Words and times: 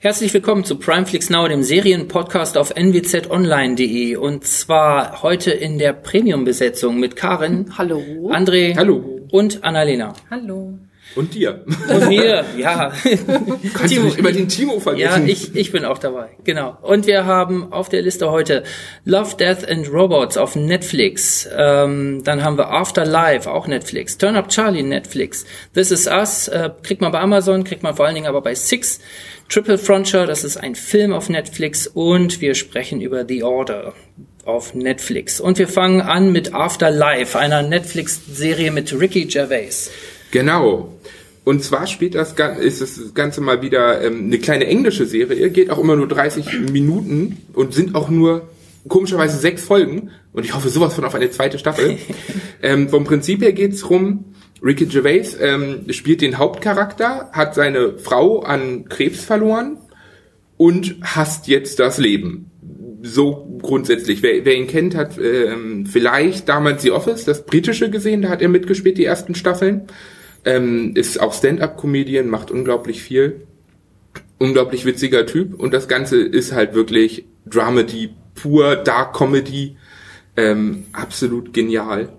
Herzlich 0.00 0.32
willkommen 0.32 0.62
zu 0.62 0.76
Primeflix 0.76 1.28
Now, 1.28 1.48
dem 1.48 1.64
Serienpodcast 1.64 2.56
auf 2.56 2.72
nwzonline.de 2.76 4.14
und 4.14 4.44
zwar 4.44 5.24
heute 5.24 5.50
in 5.50 5.80
der 5.80 5.92
Premium-Besetzung 5.92 7.00
mit 7.00 7.16
Karin, 7.16 7.76
Hallo. 7.76 8.00
André 8.30 8.76
Hallo. 8.76 9.26
und 9.32 9.64
Annalena. 9.64 10.12
Hallo. 10.30 10.78
Und 11.14 11.34
dir. 11.34 11.64
Und 11.88 12.08
mir, 12.08 12.44
ja. 12.56 12.92
Kannst 13.74 13.96
du 13.96 14.02
nicht 14.02 14.18
immer 14.18 14.30
den 14.30 14.48
Timo 14.48 14.74
Ja, 14.74 14.80
vergessen? 14.80 15.28
ich, 15.28 15.56
ich 15.56 15.72
bin 15.72 15.84
auch 15.84 15.98
dabei, 15.98 16.28
genau. 16.44 16.76
Und 16.82 17.06
wir 17.06 17.24
haben 17.24 17.72
auf 17.72 17.88
der 17.88 18.02
Liste 18.02 18.30
heute 18.30 18.62
Love, 19.04 19.36
Death 19.36 19.68
and 19.68 19.92
Robots 19.92 20.36
auf 20.36 20.54
Netflix. 20.54 21.48
Ähm, 21.56 22.22
dann 22.24 22.44
haben 22.44 22.56
wir 22.56 22.70
Afterlife, 22.70 23.50
auch 23.50 23.66
Netflix. 23.66 24.18
Turn 24.18 24.36
Up 24.36 24.48
Charlie, 24.48 24.82
Netflix. 24.82 25.44
This 25.74 25.90
Is 25.90 26.06
Us, 26.06 26.48
äh, 26.48 26.70
kriegt 26.82 27.00
man 27.00 27.10
bei 27.10 27.20
Amazon, 27.20 27.64
kriegt 27.64 27.82
man 27.82 27.96
vor 27.96 28.06
allen 28.06 28.14
Dingen 28.14 28.26
aber 28.26 28.42
bei 28.42 28.54
Six. 28.54 29.00
Triple 29.48 29.78
Frontier, 29.78 30.26
das 30.26 30.44
ist 30.44 30.58
ein 30.58 30.74
Film 30.74 31.12
auf 31.12 31.28
Netflix. 31.30 31.86
Und 31.86 32.40
wir 32.40 32.54
sprechen 32.54 33.00
über 33.00 33.24
The 33.26 33.42
Order 33.42 33.94
auf 34.44 34.74
Netflix. 34.74 35.40
Und 35.40 35.58
wir 35.58 35.68
fangen 35.68 36.00
an 36.00 36.32
mit 36.32 36.54
Afterlife, 36.54 37.38
einer 37.38 37.62
Netflix-Serie 37.62 38.70
mit 38.70 38.92
Ricky 38.98 39.24
Gervais. 39.24 39.90
Genau. 40.30 40.94
Und 41.44 41.64
zwar 41.64 41.86
spielt 41.86 42.14
das 42.14 42.34
ist 42.60 42.80
das 42.82 43.14
Ganze 43.14 43.40
mal 43.40 43.62
wieder 43.62 44.04
ähm, 44.04 44.26
eine 44.26 44.38
kleine 44.38 44.66
englische 44.66 45.06
Serie, 45.06 45.48
geht 45.50 45.70
auch 45.70 45.78
immer 45.78 45.96
nur 45.96 46.06
30 46.06 46.70
Minuten 46.70 47.38
und 47.54 47.72
sind 47.72 47.94
auch 47.94 48.10
nur 48.10 48.48
komischerweise 48.86 49.38
sechs 49.38 49.64
Folgen. 49.64 50.10
Und 50.32 50.44
ich 50.44 50.54
hoffe 50.54 50.68
sowas 50.68 50.94
von 50.94 51.04
auf 51.04 51.14
eine 51.14 51.30
zweite 51.30 51.58
Staffel. 51.58 51.96
ähm, 52.62 52.88
vom 52.90 53.04
Prinzip 53.04 53.40
her 53.42 53.52
geht's 53.52 53.88
rum, 53.88 54.26
Ricky 54.62 54.86
Gervais 54.86 55.36
ähm, 55.40 55.86
spielt 55.90 56.20
den 56.20 56.38
Hauptcharakter, 56.38 57.30
hat 57.32 57.54
seine 57.54 57.98
Frau 57.98 58.40
an 58.40 58.88
Krebs 58.88 59.24
verloren 59.24 59.78
und 60.56 60.96
hasst 61.02 61.48
jetzt 61.48 61.78
das 61.78 61.98
Leben. 61.98 62.50
So 63.02 63.58
grundsätzlich. 63.62 64.22
Wer, 64.22 64.44
wer 64.44 64.56
ihn 64.56 64.66
kennt, 64.66 64.96
hat 64.96 65.16
ähm, 65.18 65.86
vielleicht 65.86 66.48
damals 66.48 66.82
The 66.82 66.90
Office, 66.90 67.24
das 67.24 67.46
britische 67.46 67.90
gesehen, 67.90 68.22
da 68.22 68.28
hat 68.28 68.42
er 68.42 68.48
mitgespielt, 68.48 68.98
die 68.98 69.04
ersten 69.04 69.34
Staffeln. 69.34 69.86
Ähm, 70.44 70.92
ist 70.94 71.20
auch 71.20 71.32
Stand-up-Comedian, 71.32 72.28
macht 72.28 72.50
unglaublich 72.50 73.02
viel. 73.02 73.46
Unglaublich 74.38 74.84
witziger 74.84 75.26
Typ. 75.26 75.58
Und 75.58 75.74
das 75.74 75.88
Ganze 75.88 76.20
ist 76.20 76.52
halt 76.52 76.74
wirklich 76.74 77.24
Dramedy 77.46 78.10
pur, 78.34 78.76
Dark 78.76 79.16
Comedy. 79.16 79.76
Ähm, 80.36 80.84
absolut 80.92 81.52
genial. 81.52 82.10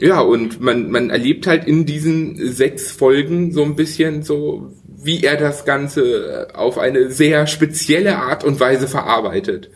Ja, 0.00 0.20
und 0.20 0.60
man, 0.60 0.90
man 0.90 1.10
erlebt 1.10 1.46
halt 1.46 1.66
in 1.66 1.84
diesen 1.84 2.36
sechs 2.52 2.90
Folgen 2.90 3.52
so 3.52 3.62
ein 3.62 3.76
bisschen 3.76 4.22
so, 4.22 4.72
wie 4.86 5.22
er 5.22 5.36
das 5.36 5.66
Ganze 5.66 6.48
auf 6.54 6.78
eine 6.78 7.10
sehr 7.10 7.46
spezielle 7.46 8.16
Art 8.16 8.42
und 8.44 8.60
Weise 8.60 8.88
verarbeitet. 8.88 9.70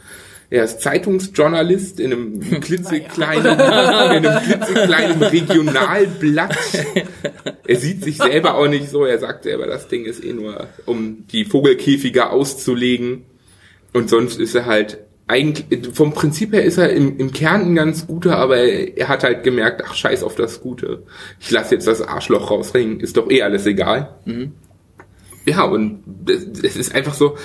Er 0.55 0.63
ist 0.63 0.83
Zeitungsjournalist 0.83 1.99
in 1.99 2.13
einem 2.13 2.41
klitzekleinen, 2.61 3.55
in 3.55 3.61
einem 3.61 4.41
klitzekleinen 4.41 5.21
Regionalblatt. 5.21 6.57
Er 7.67 7.77
sieht 7.77 8.05
sich 8.05 8.19
selber 8.19 8.55
auch 8.55 8.69
nicht 8.69 8.89
so. 8.89 9.05
Er 9.05 9.19
sagt 9.19 9.43
selber, 9.43 9.67
das 9.67 9.89
Ding 9.89 10.05
ist 10.05 10.23
eh 10.23 10.33
nur, 10.33 10.69
um 10.87 11.27
die 11.27 11.45
Vogelkäfige 11.45 12.31
auszulegen. 12.31 13.25
Und 13.93 14.09
sonst 14.09 14.39
ist 14.39 14.55
er 14.55 14.67
halt 14.67 14.99
eigentlich, 15.27 15.89
vom 15.93 16.13
Prinzip 16.13 16.53
her 16.53 16.63
ist 16.63 16.79
er 16.79 16.91
im, 16.91 17.17
im 17.17 17.33
Kern 17.33 17.63
ein 17.63 17.75
ganz 17.75 18.07
guter, 18.07 18.37
aber 18.37 18.59
er, 18.59 18.97
er 18.97 19.09
hat 19.09 19.25
halt 19.25 19.43
gemerkt, 19.43 19.83
ach 19.85 19.97
scheiß 19.97 20.23
auf 20.23 20.37
das 20.37 20.61
Gute. 20.61 21.03
Ich 21.41 21.51
lasse 21.51 21.75
jetzt 21.75 21.89
das 21.89 22.01
Arschloch 22.01 22.53
rausringen, 22.53 23.01
ist 23.01 23.17
doch 23.17 23.29
eh 23.29 23.43
alles 23.43 23.67
egal. 23.67 24.21
Ja, 25.47 25.65
und 25.65 26.05
es 26.63 26.77
ist 26.77 26.95
einfach 26.95 27.15
so 27.15 27.37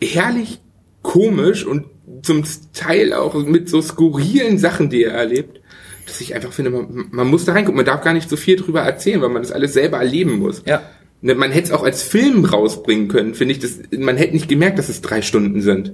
herrlich 0.00 0.60
komisch 1.02 1.66
und 1.66 1.86
zum 2.22 2.44
Teil 2.72 3.12
auch 3.12 3.34
mit 3.34 3.68
so 3.68 3.80
skurrilen 3.80 4.58
Sachen, 4.58 4.90
die 4.90 5.04
er 5.04 5.12
erlebt, 5.12 5.60
dass 6.06 6.20
ich 6.20 6.34
einfach 6.34 6.52
finde, 6.52 6.70
man, 6.70 7.06
man 7.10 7.26
muss 7.26 7.44
da 7.44 7.52
reingucken. 7.52 7.76
Man 7.76 7.86
darf 7.86 8.02
gar 8.02 8.12
nicht 8.12 8.28
so 8.28 8.36
viel 8.36 8.56
drüber 8.56 8.80
erzählen, 8.80 9.20
weil 9.22 9.30
man 9.30 9.42
das 9.42 9.52
alles 9.52 9.72
selber 9.72 9.98
erleben 9.98 10.38
muss. 10.38 10.62
Ja. 10.66 10.82
Ne, 11.22 11.34
Man 11.34 11.52
hätte 11.52 11.68
es 11.68 11.72
auch 11.72 11.82
als 11.82 12.02
Film 12.02 12.44
rausbringen 12.44 13.08
können, 13.08 13.34
finde 13.34 13.52
ich. 13.52 13.60
Das, 13.60 13.78
man 13.98 14.16
hätte 14.16 14.34
nicht 14.34 14.48
gemerkt, 14.48 14.78
dass 14.78 14.88
es 14.88 15.00
drei 15.00 15.22
Stunden 15.22 15.62
sind. 15.62 15.92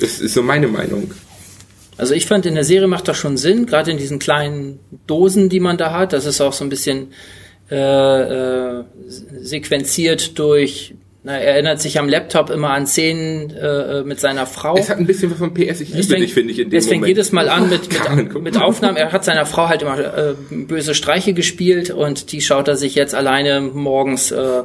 Das 0.00 0.20
ist 0.20 0.34
so 0.34 0.42
meine 0.42 0.68
Meinung. 0.68 1.10
Also 1.96 2.14
ich 2.14 2.26
fand 2.26 2.46
in 2.46 2.54
der 2.54 2.64
Serie 2.64 2.88
macht 2.88 3.06
das 3.06 3.16
schon 3.16 3.36
Sinn, 3.36 3.66
gerade 3.66 3.90
in 3.90 3.98
diesen 3.98 4.18
kleinen 4.18 4.80
Dosen, 5.06 5.48
die 5.48 5.60
man 5.60 5.76
da 5.76 5.92
hat. 5.92 6.12
Das 6.12 6.24
ist 6.26 6.40
auch 6.40 6.52
so 6.52 6.64
ein 6.64 6.70
bisschen 6.70 7.08
äh, 7.70 8.78
äh, 8.78 8.84
sequenziert 9.40 10.38
durch. 10.38 10.94
Na, 11.26 11.38
er 11.38 11.54
erinnert 11.54 11.80
sich 11.80 11.98
am 11.98 12.06
Laptop 12.06 12.50
immer 12.50 12.68
an 12.70 12.86
Szenen 12.86 13.50
äh, 13.56 14.02
mit 14.04 14.20
seiner 14.20 14.44
Frau. 14.46 14.76
Es 14.76 14.90
hat 14.90 14.98
ein 14.98 15.06
bisschen 15.06 15.30
was 15.30 15.38
von 15.38 15.54
PS, 15.54 15.80
ich 15.80 15.88
liebe 15.88 16.00
Es 16.00 16.06
fängt- 16.08 16.22
dich, 16.22 16.34
finde 16.34 16.52
ich, 16.52 16.58
in 16.58 16.68
dem 16.68 16.78
es 16.78 16.84
fängt 16.86 17.00
Moment. 17.00 17.08
jedes 17.08 17.32
Mal 17.32 17.48
an 17.48 17.70
mit, 17.70 17.88
mit, 18.14 18.42
mit. 18.42 18.60
Aufnahmen. 18.60 18.98
Er 18.98 19.10
hat 19.10 19.24
seiner 19.24 19.46
Frau 19.46 19.68
halt 19.68 19.80
immer 19.80 19.98
äh, 19.98 20.34
böse 20.50 20.94
Streiche 20.94 21.32
gespielt 21.32 21.88
und 21.90 22.30
die 22.32 22.42
schaut 22.42 22.68
er 22.68 22.76
sich 22.76 22.94
jetzt 22.94 23.14
alleine 23.14 23.62
morgens 23.62 24.32
äh, 24.32 24.64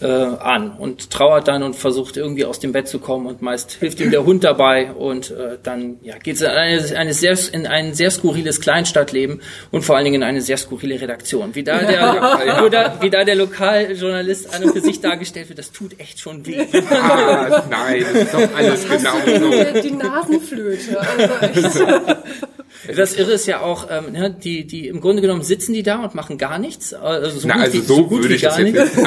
äh, 0.00 0.06
an 0.06 0.72
und 0.72 1.10
trauert 1.10 1.48
dann 1.48 1.62
und 1.62 1.76
versucht 1.76 2.16
irgendwie 2.16 2.44
aus 2.44 2.58
dem 2.58 2.72
Bett 2.72 2.88
zu 2.88 2.98
kommen 2.98 3.26
und 3.26 3.42
meist 3.42 3.72
hilft 3.72 4.00
ihm 4.00 4.10
der 4.10 4.24
Hund 4.24 4.44
dabei 4.44 4.92
und 4.92 5.30
äh, 5.30 5.58
dann 5.62 5.98
ja, 6.02 6.18
geht 6.18 6.36
es 6.36 6.42
in, 6.42 6.48
eine, 6.48 6.96
eine 6.96 7.14
sehr, 7.14 7.36
in 7.52 7.66
ein 7.66 7.94
sehr 7.94 8.10
skurriles 8.10 8.60
Kleinstadtleben 8.60 9.40
und 9.70 9.84
vor 9.84 9.96
allen 9.96 10.04
Dingen 10.04 10.16
in 10.16 10.22
eine 10.22 10.40
sehr 10.40 10.56
skurrile 10.56 11.00
Redaktion. 11.00 11.54
Wie 11.54 11.62
da 11.62 11.78
der, 11.78 12.58
wo 12.60 12.68
da, 12.68 12.98
wie 13.00 13.10
da 13.10 13.24
der 13.24 13.36
Lokaljournalist 13.36 14.54
an 14.54 14.64
und 14.64 14.72
für 14.72 14.80
sich 14.80 15.00
dargestellt 15.00 15.48
wird, 15.48 15.58
das 15.58 15.72
tut 15.72 15.98
echt 16.00 16.20
schon 16.20 16.46
weh. 16.46 16.66
Ah, 16.90 17.64
nein, 17.70 18.04
das 18.12 18.22
ist 18.22 18.34
doch 18.34 18.54
alles 18.56 18.88
genau 18.88 19.12
so. 19.26 19.50
Die, 19.50 19.88
die 19.88 19.94
Nasenflöte. 19.96 21.00
Also 21.00 21.84
echt. 21.84 21.84
Das 22.96 23.14
Irre 23.14 23.32
ist 23.32 23.46
ja 23.46 23.60
auch, 23.60 23.88
ähm, 23.90 24.12
ne, 24.12 24.30
die, 24.30 24.66
die 24.66 24.88
im 24.88 25.00
Grunde 25.00 25.22
genommen 25.22 25.42
sitzen 25.42 25.72
die 25.72 25.82
da 25.82 26.02
und 26.02 26.14
machen 26.14 26.38
gar 26.38 26.58
nichts. 26.58 26.94
Also 26.94 27.40
so 27.40 27.48
Na, 27.48 27.54
gut 27.54 27.62
also 27.62 27.78
wie, 27.78 27.82
so 27.82 28.06
gut 28.06 28.22
würde 28.22 28.34
ich 28.34 28.42
gar 28.42 28.58
nichts. 28.60 28.90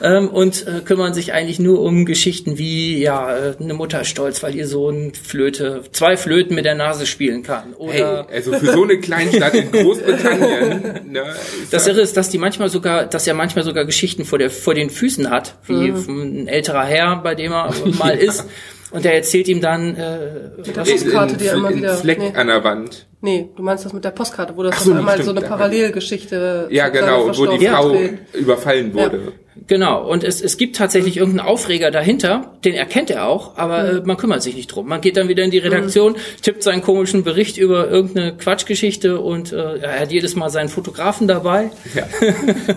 Ähm, 0.00 0.28
und 0.28 0.66
äh, 0.66 0.80
kümmern 0.84 1.12
sich 1.12 1.32
eigentlich 1.32 1.58
nur 1.58 1.80
um 1.80 2.04
Geschichten 2.04 2.56
wie, 2.56 2.98
ja, 2.98 3.36
äh, 3.36 3.54
eine 3.58 3.74
Mutter 3.74 4.02
ist 4.02 4.08
stolz, 4.08 4.42
weil 4.42 4.54
ihr 4.54 4.68
Sohn 4.68 5.12
Flöte, 5.14 5.82
zwei 5.90 6.16
Flöten 6.16 6.54
mit 6.54 6.64
der 6.64 6.76
Nase 6.76 7.04
spielen 7.04 7.42
kann. 7.42 7.74
Hey, 7.78 8.02
Oder 8.02 8.28
also 8.30 8.52
für 8.52 8.72
so 8.72 8.84
eine 8.84 8.98
Kleinstadt 9.00 9.54
in 9.54 9.72
Großbritannien, 9.72 11.00
ne, 11.10 11.34
das 11.70 11.86
Irre 11.88 12.00
ist, 12.00 12.16
dass 12.16 12.28
die 12.28 12.38
manchmal 12.38 12.68
sogar, 12.68 13.06
dass 13.06 13.26
er 13.26 13.34
manchmal 13.34 13.64
sogar 13.64 13.84
Geschichten 13.84 14.24
vor, 14.24 14.38
der, 14.38 14.50
vor 14.50 14.74
den 14.74 14.90
Füßen 14.90 15.30
hat, 15.30 15.56
wie 15.66 15.88
ein 15.88 16.46
älterer 16.46 16.84
Herr, 16.84 17.16
bei 17.16 17.34
dem 17.34 17.52
er 17.52 17.74
mal 17.98 18.16
ist. 18.16 18.44
Und 18.90 19.04
der 19.04 19.14
erzählt 19.16 19.48
ihm 19.48 19.60
dann, 19.60 19.94
äh, 19.96 20.50
was, 20.58 20.72
Das- 20.72 20.88
Postkarte, 20.90 21.36
die 21.36 21.44
ja 21.44 21.54
immer 21.54 21.74
wieder- 21.74 21.94
Fleck 21.94 22.18
nee. 22.18 22.32
an 22.34 22.46
der 22.46 22.64
Wand. 22.64 23.06
Nee, 23.20 23.48
du 23.56 23.62
meinst 23.62 23.84
das 23.84 23.92
mit 23.92 24.04
der 24.04 24.10
Postkarte, 24.12 24.56
wo 24.56 24.62
das 24.62 24.76
Ach 24.76 24.80
so, 24.80 24.92
auf 24.92 24.98
einmal 24.98 25.14
stimmt, 25.14 25.24
so 25.26 25.30
eine 25.32 25.42
ja. 25.42 25.48
Parallelgeschichte 25.48 26.68
Ja, 26.70 26.88
genau, 26.88 27.26
wo 27.36 27.46
die 27.46 27.66
Frau 27.66 27.88
dreht. 27.90 28.18
überfallen 28.34 28.94
wurde. 28.94 29.32
Genau, 29.68 30.08
und 30.08 30.24
es, 30.24 30.40
es 30.40 30.56
gibt 30.56 30.76
tatsächlich 30.76 31.18
irgendeinen 31.18 31.46
Aufreger 31.46 31.90
dahinter, 31.90 32.54
den 32.64 32.74
erkennt 32.74 33.10
er 33.10 33.26
auch, 33.28 33.58
aber 33.58 33.84
äh, 33.84 34.00
man 34.02 34.16
kümmert 34.16 34.42
sich 34.42 34.56
nicht 34.56 34.68
drum. 34.68 34.88
Man 34.88 35.02
geht 35.02 35.18
dann 35.18 35.28
wieder 35.28 35.44
in 35.44 35.50
die 35.50 35.58
Redaktion, 35.58 36.16
tippt 36.40 36.62
seinen 36.62 36.80
komischen 36.80 37.22
Bericht 37.22 37.58
über 37.58 37.88
irgendeine 37.90 38.34
Quatschgeschichte 38.34 39.20
und 39.20 39.52
äh, 39.52 39.76
er 39.76 40.00
hat 40.00 40.10
jedes 40.10 40.36
Mal 40.36 40.48
seinen 40.48 40.70
Fotografen 40.70 41.28
dabei. 41.28 41.70
Ja, 41.94 42.06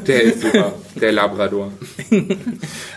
der 0.05 0.21
ist 0.21 0.41
super, 0.41 0.73
der 0.95 1.11
Labrador. 1.13 1.71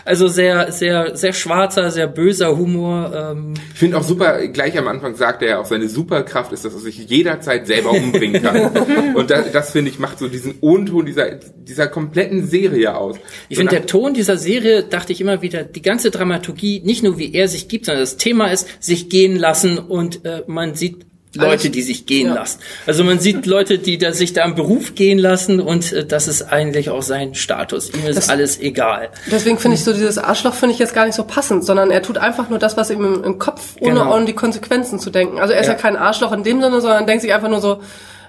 Also 0.07 0.27
sehr, 0.27 0.71
sehr, 0.71 1.17
sehr 1.17 1.33
schwarzer, 1.33 1.89
sehr 1.89 2.05
böser 2.05 2.55
Humor. 2.55 3.11
Ähm, 3.15 3.55
Ich 3.73 3.79
finde 3.79 3.97
auch 3.97 4.03
super, 4.03 4.47
gleich 4.49 4.77
am 4.77 4.87
Anfang 4.87 5.15
sagt 5.15 5.41
er 5.41 5.47
ja 5.49 5.59
auch, 5.59 5.65
seine 5.65 5.89
Superkraft 5.89 6.51
ist, 6.51 6.63
dass 6.63 6.73
er 6.73 6.79
sich 6.79 6.97
jederzeit 7.09 7.65
selber 7.65 7.89
umbringen 7.89 8.43
kann. 8.43 8.69
Und 9.15 9.31
das, 9.31 9.51
das 9.51 9.71
finde 9.71 9.89
ich, 9.89 9.97
macht 9.97 10.19
so 10.19 10.27
diesen 10.27 10.59
O-Ton 10.61 11.07
dieser, 11.07 11.31
dieser 11.31 11.87
kompletten 11.87 12.45
Serie 12.45 12.95
aus. 12.95 13.17
ich 13.49 13.57
finde, 13.57 13.71
der 13.71 13.84
Ton 13.85 14.13
dieser 14.13 14.37
Serie, 14.37 14.83
dachte 14.83 15.13
ich 15.13 15.21
immer 15.21 15.41
wieder, 15.41 15.63
die 15.63 15.81
ganze 15.81 16.11
Dramaturgie, 16.11 16.81
nicht 16.83 17.03
nur 17.03 17.17
wie 17.17 17.33
er 17.33 17.47
sich 17.47 17.67
gibt, 17.67 17.85
sondern 17.85 18.01
das 18.03 18.17
Thema 18.17 18.47
ist, 18.47 18.67
sich 18.79 19.09
gehen 19.09 19.35
lassen 19.37 19.77
und 19.77 20.25
äh, 20.25 20.43
man 20.47 20.75
sieht 20.75 21.05
Leute, 21.37 21.69
die 21.69 21.81
sich 21.81 22.05
gehen 22.05 22.27
ja. 22.27 22.35
lassen. 22.35 22.59
Also 22.85 23.03
man 23.03 23.19
sieht 23.19 23.45
Leute, 23.45 23.77
die 23.77 23.97
da 23.97 24.13
sich 24.13 24.31
da 24.31 24.45
im 24.45 24.55
Beruf 24.55 24.95
gehen 24.95 25.19
lassen 25.19 25.59
und 25.59 25.91
äh, 25.91 26.05
das 26.05 26.29
ist 26.29 26.43
eigentlich 26.43 26.89
auch 26.89 27.01
sein 27.01 27.35
Status. 27.35 27.89
Ihm 27.93 28.07
ist 28.07 28.15
Das- 28.15 28.29
alles 28.29 28.57
egal. 28.61 29.09
Deswegen 29.29 29.57
finde 29.59 29.75
ich 29.75 29.83
so 29.83 29.91
dieses 29.91 30.17
Arschloch 30.17 30.53
finde 30.53 30.73
ich 30.73 30.79
jetzt 30.79 30.93
gar 30.95 31.05
nicht 31.05 31.15
so 31.15 31.25
passend, 31.25 31.65
sondern 31.65 31.91
er 31.91 32.01
tut 32.01 32.17
einfach 32.17 32.49
nur 32.49 32.57
das, 32.57 32.77
was 32.77 32.89
ihm 32.89 33.03
im, 33.03 33.23
im 33.25 33.37
Kopf, 33.37 33.75
ohne 33.81 33.95
Genau. 33.99 34.13
an 34.13 34.25
die 34.25 34.31
Konsequenzen 34.33 34.97
zu 34.97 35.09
denken. 35.09 35.37
Also 35.39 35.53
er 35.53 35.59
ist 35.59 35.67
ja, 35.67 35.73
Ja. 35.73 35.79
kein 35.79 35.97
Arschloch 35.97 36.31
in 36.31 36.43
dem 36.43 36.61
Sinne, 36.61 36.79
sondern 36.79 37.05
denkt 37.05 37.21
sich 37.21 37.33
einfach 37.33 37.49
nur 37.49 37.59
so, 37.59 37.81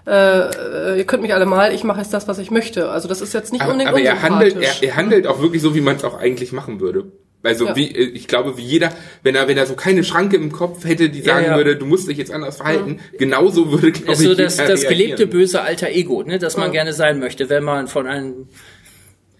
äh, 0.06 0.98
ihr 0.98 1.04
könnt 1.04 1.22
mich 1.22 1.34
alle 1.34 1.46
mal, 1.46 1.72
ich 1.74 1.84
mache 1.84 2.00
jetzt 2.00 2.14
das, 2.14 2.28
was 2.28 2.38
ich 2.38 2.50
möchte. 2.50 2.90
Also 2.90 3.08
das 3.08 3.20
ist 3.20 3.34
jetzt 3.34 3.52
nicht 3.52 3.62
aber, 3.62 3.72
unbedingt 3.72 3.90
aber 3.90 4.00
er 4.02 4.22
handelt, 4.22 4.56
er, 4.56 4.72
er 4.82 4.96
handelt 4.96 5.26
auch 5.26 5.40
wirklich 5.40 5.62
so, 5.62 5.74
wie 5.74 5.80
man 5.80 5.96
es 5.96 6.04
auch 6.04 6.18
eigentlich 6.18 6.52
machen 6.52 6.80
würde. 6.80 7.10
Also 7.42 7.66
Ja. 7.66 7.76
wie, 7.76 7.94
äh, 7.94 8.10
ich 8.14 8.26
glaube, 8.28 8.56
wie 8.56 8.62
jeder, 8.62 8.90
wenn 9.22 9.34
er, 9.34 9.46
wenn 9.48 9.56
er 9.56 9.66
so 9.66 9.74
keine 9.74 10.04
Schranke 10.04 10.36
im 10.36 10.50
Kopf 10.52 10.84
hätte, 10.84 11.10
die 11.10 11.20
Ja, 11.20 11.34
sagen 11.34 11.46
ja. 11.46 11.56
würde, 11.56 11.76
du 11.76 11.86
musst 11.86 12.08
dich 12.08 12.18
jetzt 12.18 12.32
anders 12.32 12.56
verhalten, 12.56 13.00
genauso 13.18 13.70
würde, 13.72 13.92
glaube 13.92 14.12
ich, 14.12 14.18
so 14.18 14.34
das, 14.34 14.56
das 14.56 14.86
gelebte 14.86 15.26
böse 15.26 15.62
alter 15.62 15.88
Ego, 15.90 16.22
ne, 16.22 16.38
das 16.38 16.56
man 16.56 16.66
Ja. 16.68 16.72
gerne 16.72 16.92
sein 16.92 17.18
möchte, 17.20 17.48
wenn 17.48 17.62
man 17.64 17.86
von 17.88 18.06
einem 18.06 18.48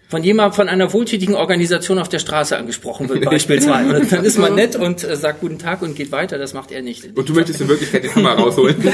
von 0.09 0.23
jemandem 0.23 0.53
von 0.55 0.69
einer 0.69 0.93
wohltätigen 0.93 1.35
Organisation 1.35 1.99
auf 1.99 2.07
der 2.07 2.19
Straße 2.19 2.57
angesprochen 2.57 3.09
wird 3.09 3.25
beispielsweise. 3.29 4.05
Dann 4.09 4.23
ist 4.23 4.37
man 4.37 4.55
nett 4.55 4.75
und 4.75 5.03
äh, 5.03 5.15
sagt 5.15 5.41
guten 5.41 5.59
Tag 5.59 5.81
und 5.81 5.95
geht 5.95 6.11
weiter. 6.11 6.37
Das 6.37 6.53
macht 6.53 6.71
er 6.71 6.81
nicht. 6.81 7.17
Und 7.17 7.27
du 7.27 7.33
möchtest 7.33 7.61
in 7.61 7.67
Wirklichkeit 7.67 8.03
den 8.05 8.15
Hammer 8.15 8.33
rausholen. 8.33 8.75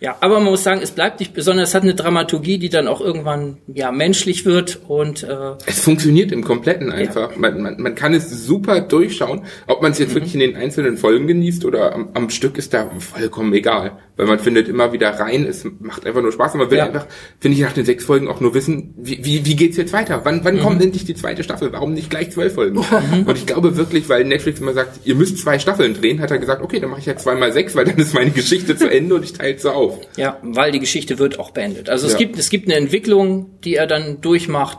Ja, 0.00 0.16
aber 0.20 0.34
man 0.40 0.50
muss 0.50 0.62
sagen, 0.62 0.80
es 0.82 0.90
bleibt 0.90 1.20
nicht 1.20 1.32
besonders, 1.34 1.70
es 1.70 1.74
hat 1.74 1.82
eine 1.82 1.94
Dramaturgie, 1.94 2.58
die 2.58 2.68
dann 2.68 2.88
auch 2.88 3.00
irgendwann 3.00 3.58
ja 3.66 3.90
menschlich 3.92 4.44
wird 4.44 4.80
und 4.88 5.22
äh, 5.22 5.52
Es 5.66 5.80
funktioniert 5.80 6.32
im 6.32 6.44
Kompletten 6.44 6.92
einfach. 6.92 7.36
Man, 7.36 7.62
man, 7.62 7.80
man 7.80 7.94
kann 7.94 8.12
es 8.14 8.30
super 8.46 8.80
durchschauen. 8.80 9.42
Ob 9.66 9.82
man 9.82 9.92
es 9.92 9.98
jetzt 9.98 10.14
wirklich 10.14 10.34
in 10.34 10.40
den 10.40 10.56
einzelnen 10.56 10.96
Folgen 10.98 11.26
genießt 11.26 11.64
oder 11.64 11.94
am, 11.94 12.10
am 12.14 12.30
Stück 12.30 12.58
ist 12.58 12.74
da 12.74 12.90
vollkommen 12.98 13.52
egal. 13.54 13.92
Weil 14.16 14.26
man 14.26 14.38
findet 14.38 14.68
immer 14.68 14.92
wieder 14.92 15.10
rein, 15.10 15.44
es 15.44 15.66
macht 15.80 16.06
einfach 16.06 16.22
nur 16.22 16.30
Spaß 16.30 16.54
und 16.54 16.60
man 16.60 16.70
will 16.70 16.78
Ja. 16.78 16.86
einfach, 16.86 17.06
finde 17.40 17.56
ich, 17.56 17.62
nach 17.64 17.72
den 17.72 17.84
sechs 17.84 18.04
Folgen 18.04 18.28
auch 18.28 18.40
nur 18.40 18.54
wissen, 18.54 18.94
wie, 18.96 19.24
wie, 19.24 19.44
wie 19.44 19.56
geht's 19.56 19.76
jetzt 19.76 19.92
weiter? 19.92 20.20
Wann, 20.24 20.44
wann 20.44 20.60
kommt 20.60 20.80
endlich 20.82 21.04
die 21.04 21.14
zweite 21.14 21.42
Staffel? 21.42 21.72
Warum 21.72 21.94
nicht 21.94 22.10
gleich 22.10 22.30
zwölf 22.30 22.54
Folgen? 22.54 22.78
und 23.26 23.36
ich 23.36 23.46
glaube 23.46 23.76
wirklich, 23.76 24.08
weil 24.08 24.24
Netflix 24.24 24.60
immer 24.60 24.72
sagt, 24.72 25.00
ihr 25.04 25.16
müsst 25.16 25.38
zwei 25.38 25.58
Staffeln 25.58 25.94
drehen, 25.94 26.20
hat 26.20 26.30
er 26.30 26.38
gesagt, 26.38 26.62
okay, 26.62 26.78
dann 26.78 26.90
mache 26.90 27.00
ich 27.00 27.06
ja 27.06 27.16
zweimal 27.16 27.52
sechs, 27.52 27.74
weil 27.74 27.86
dann 27.86 27.96
ist 27.96 28.14
meine 28.14 28.30
Geschichte 28.30 28.76
zu 28.76 28.88
Ende 28.88 29.16
und 29.16 29.24
ich 29.24 29.32
teile 29.32 29.53
so 29.62 29.70
auf. 29.70 29.98
Ja, 30.16 30.38
weil 30.42 30.72
die 30.72 30.80
Geschichte 30.80 31.18
wird 31.18 31.38
auch 31.38 31.50
beendet. 31.50 31.88
Also 31.90 32.06
es 32.06 32.12
Ja. 32.12 32.18
gibt 32.18 32.38
es 32.38 32.50
gibt 32.50 32.66
eine 32.68 32.76
Entwicklung, 32.76 33.50
die 33.64 33.76
er 33.76 33.86
dann 33.86 34.20
durchmacht. 34.20 34.78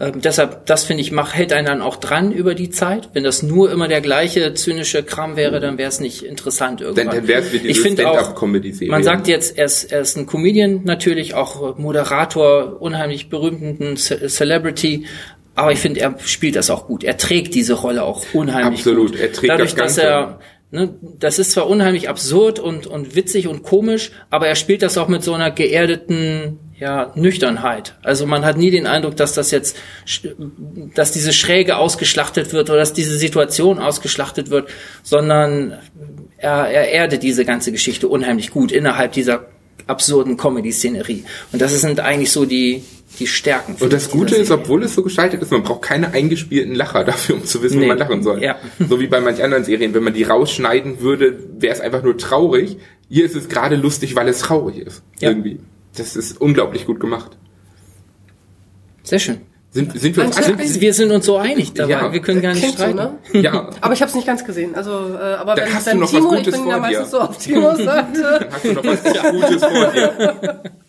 Ähm, 0.00 0.20
deshalb, 0.20 0.66
das 0.66 0.82
finde 0.82 1.02
ich, 1.02 1.12
mach, 1.12 1.34
hält 1.34 1.52
einen 1.52 1.66
dann 1.68 1.80
auch 1.80 1.94
dran 1.96 2.32
über 2.32 2.56
die 2.56 2.68
Zeit. 2.68 3.10
Wenn 3.12 3.22
das 3.22 3.44
nur 3.44 3.70
immer 3.70 3.86
der 3.86 4.00
gleiche 4.00 4.52
zynische 4.54 5.04
Kram 5.04 5.36
wäre, 5.36 5.60
dann 5.60 5.78
wäre 5.78 5.88
es 5.88 6.00
nicht 6.00 6.24
interessant 6.24 6.80
irgendwann. 6.80 7.06
Dann, 7.06 7.16
dann 7.16 7.28
wäre 7.28 7.42
es 7.42 7.52
wie 7.52 7.58
diese 7.60 7.70
ich 7.70 7.80
finde 7.80 8.08
auch, 8.08 8.14
Stand-up-Comedy-Serie. 8.14 8.90
man 8.90 9.04
sagt 9.04 9.28
jetzt, 9.28 9.56
er 9.56 9.66
ist, 9.66 9.84
er 9.92 10.00
ist 10.00 10.16
ein 10.16 10.26
Comedian 10.26 10.80
natürlich, 10.84 11.34
auch 11.34 11.78
Moderator, 11.78 12.82
unheimlich 12.82 13.28
berühmten 13.28 13.96
Ce 13.96 14.26
Celebrity. 14.28 15.06
Aber 15.54 15.70
ich 15.70 15.78
finde, 15.78 16.00
er 16.00 16.16
spielt 16.24 16.56
das 16.56 16.70
auch 16.70 16.88
gut. 16.88 17.04
Er 17.04 17.16
trägt 17.16 17.54
diese 17.54 17.74
Rolle 17.74 18.02
auch 18.02 18.24
unheimlich 18.32 18.80
Absolut, 18.80 19.12
gut. 19.12 19.20
er 19.20 19.32
trägt 19.32 19.52
Dadurch, 19.52 19.74
das 19.76 19.94
dass 19.94 20.04
Ganze. 20.04 20.10
er 20.10 20.38
Ne, 20.74 20.92
das 21.20 21.38
ist 21.38 21.52
zwar 21.52 21.68
unheimlich 21.68 22.08
absurd 22.08 22.58
und, 22.58 22.88
und 22.88 23.14
witzig 23.14 23.46
und 23.46 23.62
komisch, 23.62 24.10
aber 24.28 24.48
er 24.48 24.56
spielt 24.56 24.82
das 24.82 24.98
auch 24.98 25.06
mit 25.06 25.22
so 25.22 25.32
einer 25.32 25.52
geerdeten 25.52 26.58
ja, 26.80 27.12
Nüchternheit. 27.14 27.94
Also 28.02 28.26
man 28.26 28.44
hat 28.44 28.58
nie 28.58 28.72
den 28.72 28.88
Eindruck, 28.88 29.16
dass 29.16 29.34
das 29.34 29.52
jetzt, 29.52 29.76
dass 30.96 31.12
diese 31.12 31.32
Schräge 31.32 31.76
ausgeschlachtet 31.76 32.52
wird 32.52 32.70
oder 32.70 32.80
dass 32.80 32.92
diese 32.92 33.16
Situation 33.16 33.78
ausgeschlachtet 33.78 34.50
wird, 34.50 34.68
sondern 35.04 35.78
er, 36.38 36.66
er 36.66 36.90
erdet 36.90 37.22
diese 37.22 37.44
ganze 37.44 37.70
Geschichte 37.70 38.08
unheimlich 38.08 38.50
gut 38.50 38.72
innerhalb 38.72 39.12
dieser 39.12 39.46
absurden 39.86 40.36
Comedy-Szenerie. 40.36 41.22
Und 41.52 41.62
das 41.62 41.80
sind 41.80 42.00
eigentlich 42.00 42.32
so 42.32 42.46
die, 42.46 42.82
die 43.18 43.26
Stärken. 43.26 43.76
Und 43.80 43.92
das 43.92 44.10
Gute 44.10 44.36
ist, 44.36 44.50
obwohl 44.50 44.82
es 44.84 44.94
so 44.94 45.02
gestaltet 45.02 45.42
ist, 45.42 45.50
man 45.52 45.62
braucht 45.62 45.82
keine 45.82 46.12
eingespielten 46.12 46.74
Lacher 46.74 47.04
dafür, 47.04 47.36
um 47.36 47.44
zu 47.44 47.62
wissen, 47.62 47.78
Nee. 47.78 47.84
wo 47.84 47.88
man 47.88 47.98
lachen 47.98 48.22
soll. 48.22 48.42
Ja. 48.42 48.56
So 48.88 49.00
wie 49.00 49.06
bei 49.06 49.20
manchen 49.20 49.42
anderen 49.44 49.64
Serien. 49.64 49.94
Wenn 49.94 50.02
man 50.04 50.14
die 50.14 50.24
rausschneiden 50.24 51.00
würde, 51.00 51.38
wäre 51.58 51.72
es 51.74 51.80
einfach 51.80 52.02
nur 52.02 52.16
traurig. 52.18 52.78
Hier 53.08 53.24
ist 53.24 53.36
es 53.36 53.48
gerade 53.48 53.76
lustig, 53.76 54.16
weil 54.16 54.28
es 54.28 54.38
traurig 54.40 54.78
ist. 54.78 55.02
Ja. 55.20 55.30
Irgendwie. 55.30 55.60
Das 55.96 56.16
ist 56.16 56.40
unglaublich 56.40 56.86
gut 56.86 57.00
gemacht. 57.00 57.36
Sehr 59.02 59.18
schön. 59.18 59.40
Sind, 59.70 59.98
sind 59.98 60.16
wir 60.16 60.24
uns. 60.24 60.36
Scheiß. 60.36 60.80
Wir 60.80 60.94
sind 60.94 61.10
uns 61.10 61.26
so 61.26 61.36
einig 61.36 61.72
dabei. 61.74 61.90
Ja. 61.90 62.12
Wir 62.12 62.20
können 62.20 62.40
gar 62.40 62.50
nicht 62.52 62.60
Klingt 62.62 62.78
so, 62.78 62.84
streiten. 62.84 63.18
ne? 63.32 63.40
Ja. 63.42 63.70
Aber 63.80 63.92
ich 63.92 64.00
habe 64.00 64.08
es 64.08 64.14
nicht 64.14 64.26
ganz 64.26 64.44
gesehen. 64.44 64.74
Also, 64.76 64.90
äh, 64.90 65.16
aber 65.34 65.56
Dann 65.56 65.66
wenn, 65.66 65.74
hast 65.74 65.86
du 65.86 65.90
wenn 65.90 65.98
noch 65.98 66.06
was 66.06 66.10
Timo, 66.12 66.32
ich 66.34 66.38
Gutes 66.44 66.54
bin 66.54 66.66
ja 66.68 66.72
vor 66.74 66.80
meistens 66.80 67.04
dir. 67.06 67.10
so 67.10 67.20
auf 67.20 67.38
Timos 67.38 67.78
Seite. 67.84 68.48
Hast 68.52 68.64
du 68.64 68.72
noch 68.72 68.84
was 68.84 69.02
Gutes 69.02 69.64
vor 69.64 69.92
dir? 69.92 70.62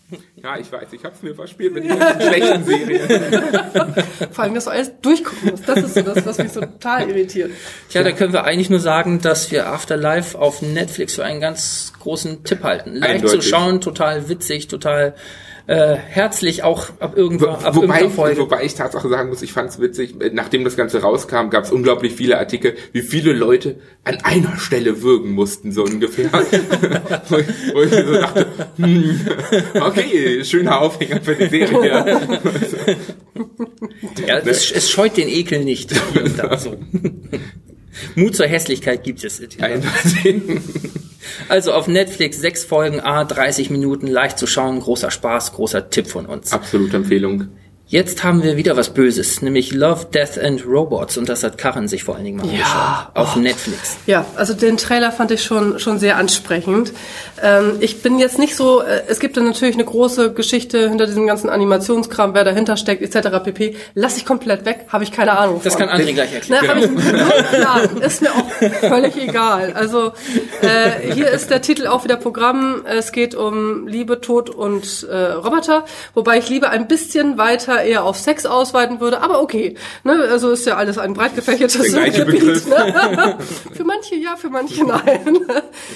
Ja, 0.46 0.60
ich 0.60 0.72
weiß, 0.72 0.90
ich 0.92 1.04
hab's 1.04 1.24
mir 1.24 1.34
verspielt 1.34 1.74
mit 1.74 1.86
den 1.86 1.92
schlechten 2.22 2.64
Serien. 2.66 3.10
Vor 4.32 4.44
allem, 4.44 4.54
dass 4.54 4.66
du 4.66 4.70
alles 4.70 4.92
durchgucken 5.02 5.50
musst. 5.50 5.68
Das 5.68 5.80
ist 5.80 5.96
so 5.96 6.02
das, 6.04 6.24
was 6.24 6.38
mich 6.38 6.52
so 6.52 6.60
total 6.62 7.10
irritiert. 7.10 7.50
Tja, 7.90 8.04
da 8.04 8.12
können 8.12 8.32
wir 8.32 8.44
eigentlich 8.44 8.70
nur 8.70 8.80
sagen, 8.80 9.20
dass 9.22 9.50
wir 9.50 9.66
Afterlife 9.66 10.38
auf 10.38 10.62
Netflix 10.62 11.16
für 11.16 11.26
einen 11.26 11.42
ganz 11.42 11.94
großen 12.00 12.44
Tipp 12.44 12.62
halten. 12.62 12.98
Leicht 12.98 13.16
Eindeutig. 13.16 13.42
zu 13.42 13.50
schauen, 13.50 13.82
total 13.82 14.30
witzig, 14.30 14.68
total 14.68 15.16
äh, 15.68 15.96
herzlich, 15.96 16.64
auch 16.64 16.90
ab 17.00 17.14
irgendwo, 17.16 17.48
Wo, 17.48 17.50
ab 17.50 17.76
wobei, 17.76 17.76
irgendeiner 17.76 18.08
ich, 18.08 18.14
Folge. 18.14 18.42
wobei 18.42 18.64
ich 18.64 18.76
Tatsache 18.76 19.10
sagen 19.10 19.30
muss, 19.30 19.42
ich 19.42 19.52
fand's 19.54 19.80
witzig, 19.80 20.16
nachdem 20.34 20.64
das 20.64 20.76
Ganze 20.78 21.02
rauskam, 21.02 21.50
gab's 21.50 21.72
unglaublich 21.72 22.14
viele 22.14 22.38
Artikel, 22.38 22.76
wie 22.92 23.02
viele 23.02 23.34
Leute 23.34 23.78
an 24.04 24.18
einer 24.24 24.58
Stelle 24.58 25.02
würgen 25.02 25.32
mussten, 25.32 25.72
so 25.72 25.84
ungefähr. 25.84 26.32
wo, 27.30 27.38
ich, 27.38 27.48
wo 27.74 27.82
ich 27.82 27.92
so 27.92 28.14
dachte, 28.14 28.48
hm, 28.78 29.20
okay, 29.82 30.44
schöner 30.44 30.82
Aufhänger 30.82 31.22
für 31.22 31.36
die 31.36 31.48
Serie. 31.48 32.20
ja, 34.28 34.38
es, 34.38 34.72
es 34.72 34.90
scheut 34.90 35.18
den 35.18 35.28
Ekel 35.28 35.64
nicht. 35.64 35.92
Hier 36.14 36.24
und 36.26 36.38
da, 36.38 36.58
so. 36.58 36.78
Mut 38.16 38.36
zur 38.36 38.48
Hässlichkeit 38.48 39.04
gibt 39.04 39.24
es. 39.24 39.42
Also 41.50 41.74
auf 41.74 41.88
Netflix 41.88 42.40
sechs 42.40 42.64
Folgen, 42.64 43.00
A, 43.00 43.24
30 43.24 43.72
Minuten, 43.72 44.06
leicht 44.06 44.38
zu 44.38 44.46
schauen, 44.46 44.80
großer 44.80 45.10
Spaß, 45.10 45.54
großer 45.54 45.90
Tipp 45.90 46.08
von 46.08 46.28
uns. 46.28 46.54
Absolute 46.54 46.98
Empfehlung. 46.98 47.48
Jetzt 47.88 48.24
haben 48.24 48.42
wir 48.42 48.58
wieder 48.58 48.76
was 48.76 48.90
Böses, 48.96 49.44
nämlich 49.44 49.72
Love, 49.72 50.08
Death 50.12 50.40
and 50.40 50.66
Robots 50.66 51.18
und 51.18 51.30
das 51.30 51.44
hat 51.44 51.60
Karen 51.60 51.88
sich 51.88 52.04
vor 52.04 52.16
allen 52.16 52.24
Dingen 52.26 52.38
mal 52.38 52.44
angeschaut. 52.50 53.08
Auf 53.14 53.36
Netflix. 53.36 53.98
Ja, 54.08 54.26
also 54.36 54.56
den 54.56 54.78
Trailer 54.78 55.12
fand 55.12 55.30
ich 55.30 55.44
schon 55.44 55.78
schon 55.78 56.00
sehr 56.00 56.18
ansprechend. 56.18 56.94
Ähm, 57.44 57.74
ich 57.82 58.02
bin 58.02 58.18
jetzt 58.18 58.40
nicht 58.40 58.56
so, 58.56 58.82
äh, 58.82 59.04
es 59.08 59.20
gibt 59.20 59.38
da 59.38 59.42
natürlich 59.42 59.76
eine 59.76 59.86
große 59.86 60.34
Geschichte 60.34 60.90
hinter 60.90 61.06
diesem 61.06 61.28
ganzen 61.28 61.48
Animationskram, 61.48 62.34
wer 62.34 62.44
dahinter 62.44 62.76
steckt, 62.76 63.04
etc. 63.04 63.30
pp. 63.44 63.76
Lass 63.94 64.18
ich 64.18 64.26
komplett 64.26 64.66
weg, 64.66 64.88
habe 64.90 65.04
ich 65.04 65.12
keine 65.12 65.38
Ahnung 65.38 65.62
Das 65.64 65.76
von. 65.76 65.88
kann 65.88 66.02
André 66.02 66.14
gleich 66.14 66.34
erklären. 66.34 66.66
Ne, 66.66 67.64
hab 67.66 67.96
ich. 67.98 68.02
Ist 68.02 68.22
mir 68.24 68.32
auch 68.32 68.50
völlig 68.80 69.16
egal. 69.16 69.74
Also 69.76 70.12
äh, 70.62 71.14
hier 71.14 71.30
ist 71.30 71.52
der 71.52 71.62
Titel 71.62 71.86
auch 71.86 72.04
wieder 72.04 72.16
Programm. 72.16 72.82
Es 72.86 73.12
geht 73.12 73.36
um 73.36 73.88
Liebe, 73.88 74.22
Tod 74.22 74.50
und 74.50 75.04
äh, 75.08 75.16
Roboter, 75.34 75.86
wobei 76.16 76.40
ich 76.40 76.50
Liebe 76.50 76.70
ein 76.70 76.88
bisschen 76.88 77.38
weiter 77.38 77.75
eher 77.84 78.04
auf 78.04 78.18
Sex 78.18 78.46
ausweiten 78.46 79.00
würde. 79.00 79.22
Aber 79.22 79.42
okay, 79.42 79.76
ne, 80.04 80.14
also 80.30 80.52
ist 80.52 80.66
ja 80.66 80.76
alles 80.78 80.98
ein 80.98 81.14
breit 81.14 81.36
gefächertes 81.36 81.94
Begriff. 81.94 82.68
Ne? 82.68 83.38
für 83.74 83.84
manche 83.84 84.16
ja, 84.16 84.36
für 84.36 84.50
manche 84.50 84.84
nein. 84.86 85.40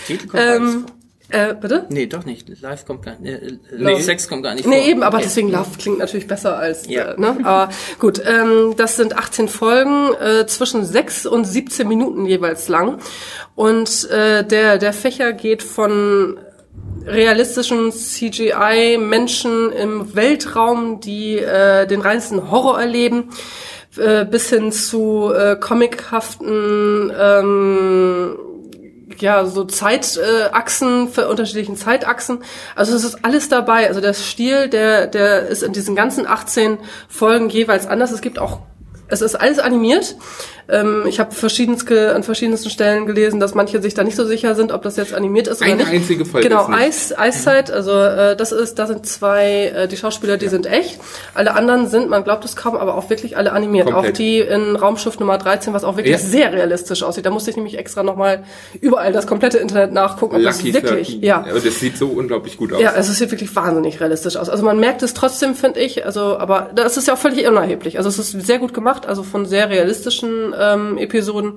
Titel 0.07 0.27
kommt 0.27 0.43
ähm, 0.43 0.85
äh, 1.31 1.53
bitte? 1.53 1.85
Nee, 1.89 2.07
doch 2.07 2.25
nicht. 2.25 2.49
Live 2.61 2.85
kommt 2.85 3.03
gar 3.03 3.19
nicht. 3.19 3.31
Äh, 3.31 3.57
Love 3.71 4.01
Sex 4.01 4.27
kommt 4.27 4.43
gar 4.43 4.55
nicht 4.55 4.63
vor. 4.63 4.73
Nee, 4.73 4.89
eben, 4.89 5.03
aber 5.03 5.17
Okay. 5.17 5.25
deswegen 5.27 5.51
Love 5.51 5.77
klingt 5.77 5.99
natürlich 5.99 6.25
besser 6.27 6.57
als, 6.57 6.87
Ja. 6.87 7.11
äh, 7.11 7.19
ne? 7.19 7.37
Aber 7.43 7.71
gut, 7.99 8.19
ähm, 8.25 8.73
das 8.77 8.95
sind 8.95 9.15
18 9.15 9.47
Folgen, 9.47 10.13
äh, 10.15 10.47
zwischen 10.47 10.83
6 10.83 11.27
und 11.27 11.45
17 11.45 11.87
Minuten 11.87 12.25
jeweils 12.25 12.67
lang. 12.67 12.97
Und 13.53 14.09
äh, 14.09 14.43
der, 14.43 14.79
der 14.79 14.91
Fächer 14.91 15.33
geht 15.33 15.61
von 15.61 16.39
realistischen 17.05 17.91
CGI-Menschen 17.91 19.71
im 19.71 20.15
Weltraum, 20.15 20.99
die 20.99 21.37
äh, 21.37 21.87
den 21.87 22.01
reinsten 22.01 22.51
Horror 22.51 22.79
erleben, 22.79 23.29
äh, 23.97 24.25
bis 24.25 24.49
hin 24.49 24.71
zu 24.71 25.33
äh, 25.33 25.55
comichaften 25.55 27.11
ähm, 27.17 28.37
ja, 29.21 29.45
so 29.45 29.65
Zeitachsen, 29.65 31.09
für 31.09 31.27
unterschiedlichen 31.27 31.75
Zeitachsen. 31.75 32.39
Also 32.75 32.95
es 32.95 33.03
ist 33.03 33.25
alles 33.25 33.49
dabei. 33.49 33.87
Also 33.87 34.01
der 34.01 34.13
Stil, 34.13 34.69
der, 34.69 35.07
der 35.07 35.47
ist 35.47 35.63
in 35.63 35.73
diesen 35.73 35.95
ganzen 35.95 36.27
18 36.27 36.77
Folgen 37.07 37.49
jeweils 37.49 37.87
anders. 37.87 38.11
Es 38.11 38.21
gibt 38.21 38.39
auch, 38.39 38.59
es 39.09 39.21
ist 39.21 39.35
alles 39.35 39.59
animiert. 39.59 40.15
Ähm, 40.71 41.05
ich 41.07 41.19
habe 41.19 41.33
verschiedenst 41.33 41.91
an 41.91 42.21
verschiedensten 42.21 42.69
Stellen 42.69 43.07
gelesen, 43.07 43.39
dass 43.39 43.55
manche 43.55 43.81
sich 43.81 43.95
da 43.95 44.03
nicht 44.03 44.15
so 44.15 44.23
sicher 44.25 44.53
sind, 44.53 44.71
ob 44.71 44.83
das 44.83 44.97
jetzt 44.97 45.15
animiert 45.15 45.47
ist 45.47 45.61
oder 45.61 45.71
Eine 45.71 45.77
nicht. 45.83 45.87
einzige 45.91 46.25
Folge 46.25 46.47
Genau. 46.47 46.69
Ice, 46.71 47.17
Eiszeit, 47.17 47.71
also 47.71 47.91
äh, 47.91 48.35
das 48.35 48.51
ist, 48.51 48.75
da 48.77 48.85
sind 48.85 49.07
zwei, 49.07 49.71
äh, 49.75 49.87
die 49.87 49.97
Schauspieler, 49.97 50.37
die 50.37 50.47
sind 50.47 50.67
echt. 50.67 50.99
Alle 51.33 51.55
anderen 51.55 51.87
sind, 51.87 52.09
man 52.09 52.23
glaubt 52.23 52.45
es 52.45 52.55
kaum, 52.55 52.75
aber 52.75 52.95
auch 52.95 53.09
wirklich 53.09 53.35
alle 53.35 53.51
animiert. 53.51 53.89
Komplett. 53.89 54.13
Auch 54.13 54.17
die 54.17 54.39
in 54.39 54.75
Raumschiff 54.75 55.19
Nummer 55.19 55.39
13, 55.39 55.73
was 55.73 55.83
auch 55.83 55.97
wirklich 55.97 56.11
Ja. 56.13 56.19
sehr 56.19 56.53
realistisch 56.53 57.01
aussieht. 57.01 57.25
Da 57.25 57.31
musste 57.31 57.49
ich 57.49 57.55
nämlich 57.55 57.77
extra 57.79 58.03
nochmal 58.03 58.43
überall 58.79 59.11
das 59.11 59.25
komplette 59.25 59.57
Internet 59.57 59.91
nachgucken, 59.91 60.35
ob 60.35 60.41
Lucky 60.43 60.71
das 60.71 60.83
wirklich, 60.83 61.07
13. 61.07 61.23
ja. 61.23 61.37
Aber 61.49 61.59
das 61.59 61.79
sieht 61.79 61.97
so 61.97 62.07
unglaublich 62.09 62.57
gut 62.57 62.73
aus. 62.73 62.79
Ja, 62.81 62.93
es 62.95 63.07
sieht 63.17 63.31
wirklich 63.31 63.55
wahnsinnig 63.55 63.99
realistisch 63.99 64.37
aus. 64.37 64.49
Also 64.49 64.63
man 64.63 64.79
merkt 64.79 65.01
es 65.01 65.15
trotzdem, 65.15 65.55
finde 65.55 65.79
ich. 65.79 66.05
Also, 66.05 66.37
aber 66.37 66.69
das 66.75 66.95
ist 66.95 67.07
ja 67.07 67.15
auch 67.15 67.17
völlig 67.17 67.47
unerheblich. 67.47 67.97
Also 67.97 68.09
es 68.09 68.19
ist 68.19 68.31
sehr 68.45 68.59
gut 68.59 68.75
gemacht, 68.75 68.98
also 69.07 69.23
von 69.23 69.45
sehr 69.45 69.69
realistischen 69.69 70.53
ähm, 70.57 70.97
Episoden 70.97 71.53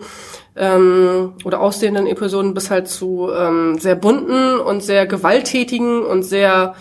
ähm, 0.57 1.35
oder 1.45 1.61
aussehenden 1.61 2.07
Episoden 2.07 2.55
bis 2.55 2.71
halt 2.71 2.89
zu 2.89 3.31
ähm, 3.35 3.79
sehr 3.79 3.97
bunten 3.97 4.59
und 4.59 4.83
sehr 4.83 5.07
gewalttätigen 5.07 6.03
und 6.03 6.23
sehr 6.23 6.75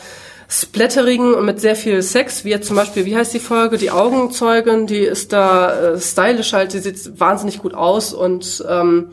splatterigen 0.47 1.33
und 1.33 1.45
mit 1.45 1.61
sehr 1.61 1.77
viel 1.77 2.01
Sex, 2.01 2.43
wie 2.43 2.49
jetzt 2.49 2.67
zum 2.67 2.75
Beispiel, 2.75 3.05
wie 3.05 3.15
heißt 3.15 3.33
die 3.33 3.39
Folge? 3.39 3.77
Die 3.77 3.89
Augenzeugin, 3.89 4.85
die 4.85 4.99
ist 4.99 5.31
da 5.31 5.93
äh, 5.93 5.99
stylisch 5.99 6.51
halt, 6.51 6.73
die 6.73 6.79
sieht 6.79 7.19
wahnsinnig 7.19 7.59
gut 7.59 7.73
aus 7.73 8.13
und 8.13 8.63
ähm, 8.67 9.11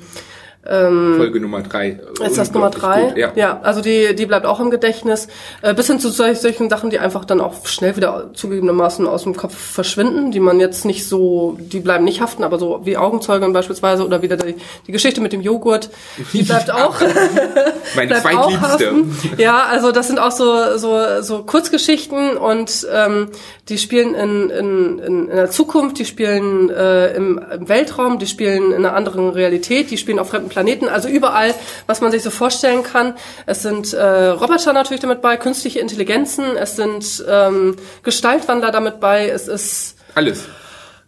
Folge 1.17 1.41
Nummer 1.41 1.63
drei. 1.63 1.99
Ist 2.25 2.37
das 2.37 2.53
Nummer 2.53 2.69
drei? 2.69 3.09
gut, 3.09 3.17
Ja. 3.17 3.33
ja, 3.35 3.61
also 3.63 3.81
die, 3.81 4.15
die 4.15 4.27
bleibt 4.27 4.45
auch 4.45 4.61
im 4.61 4.71
Gedächtnis. 4.71 5.29
Äh, 5.63 5.73
bis 5.73 5.87
hin 5.87 5.99
zu 5.99 6.11
solch, 6.11 6.39
solchen 6.39 6.69
Sachen, 6.69 6.91
die 6.91 6.99
einfach 6.99 7.25
dann 7.25 7.41
auch 7.41 7.67
schnell 7.67 7.97
wieder 7.97 8.31
zugegebenermaßen 8.35 9.07
aus 9.07 9.23
dem 9.23 9.35
Kopf 9.35 9.57
verschwinden, 9.57 10.31
die 10.31 10.41
man 10.41 10.61
jetzt 10.61 10.85
nicht 10.85 11.09
so, 11.09 11.57
die 11.59 11.81
bleiben 11.81 12.05
nicht 12.05 12.21
haften, 12.21 12.45
aber 12.45 12.59
so 12.59 12.81
wie 12.85 12.99
Augenzeugen 12.99 13.53
beispielsweise 13.55 14.05
oder 14.05 14.21
wieder 14.21 14.37
die, 14.37 14.57
die 14.87 14.93
Geschichte 14.93 15.23
mit 15.23 15.33
dem 15.33 15.41
Joghurt, 15.41 15.89
die 16.35 16.43
bleibt 16.43 16.71
auch, 16.71 17.01
Meine 17.97 18.09
bleibt 18.09 18.27
auch 18.27 18.61
haften. 18.61 19.17
Ja, 19.39 19.65
also 19.71 19.91
das 19.91 20.09
sind 20.09 20.19
auch 20.19 20.33
so, 20.33 20.77
so, 20.77 21.23
so 21.23 21.45
Kurzgeschichten 21.45 22.37
und 22.37 22.87
ähm, 22.93 23.29
die 23.71 23.79
spielen 23.79 24.15
in, 24.15 24.51
in, 24.51 24.99
in, 24.99 25.29
in 25.29 25.37
der 25.37 25.51
Zukunft, 25.51 25.99
die 25.99 26.05
spielen 26.05 26.69
äh, 26.69 27.15
im, 27.15 27.41
im 27.53 27.69
Weltraum, 27.69 28.19
die 28.19 28.27
spielen 28.27 28.73
in 28.73 28.85
einer 28.85 28.95
anderen 28.95 29.31
Realität, 29.31 29.91
die 29.91 29.97
spielen 29.97 30.19
auf 30.19 30.29
fremden 30.29 30.49
Planeten, 30.49 30.58
also 30.89 31.09
überall, 31.09 31.55
was 31.87 32.01
man 32.01 32.11
sich 32.11 32.23
so 32.23 32.31
vorstellen 32.31 32.83
kann. 32.83 33.15
Es 33.47 33.63
sind 33.63 33.93
äh, 33.93 34.03
Roboter 34.03 34.73
natürlich 34.73 35.01
damit 35.01 35.23
bei, 35.23 35.37
künstliche 35.37 35.81
Intelligenzen, 35.81 36.57
es 36.57 36.77
sind 36.77 37.25
ähm, 37.29 37.77
Gestaltwandler 38.03 38.71
damit 38.71 39.01
bei, 39.01 39.29
es 39.29 39.49
ist 39.49 39.97
Alles. 40.15 40.45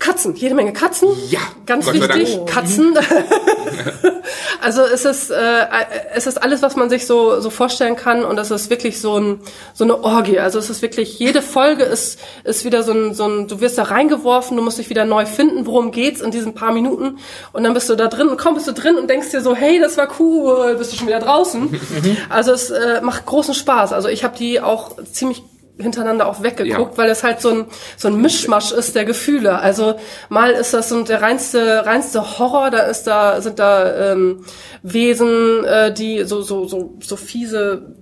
Katzen, 0.00 0.34
jede 0.34 0.54
Menge 0.54 0.72
Katzen. 0.72 1.10
Ja, 1.28 1.40
ganz 1.66 1.84
Gott 1.84 1.94
wichtig, 1.94 2.38
Katzen. 2.46 2.96
also 4.62 4.80
es 4.82 5.04
ist, 5.04 5.30
äh, 5.30 5.66
es 6.14 6.26
ist 6.26 6.42
alles, 6.42 6.62
was 6.62 6.74
man 6.74 6.88
sich 6.88 7.06
so, 7.06 7.38
so 7.40 7.50
vorstellen 7.50 7.96
kann 7.96 8.24
und 8.24 8.38
es 8.38 8.50
ist 8.50 8.70
wirklich 8.70 8.98
so, 8.98 9.18
ein, 9.18 9.40
so 9.74 9.84
eine 9.84 10.02
Orgie. 10.02 10.38
Also 10.38 10.58
es 10.58 10.70
ist 10.70 10.80
wirklich, 10.80 11.18
jede 11.18 11.42
Folge 11.42 11.84
ist, 11.84 12.18
ist 12.44 12.64
wieder 12.64 12.82
so 12.82 12.92
ein, 12.92 13.12
so 13.12 13.26
ein, 13.26 13.46
du 13.46 13.60
wirst 13.60 13.76
da 13.76 13.82
reingeworfen, 13.82 14.56
du 14.56 14.62
musst 14.62 14.78
dich 14.78 14.88
wieder 14.88 15.04
neu 15.04 15.26
finden, 15.26 15.66
worum 15.66 15.92
geht's 15.92 16.22
in 16.22 16.30
diesen 16.30 16.54
paar 16.54 16.72
Minuten 16.72 17.18
und 17.52 17.62
dann 17.62 17.74
bist 17.74 17.90
du 17.90 17.94
da 17.94 18.08
drin 18.08 18.28
und 18.28 18.38
komm, 18.38 18.54
bist 18.54 18.68
du 18.68 18.72
drin 18.72 18.96
und 18.96 19.10
denkst 19.10 19.30
dir 19.32 19.42
so, 19.42 19.54
hey, 19.54 19.78
das 19.80 19.98
war 19.98 20.08
cool, 20.18 20.76
bist 20.76 20.92
du 20.92 20.96
schon 20.96 21.08
wieder 21.08 21.20
draußen. 21.20 21.78
Also 22.28 22.52
es 22.52 22.70
äh, 22.70 23.00
macht 23.02 23.26
großen 23.26 23.54
Spaß. 23.54 23.92
Also 23.92 24.08
ich 24.08 24.24
habe 24.24 24.36
die 24.36 24.60
auch 24.60 24.96
ziemlich 25.12 25.42
hintereinander 25.80 26.26
auch 26.26 26.42
weggeguckt, 26.42 26.92
Ja. 26.92 26.98
weil 26.98 27.10
es 27.10 27.22
halt 27.22 27.40
so 27.40 27.50
ein 27.50 27.64
so 27.96 28.08
ein 28.08 28.20
Mischmasch 28.20 28.72
ist 28.72 28.94
der 28.94 29.04
Gefühle. 29.04 29.58
Also 29.58 29.94
mal 30.28 30.50
ist 30.52 30.74
das 30.74 30.88
so 30.88 31.02
der 31.02 31.22
reinste 31.22 31.84
reinste 31.86 32.38
Horror, 32.38 32.70
da 32.70 32.80
ist 32.80 33.04
da 33.06 33.40
sind 33.40 33.58
da 33.58 34.12
ähm, 34.12 34.44
Wesen, 34.82 35.64
äh, 35.64 35.92
die 35.92 36.24
so 36.24 36.42
so 36.42 36.66
so 36.66 36.96
so 37.00 37.16
fiese 37.16 37.94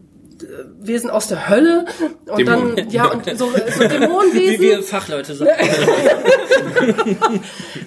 Wesen 0.81 1.11
aus 1.11 1.29
der 1.29 1.49
Hölle 1.49 1.85
und 2.27 2.39
Dämonen. 2.39 2.77
dann 2.77 2.91
ja 2.91 3.07
und 3.07 3.25
so, 3.39 3.47
so 3.47 3.53
Wie 3.81 3.89
Dämonenwesen 3.89 4.61
wir 4.61 4.83
Fachleute 4.83 5.35
sagen. 5.35 5.51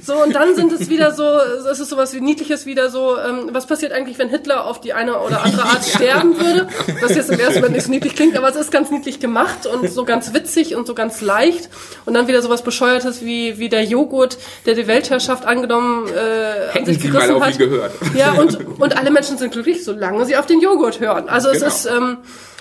so 0.03 0.21
und 0.21 0.33
dann 0.35 0.55
sind 0.55 0.71
es 0.71 0.89
wieder 0.89 1.13
so 1.13 1.23
es 1.71 1.79
ist 1.79 1.89
sowas 1.89 2.13
wie 2.13 2.21
niedliches 2.21 2.65
wieder 2.65 2.89
so 2.89 3.17
ähm, 3.17 3.49
was 3.51 3.65
passiert 3.67 3.91
eigentlich 3.91 4.17
wenn 4.19 4.29
Hitler 4.29 4.65
auf 4.65 4.81
die 4.81 4.93
eine 4.93 5.19
oder 5.19 5.43
andere 5.43 5.63
Art 5.63 5.83
sterben 5.95 6.39
würde 6.39 6.67
was 7.01 7.15
jetzt 7.15 7.29
im 7.31 7.39
ersten 7.39 7.55
Moment 7.55 7.75
nicht 7.75 7.85
so 7.85 7.91
niedlich 7.91 8.15
klingt 8.15 8.37
aber 8.37 8.49
es 8.49 8.55
ist 8.55 8.71
ganz 8.71 8.91
niedlich 8.91 9.19
gemacht 9.19 9.65
und 9.65 9.89
so 9.89 10.05
ganz 10.05 10.33
witzig 10.33 10.75
und 10.75 10.87
so 10.87 10.93
ganz 10.93 11.21
leicht 11.21 11.69
und 12.05 12.13
dann 12.13 12.27
wieder 12.27 12.41
sowas 12.41 12.63
bescheuertes 12.63 13.23
wie 13.23 13.57
wie 13.59 13.69
der 13.69 13.83
Joghurt 13.83 14.37
der 14.65 14.75
die 14.75 14.87
Weltherrschaft 14.87 15.45
angenommen 15.45 16.07
äh, 16.07 16.69
an 16.69 16.71
Hätten 16.73 16.85
sich 16.85 17.01
Sie 17.01 17.07
mal 17.09 17.13
gerissen 17.19 17.35
auf 17.35 17.43
hat 17.43 17.53
ihn 17.53 17.59
gehört. 17.59 17.91
ja, 18.15 18.31
und, 18.33 18.79
und 18.79 18.97
alle 18.97 19.11
Menschen 19.11 19.37
sind 19.37 19.51
glücklich, 19.51 19.83
solange 19.83 20.25
sie 20.25 20.35
auf 20.37 20.45
den 20.45 20.61
Joghurt 20.61 20.99
hören. 20.99 21.29
Also 21.29 21.49
es 21.49 21.55
Genau. 21.59 21.67
ist, 21.67 21.85
ähm, 21.85 22.17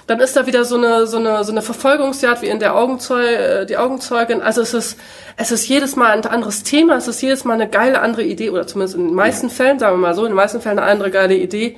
dann 0.06 0.20
ist 0.20 0.36
da 0.36 0.46
wieder 0.46 0.64
so 0.64 0.76
eine, 0.76 1.06
so 1.06 1.18
eine, 1.18 1.44
so 1.44 1.52
eine 1.52 1.62
Verfolgungsjagd 1.62 2.42
wie 2.42 2.48
in 2.48 2.58
der 2.58 2.74
Augenzeug, 2.74 3.28
äh, 3.28 3.66
die 3.66 3.76
Augenzeugin. 3.76 4.42
Also 4.42 4.60
es 4.62 4.74
ist, 4.74 4.98
es 5.36 5.50
ist 5.50 5.68
jedes 5.68 5.96
Mal 5.96 6.10
ein 6.10 6.24
anderes 6.24 6.62
Thema, 6.62 6.96
es 6.96 7.08
ist 7.08 7.20
jedes 7.22 7.44
Mal 7.44 7.54
eine 7.54 7.68
geile 7.68 8.00
andere 8.00 8.22
Idee, 8.22 8.50
oder 8.50 8.66
zumindest 8.66 8.96
in 8.96 9.08
den 9.08 9.14
meisten 9.14 9.50
Fällen, 9.50 9.78
sagen 9.78 9.96
wir 9.96 10.08
mal 10.08 10.14
so, 10.14 10.24
in 10.24 10.30
den 10.30 10.36
meisten 10.36 10.60
Fällen 10.60 10.78
eine 10.78 10.90
andere 10.90 11.10
geile 11.10 11.34
Idee. 11.34 11.76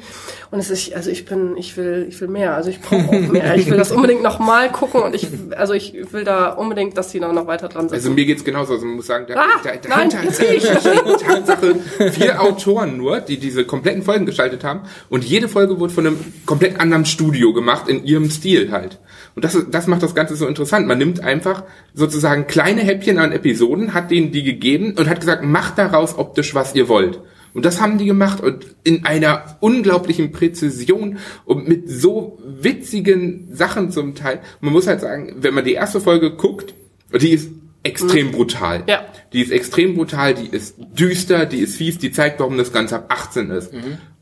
Und 0.52 0.58
es 0.58 0.68
ist, 0.68 0.94
also 0.94 1.08
ich 1.08 1.24
bin, 1.24 1.56
ich 1.56 1.78
will, 1.78 2.04
ich 2.10 2.20
will 2.20 2.28
mehr, 2.28 2.54
also 2.54 2.68
ich 2.68 2.78
brauche 2.78 3.08
auch 3.08 3.32
mehr. 3.32 3.56
Ich 3.56 3.70
will 3.70 3.78
das 3.78 3.90
unbedingt 3.96 4.22
nochmal 4.22 4.70
gucken 4.70 5.00
und 5.00 5.14
ich, 5.14 5.26
also 5.56 5.72
ich 5.72 5.94
will 6.12 6.24
da 6.24 6.50
unbedingt, 6.50 6.94
dass 6.98 7.08
die 7.08 7.20
noch, 7.20 7.32
noch 7.32 7.46
weiter 7.46 7.70
dran 7.70 7.88
sind. 7.88 7.96
Also 7.96 8.10
mir 8.10 8.26
geht's 8.26 8.44
genauso. 8.44 8.74
Also 8.74 8.84
man 8.84 8.96
muss 8.96 9.06
sagen, 9.06 9.24
da, 9.26 9.34
Ah, 9.34 9.46
da, 9.64 9.70
da 9.76 9.88
nein, 9.88 10.10
Tatsache, 10.10 11.76
vier 12.12 12.42
Autoren 12.42 12.98
nur, 12.98 13.20
die 13.20 13.38
diese 13.38 13.64
kompletten 13.64 14.02
Folgen 14.02 14.26
gestaltet 14.26 14.62
haben. 14.62 14.82
Und 15.08 15.24
jede 15.24 15.48
Folge 15.48 15.80
wurde 15.80 15.94
von 15.94 16.06
einem 16.06 16.18
komplett 16.44 16.78
anderen 16.78 17.06
Studio 17.06 17.54
gemacht, 17.54 17.88
in 17.88 18.04
ihrem 18.04 18.28
Stil 18.28 18.70
halt. 18.72 18.98
Und 19.34 19.46
das, 19.46 19.56
das 19.70 19.86
macht 19.86 20.02
das 20.02 20.14
Ganze 20.14 20.36
so 20.36 20.46
interessant. 20.46 20.86
Man 20.86 20.98
nimmt 20.98 21.20
einfach 21.20 21.62
sozusagen 21.94 22.46
kleine 22.46 22.82
Häppchen 22.82 23.18
an 23.18 23.32
Episoden, 23.32 23.94
hat 23.94 24.10
denen 24.10 24.32
die 24.32 24.42
gegeben 24.42 24.96
und 24.98 25.08
hat 25.08 25.20
gesagt, 25.20 25.42
macht 25.44 25.78
daraus 25.78 26.18
optisch, 26.18 26.54
was 26.54 26.74
ihr 26.74 26.88
wollt. 26.88 27.20
Und 27.54 27.64
das 27.64 27.80
haben 27.80 27.98
die 27.98 28.06
gemacht 28.06 28.40
und 28.40 28.66
in 28.82 29.04
einer 29.04 29.56
unglaublichen 29.60 30.32
Präzision 30.32 31.18
und 31.44 31.68
mit 31.68 31.88
so 31.88 32.38
witzigen 32.44 33.48
Sachen 33.52 33.90
zum 33.90 34.14
Teil. 34.14 34.40
Man 34.60 34.72
muss 34.72 34.86
halt 34.86 35.00
sagen, 35.00 35.36
wenn 35.40 35.54
man 35.54 35.64
die 35.64 35.74
erste 35.74 36.00
Folge 36.00 36.32
guckt, 36.32 36.74
die 37.14 37.30
ist 37.30 37.50
extrem 37.82 38.32
brutal. 38.32 38.84
Ja. 38.86 39.04
Die 39.32 39.42
ist 39.42 39.50
extrem 39.50 39.94
brutal, 39.94 40.34
die 40.34 40.46
ist 40.46 40.76
düster, 40.78 41.46
die 41.46 41.58
ist 41.58 41.76
fies, 41.76 41.98
die 41.98 42.12
zeigt, 42.12 42.40
warum 42.40 42.56
das 42.56 42.72
Ganze 42.72 42.96
ab 42.96 43.06
18 43.08 43.50
ist. 43.50 43.72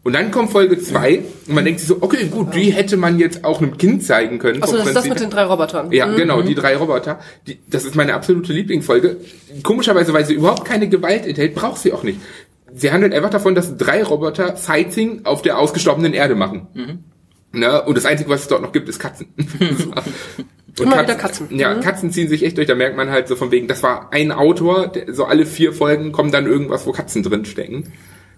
Und 0.03 0.15
dann 0.15 0.31
kommt 0.31 0.51
Folge 0.51 0.79
2 0.79 1.23
und 1.47 1.55
man 1.55 1.65
denkt 1.65 1.81
sich 1.81 1.89
so, 1.89 1.99
okay, 2.01 2.27
gut, 2.31 2.55
die 2.55 2.73
hätte 2.73 2.97
man 2.97 3.19
jetzt 3.19 3.45
auch 3.45 3.61
einem 3.61 3.77
Kind 3.77 4.03
zeigen 4.03 4.39
können. 4.39 4.63
also 4.63 4.79
das 4.79 4.87
ist 4.89 4.97
das 4.97 5.09
mit 5.09 5.21
den 5.21 5.29
drei 5.29 5.45
Robotern. 5.45 5.93
ja, 5.93 6.07
genau, 6.15 6.41
die 6.41 6.55
drei 6.55 6.77
Roboter. 6.77 7.21
Die, 7.47 7.59
das 7.69 7.85
ist 7.85 7.97
meine 7.97 8.15
absolute 8.15 8.53
Lieblingsfolge. 8.53 9.19
Komischerweise, 9.63 10.15
weil 10.15 10.25
sie 10.25 10.35
überhaupt 10.35 10.65
keine 10.65 10.89
Gewalt 10.89 11.27
enthält, 11.27 11.55
braucht 11.55 11.83
sie 11.83 11.93
auch 11.93 12.03
nicht. 12.03 12.19
Sie 12.75 12.93
handelt 12.93 13.15
einfach 13.15 13.31
davon, 13.31 13.55
dass 13.55 13.77
drei 13.77 14.03
Roboter 14.03 14.57
Sightseeing 14.57 15.25
auf 15.25 15.43
der 15.43 15.59
ausgestorbenen 15.59 16.15
Erde 16.15 16.35
machen. 16.35 16.69
Ne? 17.53 17.83
Und 17.83 17.97
das 17.97 18.07
Einzige, 18.07 18.31
was 18.31 18.43
es 18.43 18.49
dort 18.49 18.63
noch 18.63 18.73
gibt, 18.73 18.89
ist 18.89 18.99
Katzen. 18.99 19.29
Und 20.79 20.87
Immer 20.87 21.03
wieder 21.03 21.17
Katzen. 21.17 21.49
Ja, 21.51 21.75
Katzen 21.75 22.13
ziehen 22.13 22.29
sich 22.29 22.45
echt 22.45 22.57
durch. 22.57 22.69
Da 22.69 22.75
merkt 22.75 22.97
man 22.97 23.11
halt 23.11 23.29
so 23.29 23.35
von 23.35 23.51
wegen, 23.51 23.67
das 23.67 23.83
war 23.83 24.13
ein 24.13 24.31
Autor, 24.31 24.87
der, 24.87 25.13
so 25.13 25.25
alle 25.25 25.45
vier 25.45 25.73
Folgen 25.73 26.13
kommen 26.13 26.31
dann 26.31 26.47
irgendwas, 26.47 26.87
wo 26.87 26.93
Katzen 26.93 27.23
drin 27.23 27.45
stecken. 27.45 27.93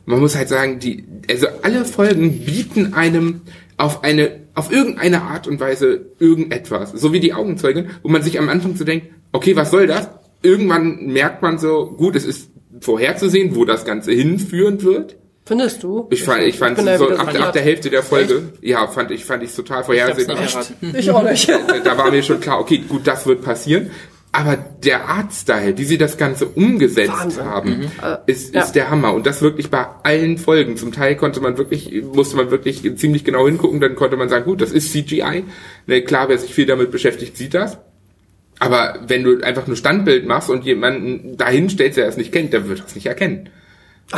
Man 0.06 0.18
muss 0.18 0.34
halt 0.34 0.48
sagen, 0.48 0.78
die, 0.78 1.04
also 1.30 1.46
alle 1.62 1.84
Folgen 1.84 2.40
bieten 2.44 2.94
einem 2.94 3.42
auf 3.76 4.02
eine, 4.02 4.40
auf 4.54 4.72
irgendeine 4.72 5.22
Art 5.22 5.46
und 5.46 5.60
Weise 5.60 6.06
irgendetwas. 6.18 6.92
So 6.92 7.12
wie 7.12 7.20
die 7.20 7.34
Augenzeugin, 7.34 7.90
wo 8.02 8.08
man 8.08 8.22
sich 8.22 8.38
am 8.38 8.48
Anfang 8.48 8.76
so 8.76 8.84
denkt, 8.84 9.08
okay, 9.32 9.54
was 9.54 9.70
soll 9.70 9.86
das? 9.86 10.08
Irgendwann 10.42 11.06
merkt 11.06 11.42
man 11.42 11.58
so, 11.58 11.94
gut, 11.96 12.16
es 12.16 12.24
ist 12.24 12.50
vorherzusehen, 12.82 13.54
wo 13.56 13.64
das 13.64 13.84
Ganze 13.84 14.12
hinführen 14.12 14.82
wird. 14.82 15.16
Findest 15.44 15.82
du? 15.82 16.06
Ich 16.10 16.22
fand, 16.22 16.42
ich 16.42 16.58
fand 16.58 16.78
da 16.78 16.96
so 16.98 17.10
ab, 17.10 17.34
ab 17.34 17.52
der 17.52 17.62
Hälfte 17.62 17.90
der 17.90 18.04
Folge, 18.04 18.52
ja, 18.60 18.86
fand 18.86 19.10
ich, 19.10 19.24
fand 19.24 19.42
ich 19.42 19.52
total 19.52 19.80
Ich 19.80 19.86
vorhersehbar. 19.86 20.36
erraten. 20.36 20.94
Ich 20.96 21.10
auch 21.10 21.22
nicht. 21.22 21.48
da 21.84 21.98
war 21.98 22.10
mir 22.10 22.22
schon 22.22 22.40
klar, 22.40 22.60
okay, 22.60 22.78
gut, 22.88 23.06
das 23.06 23.26
wird 23.26 23.42
passieren. 23.42 23.90
Aber 24.34 24.56
der 24.56 25.08
Artstyle, 25.08 25.76
wie 25.76 25.84
sie 25.84 25.98
das 25.98 26.16
Ganze 26.16 26.46
umgesetzt 26.46 27.12
Wahnsinn. 27.12 27.44
haben, 27.44 27.90
ist, 28.24 28.54
ja. 28.54 28.62
ist 28.62 28.72
der 28.72 28.88
Hammer. 28.88 29.12
Und 29.12 29.26
das 29.26 29.42
wirklich 29.42 29.68
bei 29.68 29.84
allen 30.04 30.38
Folgen. 30.38 30.78
Zum 30.78 30.90
Teil 30.90 31.16
konnte 31.16 31.40
man 31.42 31.58
wirklich, 31.58 32.02
musste 32.14 32.36
man 32.36 32.50
wirklich 32.50 32.96
ziemlich 32.96 33.24
genau 33.24 33.46
hingucken, 33.46 33.78
dann 33.78 33.94
konnte 33.94 34.16
man 34.16 34.30
sagen, 34.30 34.46
gut, 34.46 34.62
das 34.62 34.72
ist 34.72 34.90
CGI. 34.90 35.44
Ne, 35.86 36.02
klar, 36.02 36.30
wer 36.30 36.38
sich 36.38 36.54
viel 36.54 36.64
damit 36.64 36.90
beschäftigt, 36.90 37.36
sieht 37.36 37.52
das. 37.52 37.76
Aber 38.62 38.94
wenn 39.04 39.24
du 39.24 39.40
einfach 39.42 39.66
nur 39.66 39.74
Standbild 39.74 40.24
machst 40.24 40.48
und 40.48 40.62
jemanden 40.62 41.36
dahin 41.36 41.68
stellst, 41.68 41.98
der 41.98 42.06
es 42.06 42.16
nicht 42.16 42.30
kennt, 42.30 42.52
der 42.52 42.68
wird 42.68 42.78
das 42.78 42.94
nicht 42.94 43.06
erkennen. 43.06 43.50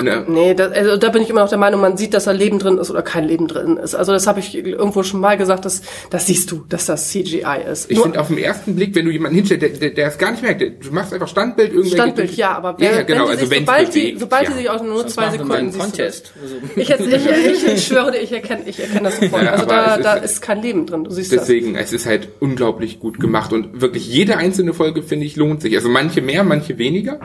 Ne? 0.02 0.24
Nee, 0.28 0.54
das, 0.54 0.72
also 0.72 0.96
da 0.96 1.08
bin 1.10 1.22
ich 1.22 1.30
immer 1.30 1.40
noch 1.40 1.48
der 1.48 1.58
Meinung, 1.58 1.80
man 1.80 1.96
sieht, 1.96 2.14
dass 2.14 2.24
da 2.24 2.32
Leben 2.32 2.58
drin 2.58 2.78
ist 2.78 2.90
oder 2.90 3.02
kein 3.02 3.24
Leben 3.24 3.48
drin 3.48 3.76
ist. 3.76 3.94
Also 3.94 4.12
das 4.12 4.26
habe 4.26 4.40
ich 4.40 4.54
irgendwo 4.54 5.02
schon 5.02 5.20
mal 5.20 5.36
gesagt, 5.36 5.64
dass 5.64 5.82
das 6.10 6.26
siehst 6.26 6.50
du, 6.50 6.64
dass 6.68 6.86
das 6.86 7.10
CGI 7.10 7.44
ist. 7.70 7.90
Ich 7.90 7.98
finde 8.00 8.20
auf 8.20 8.28
den 8.28 8.38
ersten 8.38 8.74
Blick, 8.74 8.94
wenn 8.94 9.04
du 9.06 9.10
jemanden 9.12 9.36
hinstellst, 9.36 9.62
der, 9.62 9.70
der, 9.70 9.90
der 9.90 10.08
es 10.08 10.18
gar 10.18 10.30
nicht 10.32 10.42
merkt, 10.42 10.60
der, 10.60 10.70
du 10.70 10.90
machst 10.90 11.12
einfach 11.12 11.28
Standbild 11.28 11.70
irgendwelche. 11.70 11.96
Standbild, 11.96 12.36
ja, 12.36 12.56
aber 12.56 12.78
wenn, 12.78 12.92
ja, 12.94 13.02
genau, 13.02 13.20
wenn 13.20 13.24
die 13.26 13.30
also 13.32 13.46
sich, 13.46 13.50
wenn's 13.50 13.66
sobald, 13.66 13.94
die, 13.94 14.00
bewegt, 14.00 14.20
sobald 14.20 14.42
ja. 14.44 14.50
die 14.50 14.56
sich 14.56 14.70
auch 14.70 14.82
nur 14.82 14.98
Sonst 14.98 15.14
zwei 15.14 15.30
Sekunden 15.30 15.72
siehst 15.72 15.76
das. 15.76 15.90
Contest. 15.90 16.32
Also, 16.42 16.54
Ich, 16.76 16.88
jetzt, 16.88 17.06
ich, 17.06 17.64
ich, 17.64 17.66
ich 17.74 17.86
schwöre 17.86 18.12
dir, 18.12 18.18
ich 18.18 18.32
erkenne 18.32 18.62
ich 18.66 18.80
erkenne 18.80 19.02
das 19.02 19.18
sofort. 19.18 19.42
Ja, 19.42 19.52
also 19.52 19.66
da, 19.66 19.98
da 19.98 20.14
ist- 20.14 20.24
ist 20.34 20.42
kein 20.42 20.60
Leben 20.62 20.86
drin. 20.86 21.04
Du 21.04 21.10
siehst 21.10 21.32
das. 21.32 21.40
Deswegen, 21.42 21.76
es 21.76 21.92
ist 21.92 22.06
halt 22.06 22.28
unglaublich 22.40 22.98
gut 23.00 23.20
gemacht 23.20 23.52
und 23.52 23.80
wirklich 23.80 24.06
jede 24.08 24.36
einzelne 24.36 24.74
Folge, 24.74 25.02
finde 25.02 25.26
ich, 25.26 25.36
lohnt 25.36 25.62
sich. 25.62 25.74
Also 25.76 25.88
manche 25.88 26.20
mehr, 26.20 26.42
manche 26.44 26.78
weniger, 26.78 27.20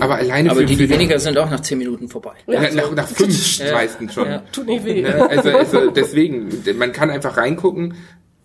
aber 0.00 0.16
alleine 0.16 0.50
aber 0.50 0.60
für, 0.60 0.66
die, 0.66 0.76
die 0.76 0.88
weniger 0.88 1.18
sind 1.18 1.36
auch 1.38 1.50
nach 1.50 1.60
zehn 1.60 1.78
Minuten 1.78 2.08
vorbei. 2.14 2.32
nach, 2.46 2.72
nach, 2.72 2.90
nach 2.92 3.08
fünf 3.08 3.60
meistens 3.72 4.14
schon. 4.14 4.28
Ja. 4.28 4.42
Tut 4.52 4.66
nicht 4.66 4.84
weh. 4.84 5.02
Ne? 5.02 5.28
Also, 5.28 5.50
also 5.50 5.90
deswegen, 5.90 6.48
man 6.78 6.92
kann 6.92 7.10
einfach 7.10 7.36
reingucken 7.36 7.94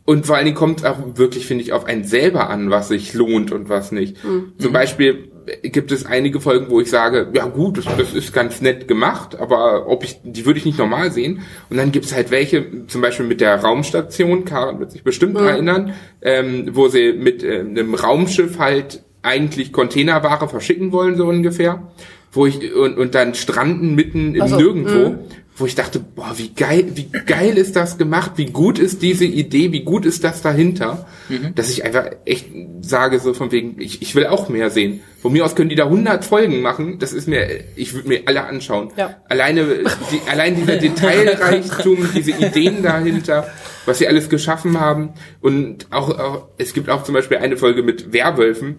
und 0.05 0.25
vor 0.25 0.35
allen 0.35 0.45
Dingen 0.45 0.57
kommt 0.57 0.85
auch 0.85 0.97
wirklich, 1.15 1.45
finde 1.45 1.63
ich, 1.63 1.71
auf 1.71 1.85
einen 1.85 2.03
selber 2.03 2.49
an, 2.49 2.71
was 2.71 2.87
sich 2.87 3.13
lohnt 3.13 3.51
und 3.51 3.69
was 3.69 3.91
nicht. 3.91 4.23
Mhm. 4.23 4.53
Zum 4.57 4.73
Beispiel 4.73 5.29
gibt 5.63 5.91
es 5.91 6.05
einige 6.05 6.39
Folgen, 6.41 6.69
wo 6.69 6.79
ich 6.81 6.89
sage, 6.89 7.29
ja 7.33 7.45
gut, 7.47 7.77
das, 7.77 7.85
das 7.97 8.13
ist 8.13 8.33
ganz 8.33 8.61
nett 8.61 8.87
gemacht, 8.87 9.39
aber 9.39 9.87
ob 9.87 10.03
ich, 10.03 10.19
die 10.23 10.45
würde 10.45 10.59
ich 10.59 10.65
nicht 10.65 10.77
normal 10.77 11.11
sehen. 11.11 11.41
Und 11.69 11.77
dann 11.77 11.91
gibt 11.91 12.05
es 12.05 12.13
halt 12.13 12.29
welche, 12.31 12.85
zum 12.87 13.01
Beispiel 13.01 13.25
mit 13.25 13.39
der 13.41 13.55
Raumstation, 13.61 14.45
Karen 14.45 14.79
wird 14.79 14.91
sich 14.91 15.03
bestimmt 15.03 15.35
Mhm. 15.39 15.47
erinnern, 15.47 15.93
ähm, 16.21 16.69
wo 16.73 16.87
sie 16.87 17.13
mit 17.13 17.43
äh, 17.43 17.59
einem 17.59 17.93
Raumschiff 17.95 18.59
halt 18.59 19.03
eigentlich 19.21 19.73
Containerware 19.73 20.47
verschicken 20.47 20.91
wollen, 20.91 21.17
so 21.17 21.25
ungefähr. 21.27 21.91
Wo 22.31 22.45
ich, 22.45 22.73
und, 22.75 22.97
und 22.97 23.15
dann 23.15 23.33
stranden 23.33 23.95
mitten 23.95 24.35
im 24.35 24.41
Ach 24.43 24.47
so, 24.47 24.57
Nirgendwo. 24.57 25.15
wo 25.57 25.65
ich 25.65 25.73
dachte, 25.75 25.99
boah, 25.99 26.33
wie 26.37 26.49
geil, 26.53 26.85
wie 26.95 27.09
geil 27.25 27.57
ist 27.57 27.75
das 27.75 27.97
gemacht, 27.97 28.33
wie 28.35 28.45
gut 28.45 28.77
ist 28.79 29.01
diese 29.01 29.25
Idee, 29.25 29.71
wie 29.71 29.81
gut 29.83 30.05
ist 30.05 30.23
das 30.23 30.41
dahinter, 30.41 31.07
Mhm. 31.27 31.53
dass 31.55 31.69
ich 31.69 31.83
einfach 31.85 32.05
echt 32.25 32.45
sage 32.81 33.19
so 33.19 33.33
von 33.35 33.51
wegen, 33.51 33.79
ich, 33.79 34.01
ich 34.01 34.15
will 34.15 34.25
auch 34.27 34.49
mehr 34.49 34.69
sehen. 34.71 35.01
Von 35.21 35.33
mir 35.33 35.43
aus 35.45 35.55
können 35.55 35.69
die 35.69 35.75
da 35.75 35.85
100 35.85 36.23
Folgen 36.25 36.61
machen, 36.61 36.97
das 36.99 37.13
ist 37.13 37.27
mir, 37.27 37.47
ich 37.75 37.93
würde 37.93 38.07
mir 38.07 38.21
alle 38.25 38.45
anschauen. 38.45 38.89
Ja. 38.95 39.17
Alleine, 39.27 39.65
die, 40.11 40.29
allein 40.31 40.55
dieser 40.55 40.77
Detailreichtum, 41.33 42.09
diese 42.15 42.31
Ideen 42.31 42.81
dahinter, 42.83 43.47
was 43.85 43.99
sie 43.99 44.07
alles 44.07 44.29
geschaffen 44.29 44.79
haben 44.79 45.09
und 45.41 45.87
auch, 45.91 46.09
auch 46.17 46.47
es 46.57 46.73
gibt 46.73 46.89
auch 46.89 47.03
zum 47.03 47.13
Beispiel 47.15 47.37
eine 47.37 47.57
Folge 47.57 47.83
mit 47.83 48.13
Werwölfen, 48.13 48.77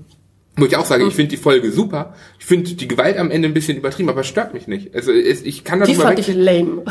wo 0.61 0.67
ich 0.67 0.76
auch 0.76 0.85
sage, 0.85 1.05
ich 1.07 1.14
finde 1.14 1.31
die 1.31 1.37
Folge 1.37 1.71
super. 1.73 2.14
Ich 2.38 2.45
finde 2.47 2.73
die 2.75 2.88
Gewalt 2.88 3.17
am 3.19 3.31
Ende 3.31 3.49
ein 3.49 3.55
bisschen 3.55 3.79
übertrieben, 3.79 4.09
aber 4.09 4.21
es 4.21 4.26
stört 4.26 4.55
mich 4.55 4.67
nicht. 4.69 4.95
Also 4.95 5.12
es, 5.12 5.43
ich 5.43 5.64
kann 5.64 5.81
Die 5.81 5.87
darüber 5.93 6.05
fand 6.05 6.19
weg- 6.19 6.29
ich 6.29 6.35
lame. 6.35 6.83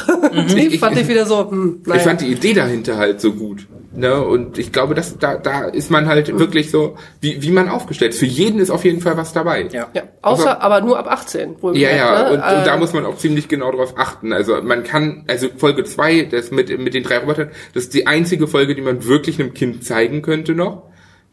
Die 0.56 0.68
Ich- 0.76 0.80
fand 0.80 0.98
ich 0.98 1.08
wieder 1.08 1.26
so, 1.26 1.50
hm, 1.50 1.82
naja. 1.86 2.00
ich 2.00 2.04
fand 2.08 2.22
die 2.22 2.28
Idee 2.28 2.54
dahinter 2.54 2.98
halt 2.98 3.22
so 3.22 3.34
gut. 3.34 3.68
Ne? 3.96 4.22
Und 4.24 4.58
ich 4.60 4.72
glaube, 4.72 4.94
dass 4.94 5.18
da, 5.18 5.38
da 5.38 5.66
ist 5.66 5.90
man 5.90 6.08
halt 6.08 6.32
Mhm. 6.32 6.40
wirklich 6.40 6.70
so, 6.70 6.96
wie, 7.22 7.42
wie 7.42 7.52
man 7.52 7.70
aufgestellt 7.70 8.14
ist. 8.14 8.20
Für 8.20 8.26
jeden 8.28 8.60
ist 8.60 8.70
auf 8.70 8.86
jeden 8.86 9.02
Fall 9.02 9.18
was 9.18 9.34
dabei. 9.34 9.68
Ja. 9.72 9.88
ja, 9.94 10.04
außer, 10.22 10.62
aber 10.62 10.82
nur 10.82 11.00
ab 11.00 11.08
18. 11.10 11.56
Wohl 11.62 11.76
Ja, 11.76 11.90
ja, 11.90 12.24
ne? 12.24 12.28
und, 12.30 12.34
und 12.36 12.40
da 12.42 12.76
Äh, 12.76 12.80
muss 12.80 12.94
man 12.94 13.06
auch 13.06 13.18
ziemlich 13.18 13.48
genau 13.48 13.72
drauf 13.72 13.96
achten. 13.98 14.32
Also 14.32 14.62
man 14.62 14.84
kann, 14.84 15.24
also 15.28 15.48
Folge 15.58 15.84
zwei, 15.86 16.22
das 16.24 16.52
mit, 16.52 16.78
mit 16.80 16.94
den 16.94 17.04
drei 17.04 17.18
Robotern, 17.18 17.50
das 17.74 17.86
ist 17.86 17.94
die 17.96 18.06
einzige 18.06 18.48
Folge, 18.48 18.76
die 18.76 18.82
man 18.82 19.06
wirklich 19.06 19.40
einem 19.40 19.54
Kind 19.56 19.84
zeigen 19.84 20.22
könnte 20.22 20.54
noch. 20.54 20.84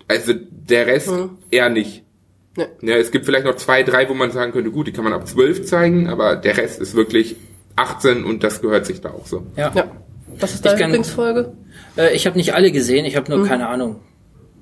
Also 0.09 0.33
der 0.35 0.87
Rest 0.87 1.13
eher 1.51 1.69
nicht. 1.69 2.05
Nee. 2.57 2.67
Ja, 2.83 2.97
es 2.97 3.11
gibt 3.11 3.27
vielleicht 3.27 3.45
noch 3.45 3.57
zwei, 3.57 3.83
drei, 3.83 4.09
wo 4.09 4.15
man 4.15 4.31
sagen 4.31 4.53
könnte, 4.53 4.71
gut, 4.71 4.87
die 4.87 4.93
kann 4.93 5.05
man 5.05 5.13
ab 5.13 5.27
zwölf 5.29 5.65
zeigen, 5.67 6.09
aber 6.09 6.37
der 6.37 6.57
Rest 6.57 6.81
ist 6.81 6.95
wirklich 6.95 7.37
18 7.77 8.25
und 8.25 8.43
das 8.43 8.63
gehört 8.63 8.87
sich 8.87 9.01
da 9.01 9.11
auch 9.11 9.27
so. 9.27 9.47
Ja. 9.57 9.71
Ja. 9.75 9.91
Was 10.41 10.55
ist 10.55 10.65
deine 10.65 10.75
Ich 10.77 10.81
kann- 10.81 10.91
Lieblingsfolge? 10.91 11.53
Äh, 11.97 12.15
ich 12.15 12.27
habe 12.27 12.37
nicht 12.37 12.55
alle 12.55 12.73
gesehen, 12.73 13.05
ich 13.05 13.17
habe 13.17 13.31
nur 13.31 13.41
Mhm. 13.45 13.49
keine 13.49 13.69
Ahnung. 13.69 14.01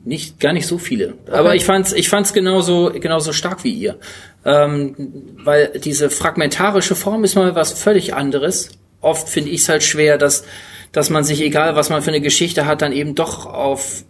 Nicht, 0.04 0.38
gar 0.38 0.52
nicht 0.52 0.66
so 0.66 0.76
viele. 0.76 1.14
Aber 1.30 1.54
ich 1.54 1.64
fand's, 1.64 1.92
ich 1.94 2.08
fand's 2.10 2.32
genauso, 2.34 2.92
genauso 2.92 3.32
stark 3.32 3.64
wie 3.64 3.72
ihr. 3.72 3.98
Ähm, 4.44 4.94
weil 5.42 5.72
diese 5.82 6.10
fragmentarische 6.10 6.94
Form 6.94 7.24
ist 7.24 7.36
mal 7.36 7.54
was 7.54 7.72
völlig 7.72 8.12
anderes. 8.14 8.70
Oft 9.00 9.28
finde 9.28 9.50
ich 9.50 9.62
es 9.62 9.68
halt 9.70 9.82
schwer, 9.82 10.18
dass, 10.18 10.44
dass 10.92 11.08
man 11.08 11.24
sich, 11.24 11.40
egal 11.40 11.74
was 11.76 11.88
man 11.88 12.02
für 12.02 12.10
eine 12.10 12.20
Geschichte 12.20 12.66
hat, 12.66 12.82
dann 12.82 12.92
eben 12.92 13.14
doch 13.14 13.46
auf 13.46 14.04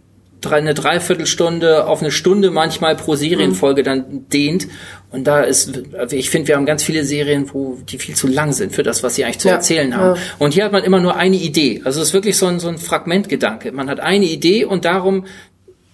eine 0.53 0.73
Dreiviertelstunde, 0.73 1.87
auf 1.87 2.01
eine 2.01 2.11
Stunde 2.11 2.51
manchmal 2.51 2.95
pro 2.95 3.15
Serienfolge 3.15 3.83
dann 3.83 4.27
dehnt. 4.29 4.67
Und 5.11 5.25
da 5.25 5.41
ist, 5.41 5.81
ich 6.11 6.29
finde, 6.29 6.49
wir 6.49 6.55
haben 6.55 6.65
ganz 6.65 6.83
viele 6.83 7.03
Serien, 7.05 7.49
wo 7.53 7.77
die 7.89 7.97
viel 7.97 8.15
zu 8.15 8.27
lang 8.27 8.51
sind 8.53 8.73
für 8.73 8.83
das, 8.83 9.03
was 9.03 9.15
sie 9.15 9.23
eigentlich 9.25 9.39
zu 9.39 9.47
Ja, 9.47 9.55
erzählen 9.55 9.95
haben. 9.95 10.15
ja. 10.15 10.21
Und 10.39 10.53
hier 10.53 10.65
hat 10.65 10.71
man 10.71 10.83
immer 10.83 10.99
nur 10.99 11.15
eine 11.15 11.37
Idee. 11.37 11.81
Also 11.85 12.01
es 12.01 12.09
ist 12.09 12.13
wirklich 12.13 12.37
so 12.37 12.47
ein, 12.47 12.59
so 12.59 12.67
ein 12.67 12.77
Fragmentgedanke. 12.77 13.71
Man 13.71 13.89
hat 13.89 13.99
eine 13.99 14.25
Idee 14.25 14.65
und 14.65 14.83
darum, 14.85 15.25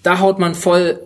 da 0.03 0.19
haut 0.19 0.39
man 0.39 0.55
voll, 0.55 0.99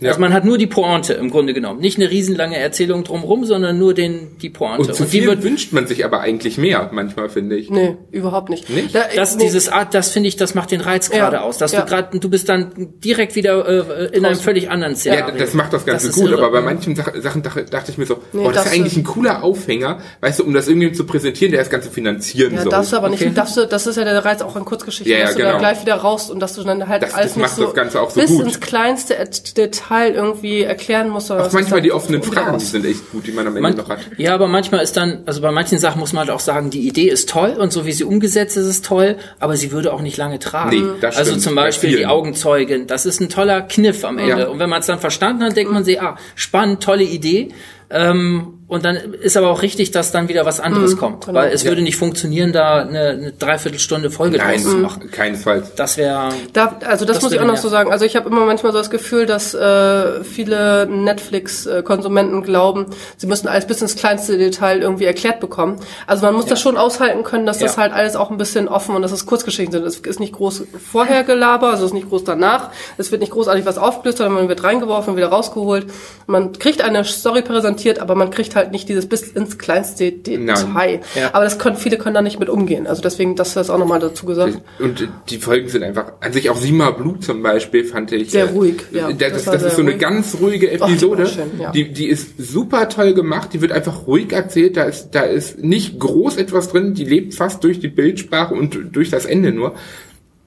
Ja. 0.00 0.08
also 0.10 0.20
man 0.20 0.32
hat 0.32 0.44
nur 0.44 0.58
die 0.58 0.66
Pointe 0.66 1.14
im 1.14 1.30
Grunde 1.30 1.54
genommen. 1.54 1.80
Nicht 1.80 1.98
eine 1.98 2.10
riesenlange 2.10 2.56
Erzählung 2.56 3.04
drumherum, 3.04 3.44
sondern 3.44 3.78
nur 3.78 3.94
den, 3.94 4.36
die 4.40 4.50
Pointe. 4.50 4.88
Und 4.88 4.94
zu 4.94 5.04
die 5.04 5.10
viel 5.10 5.26
wird, 5.26 5.42
wünscht 5.42 5.72
man 5.72 5.86
sich 5.86 6.04
aber 6.04 6.20
eigentlich 6.20 6.58
mehr, 6.58 6.90
manchmal 6.92 7.28
finde 7.28 7.56
ich. 7.56 7.70
Nee, 7.70 7.96
überhaupt 8.10 8.48
nicht. 8.50 8.68
Nicht? 8.70 8.94
Da, 8.94 9.04
das, 9.14 9.36
nee. 9.36 9.44
dieses 9.44 9.68
Art, 9.68 9.94
das 9.94 10.10
finde 10.10 10.28
ich, 10.28 10.36
das 10.36 10.54
macht 10.54 10.70
den 10.70 10.80
Reiz 10.80 11.08
Ja, 11.08 11.16
gerade 11.18 11.42
aus. 11.42 11.58
Dass 11.58 11.72
ja. 11.72 11.80
du 11.82 11.86
gerade, 11.86 12.18
du 12.18 12.28
bist 12.30 12.48
dann 12.48 12.72
direkt 13.04 13.34
wieder 13.36 13.66
äh, 14.10 14.16
in 14.16 14.24
einem 14.24 14.36
völlig 14.38 14.70
anderen 14.70 14.94
Ja, 14.94 14.98
Szenario. 14.98 15.34
das 15.38 15.54
macht 15.54 15.72
das 15.72 15.84
Ganze 15.86 16.08
ist 16.08 16.14
gut, 16.14 16.30
irre. 16.30 16.38
aber 16.42 16.50
bei 16.52 16.60
manchen 16.60 16.94
Sach 16.96 17.12
Sachen 17.20 17.42
dachte, 17.42 17.64
dachte 17.64 17.90
ich 17.90 17.98
mir 17.98 18.06
so, 18.06 18.18
Nee, 18.32 18.42
boah, 18.42 18.52
das, 18.52 18.64
das 18.64 18.66
ist 18.72 18.78
eigentlich 18.78 18.92
ist- 18.92 18.98
ein 18.98 19.04
cooler 19.04 19.42
Aufhänger, 19.42 19.98
weißt 20.20 20.40
du, 20.40 20.44
um 20.44 20.54
das 20.54 20.68
irgendwie 20.68 20.92
zu 20.92 21.04
präsentieren, 21.04 21.52
der 21.52 21.60
das 21.60 21.70
Ganze 21.70 21.90
finanzieren 21.90 22.54
Ja, 22.54 22.62
soll. 22.62 22.70
darfst 22.70 22.92
du 22.92 22.96
aber 22.96 23.08
nicht, 23.08 23.22
Okay. 23.22 23.32
darfst 23.34 23.56
du, 23.56 23.66
das 23.66 23.86
ist 23.86 23.96
ja 23.96 24.04
der 24.04 24.24
Reiz 24.24 24.42
auch 24.42 24.56
in 24.56 24.64
Kurzgeschichten, 24.64 25.10
Ja, 25.12 25.18
ja, 25.18 25.24
dass 25.26 25.34
du 25.34 25.38
genau. 25.40 25.52
da 25.52 25.58
gleich 25.58 25.80
wieder 25.82 25.94
raus 25.94 26.30
und 26.30 26.40
dass 26.40 26.54
du 26.54 26.62
dann 26.62 26.88
halt 26.88 27.02
Das- 27.02 27.14
alles 27.14 27.28
das 27.28 27.36
nicht 27.36 27.42
macht 27.46 27.56
so 27.56 27.64
das 27.64 27.74
Ganze 27.74 28.00
auch 28.00 28.10
so 28.10 28.20
bis 28.20 28.30
gut. 28.30 28.44
ins 28.44 28.60
kleinste 28.60 29.16
Et- 29.16 29.56
Detail 29.66 30.12
irgendwie 30.14 30.62
erklären 30.62 31.08
musst. 31.10 31.28
sondern 31.28 31.46
Auch 31.46 31.52
manchmal 31.52 31.80
die 31.82 31.92
offenen 31.92 32.22
Fragen, 32.22 32.58
die 32.58 32.64
sind 32.64 32.84
echt 32.84 33.10
gut, 33.10 33.26
die 33.26 33.32
man 33.32 33.46
am 33.46 33.56
Ende 33.56 33.62
Man, 33.68 33.76
noch 33.76 33.88
hat. 33.88 33.98
ja, 34.16 34.34
aber 34.34 34.46
manchmal 34.48 34.82
ist 34.82 34.96
dann, 34.96 35.22
also 35.26 35.40
bei 35.40 35.50
manchen 35.50 35.78
Sachen 35.78 36.00
muss 36.00 36.12
man 36.12 36.20
halt 36.26 36.30
auch 36.30 36.40
sagen, 36.40 36.70
die 36.70 36.86
Idee 36.86 37.08
ist 37.08 37.28
toll 37.28 37.50
und 37.58 37.72
so 37.72 37.86
wie 37.86 37.92
sie 37.92 38.04
umgesetzt 38.04 38.56
ist, 38.56 38.66
ist 38.66 38.84
toll, 38.84 39.16
aber 39.38 39.56
sie 39.56 39.72
würde 39.72 39.92
auch 39.92 40.00
nicht 40.02 40.16
lange 40.16 40.38
tragen. 40.38 40.70
Nee, 40.70 40.82
das 41.00 41.16
also 41.16 41.30
stimmt. 41.30 41.42
zum 41.42 41.54
Bei 41.54 41.62
Beispiel 41.64 41.90
die 41.90 41.96
vielen. 41.96 42.08
Augenzeugin, 42.08 42.86
das 42.86 43.06
ist 43.06 43.20
ein 43.20 43.28
toller 43.28 43.62
Kniff 43.62 44.04
am 44.04 44.18
Ende. 44.18 44.42
Ja. 44.42 44.48
Und 44.48 44.58
wenn 44.58 44.70
man 44.70 44.80
es 44.80 44.86
dann 44.86 44.98
verstanden 44.98 45.42
hat, 45.44 45.56
denkt 45.56 45.72
man 45.72 45.84
sich, 45.84 46.00
ah, 46.00 46.16
spannend, 46.34 46.82
tolle 46.82 47.04
Idee. 47.04 47.48
Ähm, 47.88 48.54
und 48.68 48.84
dann 48.84 48.96
ist 48.96 49.36
aber 49.36 49.48
auch 49.50 49.62
richtig, 49.62 49.92
dass 49.92 50.10
dann 50.12 50.28
wieder 50.28 50.44
was 50.44 50.58
anderes 50.60 50.96
kommt. 50.96 51.26
genau. 51.26 51.38
Weil 51.38 51.52
es 51.52 51.62
Ja. 51.62 51.70
würde 51.70 51.82
nicht 51.82 51.96
funktionieren, 51.96 52.52
da 52.52 52.78
eine, 52.82 53.08
eine 53.10 53.32
Dreiviertelstunde 53.32 54.10
Folge 54.10 54.38
draus 54.38 54.62
zu 54.62 54.72
Nein, 54.72 54.82
machen. 54.82 55.10
keinesfalls. 55.10 55.74
Das 55.76 55.96
wäre. 55.96 56.30
Da, 56.52 56.76
also 56.84 57.04
das, 57.04 57.16
Das 57.18 57.22
muss 57.24 57.32
ich 57.32 57.38
auch 57.40 57.44
noch 57.46 57.56
so 57.56 57.68
sagen. 57.68 57.92
Also 57.92 58.04
ich 58.04 58.16
habe 58.16 58.28
immer 58.28 58.44
manchmal 58.44 58.72
so 58.72 58.78
das 58.78 58.90
Gefühl, 58.90 59.26
dass 59.26 59.54
äh, 59.54 60.24
viele 60.24 60.86
Netflix-Konsumenten 60.90 62.42
glauben, 62.42 62.86
sie 63.16 63.26
müssen 63.26 63.48
alles 63.48 63.66
bis 63.66 63.80
ins 63.82 63.96
kleinste 63.96 64.36
Detail 64.38 64.80
irgendwie 64.80 65.04
erklärt 65.04 65.40
bekommen. 65.40 65.76
Also 66.06 66.24
man 66.26 66.34
muss 66.34 66.46
das 66.46 66.60
schon 66.60 66.76
aushalten 66.76 67.22
können, 67.22 67.46
dass 67.46 67.58
das 67.58 67.76
Ja. 67.76 67.82
halt 67.82 67.92
alles 67.92 68.16
auch 68.16 68.30
ein 68.30 68.36
bisschen 68.38 68.68
offen 68.68 68.94
und 68.96 69.02
dass 69.02 69.12
es 69.12 69.26
Kurzgeschichten 69.26 69.72
sind. 69.72 69.84
Es 69.86 69.98
ist 69.98 70.20
nicht 70.20 70.32
groß 70.32 70.64
vorher 70.90 71.24
Gelaber, 71.24 71.68
also 71.70 71.84
es 71.84 71.90
ist 71.90 71.94
nicht 71.94 72.08
groß 72.08 72.24
danach. 72.24 72.70
Es 72.98 73.10
wird 73.12 73.20
nicht 73.20 73.32
großartig 73.32 73.64
was 73.66 73.78
aufgelöst, 73.78 74.18
sondern 74.18 74.34
man 74.34 74.48
wird 74.48 74.64
reingeworfen 74.64 75.12
und 75.12 75.16
wieder 75.16 75.28
rausgeholt. 75.28 75.86
Man 76.26 76.52
kriegt 76.52 76.82
eine 76.82 77.04
Story 77.04 77.42
präsentiert, 77.42 77.98
aber 78.00 78.14
man 78.14 78.30
kriegt 78.30 78.55
halt 78.56 78.72
nicht 78.72 78.88
dieses 78.88 79.06
bis 79.08 79.22
ins 79.22 79.58
kleinste 79.58 80.10
Detail. 80.10 81.00
Ja. 81.14 81.30
Aber 81.32 81.44
das 81.44 81.58
können, 81.58 81.76
viele 81.76 81.98
können 81.98 82.14
da 82.14 82.22
nicht 82.22 82.40
mit 82.40 82.48
umgehen. 82.48 82.86
Also 82.86 83.02
deswegen, 83.02 83.36
das 83.36 83.54
ist 83.56 83.70
auch 83.70 83.78
nochmal 83.78 84.00
dazu 84.00 84.26
gesagt. 84.26 84.60
Und 84.80 85.08
die 85.30 85.38
Folgen 85.38 85.68
sind 85.68 85.82
einfach, 85.84 86.14
an 86.20 86.32
sich 86.32 86.50
auch 86.50 86.56
Sima 86.56 86.90
Blut 86.90 87.22
zum 87.24 87.42
Beispiel 87.42 87.84
fand 87.84 88.10
ich. 88.12 88.30
Sehr 88.30 88.46
äh, 88.46 88.50
ruhig, 88.50 88.82
ja. 88.90 89.12
Das, 89.12 89.32
das, 89.32 89.44
Das 89.44 89.54
das 89.54 89.62
ist 89.64 89.76
so 89.76 89.82
eine 89.82 89.92
ruhig. 89.92 90.00
ganz 90.00 90.36
ruhige 90.40 90.68
die 90.70 90.80
war 90.80 90.88
Episode. 90.88 91.26
schön, 91.26 91.50
ja. 91.60 91.70
die, 91.70 91.92
die 91.92 92.06
ist 92.08 92.34
super 92.38 92.88
toll 92.88 93.14
gemacht, 93.14 93.50
die 93.52 93.60
wird 93.60 93.72
einfach 93.72 94.06
ruhig 94.06 94.32
erzählt, 94.32 94.76
da 94.76 94.84
ist, 94.84 95.10
da 95.12 95.20
ist 95.20 95.58
nicht 95.62 95.98
groß 96.00 96.36
etwas 96.38 96.68
drin, 96.70 96.94
die 96.94 97.04
lebt 97.04 97.34
fast 97.34 97.62
durch 97.62 97.78
die 97.80 97.88
Bildsprache 97.88 98.54
und 98.54 98.78
durch 98.92 99.10
das 99.10 99.26
Ende 99.26 99.52
nur. 99.52 99.74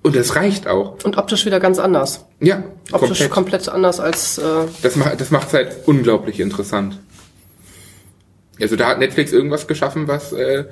Und 0.01 0.15
das 0.15 0.35
reicht 0.37 0.65
auch. 0.65 0.95
Und 1.03 1.17
optisch 1.17 1.45
wieder 1.45 1.59
ganz 1.59 1.77
anders. 1.77 2.25
Ja, 2.39 2.63
Optisch 2.91 3.09
komplett. 3.29 3.31
komplett, 3.31 3.69
anders 3.69 3.99
als 3.99 4.37
äh, 4.37 4.41
Das 4.81 4.95
macht 4.95 5.19
das 5.19 5.29
macht's 5.29 5.53
halt 5.53 5.75
unglaublich 5.87 6.39
interessant. 6.39 6.97
Also 8.61 8.75
da 8.75 8.87
hat 8.87 8.99
Netflix 8.99 9.31
irgendwas 9.31 9.67
geschaffen, 9.67 10.07
was 10.07 10.33
äh, 10.33 10.65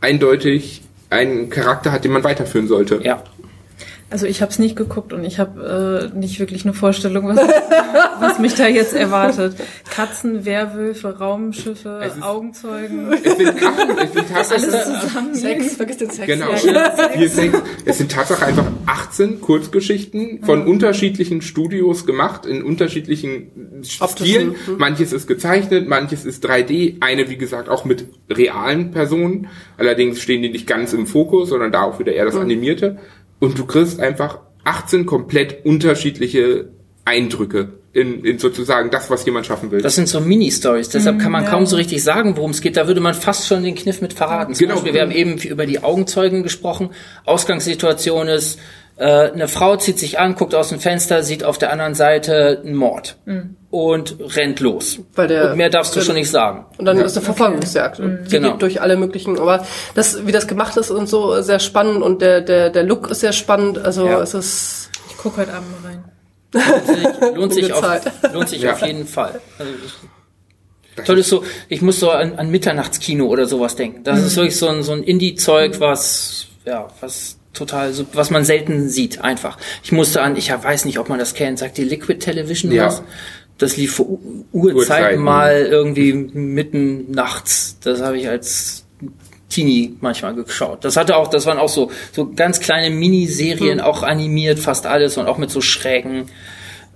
eindeutig 0.00 0.82
einen 1.10 1.50
Charakter 1.50 1.92
hat, 1.92 2.04
den 2.04 2.12
man 2.12 2.24
weiterführen 2.24 2.68
sollte. 2.68 3.00
Ja. 3.02 3.22
Also 4.10 4.26
ich 4.26 4.42
habe 4.42 4.52
es 4.52 4.58
nicht 4.60 4.76
geguckt 4.76 5.12
und 5.12 5.24
ich 5.24 5.38
habe 5.40 6.10
äh, 6.14 6.16
nicht 6.16 6.38
wirklich 6.38 6.64
eine 6.64 6.72
Vorstellung, 6.74 7.26
was, 7.26 7.38
was 8.20 8.38
mich 8.38 8.54
da 8.54 8.68
jetzt 8.68 8.92
erwartet. 8.94 9.56
Katzen, 9.90 10.44
Werwölfe, 10.44 11.18
Raumschiffe, 11.18 12.00
Es 12.04 12.14
ist- 12.14 12.22
Augenzeugen, 12.22 13.12
Es 13.12 13.36
sind, 13.36 13.54
ach, 13.64 13.72
es 14.04 14.12
sind 14.12 14.36
alles 14.36 14.70
Tatsache, 14.70 15.00
zusammen. 15.08 15.34
Sex, 15.34 15.74
vergiss 15.76 15.96
den 15.96 16.10
Sex. 16.10 16.26
genau, 16.26 16.50
Ja, 16.52 17.08
Viel 17.12 17.28
Sex. 17.28 17.58
Es 17.84 17.98
sind 17.98 18.12
Tatsache 18.12 18.44
einfach 18.46 18.66
18 18.86 19.40
Kurzgeschichten 19.40 20.44
von 20.44 20.66
unterschiedlichen 20.66 21.42
Studios 21.42 22.06
gemacht, 22.06 22.46
in 22.46 22.62
unterschiedlichen 22.62 23.82
Stilen. 23.82 24.54
hm. 24.66 24.78
Manches 24.78 25.12
ist 25.12 25.26
gezeichnet, 25.26 25.88
manches 25.88 26.24
ist 26.24 26.46
3D. 26.46 26.98
Eine, 27.00 27.28
wie 27.30 27.36
gesagt, 27.36 27.68
auch 27.68 27.84
mit 27.84 28.04
realen 28.30 28.90
Personen. 28.92 29.48
Allerdings 29.76 30.20
stehen 30.20 30.42
die 30.42 30.50
nicht 30.50 30.66
ganz 30.68 30.92
im 30.92 31.06
Fokus, 31.06 31.48
sondern 31.48 31.72
da 31.72 31.82
auch 31.82 31.98
wieder 31.98 32.12
eher 32.12 32.26
das 32.26 32.36
Animierte. 32.36 32.98
Und 33.44 33.58
du 33.58 33.66
kriegst 33.66 34.00
einfach 34.00 34.38
18 34.64 35.06
komplett 35.06 35.64
unterschiedliche 35.64 36.70
Eindrücke 37.04 37.74
in, 37.92 38.24
in 38.24 38.38
sozusagen 38.38 38.90
das, 38.90 39.08
was 39.08 39.24
jemand 39.24 39.46
schaffen 39.46 39.70
will. 39.70 39.80
Das 39.80 39.94
sind 39.94 40.08
so 40.08 40.20
Mini-Stories, 40.20 40.88
deshalb 40.88 41.20
kann 41.20 41.30
man 41.30 41.44
ja. 41.44 41.50
kaum 41.50 41.64
so 41.64 41.76
richtig 41.76 42.02
sagen, 42.02 42.36
worum 42.36 42.50
es 42.50 42.60
geht. 42.60 42.76
Da 42.76 42.88
würde 42.88 43.00
man 43.00 43.14
fast 43.14 43.46
schon 43.46 43.62
den 43.62 43.74
Kniff 43.76 44.00
mit 44.00 44.12
verraten. 44.14 44.54
Zum 44.54 44.64
Genau. 44.66 44.74
Beispiel, 44.74 44.94
wir 44.94 45.02
haben 45.02 45.12
eben 45.12 45.38
über 45.38 45.66
die 45.66 45.82
Augenzeugen 45.82 46.42
gesprochen. 46.42 46.90
Ausgangssituation 47.24 48.26
ist, 48.26 48.58
eine 48.96 49.48
Frau 49.48 49.76
zieht 49.76 49.98
sich 49.98 50.18
an, 50.20 50.36
guckt 50.36 50.54
aus 50.54 50.68
dem 50.68 50.78
Fenster, 50.80 51.22
sieht 51.24 51.42
auf 51.42 51.58
der 51.58 51.72
anderen 51.72 51.94
Seite 51.94 52.60
einen 52.64 52.74
Mord 52.76 53.16
und 53.70 54.16
rennt 54.36 54.60
los. 54.60 55.00
Weil 55.14 55.26
der- 55.28 55.50
und 55.50 55.56
mehr 55.56 55.68
darfst 55.70 55.96
du 55.96 56.00
schon 56.00 56.14
nicht 56.14 56.30
sagen. 56.30 56.66
Und 56.78 56.84
dann 56.84 56.98
ist 56.98 57.16
eine 57.16 57.24
Verfolgungsjagd. 57.24 57.98
Und 57.98 58.26
die 58.26 58.30
Genau. 58.30 58.52
geht 58.52 58.62
durch 58.62 58.80
alle 58.80 58.96
möglichen, 58.96 59.38
aber 59.40 59.66
das, 59.96 60.26
wie 60.26 60.32
das 60.32 60.46
gemacht 60.46 60.76
ist 60.76 60.90
und 60.92 61.08
so, 61.08 61.40
sehr 61.42 61.58
spannend 61.58 62.02
und 62.02 62.22
der, 62.22 62.40
der, 62.40 62.70
der 62.70 62.84
Look 62.84 63.10
ist 63.10 63.20
sehr 63.20 63.32
spannend. 63.32 63.78
Also 63.78 64.06
Ja. 64.06 64.20
es 64.22 64.32
ist 64.34 64.90
Ich 65.10 65.16
gucke 65.16 65.38
heute 65.40 65.54
Abend 65.54 65.68
mal 65.82 65.88
rein. 65.90 66.04
Lohnt 67.34 67.52
sich, 67.52 67.72
auf, 67.72 67.78
Ungezahlt. 67.82 68.12
lohnt 68.32 68.48
sich 68.48 68.62
Ja. 68.62 68.72
auf 68.74 68.82
jeden 68.86 69.06
Fall. 69.08 69.40
Also, 69.58 69.72
Das 70.94 71.06
toll 71.06 71.18
ist 71.18 71.28
so, 71.28 71.42
ich 71.68 71.82
muss 71.82 71.98
so 71.98 72.10
an, 72.10 72.36
an 72.36 72.48
Mitternachtskino 72.50 73.26
oder 73.26 73.46
sowas 73.46 73.74
denken. 73.74 74.04
Das 74.04 74.20
ist 74.20 74.36
wirklich 74.36 74.56
so 74.56 74.68
ein, 74.68 74.84
so 74.84 74.92
ein 74.92 75.02
Indie-Zeug, 75.02 75.80
was, 75.80 76.46
ja, 76.64 76.86
was 77.00 77.38
total, 77.54 77.92
so, 77.92 78.04
was 78.12 78.30
man 78.30 78.44
selten 78.44 78.88
sieht, 78.88 79.20
einfach. 79.22 79.56
Ich 79.82 79.92
musste 79.92 80.20
an, 80.22 80.36
ich 80.36 80.50
weiß 80.50 80.84
nicht, 80.84 80.98
ob 80.98 81.08
man 81.08 81.18
das 81.18 81.34
kennt, 81.34 81.58
sagt 81.58 81.78
die 81.78 81.84
Liquid 81.84 82.18
Television 82.18 82.70
Ja. 82.72 82.86
was? 82.86 83.02
Das 83.56 83.76
lief 83.76 83.94
vor 83.94 84.18
Urzeiten 84.52 85.22
mal 85.22 85.66
irgendwie 85.70 86.12
mitten 86.12 87.12
nachts. 87.12 87.78
Das 87.84 88.02
habe 88.02 88.18
ich 88.18 88.28
als 88.28 88.84
Teenie 89.48 89.96
manchmal 90.00 90.34
geschaut. 90.34 90.84
Das 90.84 90.96
hatte 90.96 91.16
auch, 91.16 91.28
das 91.28 91.46
waren 91.46 91.58
auch 91.58 91.68
so, 91.68 91.90
so 92.12 92.32
ganz 92.34 92.58
kleine 92.58 92.94
Miniserien, 92.94 93.80
auch 93.80 94.02
animiert, 94.02 94.58
fast 94.58 94.86
alles 94.86 95.16
und 95.16 95.26
auch 95.26 95.38
mit 95.38 95.50
so 95.50 95.60
schrägen, 95.60 96.28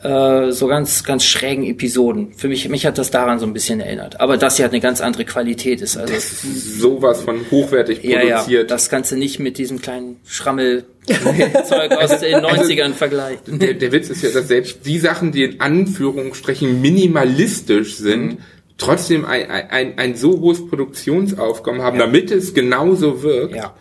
äh, 0.03 0.53
so 0.53 0.67
ganz, 0.69 1.03
ganz 1.05 1.25
schrägen 1.25 1.65
Episoden. 1.65 2.33
Für 2.35 2.49
mich, 2.49 2.69
mich 2.69 2.87
hat 2.87 2.99
das 2.99 3.11
daran 3.11 3.39
so 3.39 3.47
ein 3.47 3.53
bisschen 3.53 3.81
erinnert. 3.81 4.21
Aber 4.21 4.37
das 4.37 4.57
hier 4.57 4.65
hat 4.65 4.73
eine 4.73 4.81
ganz 4.81 5.01
andere 5.01 5.25
Qualität 5.25 5.81
ist. 5.81 5.97
Also, 5.97 6.15
Sowas 6.19 7.23
von 7.23 7.41
hochwertig 7.51 8.03
ja, 8.05 8.23
ja, 8.23 8.37
produziert. 8.39 8.71
das 8.71 8.91
Ganze 8.91 9.17
nicht 9.17 9.39
mit 9.41 9.59
diesem 9.59 9.81
kleinen 9.83 10.17
Schrammel-Zeug 10.27 11.93
aus 11.99 12.21
den 12.21 12.37
90ern 12.45 12.93
vergleicht. 12.93 13.43
der, 13.47 13.75
der 13.75 13.93
Witz 13.93 14.09
ist 14.11 14.23
ja, 14.23 14.31
dass 14.31 14.49
selbst 14.49 14.87
die 14.87 14.99
Sachen, 14.99 15.33
die 15.33 15.45
in 15.45 15.61
Anführungsstrichen 15.61 16.81
minimalistisch 16.81 17.97
sind, 17.97 18.19
Mhm. 18.19 18.39
trotzdem 18.77 19.25
ein, 19.25 19.51
ein, 19.51 19.99
ein 19.99 20.15
so 20.17 20.39
hohes 20.41 20.65
Produktionsaufkommen 20.69 21.83
haben, 21.83 21.99
damit 21.99 22.31
es 22.31 22.55
genauso 22.55 23.23
wirkt. 23.23 23.57
Ja. 23.57 23.75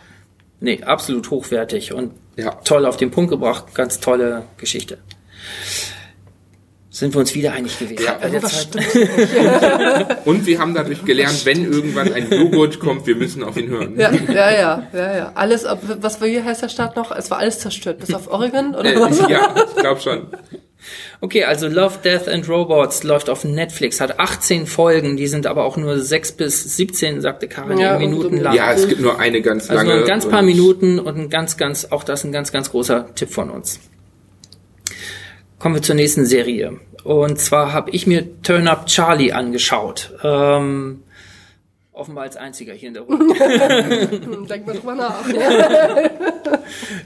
Nee, 0.60 0.82
absolut 0.82 1.30
hochwertig 1.30 1.92
und 1.92 2.10
Ja. 2.36 2.50
toll 2.64 2.84
auf 2.86 2.96
den 2.96 3.12
Punkt 3.12 3.30
gebracht. 3.30 3.74
Ganz 3.74 4.00
tolle 4.00 4.44
Geschichte. 4.58 4.98
Sind 6.98 7.14
wir 7.14 7.20
uns 7.20 7.32
wieder 7.34 7.52
einig 7.52 7.78
gewesen? 7.78 8.04
Ja. 8.04 8.14
Bei 8.20 8.28
der 8.28 8.42
Was 8.42 8.68
Zeit? 8.70 8.82
stimmt? 8.82 10.16
Und 10.26 10.46
wir 10.46 10.58
haben 10.58 10.74
dadurch 10.74 11.04
gelernt, 11.04 11.46
wenn 11.46 11.64
irgendwann 11.70 12.12
ein 12.12 12.28
Joghurt 12.30 12.80
kommt, 12.80 13.06
wir 13.06 13.14
müssen 13.14 13.44
auf 13.44 13.56
ihn 13.56 13.68
hören. 13.68 13.94
Ja, 13.96 14.10
ja, 14.12 14.50
ja, 14.50 14.82
ja, 14.92 15.16
ja. 15.16 15.32
Alles, 15.36 15.64
was 16.00 16.20
war 16.20 16.26
hier 16.26 16.44
heißt 16.44 16.62
der 16.62 16.68
Staat 16.68 16.96
noch? 16.96 17.12
Es 17.12 17.30
war 17.30 17.38
alles 17.38 17.60
zerstört, 17.60 18.00
bis 18.00 18.12
auf 18.12 18.28
Oregon 18.28 18.74
oder 18.74 18.92
Äh, 18.92 19.00
was? 19.00 19.20
ja, 19.28 19.54
ich 19.68 19.76
glaube 19.80 20.00
schon. 20.00 20.26
Okay, 21.20 21.44
also 21.44 21.68
Love, 21.68 21.98
Death 22.02 22.26
and 22.28 22.48
Robots 22.48 23.04
läuft 23.04 23.30
auf 23.30 23.44
Netflix, 23.44 24.00
hat 24.00 24.18
18 24.18 24.66
Folgen, 24.66 25.16
die 25.16 25.26
sind 25.28 25.46
aber 25.46 25.64
auch 25.64 25.76
nur 25.76 26.00
6 26.00 26.32
bis 26.32 26.76
17, 26.76 27.20
sagte 27.20 27.46
Karin, 27.46 27.78
Ja, 27.78 27.96
Minuten 27.98 28.38
lang. 28.38 28.54
Ja, 28.54 28.72
es 28.72 28.88
gibt 28.88 29.00
nur 29.00 29.20
eine 29.20 29.40
ganz 29.40 29.70
also 29.70 29.74
lange. 29.74 29.90
nur 29.94 30.00
ein 30.04 30.08
ganz 30.08 30.26
paar 30.28 30.42
Minuten 30.42 30.98
und 30.98 31.16
ein 31.16 31.30
ganz, 31.30 31.56
ganz, 31.56 31.86
auch 31.90 32.02
das 32.02 32.24
ein 32.24 32.32
ganz, 32.32 32.50
ganz 32.52 32.70
großer 32.70 33.14
Tipp 33.14 33.30
von 33.30 33.50
uns. 33.50 33.78
Kommen 35.58 35.74
wir 35.74 35.82
zur 35.82 35.96
nächsten 35.96 36.24
Serie. 36.24 36.78
Und 37.04 37.38
zwar 37.38 37.72
habe 37.72 37.90
ich 37.90 38.06
mir 38.06 38.42
Turn 38.42 38.68
Up 38.68 38.86
Charlie 38.86 39.32
angeschaut. 39.32 40.12
Ähm, 40.22 41.02
offenbar 41.92 42.24
als 42.24 42.36
einziger 42.36 42.72
hier 42.74 42.88
in 42.88 42.94
der 42.94 43.02
Runde. 43.02 43.34
Denk 44.48 44.66
mal 44.66 44.76
drüber 44.76 44.94
nach. 44.94 45.24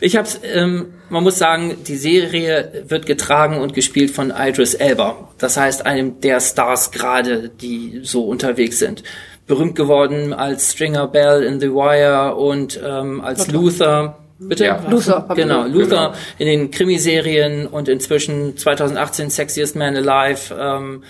Ich 0.01 0.17
hab's, 0.17 0.41
ähm, 0.43 0.95
man 1.09 1.23
muss 1.23 1.39
sagen, 1.39 1.77
die 1.87 1.97
Serie 1.97 2.85
wird 2.89 3.07
getragen 3.07 3.59
und 3.59 3.75
gespielt 3.75 4.11
von 4.11 4.33
Idris 4.37 4.75
Elba. 4.75 5.29
Das 5.39 5.57
heißt, 5.57 5.87
einem 5.87 6.21
der 6.21 6.41
Stars 6.41 6.91
gerade, 6.91 7.49
die 7.49 8.01
so 8.03 8.25
unterwegs 8.25 8.81
sind. 8.81 9.05
Berühmt 9.47 9.77
geworden 9.77 10.33
als 10.33 10.73
Stringer 10.73 11.07
Bell 11.07 11.45
in 11.45 11.61
The 11.61 11.71
Wire 11.71 12.35
und 12.35 12.81
ähm, 12.85 13.21
als 13.21 13.53
Luther. 13.53 14.19
Bitte? 14.49 14.65
Ja. 14.65 14.81
Luther, 14.89 15.27
Genau, 15.35 15.65
gehört. 15.65 15.73
Luther 15.75 15.89
Genau. 16.09 16.13
in 16.39 16.47
den 16.47 16.71
Krimiserien 16.71 17.67
und 17.67 17.89
inzwischen 17.89 18.57
2018 18.57 19.31
Sexiest 19.31 19.77
Man 19.77 19.97
Alive, 19.97 20.55
ähm, 20.59 21.03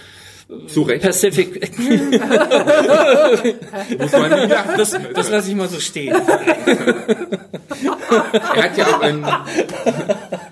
Zu 0.66 0.82
Recht. 0.82 1.02
Pacific. 1.02 1.70
Muss 3.98 4.12
man 4.12 4.30
nicht 4.30 4.50
lachen. 4.50 4.74
Das, 4.76 4.96
das 5.14 5.30
lasse 5.30 5.48
ich 5.48 5.54
mal 5.56 5.68
so 5.68 5.80
stehen. 5.80 6.14
Er 8.54 8.62
hat 8.64 8.76
ja 8.76 8.86
auch 8.86 9.02
in, 9.02 9.24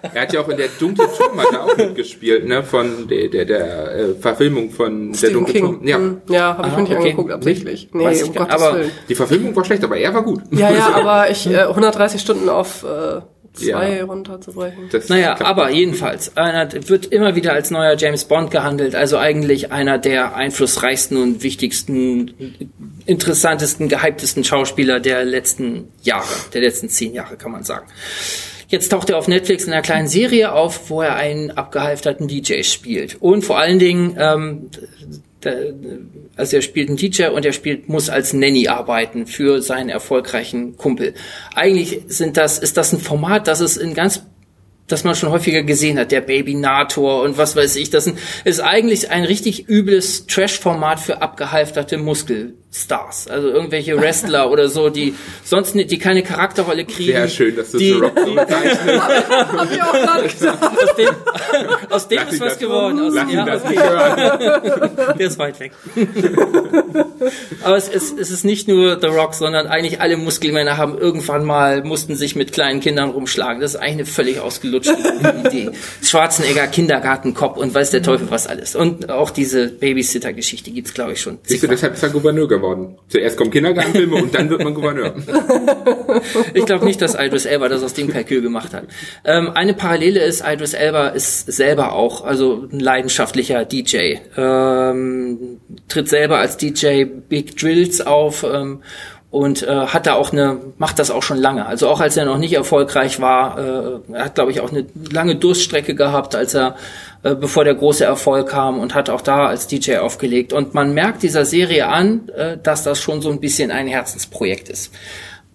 er 0.15 0.23
hat 0.23 0.33
ja 0.33 0.41
auch 0.41 0.49
in 0.49 0.57
der 0.57 0.69
dunkle 0.79 1.07
Turm 1.17 1.39
hat 1.41 1.53
er 1.53 1.65
auch 1.65 1.77
mitgespielt, 1.77 2.47
ne, 2.47 2.63
von 2.63 3.09
der, 3.09 3.29
der, 3.29 3.45
der 3.45 3.95
äh, 3.95 4.15
Verfilmung 4.15 4.71
von 4.71 5.13
der 5.13 5.19
Stephen 5.19 5.35
dunkle 5.35 5.53
King. 5.55 5.65
Turm. 5.65 5.87
Ja. 5.87 5.97
Hm, 5.97 6.21
ja 6.29 6.57
habe 6.57 6.69
ich 6.69 6.75
Ah, 6.75 6.77
mir 6.77 6.83
nicht 6.83 6.93
okay. 6.93 7.01
angeguckt, 7.03 7.33
absichtlich. 7.33 7.89
Nee, 7.93 8.05
Weiß 8.05 8.23
um 8.25 8.35
Gottes 8.35 8.55
aber- 8.55 8.75
Willen. 8.79 8.91
Die 9.09 9.15
Verfilmung 9.15 9.57
war 9.57 9.65
schlecht, 9.65 9.85
aber 9.85 9.97
er 9.97 10.15
war 10.15 10.23
gut. 10.23 10.41
Ja, 10.51 10.71
ja, 10.71 10.91
aber 10.95 11.31
ich, 11.31 11.47
äh, 11.47 11.61
130 11.63 12.21
Stunden 12.21 12.49
auf 12.49 12.83
äh, 12.85 13.21
zwei 13.53 13.97
Ja. 13.99 14.05
runterzubrechen. 14.05 14.89
Das 14.93 15.09
Naja, 15.09 15.37
aber 15.41 15.71
jedenfalls, 15.71 16.37
einer 16.37 16.69
wird 16.89 17.07
immer 17.07 17.35
wieder 17.35 17.53
als 17.53 17.71
neuer 17.73 17.97
James 17.97 18.25
Bond 18.25 18.51
gehandelt, 18.53 18.95
also 18.95 19.17
eigentlich 19.19 19.73
einer 19.73 19.99
der 19.99 20.37
einflussreichsten 20.37 21.21
und 21.21 21.43
wichtigsten, 21.43 22.31
interessantesten, 23.07 23.89
gehyptesten 23.89 24.45
Schauspieler 24.45 25.01
der 25.01 25.25
letzten 25.25 25.89
Jahre, 26.03 26.29
der 26.55 26.61
letzten 26.61 26.89
zehn 26.89 27.13
Jahre, 27.13 27.37
kann 27.37 27.51
man 27.51 27.65
sagen. 27.65 27.87
Jetzt 28.71 28.91
taucht 28.91 29.11
er 29.11 29.19
auf 29.19 29.27
Netflix 29.27 29.65
in 29.65 29.73
einer 29.73 29.83
kleinen 29.83 30.07
Serie 30.07 30.53
auf, 30.53 30.91
wo 30.91 31.03
er 31.03 31.17
einen 31.17 31.51
abgehalfterten 31.51 32.29
DJ 32.29 32.63
spielt. 32.63 33.17
Und 33.21 33.45
vor 33.45 33.59
allen 33.59 33.81
Dingen, 33.81 34.17
ähm, 34.17 34.71
also 36.37 36.57
er 36.57 36.63
spielt 36.63 36.89
einen 36.89 36.97
DJ 36.97 37.27
und 37.27 37.45
er 37.45 37.53
spielt, 37.53 37.89
muss 37.89 38.09
als 38.09 38.33
Nanny 38.33 38.69
arbeiten 38.69 39.27
für 39.27 39.61
seinen 39.61 39.89
erfolgreichen 39.89 40.77
Kumpel. 40.77 41.15
Eigentlich 41.53 42.03
sind 42.07 42.37
das, 42.37 42.61
ist 42.61 42.77
das 42.77 42.93
ein 42.93 43.01
Format, 43.01 43.49
das 43.49 43.59
es 43.59 43.77
in 43.77 43.95
ganz 43.95 44.23
das 44.91 45.05
man 45.05 45.15
schon 45.15 45.31
häufiger 45.31 45.63
gesehen 45.63 45.99
hat, 45.99 46.13
der 46.13 46.21
Babynator 46.21 47.23
und 47.23 47.39
was 47.39 47.57
weiß 47.57 47.77
ich. 47.77 47.91
Das 47.91 48.11
ist 48.45 48.61
eigentlich 48.61 49.11
ein 49.11 49.25
richtig 49.25 49.69
übles 49.69 50.27
Trash-Format 50.27 51.01
für 51.01 51.23
abgehalfterte 51.23 51.99
Muskelstars. 51.99 53.29
Also 53.29 53.49
irgendwelche 53.49 54.01
Wrestler 54.01 54.51
oder 54.53 54.69
so, 54.69 54.91
die 54.91 55.15
sonst 55.45 55.75
nicht, 55.75 55.91
die 55.91 55.99
keine 55.99 56.23
Charakterrolle 56.23 56.85
kriegen. 56.85 57.13
Sehr 57.13 57.29
schön, 57.29 57.57
dass 57.57 57.71
du 57.73 57.79
die, 57.79 57.89
The 57.89 57.95
Rock 57.95 58.19
so 58.25 58.35
bezeichnest. 58.35 58.81
Aus 60.81 60.97
dem, 60.97 61.09
aus 61.91 62.09
dem 62.09 62.29
ist 62.29 62.41
was 62.41 62.59
geworden. 62.59 63.01
Aus, 63.01 63.15
ja, 63.15 63.25
nicht 63.25 63.83
hören. 63.83 64.91
Der 65.19 65.27
ist 65.27 65.39
weit 65.39 65.61
weg. 65.61 65.73
Aber 67.63 67.77
es 67.77 67.89
ist, 67.89 68.19
es 68.19 68.31
ist 68.31 68.45
nicht 68.45 68.69
nur 68.69 68.99
The 69.01 69.09
Rock, 69.09 69.35
sondern 69.35 69.67
eigentlich 69.67 70.01
alle 70.01 70.17
Muskelmänner 70.17 70.77
haben 70.77 70.97
irgendwann 70.99 71.45
mal, 71.45 71.85
mussten 71.85 72.17
sich 72.17 72.37
mit 72.37 72.53
kleinen 72.53 72.81
Kindern 72.81 73.11
rumschlagen. 73.11 73.61
Das 73.61 73.75
ist 73.75 73.81
eigentlich 73.81 73.93
eine 73.93 74.07
völlig 74.07 74.41
ausgelutschte 74.41 74.80
Idee. 75.47 75.71
Schwarzenegger, 76.03 76.67
Kindergartenkopf 76.67 77.57
und 77.57 77.75
weiß 77.75 77.91
der 77.91 78.03
Teufel 78.03 78.31
was 78.31 78.47
alles. 78.47 78.77
Und 78.77 79.11
auch 79.11 79.31
diese 79.31 79.69
Babysitter-Geschichte 79.69 80.71
gibt's 80.71 80.95
glaube 80.95 81.13
ich, 81.13 81.21
schon. 81.21 81.39
Siehst 81.45 81.63
du, 81.63 81.67
deshalb 81.67 81.95
ist 81.95 82.03
er 82.03 82.11
Gouverneur 82.11 82.49
geworden. 82.49 82.99
Zuerst 83.09 83.37
kommen 83.37 83.51
Kindergartenfilme 83.51 84.17
und 84.17 84.35
dann 84.35 84.51
wird 84.51 84.63
man 84.63 84.75
Gouverneur. 84.75 85.15
Ich 86.55 86.67
glaube 86.67 86.85
nicht, 86.85 87.01
dass 87.01 87.15
Idris 87.15 87.47
Elba 87.47 87.69
das 87.69 87.83
aus 87.83 87.95
dem 87.95 88.09
Kalkül 88.09 88.43
gemacht 88.43 88.75
hat. 88.75 88.85
Ähm, 89.25 89.51
eine 89.55 89.75
Parallele 89.75 90.23
ist, 90.23 90.43
Idris 90.47 90.75
Elba 90.75 91.09
ist 91.09 91.47
selber 91.47 91.93
auch, 91.93 92.25
also 92.25 92.69
ein 92.71 92.81
leidenschaftlicher 92.81 93.65
DJ. 93.65 94.17
Ähm, 94.37 95.61
tritt 95.89 96.09
selber 96.09 96.39
als 96.39 96.57
DJ 96.57 97.05
Big 97.05 97.57
Drills 97.57 98.01
auf 98.01 98.45
ähm, 98.45 98.83
und 99.31 99.63
äh, 99.63 99.87
hat 99.87 100.07
da 100.07 100.15
auch 100.15 100.33
eine, 100.33 100.59
macht 100.79 100.99
das 100.99 101.11
auch 101.11 101.23
schon 101.23 101.39
lange. 101.39 101.67
Also 101.67 101.89
auch 101.89 102.01
als 102.01 102.17
er 102.17 102.25
noch 102.25 102.39
nicht 102.39 102.53
erfolgreich 102.53 103.21
war, 103.21 103.59
äh, 103.59 104.13
er 104.13 104.25
hat 104.25 104.35
glaube 104.35 104.51
ich 104.51 104.61
auch 104.61 104.71
eine 104.71 104.87
lange 105.11 105.37
Durststrecke 105.37 105.95
gehabt, 105.95 106.35
als 106.35 106.55
er 106.55 106.75
äh, 107.23 107.35
bevor 107.35 107.65
der 107.65 107.75
große 107.75 108.05
Erfolg 108.05 108.49
kam 108.49 108.81
und 108.81 108.95
hat 108.95 109.09
auch 109.09 109.21
da 109.21 109.47
als 109.47 109.69
DJ 109.69 109.99
aufgelegt. 109.99 110.53
Und 110.53 110.75
man 110.75 110.95
merkt 110.95 111.23
dieser 111.23 111.45
Serie 111.45 111.87
an, 111.89 112.29
äh, 112.31 112.59
dass 112.61 112.83
das 112.83 112.99
schon 112.99 113.23
so 113.23 113.31
ein 113.31 113.41
bisschen 113.41 113.71
ein 113.71 113.87
Herzensprojekt 113.87 114.69
ist. 114.69 114.93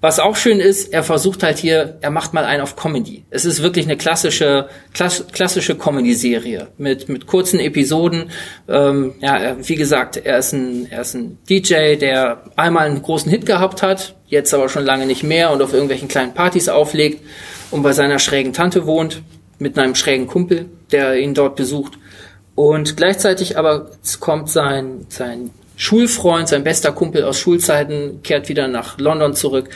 Was 0.06 0.20
auch 0.20 0.36
schön 0.36 0.60
ist, 0.60 0.94
er 0.94 1.02
versucht 1.02 1.42
halt 1.42 1.58
hier, 1.58 1.98
er 2.00 2.12
macht 2.12 2.32
mal 2.32 2.46
einen 2.46 2.62
auf 2.62 2.76
Comedy. 2.76 3.26
Es 3.32 3.44
ist 3.44 3.64
wirklich 3.64 3.86
eine 3.86 3.98
klassische, 3.98 4.70
klass, 4.94 5.26
klassische 5.32 5.74
Comedy-Serie 5.74 6.68
mit, 6.78 7.10
mit 7.10 7.26
kurzen 7.26 7.60
Episoden. 7.60 8.30
Ähm, 8.70 9.16
ja, 9.20 9.56
wie 9.68 9.74
gesagt, 9.74 10.18
er 10.18 10.38
ist, 10.38 10.54
ein, 10.54 10.86
er 10.92 11.02
ist 11.02 11.16
ein 11.16 11.40
DJ, 11.50 11.96
der 11.96 12.44
einmal 12.56 12.86
einen 12.86 13.02
großen 13.02 13.32
Hit 13.32 13.48
gehabt 13.48 13.82
hat, 13.82 14.14
jetzt 14.28 14.54
aber 14.54 14.70
schon 14.70 14.86
lange 14.86 15.08
nicht 15.08 15.24
mehr 15.24 15.50
und 15.50 15.60
auf 15.64 15.74
irgendwelchen 15.74 16.08
kleinen 16.08 16.36
Partys 16.36 16.70
auflegt 16.70 17.26
und 17.72 17.82
bei 17.82 17.94
seiner 17.94 18.20
schrägen 18.20 18.54
Tante 18.54 18.86
wohnt, 18.86 19.24
mit 19.58 19.76
einem 19.80 19.96
schrägen 19.96 20.28
Kumpel, 20.28 20.68
der 20.92 21.18
ihn 21.18 21.34
dort 21.34 21.56
besucht. 21.56 21.94
Und 22.54 22.96
gleichzeitig 22.96 23.58
aber 23.58 23.90
kommt 24.20 24.52
sein, 24.52 25.08
sein 25.10 25.50
Schulfreund, 25.78 26.48
sein 26.48 26.64
bester 26.64 26.92
Kumpel 26.92 27.24
aus 27.24 27.40
Schulzeiten, 27.40 28.22
kehrt 28.24 28.50
wieder 28.50 28.68
nach 28.68 28.98
London 29.00 29.34
zurück. 29.34 29.70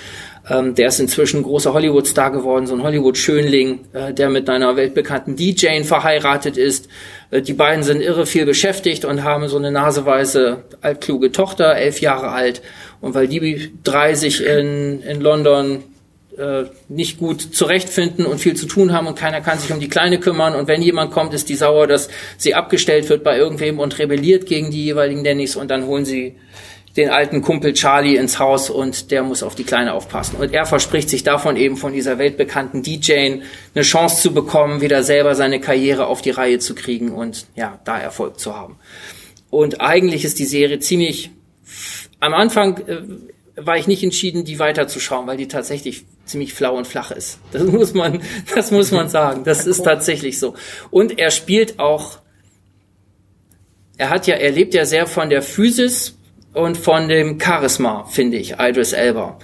Ähm, 0.50 0.74
der 0.74 0.88
ist 0.88 1.00
inzwischen 1.00 1.44
großer 1.44 1.74
Hollywood-Star 1.74 2.32
geworden, 2.32 2.66
so 2.66 2.74
ein 2.74 2.82
Hollywood-Schönling, 2.82 3.80
äh, 3.94 4.14
der 4.14 4.30
mit 4.30 4.50
einer 4.50 4.76
weltbekannten 4.76 5.36
DJ 5.36 5.84
verheiratet 5.84 6.58
ist. 6.58 6.88
Äh, 7.30 7.42
die 7.42 7.54
beiden 7.54 7.84
sind 7.84 8.02
irre 8.02 8.26
viel 8.26 8.46
beschäftigt 8.46 9.06
und 9.06 9.24
haben 9.24 9.48
so 9.48 9.58
eine 9.58 9.72
naseweiße, 9.72 10.64
altkluge 10.82 11.32
Tochter, 11.32 11.76
elf 11.76 12.02
Jahre 12.02 12.30
alt. 12.30 12.62
Und 13.02 13.14
weil 13.14 13.28
die 13.28 13.72
drei 13.84 14.16
sich 14.16 14.44
in, 14.44 15.02
in 15.02 15.22
London 15.22 15.84
äh, 16.40 16.66
nicht 16.88 17.20
gut 17.20 17.42
zurechtfinden 17.42 18.26
und 18.26 18.40
viel 18.40 18.56
zu 18.56 18.66
tun 18.66 18.94
haben 18.94 19.08
und 19.08 19.18
keiner 19.18 19.42
kann 19.42 19.60
sich 19.60 19.72
um 19.72 19.80
die 19.80 19.90
Kleine 19.90 20.20
kümmern 20.20 20.56
und 20.56 20.68
wenn 20.68 20.82
jemand 20.82 21.12
kommt, 21.12 21.34
ist 21.34 21.50
die 21.50 21.56
sauer, 21.56 21.86
dass 21.86 22.10
sie 22.38 22.56
abgestellt 22.56 23.10
wird 23.10 23.24
bei 23.24 23.38
irgendwem 23.38 23.80
und 23.80 24.00
rebelliert 24.00 24.46
gegen 24.46 24.72
die 24.72 24.86
jeweiligen 24.86 25.22
Nannies 25.22 25.56
und 25.56 25.70
dann 25.70 25.86
holen 25.86 26.06
sie 26.06 26.36
den 26.98 27.10
alten 27.10 27.42
Kumpel 27.42 27.74
Charlie 27.74 28.16
ins 28.16 28.40
Haus 28.40 28.70
und 28.70 29.12
der 29.12 29.24
muss 29.24 29.44
auf 29.44 29.56
die 29.56 29.64
Kleine 29.64 29.94
aufpassen. 29.94 30.38
Und 30.38 30.54
er 30.54 30.66
verspricht 30.66 31.10
sich 31.10 31.24
davon 31.24 31.56
eben 31.56 31.78
von 31.78 31.94
dieser 31.94 32.18
weltbekannten 32.18 32.82
DJ 32.82 33.42
eine 33.76 33.84
Chance 33.84 34.22
zu 34.22 34.34
bekommen, 34.34 34.82
wieder 34.82 35.04
selber 35.04 35.36
seine 35.36 35.60
Karriere 35.60 36.08
auf 36.08 36.22
die 36.22 36.32
Reihe 36.32 36.60
zu 36.60 36.76
kriegen 36.76 37.12
und 37.12 37.46
ja, 37.56 37.80
da 37.86 38.00
Erfolg 38.00 38.40
zu 38.40 38.56
haben. 38.56 38.78
Und 39.50 39.82
eigentlich 39.82 40.26
ist 40.26 40.40
die 40.40 40.46
Serie 40.46 40.80
ziemlich 40.80 41.32
am 42.20 42.34
Anfang 42.34 42.78
äh, 42.88 43.02
war 43.66 43.78
ich 43.78 43.88
nicht 43.88 44.04
entschieden, 44.04 44.46
die 44.46 44.60
weiterzuschauen, 44.60 45.28
weil 45.28 45.38
die 45.38 45.48
tatsächlich 45.48 46.06
ziemlich 46.26 46.54
flau 46.54 46.78
und 46.78 46.88
flach 46.88 47.12
ist. 47.12 47.40
Das 47.52 47.64
muss 47.64 47.94
man, 47.94 48.22
das 48.54 48.72
muss 48.72 48.92
man 48.92 49.10
sagen. 49.10 49.44
Das 49.44 49.66
ist 49.66 49.84
tatsächlich 49.84 50.40
so. 50.40 50.56
Und 50.92 51.18
er 51.18 51.32
spielt 51.32 51.80
auch, 51.80 52.20
er 53.98 54.10
hat 54.10 54.28
ja, 54.28 54.36
er 54.36 54.52
lebt 54.52 54.74
ja 54.74 54.86
sehr 54.86 55.08
von 55.08 55.30
der 55.30 55.42
Physis 55.42 56.18
und 56.54 56.78
von 56.78 57.08
dem 57.08 57.40
Charisma, 57.40 58.06
finde 58.06 58.38
ich, 58.38 58.56
Idris 58.60 58.94
Elba. 58.94 59.40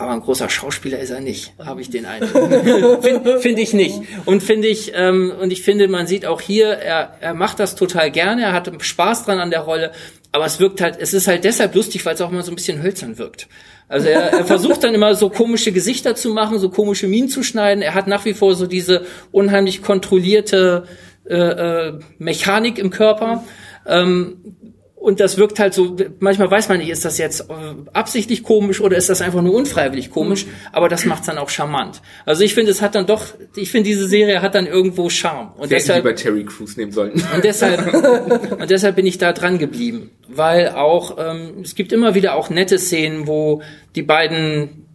Aber 0.00 0.12
ein 0.12 0.22
großer 0.22 0.48
Schauspieler 0.48 0.98
ist 0.98 1.10
er 1.10 1.20
nicht, 1.20 1.52
habe 1.58 1.82
ich 1.82 1.90
den 1.90 2.06
Eindruck. 2.06 2.32
Finde 3.02 3.38
find 3.38 3.58
ich 3.58 3.74
nicht. 3.74 4.00
Und 4.24 4.42
finde 4.42 4.66
ich, 4.66 4.92
ähm, 4.94 5.30
und 5.38 5.52
ich 5.52 5.62
finde, 5.62 5.88
man 5.88 6.06
sieht 6.06 6.24
auch 6.24 6.40
hier, 6.40 6.68
er, 6.68 7.18
er 7.20 7.34
macht 7.34 7.60
das 7.60 7.74
total 7.74 8.10
gerne, 8.10 8.44
er 8.44 8.54
hat 8.54 8.72
Spaß 8.82 9.26
dran 9.26 9.40
an 9.40 9.50
der 9.50 9.60
Rolle, 9.60 9.92
aber 10.32 10.46
es 10.46 10.58
wirkt 10.58 10.80
halt, 10.80 10.96
es 10.98 11.12
ist 11.12 11.28
halt 11.28 11.44
deshalb 11.44 11.74
lustig, 11.74 12.06
weil 12.06 12.14
es 12.14 12.22
auch 12.22 12.32
immer 12.32 12.42
so 12.42 12.50
ein 12.50 12.54
bisschen 12.54 12.82
hölzern 12.82 13.18
wirkt. 13.18 13.46
Also 13.88 14.08
er, 14.08 14.32
er 14.32 14.46
versucht 14.46 14.84
dann 14.84 14.94
immer 14.94 15.14
so 15.14 15.28
komische 15.28 15.70
Gesichter 15.70 16.14
zu 16.14 16.30
machen, 16.30 16.58
so 16.58 16.70
komische 16.70 17.06
Minen 17.06 17.28
zu 17.28 17.42
schneiden. 17.42 17.82
Er 17.82 17.92
hat 17.92 18.06
nach 18.06 18.24
wie 18.24 18.32
vor 18.32 18.54
so 18.54 18.66
diese 18.66 19.04
unheimlich 19.32 19.82
kontrollierte 19.82 20.84
äh, 21.28 21.36
äh, 21.36 21.98
Mechanik 22.16 22.78
im 22.78 22.88
Körper. 22.88 23.44
Ähm, 23.86 24.56
und 25.00 25.18
das 25.18 25.38
wirkt 25.38 25.58
halt 25.58 25.72
so, 25.72 25.96
manchmal 26.18 26.50
weiß 26.50 26.68
man 26.68 26.78
nicht, 26.78 26.90
ist 26.90 27.06
das 27.06 27.16
jetzt 27.16 27.48
äh, 27.48 27.54
absichtlich 27.94 28.42
komisch 28.42 28.82
oder 28.82 28.98
ist 28.98 29.08
das 29.08 29.22
einfach 29.22 29.40
nur 29.40 29.54
unfreiwillig 29.54 30.10
komisch, 30.10 30.44
mhm. 30.44 30.50
aber 30.72 30.90
das 30.90 31.06
macht's 31.06 31.26
dann 31.26 31.38
auch 31.38 31.48
charmant. 31.48 32.02
Also 32.26 32.44
ich 32.44 32.52
finde, 32.52 32.70
es 32.70 32.82
hat 32.82 32.94
dann 32.94 33.06
doch, 33.06 33.24
ich 33.56 33.70
finde, 33.70 33.88
diese 33.88 34.06
Serie 34.06 34.42
hat 34.42 34.54
dann 34.54 34.66
irgendwo 34.66 35.08
Charme. 35.08 35.52
Und 35.56 35.72
deshalb, 35.72 36.04
lieber 36.04 36.14
Terry 36.14 36.44
Crews 36.44 36.76
nehmen 36.76 36.92
sollten. 36.92 37.22
Und 37.34 37.42
deshalb, 37.44 37.80
und 38.60 38.70
deshalb 38.70 38.94
bin 38.94 39.06
ich 39.06 39.16
da 39.16 39.32
dran 39.32 39.58
geblieben. 39.58 40.10
Weil 40.28 40.68
auch, 40.68 41.16
ähm, 41.18 41.62
es 41.62 41.74
gibt 41.74 41.92
immer 41.92 42.14
wieder 42.14 42.34
auch 42.34 42.50
nette 42.50 42.78
Szenen, 42.78 43.26
wo 43.26 43.62
die 43.96 44.02
beiden 44.02 44.86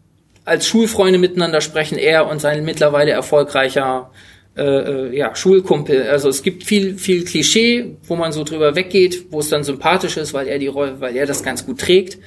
als 0.46 0.68
Schulfreunde 0.68 1.18
miteinander 1.18 1.62
sprechen, 1.62 1.98
er 1.98 2.30
und 2.30 2.40
sein 2.40 2.64
mittlerweile 2.64 3.10
erfolgreicher 3.10 4.12
äh, 4.58 4.64
äh, 4.64 5.18
ja, 5.18 5.36
Schulkumpel. 5.36 6.08
Also 6.08 6.30
es 6.30 6.42
gibt 6.42 6.64
viel, 6.64 6.98
viel 6.98 7.26
Klischee, 7.26 7.98
wo 8.04 8.16
man 8.16 8.32
so 8.32 8.44
drüber 8.44 8.76
weggeht, 8.76 9.26
wo 9.32 9.40
es 9.40 9.50
dann 9.50 9.64
sympathisch 9.64 10.16
ist, 10.18 10.34
weil 10.34 10.48
er 10.48 10.60
die 10.60 10.68
Rolle, 10.68 11.02
weil 11.02 11.16
er 11.16 11.26
das 11.26 11.44
ganz 11.44 11.66
gut 11.66 11.80
trägt. 11.80 12.18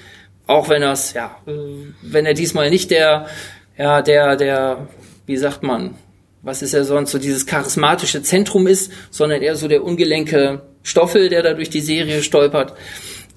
Auch 0.47 0.69
wenn 0.69 0.83
das, 0.83 1.15
ja, 1.15 1.37
äh, 1.47 1.53
wenn 2.03 2.27
er 2.27 2.35
diesmal 2.35 2.71
nicht 2.71 2.91
der, 2.91 3.27
ja, 3.79 4.03
der, 4.03 4.37
der, 4.37 4.89
wie 5.27 5.37
sagt 5.37 5.63
man, 5.63 5.95
was 6.43 6.63
ist 6.63 6.75
er 6.75 6.85
sonst, 6.85 7.13
so 7.13 7.19
dieses 7.19 7.47
charismatische 7.47 8.23
Zentrum 8.23 8.67
ist, 8.67 8.93
sondern 9.11 9.43
eher 9.43 9.57
so 9.57 9.69
der 9.69 9.83
ungelenke 9.83 10.63
Stoffel, 10.83 11.29
der 11.29 11.43
da 11.43 11.55
durch 11.55 11.71
die 11.71 11.81
Serie 11.81 12.23
stolpert. 12.23 12.75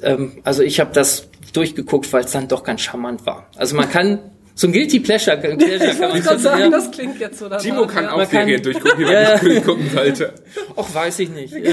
Ähm, 0.01 0.33
also 0.43 0.63
ich 0.63 0.79
habe 0.79 0.91
das 0.93 1.29
durchgeguckt, 1.53 2.11
weil 2.13 2.25
es 2.25 2.31
dann 2.31 2.47
doch 2.47 2.63
ganz 2.63 2.81
charmant 2.81 3.25
war. 3.25 3.47
Also 3.55 3.75
man 3.75 3.89
kann 3.89 4.19
so 4.61 4.67
ein 4.67 4.73
Guilty 4.73 4.99
Pleasure, 4.99 5.37
Pleasure 5.57 5.91
ich 5.91 5.99
kann 5.99 6.23
man 6.23 6.39
sagen, 6.39 6.61
ja. 6.61 6.69
das 6.69 6.91
klingt 6.91 7.19
jetzt 7.19 7.39
so 7.39 7.49
danach. 7.49 7.63
Timo 7.63 7.87
kann 7.87 8.03
ja. 8.03 8.13
auch 8.13 8.23
Serien 8.25 8.61
durchgucken, 8.61 8.99
wie 8.99 9.05
man 9.05 9.13
ja. 9.13 9.43
nicht 9.43 9.65
gucken 9.65 9.89
sollte. 9.91 10.33
Och, 10.75 10.93
weiß 10.93 11.19
ich 11.19 11.29
nicht. 11.29 11.53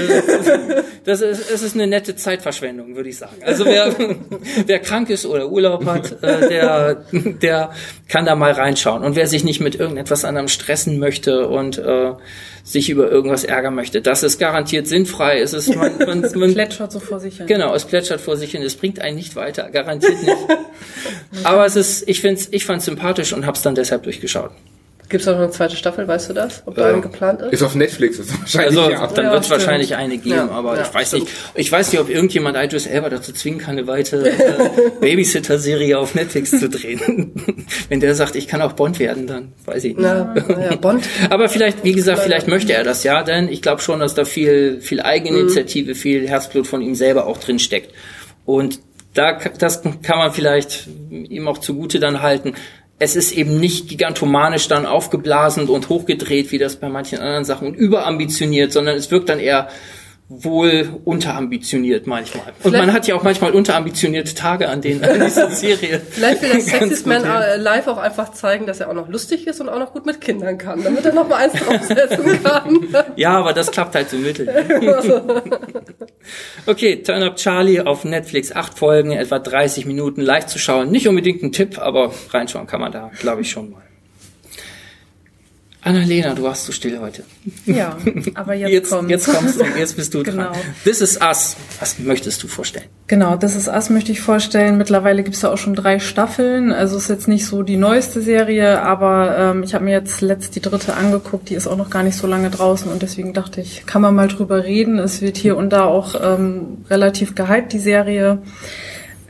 Das 1.05 1.21
ist, 1.21 1.49
es 1.49 1.63
ist 1.63 1.75
eine 1.75 1.87
nette 1.87 2.15
Zeitverschwendung, 2.15 2.95
würde 2.95 3.09
ich 3.09 3.17
sagen. 3.17 3.37
Also 3.43 3.65
wer, 3.65 3.95
wer 4.67 4.79
krank 4.79 5.09
ist 5.09 5.25
oder 5.25 5.49
Urlaub 5.49 5.85
hat, 5.85 6.21
äh, 6.21 6.49
der, 6.49 7.05
der 7.11 7.71
kann 8.07 8.25
da 8.25 8.35
mal 8.35 8.51
reinschauen. 8.51 9.03
Und 9.03 9.15
wer 9.15 9.25
sich 9.25 9.43
nicht 9.43 9.59
mit 9.59 9.75
irgendetwas 9.75 10.23
anderem 10.23 10.49
stressen 10.49 10.99
möchte 10.99 11.47
und 11.47 11.79
äh, 11.79 12.13
sich 12.63 12.89
über 12.89 13.09
irgendwas 13.09 13.43
ärgern 13.43 13.75
möchte. 13.75 14.01
Das 14.01 14.23
ist 14.23 14.39
garantiert 14.39 14.87
sinnfrei. 14.87 15.39
Es 15.39 15.53
ist 15.53 15.75
man, 15.75 15.97
man, 16.05 16.21
man 16.21 16.53
plätschert 16.53 16.91
so 16.91 16.99
vor 16.99 17.19
sich 17.19 17.37
hin. 17.37 17.47
Genau, 17.47 17.73
es 17.73 17.85
plätschert 17.85 18.21
vor 18.21 18.37
sich 18.37 18.51
hin. 18.51 18.61
Es 18.61 18.75
bringt 18.75 19.01
einen 19.01 19.17
nicht 19.17 19.35
weiter, 19.35 19.69
garantiert 19.69 20.21
nicht. 20.21 20.37
Aber 21.43 21.65
es 21.65 21.75
ist, 21.75 22.07
ich 22.07 22.21
finde, 22.21 22.41
ich 22.51 22.65
fand 22.65 22.81
sympathisch 22.81 23.33
und 23.33 23.45
habe 23.45 23.55
es 23.55 23.61
dann 23.61 23.75
deshalb 23.75 24.03
durchgeschaut. 24.03 24.51
Gibt 25.09 25.23
es 25.23 25.27
auch 25.27 25.33
noch 25.33 25.41
eine 25.41 25.49
zweite 25.49 25.75
Staffel, 25.75 26.07
weißt 26.07 26.29
du 26.29 26.33
das? 26.33 26.61
Ob 26.67 26.75
da 26.75 26.89
eine 26.89 27.01
geplant 27.01 27.41
ist? 27.41 27.53
Ist 27.53 27.63
auf 27.63 27.73
Netflix, 27.73 28.19
ist 28.19 28.39
wahrscheinlich. 28.39 28.77
Also 28.77 28.91
ja. 28.91 29.07
dann 29.07 29.25
ja, 29.25 29.31
wird 29.31 29.43
es 29.43 29.49
wahrscheinlich 29.49 29.95
eine 29.95 30.19
geben, 30.19 30.35
ja, 30.35 30.49
aber 30.49 30.75
ja, 30.75 30.83
ich 30.83 30.93
weiß 30.93 31.07
stimmt. 31.07 31.23
nicht. 31.23 31.35
Ich 31.55 31.71
weiß 31.71 31.91
nicht, 31.91 31.99
ob 31.99 32.09
irgendjemand 32.09 32.55
Idris 32.55 32.85
Elba 32.85 33.09
dazu 33.09 33.33
zwingen 33.33 33.59
kann, 33.59 33.71
eine 33.71 33.87
weitere 33.87 34.29
äh, 34.29 34.91
Babysitter-Serie 35.01 35.97
auf 35.97 36.13
Netflix 36.13 36.51
zu 36.51 36.69
drehen. 36.69 37.33
Wenn 37.89 37.99
der 38.01 38.13
sagt, 38.13 38.35
ich 38.35 38.47
kann 38.47 38.61
auch 38.61 38.73
Bond 38.73 38.99
werden, 38.99 39.25
dann 39.25 39.53
weiß 39.65 39.83
ich 39.83 39.97
nicht. 39.97 40.03
Na, 40.03 40.35
ja, 40.47 40.75
Bond. 40.75 41.03
aber 41.31 41.49
vielleicht, 41.49 41.83
wie 41.83 41.93
gesagt, 41.93 42.19
vielleicht 42.19 42.47
möchte 42.47 42.73
er 42.73 42.83
das 42.83 43.03
ja, 43.03 43.23
denn 43.23 43.49
ich 43.49 43.63
glaube 43.63 43.81
schon, 43.81 44.01
dass 44.01 44.13
da 44.13 44.25
viel, 44.25 44.79
viel 44.79 45.01
Eigeninitiative, 45.01 45.91
mhm. 45.91 45.95
viel 45.95 46.27
Herzblut 46.29 46.67
von 46.67 46.83
ihm 46.83 46.93
selber 46.93 47.25
auch 47.25 47.39
drin 47.39 47.57
steckt. 47.57 47.95
Und 48.45 48.79
da, 49.15 49.33
das 49.33 49.81
kann 49.81 50.19
man 50.19 50.33
vielleicht 50.33 50.87
ihm 51.09 51.47
auch 51.47 51.57
zugute 51.57 51.99
dann 51.99 52.21
halten 52.21 52.53
es 52.99 53.15
ist 53.15 53.31
eben 53.31 53.59
nicht 53.59 53.87
gigantomanisch 53.87 54.67
dann 54.67 54.85
aufgeblasen 54.85 55.67
und 55.69 55.87
hochgedreht, 55.87 56.51
wie 56.51 56.57
das 56.57 56.75
bei 56.75 56.89
manchen 56.89 57.19
anderen 57.19 57.45
Sachen 57.45 57.69
und 57.69 57.75
überambitioniert, 57.75 58.73
sondern 58.73 58.97
es 58.97 59.09
wirkt 59.09 59.29
dann 59.29 59.39
eher 59.39 59.69
wohl 60.31 60.87
unterambitioniert 61.05 62.05
manchmal. 62.05 62.45
Und 62.47 62.55
Vielleicht 62.59 62.85
man 62.85 62.93
hat 62.93 63.07
ja 63.07 63.15
auch 63.15 63.23
manchmal 63.23 63.51
unterambitionierte 63.51 64.35
Tage, 64.35 64.69
an 64.69 64.79
denen 64.79 65.03
an 65.03 65.19
dieser 65.19 65.49
Serie. 65.55 65.99
Vielleicht 66.07 66.43
will 66.43 66.49
das 66.53 66.65
Sexist 66.67 67.07
Man 67.07 67.23
live 67.23 67.87
auch 67.87 67.97
einfach 67.97 68.31
zeigen, 68.31 68.67
dass 68.67 68.79
er 68.79 68.89
auch 68.89 68.93
noch 68.93 69.09
lustig 69.09 69.47
ist 69.47 69.59
und 69.59 69.69
auch 69.69 69.79
noch 69.79 69.91
gut 69.91 70.05
mit 70.05 70.21
Kindern 70.21 70.59
kann, 70.59 70.83
damit 70.83 71.03
er 71.03 71.13
noch 71.13 71.27
mal 71.27 71.37
eins 71.37 71.53
draufsetzen 71.53 72.43
kann. 72.43 72.79
ja, 73.15 73.31
aber 73.39 73.53
das 73.53 73.71
klappt 73.71 73.95
halt 73.95 74.11
so 74.11 74.17
mittel. 74.17 74.47
okay, 76.67 77.01
Turn 77.01 77.23
Up 77.23 77.35
Charlie 77.37 77.81
auf 77.81 78.05
Netflix, 78.05 78.55
acht 78.55 78.77
Folgen, 78.77 79.11
etwa 79.11 79.39
30 79.39 79.87
Minuten, 79.87 80.21
leicht 80.21 80.49
zu 80.49 80.59
schauen. 80.59 80.91
Nicht 80.91 81.07
unbedingt 81.07 81.41
ein 81.41 81.51
Tipp, 81.51 81.79
aber 81.79 82.13
reinschauen 82.29 82.67
kann 82.67 82.81
man 82.81 82.91
da, 82.91 83.09
glaube 83.19 83.41
ich, 83.41 83.49
schon 83.49 83.71
mal. 83.71 83.81
Annalena, 85.81 86.33
du 86.33 86.43
warst 86.43 86.65
zu 86.65 86.73
still 86.73 86.99
heute. 86.99 87.23
Ja, 87.65 87.95
aber 88.33 88.53
jetzt, 88.53 88.71
jetzt 88.71 88.89
kommt. 88.89 89.09
Jetzt 89.09 89.27
kommst 89.27 89.61
du, 89.61 89.65
jetzt 89.77 89.95
bist 89.95 90.13
du 90.13 90.23
genau. 90.23 90.43
dran. 90.43 90.57
This 90.83 90.99
is 90.99 91.17
Us. 91.21 91.55
Was 91.79 91.99
möchtest 91.99 92.43
du 92.43 92.49
vorstellen? 92.49 92.85
Genau, 93.07 93.37
This 93.37 93.55
is 93.55 93.69
Us 93.69 93.89
möchte 93.89 94.11
ich 94.11 94.19
vorstellen. 94.19 94.77
Mittlerweile 94.77 95.23
gibt 95.23 95.37
es 95.37 95.41
ja 95.41 95.51
auch 95.51 95.57
schon 95.57 95.75
drei 95.75 95.99
Staffeln. 95.99 96.73
Also 96.73 96.97
ist 96.97 97.09
jetzt 97.09 97.29
nicht 97.29 97.45
so 97.45 97.63
die 97.63 97.77
neueste 97.77 98.21
Serie, 98.21 98.81
aber 98.81 99.37
ähm, 99.37 99.63
ich 99.63 99.73
habe 99.73 99.85
mir 99.85 99.91
jetzt 99.91 100.19
letzt 100.19 100.55
die 100.57 100.61
dritte 100.61 100.95
angeguckt. 100.95 101.49
Die 101.49 101.55
ist 101.55 101.67
auch 101.67 101.77
noch 101.77 101.89
gar 101.89 102.03
nicht 102.03 102.17
so 102.17 102.27
lange 102.27 102.49
draußen 102.49 102.91
und 102.91 103.01
deswegen 103.01 103.33
dachte 103.33 103.61
ich, 103.61 103.85
kann 103.85 104.01
man 104.01 104.13
mal 104.13 104.27
drüber 104.27 104.65
reden. 104.65 104.99
Es 104.99 105.21
wird 105.21 105.37
hier 105.37 105.55
und 105.55 105.69
da 105.69 105.85
auch 105.85 106.13
ähm, 106.21 106.79
relativ 106.89 107.35
gehypt, 107.35 107.71
die 107.71 107.79
Serie. 107.79 108.39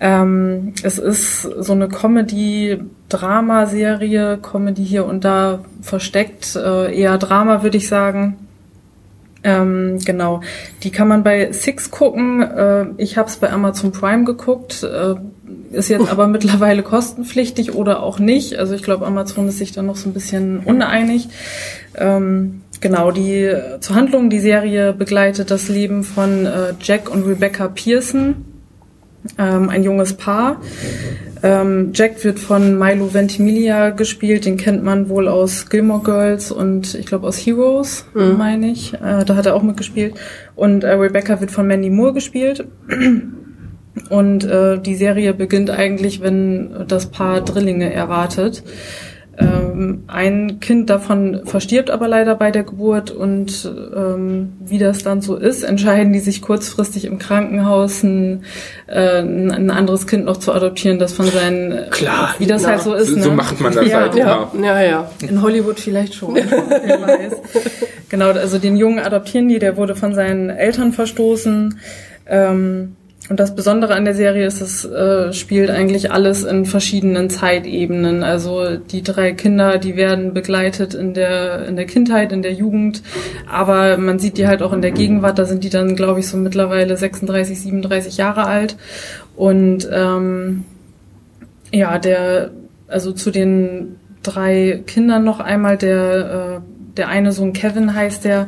Ähm, 0.02 0.74
es 0.82 0.98
ist 0.98 1.42
so 1.42 1.74
eine 1.74 1.90
Comedy-Drama-Serie, 1.90 4.40
Comedy 4.42 4.86
hier 4.86 5.06
und 5.06 5.26
da 5.26 5.60
versteckt, 5.82 6.56
äh, 6.56 6.96
eher 6.96 7.18
Drama 7.18 7.64
würde 7.64 7.76
ich 7.78 7.90
sagen. 7.90 8.38
Ähm, 9.44 10.00
genau, 10.04 10.42
die 10.84 10.92
kann 10.92 11.08
man 11.08 11.24
bei 11.24 11.52
Six 11.52 11.92
gucken. 11.92 12.42
Äh, 12.42 12.88
ich 12.98 13.18
habe 13.18 13.30
es 13.30 13.38
bei 13.38 13.52
Amazon 13.52 13.92
Prime 13.92 14.26
geguckt, 14.26 14.84
äh, 14.84 15.16
ist 15.72 15.90
jetzt 15.90 16.12
aber 16.12 16.28
mittlerweile 16.28 16.84
kostenpflichtig 16.84 17.76
oder 17.76 18.04
auch 18.04 18.20
nicht. 18.20 18.58
Also 18.58 18.76
ich 18.76 18.84
glaube, 18.84 19.06
Amazon 19.06 19.48
ist 19.48 19.58
sich 19.58 19.72
da 19.72 19.82
noch 19.82 19.96
so 19.96 20.10
ein 20.10 20.14
bisschen 20.14 20.60
uneinig. 20.60 21.30
Ähm, 21.96 22.62
genau, 22.82 23.12
die 23.12 23.54
zur 23.80 23.96
Handlung, 23.96 24.30
die 24.30 24.40
Serie 24.40 24.94
begleitet 24.94 25.52
das 25.52 25.70
Leben 25.70 26.04
von 26.04 26.46
äh, 26.46 26.74
Jack 26.82 27.10
und 27.10 27.26
Rebecca 27.26 27.68
Pearson 27.68 28.46
ähm, 29.38 29.70
ein 29.70 29.84
junges 29.84 30.14
Paar. 30.14 30.62
Ähm, 31.42 31.92
Jack 31.94 32.24
wird 32.24 32.40
von 32.40 32.78
Milo 32.78 33.14
Ventimiglia 33.14 33.92
gespielt, 33.92 34.46
den 34.46 34.58
kennt 34.58 34.84
man 34.84 35.08
wohl 35.08 35.28
aus 35.28 35.70
Gilmore 35.70 36.04
Girls 36.04 36.52
und 36.52 36.96
ich 36.96 37.06
glaube 37.06 37.28
aus 37.28 37.38
Heroes, 37.38 38.06
mhm. 38.14 38.38
meine 38.38 38.72
ich. 38.72 38.94
Äh, 38.94 39.24
da 39.26 39.36
hat 39.36 39.46
er 39.46 39.56
auch 39.56 39.64
mitgespielt. 39.64 40.16
Und 40.56 40.84
äh, 40.84 40.92
Rebecca 40.92 41.40
wird 41.40 41.52
von 41.52 41.68
Mandy 41.68 41.90
Moore 41.90 42.14
gespielt. 42.14 42.68
Und 44.10 44.44
äh, 44.44 44.80
die 44.80 44.96
Serie 44.96 45.34
beginnt 45.34 45.70
eigentlich, 45.70 46.22
wenn 46.22 46.86
das 46.88 47.08
Paar 47.08 47.42
Drillinge 47.42 47.92
erwartet. 47.92 48.64
Ähm, 49.40 50.04
ein 50.08 50.60
Kind 50.60 50.90
davon 50.90 51.42
verstirbt 51.46 51.90
aber 51.90 52.08
leider 52.08 52.36
bei 52.36 52.52
der 52.52 52.64
Geburt 52.64 53.12
und 53.12 53.72
ähm, 53.96 54.54
wie 54.60 54.78
das 54.78 55.04
dann 55.04 55.22
so 55.22 55.38
ist, 55.38 55.64
entscheiden 55.64 56.12
die 56.12 56.20
sich 56.20 56.42
kurzfristig 56.42 57.06
im 57.06 57.20
Krankenhaus 57.20 58.04
ein, 58.04 58.44
äh, 58.88 59.20
ein 59.20 59.72
anderes 59.72 60.08
Kind 60.08 60.26
noch 60.26 60.38
zu 60.38 60.52
adoptieren, 60.52 61.00
das 61.00 61.14
von 61.14 61.28
seinen 61.28 61.90
Klar, 61.90 62.36
wie 62.38 62.48
das 62.48 62.64
ja. 62.64 62.70
halt 62.70 62.82
so 62.82 62.94
ist. 62.94 63.10
So, 63.10 63.30
ne? 63.30 63.36
macht 63.36 63.62
man 63.62 63.74
das 63.74 63.88
ja, 63.88 64.00
halt 64.02 64.16
ja. 64.16 64.52
Ja, 64.62 64.82
ja. 64.82 65.12
In 65.22 65.42
Hollywood 65.42 65.80
vielleicht 65.80 66.16
schon, 66.16 66.36
wer 66.36 67.02
weiß. 67.02 67.34
Genau, 68.10 68.32
also 68.32 68.58
den 68.58 68.76
Jungen 68.76 69.00
adoptieren 69.00 69.48
die, 69.48 69.60
der 69.60 69.78
wurde 69.78 69.96
von 69.96 70.16
seinen 70.16 70.50
Eltern 70.50 70.92
verstoßen. 70.92 71.80
Ähm, 72.28 72.96
und 73.30 73.40
das 73.40 73.56
Besondere 73.56 73.94
an 73.96 74.06
der 74.06 74.16
Serie 74.16 74.46
ist, 74.46 74.62
es 74.62 74.86
äh, 74.86 75.34
spielt 75.34 75.70
eigentlich 75.70 76.12
alles 76.12 76.44
in 76.44 76.66
verschiedenen 76.66 77.30
Zeitebenen. 77.30 78.24
Also 78.24 78.78
die 78.78 79.04
drei 79.04 79.34
Kinder, 79.34 79.78
die 79.78 79.96
werden 79.96 80.34
begleitet 80.34 80.94
in 80.96 81.14
der 81.14 81.68
in 81.68 81.76
der 81.76 81.86
Kindheit, 81.86 82.32
in 82.32 82.42
der 82.42 82.54
Jugend, 82.54 83.04
aber 83.50 83.98
man 83.98 84.20
sieht 84.20 84.38
die 84.38 84.48
halt 84.48 84.62
auch 84.64 84.74
in 84.74 84.82
der 84.82 84.92
Gegenwart. 84.92 85.38
Da 85.40 85.46
sind 85.46 85.64
die 85.64 85.70
dann, 85.70 85.96
glaube 85.96 86.20
ich, 86.20 86.28
so 86.28 86.38
mittlerweile 86.38 86.98
36, 86.98 87.62
37 87.62 88.18
Jahre 88.18 88.46
alt 88.46 88.78
und 89.36 89.88
ähm, 89.92 90.66
Ja, 91.72 92.00
der, 92.00 92.52
also 92.88 93.12
zu 93.12 93.32
den 93.32 93.98
drei 94.24 94.84
Kindern 94.88 95.24
noch 95.24 95.40
einmal, 95.40 95.78
der, 95.78 96.62
äh, 96.64 96.69
der 97.00 97.08
eine 97.08 97.32
Sohn 97.32 97.54
Kevin 97.54 97.96
heißt 97.96 98.26
der, 98.26 98.48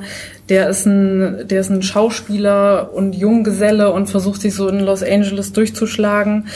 der 0.50 0.70
ist 0.70 0.86
ein, 0.86 1.48
der 1.48 1.62
ist 1.62 1.70
ein 1.70 1.82
Schauspieler 1.82 2.94
und 2.94 3.16
Junggeselle 3.16 3.94
und 3.94 4.10
versucht 4.10 4.42
sich 4.42 4.54
so 4.54 4.68
in 4.68 4.82
Los 4.82 5.02
Angeles 5.02 5.54
durchzuschlagen. 5.54 6.48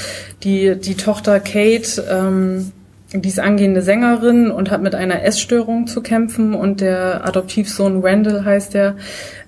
Die, 0.43 0.75
die 0.77 0.95
Tochter 0.95 1.39
Kate, 1.39 2.03
ähm, 2.12 2.73
die 3.13 3.29
ist 3.29 3.39
angehende 3.39 3.81
Sängerin 3.81 4.51
und 4.51 4.71
hat 4.71 4.81
mit 4.81 4.95
einer 4.95 5.23
Essstörung 5.23 5.88
zu 5.88 6.01
kämpfen 6.01 6.53
und 6.53 6.81
der 6.81 7.25
Adoptivsohn 7.25 8.01
Randall 8.03 8.43
heißt 8.43 8.73
der, 8.73 8.95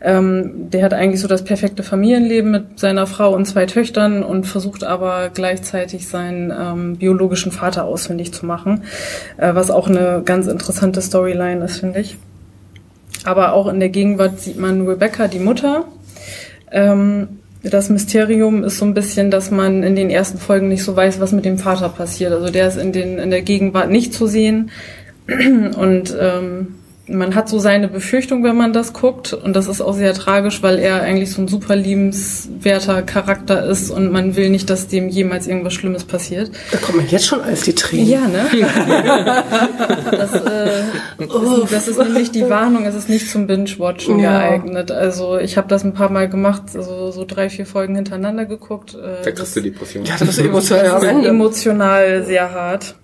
ähm, 0.01 0.69
der 0.69 0.85
hat 0.85 0.93
eigentlich 0.93 1.19
so 1.19 1.27
das 1.27 1.43
perfekte 1.43 1.83
Familienleben 1.83 2.49
mit 2.49 2.79
seiner 2.79 3.07
Frau 3.07 3.33
und 3.33 3.45
zwei 3.45 3.65
Töchtern 3.65 4.23
und 4.23 4.45
versucht 4.45 4.85
aber 4.85 5.29
gleichzeitig 5.33 6.07
seinen 6.07 6.53
ähm, 6.57 6.95
biologischen 6.97 7.51
Vater 7.51 7.83
ausfindig 7.83 8.33
zu 8.33 8.45
machen, 8.45 8.83
äh, 9.35 9.53
was 9.53 9.71
auch 9.71 9.89
eine 9.89 10.21
ganz 10.23 10.47
interessante 10.47 11.01
Storyline 11.01 11.65
ist, 11.65 11.79
finde 11.79 11.99
ich. 11.99 12.17
Aber 13.27 13.51
auch 13.51 13.67
in 13.67 13.81
der 13.81 13.89
Gegenwart 13.89 14.39
sieht 14.39 14.57
man 14.57 14.87
Rebecca, 14.87 15.27
die 15.27 15.39
Mutter. 15.39 15.83
Ähm, 16.71 17.27
das 17.61 17.89
Mysterium 17.89 18.63
ist 18.63 18.77
so 18.77 18.85
ein 18.85 18.93
bisschen, 18.93 19.31
dass 19.31 19.51
man 19.51 19.83
in 19.83 19.97
den 19.97 20.09
ersten 20.09 20.37
Folgen 20.37 20.69
nicht 20.69 20.81
so 20.81 20.95
weiß, 20.95 21.19
was 21.19 21.33
mit 21.33 21.43
dem 21.43 21.57
Vater 21.57 21.89
passiert. 21.89 22.31
Also 22.31 22.49
der 22.49 22.69
ist 22.69 22.77
in, 22.77 22.93
den, 22.93 23.17
in 23.17 23.29
der 23.29 23.41
Gegenwart 23.41 23.91
nicht 23.91 24.13
zu 24.13 24.27
sehen. 24.27 24.71
Und 25.27 26.15
ähm, 26.17 26.75
man 27.09 27.35
hat 27.35 27.47
so 27.49 27.59
seine 27.59 27.87
Befürchtung, 27.87 28.43
wenn 28.43 28.55
man 28.55 28.73
das 28.73 28.93
guckt. 28.93 29.33
Und 29.33 29.55
das 29.55 29.67
ist 29.67 29.81
auch 29.81 29.93
sehr 29.93 30.13
tragisch, 30.13 30.61
weil 30.63 30.77
er 30.79 31.01
eigentlich 31.01 31.31
so 31.31 31.41
ein 31.41 31.47
super 31.47 31.75
liebenswerter 31.75 33.01
Charakter 33.01 33.65
ist 33.65 33.89
und 33.91 34.11
man 34.11 34.35
will 34.35 34.49
nicht, 34.49 34.69
dass 34.69 34.87
dem 34.87 35.09
jemals 35.09 35.47
irgendwas 35.47 35.73
Schlimmes 35.73 36.03
passiert. 36.03 36.51
Da 36.71 36.77
kommt 36.77 36.97
man 36.97 37.07
jetzt 37.07 37.25
schon 37.25 37.41
als 37.41 37.61
die 37.61 37.75
Tränen. 37.75 38.07
Ja, 38.07 38.27
ne? 38.27 38.45
das, 40.11 40.33
äh, 40.33 40.81
ist, 41.19 41.71
das 41.71 41.87
ist 41.87 41.97
nämlich 41.99 42.31
die 42.31 42.49
Warnung, 42.49 42.85
es 42.85 42.95
ist 42.95 43.09
nicht 43.09 43.29
zum 43.29 43.47
Binge-Watchen 43.47 44.19
Ja. 44.19 44.39
geeignet. 44.39 44.91
Also 44.91 45.37
ich 45.37 45.57
habe 45.57 45.67
das 45.67 45.83
ein 45.83 45.93
paar 45.93 46.09
Mal 46.11 46.27
gemacht, 46.29 46.63
also 46.75 47.11
so 47.11 47.25
drei, 47.25 47.49
vier 47.49 47.65
Folgen 47.65 47.95
hintereinander 47.95 48.45
geguckt. 48.45 48.95
Äh, 48.95 49.23
Da 49.23 49.31
kriegst 49.31 49.55
du 49.55 49.61
Depression. 49.61 50.05
Ja, 50.05 50.15
das 50.19 50.29
ist 50.29 50.39
emotional 50.39 50.83
das 50.85 51.03
ist 51.03 51.25
emotional 51.25 52.23
sehr 52.23 52.51
hart. 52.51 52.95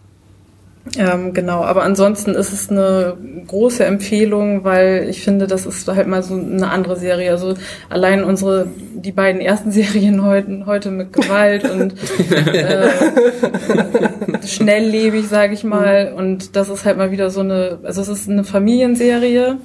Ähm, 0.98 1.34
genau, 1.34 1.64
aber 1.64 1.84
ansonsten 1.84 2.32
ist 2.32 2.52
es 2.52 2.70
eine 2.70 3.16
große 3.48 3.86
Empfehlung, 3.86 4.66
weil 4.66 5.08
ich 5.10 5.24
finde, 5.24 5.48
das 5.48 5.66
ist 5.66 5.88
halt 5.88 6.08
mal 6.08 6.22
so 6.24 6.36
eine 6.36 6.70
andere 6.70 6.98
Serie. 6.98 7.32
Also 7.32 7.54
allein 7.90 8.24
unsere, 8.24 8.68
die 8.94 9.14
beiden 9.14 9.40
ersten 9.40 9.72
Serien 9.74 10.24
heute, 10.26 10.66
heute 10.66 10.92
mit 10.92 11.14
Gewalt 11.14 11.70
und 11.70 11.94
äh, 12.32 12.90
schnelllebig, 14.46 15.28
sage 15.28 15.54
ich 15.54 15.64
mal. 15.64 16.14
Und 16.16 16.56
das 16.58 16.68
ist 16.68 16.84
halt 16.84 16.98
mal 16.98 17.12
wieder 17.12 17.30
so 17.30 17.40
eine, 17.40 17.80
also 17.84 18.02
es 18.02 18.10
ist 18.10 18.30
eine 18.30 18.44
Familienserie. 18.44 19.58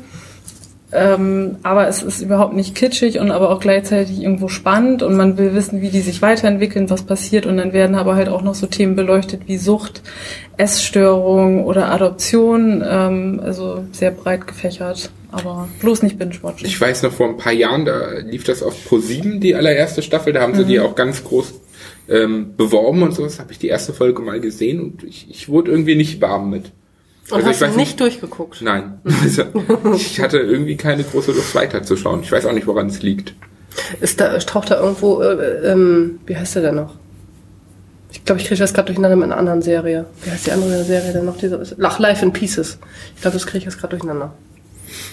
Ähm, 0.91 1.57
aber 1.63 1.87
es 1.87 2.03
ist 2.03 2.23
überhaupt 2.23 2.55
nicht 2.55 2.75
kitschig 2.75 3.19
und 3.19 3.31
aber 3.31 3.51
auch 3.51 3.61
gleichzeitig 3.61 4.23
irgendwo 4.23 4.49
spannend 4.49 5.03
und 5.03 5.17
man 5.17 5.37
will 5.37 5.55
wissen, 5.55 5.83
wie 5.83 5.91
die 5.91 6.01
sich 6.01 6.23
weiterentwickeln, 6.23 6.89
was 6.89 7.03
passiert 7.03 7.45
und 7.45 7.59
dann 7.59 7.75
werden 7.75 7.95
aber 7.95 8.17
halt 8.17 8.31
auch 8.31 8.41
noch 8.41 8.55
so 8.55 8.67
Themen 8.67 8.97
beleuchtet 8.97 9.43
wie 9.47 9.59
Sucht, 9.59 10.03
Essstörung 10.57 11.67
oder 11.67 11.91
Adoption, 11.91 12.83
ähm, 12.89 13.41
also 13.45 13.85
sehr 13.93 14.13
breit 14.13 14.47
gefächert, 14.47 15.11
aber 15.31 15.69
bloß 15.81 16.03
nicht 16.03 16.19
binge-watchen. 16.19 16.67
Ich 16.67 16.81
weiß 16.81 17.03
noch 17.03 17.13
vor 17.13 17.29
ein 17.29 17.37
paar 17.37 17.53
Jahren, 17.53 17.85
da 17.85 18.13
lief 18.21 18.45
das 18.45 18.63
auf 18.63 18.75
Pro7, 18.89 19.41
die 19.41 19.55
allererste 19.55 20.01
Staffel, 20.01 20.33
da 20.33 20.41
haben 20.41 20.55
sie 20.55 20.65
die 20.65 20.81
auch 20.81 20.95
ganz 20.95 21.23
groß 21.23 21.53
ähm, 22.09 22.55
beworben 22.57 23.03
und 23.03 23.13
sowas. 23.15 23.39
Habe 23.39 23.53
ich 23.53 23.59
die 23.59 23.69
erste 23.69 23.93
Folge 23.93 24.23
mal 24.23 24.41
gesehen 24.41 24.81
und 24.81 25.05
ich, 25.05 25.27
ich 25.29 25.49
wurde 25.49 25.71
irgendwie 25.71 25.97
nicht 25.97 26.21
warm 26.21 26.51
mit. 26.51 26.73
Und 27.31 27.39
Also 27.39 27.51
ich 27.51 27.55
hast 27.55 27.63
du 27.63 27.67
weiß 27.67 27.77
nicht 27.77 28.01
durchgeguckt. 28.01 28.63
Nein. 28.63 29.01
Also, 29.23 29.45
ich 29.95 30.21
hatte 30.21 30.39
irgendwie 30.39 30.77
keine 30.77 31.05
große 31.05 31.33
Lust 31.33 31.55
weiterzuschauen. 31.55 32.23
Ich 32.23 32.33
weiß 32.33 32.47
auch 32.47 32.53
nicht, 32.53 32.67
woran 32.67 32.87
es 32.87 33.03
liegt. 33.03 33.35
Ist 34.01 34.21
da, 34.21 34.39
taucht 34.39 34.71
da 34.71 34.81
irgendwo, 34.81 35.21
äh, 35.21 35.71
ähm, 35.73 36.21
wie 36.27 36.37
heißt 36.37 36.57
der 36.57 36.63
denn 36.63 36.77
noch? 36.77 36.95
Ich 38.11 38.25
glaube, 38.25 38.41
ich 38.41 38.47
kriege 38.47 38.59
das 38.59 38.73
gerade 38.73 38.87
durcheinander 38.87 39.17
mit 39.17 39.25
einer 39.27 39.37
anderen 39.37 39.61
Serie. 39.61 40.07
Wie 40.23 40.31
heißt 40.31 40.47
die 40.47 40.53
andere 40.53 40.83
Serie 40.85 41.13
denn 41.13 41.27
noch? 41.27 41.37
Diese, 41.37 41.61
Lach 41.77 41.99
Life 41.99 42.25
in 42.25 42.33
Pieces. 42.33 42.79
Ich 43.15 43.21
glaube, 43.21 43.35
das 43.35 43.47
kriege 43.47 43.59
ich 43.59 43.65
jetzt 43.65 43.79
gerade 43.79 43.91
durcheinander. 43.97 44.33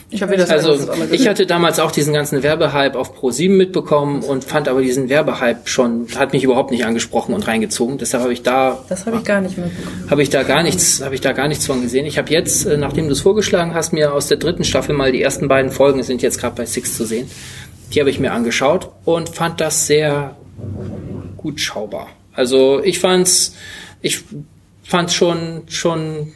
Ich 0.09 0.21
habe 0.21 0.37
das 0.37 0.49
Also 0.49 0.77
ich 1.11 1.27
hatte 1.27 1.45
damals 1.45 1.79
auch 1.79 1.91
diesen 1.91 2.13
ganzen 2.13 2.43
Werbehype 2.43 2.97
auf 2.97 3.17
Pro7 3.17 3.49
mitbekommen 3.49 4.21
und 4.23 4.43
fand 4.43 4.67
aber 4.67 4.81
diesen 4.81 5.09
Werbehype 5.09 5.61
schon, 5.65 6.07
hat 6.15 6.33
mich 6.33 6.43
überhaupt 6.43 6.71
nicht 6.71 6.85
angesprochen 6.85 7.33
und 7.33 7.47
reingezogen. 7.47 7.97
Deshalb 7.97 8.23
habe 8.23 8.33
ich 8.33 8.43
da 8.43 8.83
Das 8.89 9.05
habe 9.05 9.17
ich 9.17 9.23
gar 9.23 9.41
nicht 9.41 9.57
mitbekommen. 9.57 10.09
habe 10.09 10.23
ich 10.23 10.29
da 10.29 10.43
gar 10.43 10.63
nichts, 10.63 11.01
habe 11.03 11.15
ich 11.15 11.21
da 11.21 11.31
gar 11.31 11.47
nichts 11.47 11.65
von 11.65 11.81
gesehen. 11.81 12.05
Ich 12.05 12.17
habe 12.17 12.29
jetzt, 12.31 12.65
äh, 12.65 12.77
nachdem 12.77 13.07
du 13.07 13.13
es 13.13 13.21
vorgeschlagen 13.21 13.73
hast, 13.73 13.93
mir 13.93 14.13
aus 14.13 14.27
der 14.27 14.37
dritten 14.37 14.63
Staffel 14.63 14.95
mal 14.95 15.11
die 15.11 15.21
ersten 15.21 15.47
beiden 15.47 15.71
Folgen 15.71 16.03
sind 16.03 16.21
jetzt 16.21 16.39
gerade 16.39 16.55
bei 16.55 16.65
Six 16.65 16.95
zu 16.97 17.05
sehen. 17.05 17.29
Die 17.93 17.99
habe 17.99 18.09
ich 18.09 18.19
mir 18.19 18.31
angeschaut 18.31 18.89
und 19.05 19.29
fand 19.29 19.61
das 19.61 19.87
sehr 19.87 20.35
gut 21.37 21.59
schaubar. 21.59 22.07
Also 22.33 22.81
ich 22.83 22.99
fand's, 22.99 23.55
ich 24.01 24.23
fand's 24.83 25.13
schon 25.13 25.63
schon 25.67 26.33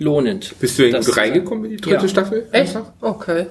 lohnend. 0.00 0.54
Bist 0.60 0.78
du 0.78 0.84
irgendwie 0.84 1.10
reingekommen 1.12 1.64
in 1.66 1.70
die 1.72 1.76
dritte 1.76 2.02
Ja. 2.02 2.08
Staffel? 2.08 2.46
Echt? 2.52 2.76
Okay. 3.00 3.46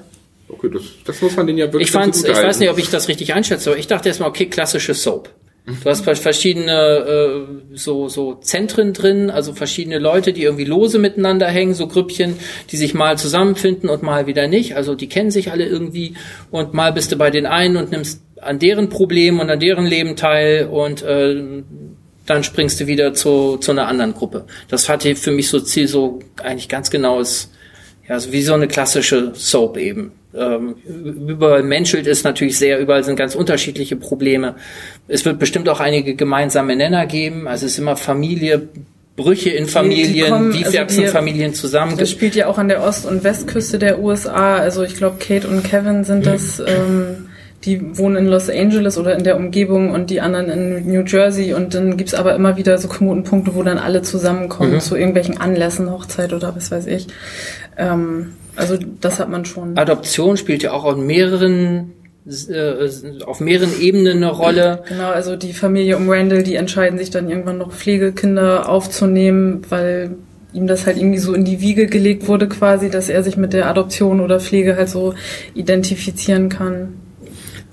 Okay, 0.47 0.69
das, 0.73 0.81
das 1.05 1.21
muss 1.21 1.35
man 1.35 1.45
den 1.47 1.57
ja 1.57 1.67
wirklich 1.67 1.87
Ich 1.87 1.91
fand, 1.91 2.13
ganz 2.13 2.23
ich 2.23 2.35
weiß 2.35 2.59
nicht, 2.59 2.69
ob 2.69 2.77
ich 2.79 2.89
das 2.89 3.07
richtig 3.07 3.33
einschätze, 3.33 3.69
aber 3.69 3.79
ich 3.79 3.87
dachte 3.87 4.09
erstmal, 4.09 4.29
okay, 4.29 4.47
klassische 4.47 4.93
Soap. 4.93 5.29
Du 5.83 5.89
hast 5.89 6.03
verschiedene 6.03 6.71
äh, 6.71 7.75
so 7.75 8.09
so 8.09 8.35
Zentren 8.35 8.93
drin, 8.93 9.29
also 9.29 9.53
verschiedene 9.53 9.99
Leute, 9.99 10.33
die 10.33 10.41
irgendwie 10.43 10.65
lose 10.65 10.97
miteinander 10.97 11.47
hängen, 11.47 11.75
so 11.75 11.87
Grüppchen, 11.87 12.35
die 12.71 12.77
sich 12.77 12.93
mal 12.93 13.19
zusammenfinden 13.19 13.87
und 13.89 14.01
mal 14.01 14.25
wieder 14.25 14.47
nicht. 14.47 14.75
Also 14.75 14.95
die 14.95 15.07
kennen 15.07 15.29
sich 15.29 15.51
alle 15.51 15.65
irgendwie 15.65 16.15
und 16.49 16.73
mal 16.73 16.91
bist 16.91 17.11
du 17.11 17.17
bei 17.17 17.29
den 17.29 17.45
einen 17.45 17.77
und 17.77 17.91
nimmst 17.91 18.21
an 18.41 18.57
deren 18.57 18.89
Problemen 18.89 19.39
und 19.39 19.49
an 19.49 19.59
deren 19.59 19.85
Leben 19.85 20.15
teil 20.15 20.67
und 20.67 21.03
äh, 21.03 21.61
dann 22.29 22.43
springst 22.43 22.79
du 22.79 22.87
wieder 22.87 23.13
zu, 23.13 23.57
zu 23.57 23.71
einer 23.71 23.87
anderen 23.87 24.13
Gruppe. 24.13 24.45
Das 24.69 24.87
hatte 24.89 25.15
für 25.15 25.31
mich 25.31 25.49
so 25.49 25.59
Ziel, 25.59 25.87
so 25.87 26.19
eigentlich 26.43 26.69
ganz 26.69 26.89
genaues, 26.91 27.49
ja, 28.07 28.19
so 28.19 28.31
wie 28.31 28.41
so 28.41 28.53
eine 28.53 28.67
klassische 28.67 29.31
Soap 29.35 29.77
eben. 29.77 30.11
Ähm, 30.35 30.75
überall 31.27 31.63
menschelt 31.63 32.05
ist 32.05 32.23
natürlich 32.23 32.57
sehr, 32.57 32.79
überall 32.79 33.03
sind 33.03 33.15
ganz 33.15 33.33
unterschiedliche 33.33 33.95
Probleme. 33.95 34.55
Es 35.07 35.25
wird 35.25 35.39
bestimmt 35.39 35.67
auch 35.69 35.79
einige 35.79 36.13
gemeinsame 36.15 36.75
Nenner 36.75 37.07
geben. 37.07 37.47
Also 37.47 37.65
es 37.65 37.73
ist 37.73 37.79
immer 37.79 37.95
Familie, 37.97 38.67
Brüche 39.15 39.49
in 39.49 39.65
Familien, 39.67 40.29
kommen- 40.31 40.53
wie 40.53 40.63
also 40.65 40.77
wachsen 40.77 41.01
die- 41.01 41.07
Familien 41.07 41.53
zusammen. 41.53 41.97
Das 41.97 42.09
spielt 42.11 42.35
ja 42.35 42.47
auch 42.47 42.57
an 42.59 42.67
der 42.69 42.83
Ost- 42.83 43.05
und 43.05 43.23
Westküste 43.23 43.79
der 43.79 43.99
USA. 43.99 44.57
Also 44.57 44.83
ich 44.83 44.95
glaube, 44.95 45.17
Kate 45.19 45.47
und 45.47 45.63
Kevin 45.63 46.03
sind 46.03 46.25
das. 46.25 46.59
Ähm, 46.65 47.28
die 47.65 47.97
wohnen 47.97 48.15
in 48.15 48.27
Los 48.27 48.49
Angeles 48.49 48.97
oder 48.97 49.15
in 49.15 49.23
der 49.23 49.35
Umgebung 49.35 49.91
und 49.91 50.09
die 50.09 50.21
anderen 50.21 50.49
in 50.49 50.91
New 50.91 51.03
Jersey. 51.03 51.53
Und 51.53 51.73
dann 51.73 51.97
gibt's 51.97 52.13
aber 52.13 52.33
immer 52.35 52.55
wieder 52.55 52.77
so 52.77 52.87
Knotenpunkte, 52.87 53.53
wo 53.55 53.63
dann 53.63 53.77
alle 53.77 54.01
zusammenkommen 54.01 54.79
zu 54.79 54.95
irgendwelchen 54.95 55.39
Anlässen, 55.39 55.91
Hochzeit 55.91 56.31
oder 56.31 56.55
was 56.55 56.71
weiß 56.71 56.87
ich. 56.87 57.07
Ähm, 57.77 58.33
also 58.55 58.77
das 59.01 59.19
hat 59.19 59.29
man 59.29 59.45
schon. 59.45 59.77
Adoption 59.77 60.37
spielt 60.37 60.63
ja 60.63 60.71
auch 60.71 60.85
auf 60.85 60.95
mehreren, 60.95 61.91
äh, 62.25 62.89
auf 63.25 63.41
mehreren 63.41 63.79
Ebenen 63.81 64.17
eine 64.17 64.31
Rolle. 64.31 64.83
Genau, 64.87 65.09
also 65.09 65.35
die 65.35 65.53
Familie 65.53 65.97
um 65.97 66.09
Randall, 66.09 66.43
die 66.43 66.55
entscheiden 66.55 66.97
sich 66.97 67.09
dann 67.09 67.29
irgendwann 67.29 67.57
noch 67.57 67.71
Pflegekinder 67.71 68.69
aufzunehmen, 68.69 69.63
weil 69.67 70.11
ihm 70.53 70.65
das 70.65 70.85
halt 70.87 70.97
irgendwie 70.97 71.19
so 71.19 71.33
in 71.33 71.45
die 71.45 71.61
Wiege 71.61 71.87
gelegt 71.87 72.27
wurde 72.27 72.47
quasi, 72.47 72.89
dass 72.89 73.09
er 73.09 73.23
sich 73.23 73.37
mit 73.37 73.53
der 73.53 73.67
Adoption 73.67 74.19
oder 74.19 74.39
Pflege 74.39 74.75
halt 74.75 74.89
so 74.89 75.13
identifizieren 75.53 76.49
kann. 76.49 76.98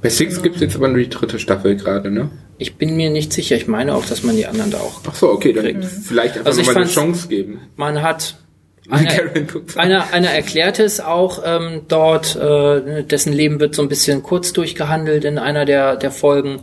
Bei 0.07 0.11
Six 0.11 0.41
gibt's 0.41 0.61
jetzt 0.61 0.77
aber 0.77 0.87
nur 0.87 0.99
die 0.99 1.09
dritte 1.09 1.41
Staffel 1.41 1.75
gerade, 1.75 2.13
ne? 2.13 2.31
Ich 2.59 2.77
bin 2.77 2.95
mir 2.95 3.11
nicht 3.11 3.33
sicher. 3.33 3.57
Ich 3.57 3.67
meine 3.67 3.93
auch, 3.93 4.07
dass 4.07 4.23
man 4.23 4.37
die 4.37 4.47
anderen 4.47 4.71
da 4.71 4.79
auch. 4.79 5.01
Ach 5.05 5.17
so, 5.17 5.31
okay, 5.31 5.53
dann 5.53 5.83
vielleicht 5.83 6.37
einfach 6.37 6.47
Also 6.47 6.61
nochmal 6.61 6.77
eine 6.77 6.87
Chance 6.87 7.27
geben. 7.27 7.63
Man 7.75 8.01
hat 8.03 8.37
einer, 8.89 9.11
einer, 9.75 10.13
einer 10.13 10.29
erklärt 10.29 10.79
es 10.79 11.01
auch 11.01 11.43
ähm, 11.45 11.81
dort, 11.89 12.37
äh, 12.37 13.03
dessen 13.03 13.33
Leben 13.33 13.59
wird 13.59 13.75
so 13.75 13.83
ein 13.83 13.89
bisschen 13.89 14.23
kurz 14.23 14.53
durchgehandelt 14.53 15.25
in 15.25 15.39
einer 15.39 15.65
der, 15.65 15.97
der 15.97 16.13
Folgen, 16.13 16.61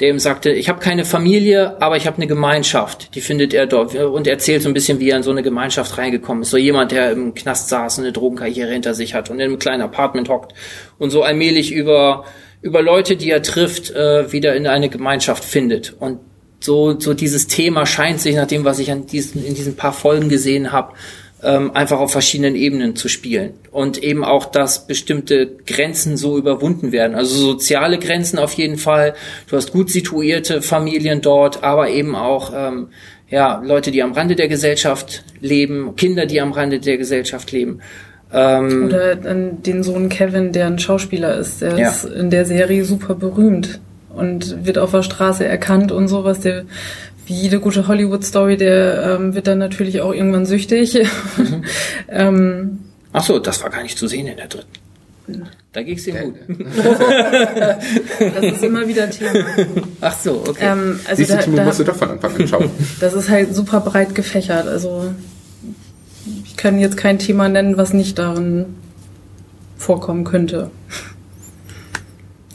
der 0.00 0.08
ihm 0.08 0.18
sagte, 0.18 0.50
ich 0.50 0.68
habe 0.68 0.80
keine 0.80 1.04
Familie, 1.04 1.80
aber 1.80 1.96
ich 1.96 2.08
habe 2.08 2.16
eine 2.16 2.26
Gemeinschaft, 2.26 3.14
die 3.14 3.20
findet 3.20 3.54
er 3.54 3.68
dort 3.68 3.94
und 3.94 4.26
erzählt 4.26 4.62
so 4.62 4.68
ein 4.68 4.74
bisschen, 4.74 4.98
wie 4.98 5.10
er 5.10 5.18
in 5.18 5.22
so 5.22 5.30
eine 5.30 5.44
Gemeinschaft 5.44 5.96
reingekommen 5.96 6.42
ist. 6.42 6.50
So 6.50 6.56
jemand, 6.56 6.90
der 6.90 7.12
im 7.12 7.34
Knast 7.34 7.68
saß 7.68 7.98
und 7.98 8.04
eine 8.04 8.12
Drogenkarriere 8.12 8.72
hinter 8.72 8.94
sich 8.94 9.14
hat 9.14 9.30
und 9.30 9.36
in 9.36 9.44
einem 9.44 9.60
kleinen 9.60 9.82
Apartment 9.82 10.28
hockt 10.28 10.54
und 10.98 11.10
so 11.10 11.22
allmählich 11.22 11.70
über, 11.70 12.24
über 12.62 12.82
Leute, 12.82 13.16
die 13.16 13.30
er 13.30 13.42
trifft, 13.42 13.90
äh, 13.90 14.32
wieder 14.32 14.54
in 14.54 14.66
eine 14.66 14.88
Gemeinschaft 14.88 15.44
findet. 15.44 15.94
Und 15.98 16.18
so, 16.60 16.98
so 16.98 17.14
dieses 17.14 17.46
Thema 17.46 17.86
scheint 17.86 18.20
sich, 18.20 18.36
nach 18.36 18.46
dem, 18.46 18.64
was 18.64 18.78
ich 18.78 18.90
an 18.90 19.06
diesen, 19.06 19.44
in 19.44 19.54
diesen 19.54 19.76
paar 19.76 19.92
Folgen 19.92 20.28
gesehen 20.28 20.72
habe, 20.72 20.92
ähm, 21.42 21.70
einfach 21.74 21.98
auf 21.98 22.12
verschiedenen 22.12 22.54
Ebenen 22.54 22.96
zu 22.96 23.08
spielen. 23.08 23.54
Und 23.70 24.02
eben 24.02 24.24
auch, 24.24 24.44
dass 24.44 24.86
bestimmte 24.86 25.56
Grenzen 25.66 26.18
so 26.18 26.36
überwunden 26.36 26.92
werden. 26.92 27.14
Also 27.14 27.34
soziale 27.34 27.98
Grenzen 27.98 28.38
auf 28.38 28.52
jeden 28.54 28.76
Fall. 28.76 29.14
Du 29.48 29.56
hast 29.56 29.72
gut 29.72 29.90
situierte 29.90 30.60
Familien 30.60 31.22
dort, 31.22 31.62
aber 31.62 31.88
eben 31.88 32.14
auch 32.14 32.52
ähm, 32.54 32.88
ja, 33.30 33.62
Leute, 33.64 33.90
die 33.90 34.02
am 34.02 34.12
Rande 34.12 34.36
der 34.36 34.48
Gesellschaft 34.48 35.24
leben, 35.40 35.94
Kinder, 35.96 36.26
die 36.26 36.40
am 36.40 36.52
Rande 36.52 36.80
der 36.80 36.98
Gesellschaft 36.98 37.52
leben. 37.52 37.80
Ähm, 38.32 38.84
Oder 38.86 39.16
an 39.28 39.62
den 39.62 39.82
Sohn 39.82 40.08
Kevin, 40.08 40.52
der 40.52 40.66
ein 40.66 40.78
Schauspieler 40.78 41.36
ist, 41.36 41.62
der 41.62 41.78
Ja. 41.78 41.88
ist 41.90 42.04
in 42.04 42.30
der 42.30 42.44
Serie 42.46 42.84
super 42.84 43.14
berühmt 43.14 43.80
und 44.14 44.64
wird 44.64 44.78
auf 44.78 44.92
der 44.92 45.02
Straße 45.02 45.44
erkannt 45.44 45.90
und 45.92 46.08
sowas. 46.08 46.40
Der, 46.40 46.64
wie 47.26 47.34
jede 47.34 47.60
gute 47.60 47.88
Hollywood-Story, 47.88 48.56
der 48.56 49.16
ähm, 49.18 49.34
wird 49.34 49.46
dann 49.46 49.58
natürlich 49.58 50.00
auch 50.00 50.12
irgendwann 50.12 50.46
süchtig. 50.46 50.94
Mhm. 51.36 51.64
ähm, 52.08 52.78
ach 53.12 53.24
so, 53.24 53.38
das 53.38 53.62
war 53.62 53.70
gar 53.70 53.82
nicht 53.82 53.98
zu 53.98 54.06
sehen 54.06 54.26
in 54.26 54.36
der 54.36 54.46
dritten. 54.48 54.68
Da 55.72 55.82
ging's 55.82 56.06
ihm 56.08 56.16
gut. 56.18 56.34
das 58.18 58.44
ist 58.44 58.64
immer 58.64 58.88
wieder 58.88 59.08
Thema. 59.10 59.44
Ach 60.00 60.18
so, 60.18 60.42
okay. 60.48 60.72
Ähm, 60.72 60.98
also 61.04 61.16
Siehst 61.16 61.30
du, 61.30 61.36
da, 61.36 61.42
Timo, 61.42 61.56
da, 61.56 61.64
musst 61.64 61.78
du 61.78 61.84
doch 61.84 61.94
von 61.94 62.10
Anfang 62.10 62.34
an 62.34 62.48
schauen. 62.48 62.70
das 62.98 63.14
ist 63.14 63.28
halt 63.28 63.54
super 63.54 63.78
breit 63.80 64.14
gefächert. 64.16 64.66
Also 64.66 65.14
kann 66.60 66.78
jetzt 66.78 66.96
kein 66.96 67.18
Thema 67.18 67.48
nennen, 67.48 67.76
was 67.78 67.94
nicht 67.94 68.18
darin 68.18 68.66
vorkommen 69.78 70.24
könnte. 70.24 70.70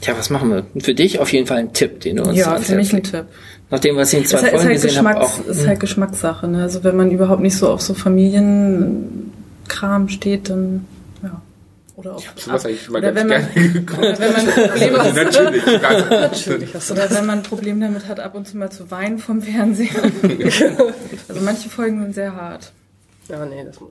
Tja, 0.00 0.14
was 0.16 0.30
machen 0.30 0.50
wir? 0.50 0.64
Für 0.80 0.94
dich 0.94 1.18
auf 1.18 1.32
jeden 1.32 1.48
Fall 1.48 1.58
ein 1.58 1.72
Tipp, 1.72 2.00
den 2.00 2.16
du 2.16 2.22
uns 2.22 2.38
ja, 2.38 2.56
für 2.58 2.76
mich 2.76 2.94
ein. 2.94 3.02
Tipp. 3.02 3.24
Nachdem, 3.68 3.96
was 3.96 4.12
ich 4.12 4.20
in 4.20 4.24
Es 4.24 4.30
zwei 4.30 4.38
ist 4.38 4.44
halt, 4.44 4.52
ist 4.52 4.60
Folgen 4.60 4.74
halt, 4.74 4.82
gesehen 4.82 5.08
habe, 5.08 5.20
auch. 5.20 5.44
ist 5.44 5.66
halt 5.66 5.80
Geschmackssache. 5.80 6.46
Ne? 6.46 6.62
Also 6.62 6.84
wenn 6.84 6.96
man 6.96 7.10
überhaupt 7.10 7.42
nicht 7.42 7.56
so 7.56 7.68
auf 7.68 7.82
so 7.82 7.94
Familienkram 7.94 10.08
steht, 10.08 10.50
dann 10.50 10.84
ja. 11.24 11.42
Oder 11.96 12.14
auf 12.14 12.32
Sowas 12.36 12.64
eigentlich 12.64 12.88
mal 12.88 12.98
oder 12.98 13.10
ganz 13.10 13.28
wenn 13.28 13.28
man, 13.28 13.52
gerne 13.54 14.18
wenn 14.18 14.32
man 14.32 14.36
ein 14.36 14.46
Problem 14.46 15.82
hat, 15.82 16.10
Natürlich. 16.10 16.10
Natürlich 16.10 16.74
hast 16.74 16.90
du 16.90 16.94
oder 16.94 17.10
wenn 17.10 17.26
man 17.26 17.38
ein 17.38 17.42
Problem 17.42 17.80
damit 17.80 18.06
hat, 18.06 18.20
ab 18.20 18.36
und 18.36 18.46
zu 18.46 18.56
mal 18.56 18.70
zu 18.70 18.88
weinen 18.92 19.18
vom 19.18 19.42
Fernseher. 19.42 20.12
also 21.28 21.40
manche 21.40 21.68
Folgen 21.68 22.02
sind 22.02 22.14
sehr 22.14 22.36
hart. 22.36 22.70
Ja, 23.28 23.44
nee, 23.44 23.64
das 23.64 23.80
muss. 23.80 23.90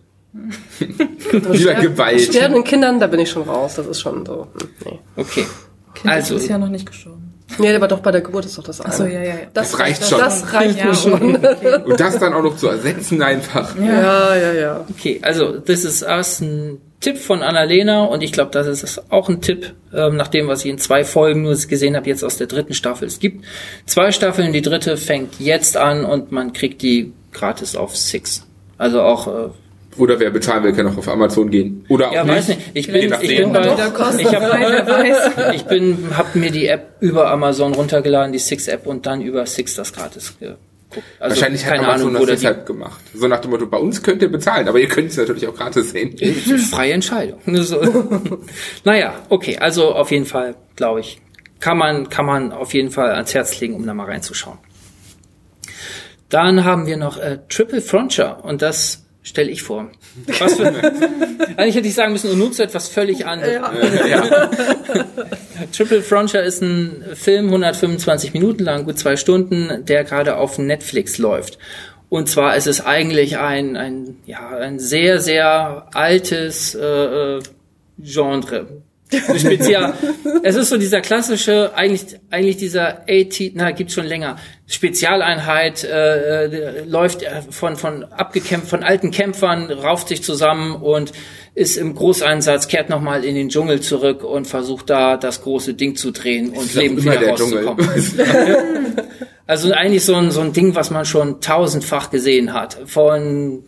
Wieder 1.31 1.75
Gewalt. 1.75 2.21
Sterbenden 2.21 2.63
Kindern, 2.63 2.99
da 2.99 3.07
bin 3.07 3.19
ich 3.19 3.29
schon 3.29 3.43
raus. 3.43 3.75
Das 3.75 3.87
ist 3.87 4.01
schon 4.01 4.25
so. 4.25 4.47
hm, 4.59 4.69
Nee. 4.85 4.99
Okay. 5.15 5.45
Kind 5.93 6.13
Also- 6.13 6.35
ist 6.35 6.47
ja 6.49 6.57
noch 6.57 6.69
nicht 6.69 6.85
gestorben. 6.85 7.21
Nee, 7.59 7.73
aber 7.75 7.87
doch 7.87 7.99
bei 7.99 8.11
der 8.11 8.21
Geburt 8.21 8.43
ist 8.45 8.57
doch 8.57 8.63
das 8.63 8.81
eine. 8.81 8.89
Achso, 8.91 9.05
ja, 9.05 9.19
ja, 9.21 9.23
ja. 9.23 9.35
Das 9.53 9.79
reicht 9.79 10.03
schon. 10.03 10.19
Das 10.19 10.51
reicht 10.51 10.79
ja, 10.79 10.87
mir 10.87 10.95
schon. 10.95 11.35
okay. 11.35 11.75
Und 11.85 11.99
das 11.99 12.17
dann 12.17 12.33
auch 12.33 12.41
noch 12.41 12.57
zu 12.57 12.67
ersetzen 12.67 13.21
einfach. 13.21 13.77
Ja, 13.77 14.35
ja, 14.35 14.51
ja. 14.51 14.85
Okay, 14.89 15.19
also 15.21 15.59
This 15.59 15.85
Is 15.85 16.01
Us, 16.03 16.41
ein 16.41 16.81
Tipp 17.01 17.17
von 17.19 17.43
Annalena 17.43 18.05
und 18.05 18.23
ich 18.23 18.31
glaube, 18.31 18.49
das 18.51 18.65
ist 18.65 19.11
auch 19.11 19.29
ein 19.29 19.41
Tipp, 19.41 19.73
ähm, 19.93 20.15
nach 20.15 20.27
dem, 20.29 20.47
was 20.47 20.65
ich 20.65 20.71
in 20.71 20.79
zwei 20.79 21.03
Folgen 21.05 21.43
nur 21.43 21.55
gesehen 21.55 21.95
habe, 21.95 22.09
jetzt 22.09 22.23
aus 22.23 22.37
der 22.37 22.47
dritten 22.47 22.73
Staffel. 22.73 23.07
Es 23.07 23.19
gibt 23.19 23.45
zwei 23.85 24.11
Staffeln, 24.11 24.51
die 24.51 24.63
dritte 24.63 24.97
fängt 24.97 25.39
jetzt 25.39 25.77
an 25.77 26.03
und 26.03 26.31
man 26.31 26.51
kriegt 26.51 26.81
die 26.81 27.13
gratis 27.31 27.75
auf 27.75 27.95
Six. 27.95 28.43
Also 28.79 29.01
auch, 29.01 29.27
äh, 29.27 29.49
Oder 29.97 30.19
wer 30.19 30.29
bezahlen 30.29 30.63
will, 30.63 30.73
kann 30.73 30.87
auch 30.87 30.97
auf 30.97 31.07
Amazon 31.07 31.49
gehen. 31.49 31.85
Oder 31.87 32.09
auch 32.09 32.13
ja, 32.13 32.23
nicht. 32.23 32.35
weiß 32.35 32.47
nicht, 32.49 32.61
ich 32.73 32.87
bin, 32.87 32.95
ich 33.03 33.09
nachdem. 33.09 33.53
bin 33.53 33.53
bei, 33.53 33.73
ich 34.19 34.35
habe 34.35 35.55
ich 35.55 35.65
bin, 35.65 35.97
hab 36.17 36.35
mir 36.35 36.51
die 36.51 36.67
App 36.67 36.97
über 36.99 37.31
Amazon 37.31 37.73
runtergeladen, 37.73 38.33
die 38.33 38.39
Six-App 38.39 38.85
und 38.85 39.05
dann 39.05 39.21
über 39.21 39.45
Six 39.45 39.75
das 39.75 39.93
gratis 39.93 40.35
geguckt. 40.39 40.59
Also, 41.19 41.35
Wahrscheinlich 41.35 41.65
hat 41.65 41.73
keine 41.75 41.87
Amazon 41.87 42.09
Ahnung, 42.09 42.27
das 42.27 42.39
deshalb 42.41 42.65
gemacht. 42.65 43.01
So 43.13 43.27
nach 43.27 43.39
dem 43.39 43.51
Motto, 43.51 43.67
bei 43.67 43.77
uns 43.77 44.01
könnt 44.01 44.21
ihr 44.21 44.31
bezahlen, 44.31 44.67
aber 44.67 44.79
ihr 44.79 44.87
könnt 44.87 45.09
es 45.09 45.17
natürlich 45.17 45.47
auch 45.47 45.55
gratis 45.55 45.91
sehen. 45.91 46.15
freie 46.71 46.93
Entscheidung. 46.93 47.39
Naja, 48.83 49.15
okay, 49.29 49.57
also 49.57 49.93
auf 49.93 50.11
jeden 50.11 50.25
Fall, 50.25 50.55
glaube 50.75 50.99
ich, 50.99 51.21
kann 51.59 51.77
man, 51.77 52.09
kann 52.09 52.25
man 52.25 52.51
auf 52.51 52.73
jeden 52.73 52.91
Fall 52.91 53.11
ans 53.11 53.33
Herz 53.33 53.59
legen, 53.59 53.75
um 53.75 53.85
da 53.85 53.93
mal 53.93 54.05
reinzuschauen. 54.05 54.57
Dann 56.29 56.63
haben 56.63 56.85
wir 56.85 56.97
noch 56.97 57.17
äh, 57.17 57.39
Triple 57.49 57.81
Frontier 57.81 58.37
und 58.43 58.61
das 58.61 59.04
stelle 59.25 59.49
ich 59.49 59.63
vor. 59.63 59.89
Was 60.39 60.55
für, 60.55 60.67
eigentlich 61.57 61.75
hätte 61.75 61.87
ich 61.87 61.95
sagen 61.95 62.13
müssen, 62.13 62.37
nun 62.37 62.53
zu 62.53 62.63
etwas 62.63 62.87
völlig 62.87 63.25
anderes. 63.25 63.59
ja. 64.07 64.49
Triple 65.75 66.01
Frontier 66.01 66.43
ist 66.43 66.61
ein 66.61 67.03
Film, 67.13 67.47
125 67.47 68.33
Minuten 68.33 68.63
lang, 68.63 68.85
gut 68.85 68.99
zwei 68.99 69.15
Stunden, 69.17 69.83
der 69.85 70.03
gerade 70.03 70.37
auf 70.37 70.57
Netflix 70.57 71.17
läuft. 71.17 71.57
Und 72.09 72.29
zwar 72.29 72.55
ist 72.55 72.67
es 72.67 72.85
eigentlich 72.85 73.37
ein, 73.37 73.75
ein, 73.75 74.17
ja, 74.25 74.49
ein 74.49 74.79
sehr, 74.79 75.19
sehr 75.19 75.87
altes 75.93 76.75
äh, 76.75 76.85
äh, 76.85 77.39
Spezial. 79.37 79.93
es 80.43 80.55
ist 80.55 80.69
so 80.69 80.77
dieser 80.77 81.01
klassische, 81.01 81.71
eigentlich, 81.75 82.17
eigentlich 82.29 82.57
dieser 82.57 83.03
80, 83.09 83.53
na, 83.55 83.71
gibt's 83.71 83.93
schon 83.93 84.05
länger. 84.05 84.37
Spezialeinheit 84.67 85.83
äh, 85.83 86.45
äh, 86.45 86.85
läuft 86.85 87.21
äh, 87.21 87.41
von 87.49 87.75
von 87.75 88.03
abgekämpft, 88.05 88.67
von 88.67 88.83
alten 88.83 89.11
Kämpfern, 89.11 89.69
rauft 89.71 90.07
sich 90.07 90.23
zusammen 90.23 90.75
und 90.75 91.11
ist 91.53 91.77
im 91.77 91.93
Großeinsatz, 91.93 92.67
kehrt 92.67 92.89
nochmal 92.89 93.23
in 93.23 93.35
den 93.35 93.49
Dschungel 93.49 93.81
zurück 93.81 94.23
und 94.23 94.47
versucht 94.47 94.89
da 94.89 95.17
das 95.17 95.43
große 95.43 95.75
Ding 95.75 95.95
zu 95.95 96.11
drehen 96.11 96.49
und 96.49 96.73
lebend 96.73 97.03
wieder 97.03 97.27
rauszukommen. 97.27 97.87
Also 99.47 99.71
eigentlich 99.73 100.03
so 100.03 100.15
ein, 100.15 100.31
so 100.31 100.41
ein 100.41 100.53
Ding, 100.53 100.73
was 100.73 100.89
man 100.89 101.05
schon 101.05 101.39
tausendfach 101.39 102.09
gesehen 102.09 102.53
hat. 102.53 102.79
Von 102.85 103.63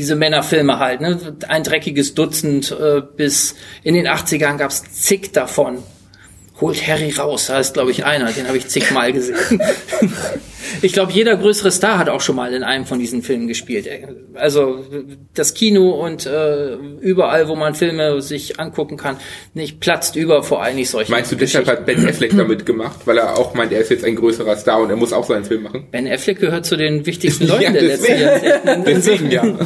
diese 0.00 0.16
Männerfilme 0.16 0.78
halt, 0.78 1.02
ne? 1.02 1.36
Ein 1.46 1.62
dreckiges 1.62 2.14
Dutzend 2.14 2.72
äh, 2.72 3.02
bis 3.16 3.54
in 3.82 3.92
den 3.92 4.08
80ern 4.08 4.56
gab's 4.56 4.82
zig 4.94 5.32
davon. 5.32 5.82
Holt 6.60 6.86
Harry 6.86 7.10
raus, 7.10 7.46
da 7.46 7.58
ist 7.58 7.74
glaube 7.74 7.90
ich 7.90 8.04
einer, 8.04 8.32
den 8.32 8.46
habe 8.46 8.58
ich 8.58 8.68
zigmal 8.68 9.12
gesehen. 9.12 9.36
ich 10.82 10.92
glaube, 10.92 11.12
jeder 11.12 11.36
größere 11.36 11.70
Star 11.70 11.98
hat 11.98 12.08
auch 12.08 12.20
schon 12.20 12.36
mal 12.36 12.52
in 12.52 12.62
einem 12.62 12.86
von 12.86 12.98
diesen 12.98 13.22
Filmen 13.22 13.48
gespielt. 13.48 13.88
Also 14.34 14.84
das 15.34 15.54
Kino 15.54 15.90
und 15.90 16.26
äh, 16.26 16.74
überall, 17.00 17.48
wo 17.48 17.56
man 17.56 17.74
Filme 17.74 18.20
sich 18.22 18.60
angucken 18.60 18.96
kann, 18.96 19.16
nicht 19.54 19.80
platzt 19.80 20.16
über 20.16 20.42
vor 20.42 20.62
eigentlich 20.62 20.90
solchen. 20.90 21.12
Meinst 21.12 21.32
du, 21.32 21.36
deshalb 21.36 21.66
hat 21.66 21.86
Ben 21.86 22.06
Affleck 22.08 22.36
damit 22.36 22.66
gemacht, 22.66 23.00
weil 23.04 23.18
er 23.18 23.38
auch 23.38 23.54
meint, 23.54 23.72
er 23.72 23.80
ist 23.80 23.90
jetzt 23.90 24.04
ein 24.04 24.16
größerer 24.16 24.56
Star 24.56 24.80
und 24.80 24.90
er 24.90 24.96
muss 24.96 25.12
auch 25.12 25.26
seinen 25.26 25.44
Film 25.44 25.62
machen? 25.64 25.86
Ben 25.90 26.06
Affleck 26.06 26.40
gehört 26.40 26.66
zu 26.66 26.76
den 26.76 27.06
wichtigsten 27.06 27.46
Leuten 27.48 27.62
Ja, 27.62 27.72
der 27.72 27.82
letzten. 27.82 28.20
Jahrzehnte. 28.20 28.82
Deswegen 28.86 29.30
ja. 29.30 29.58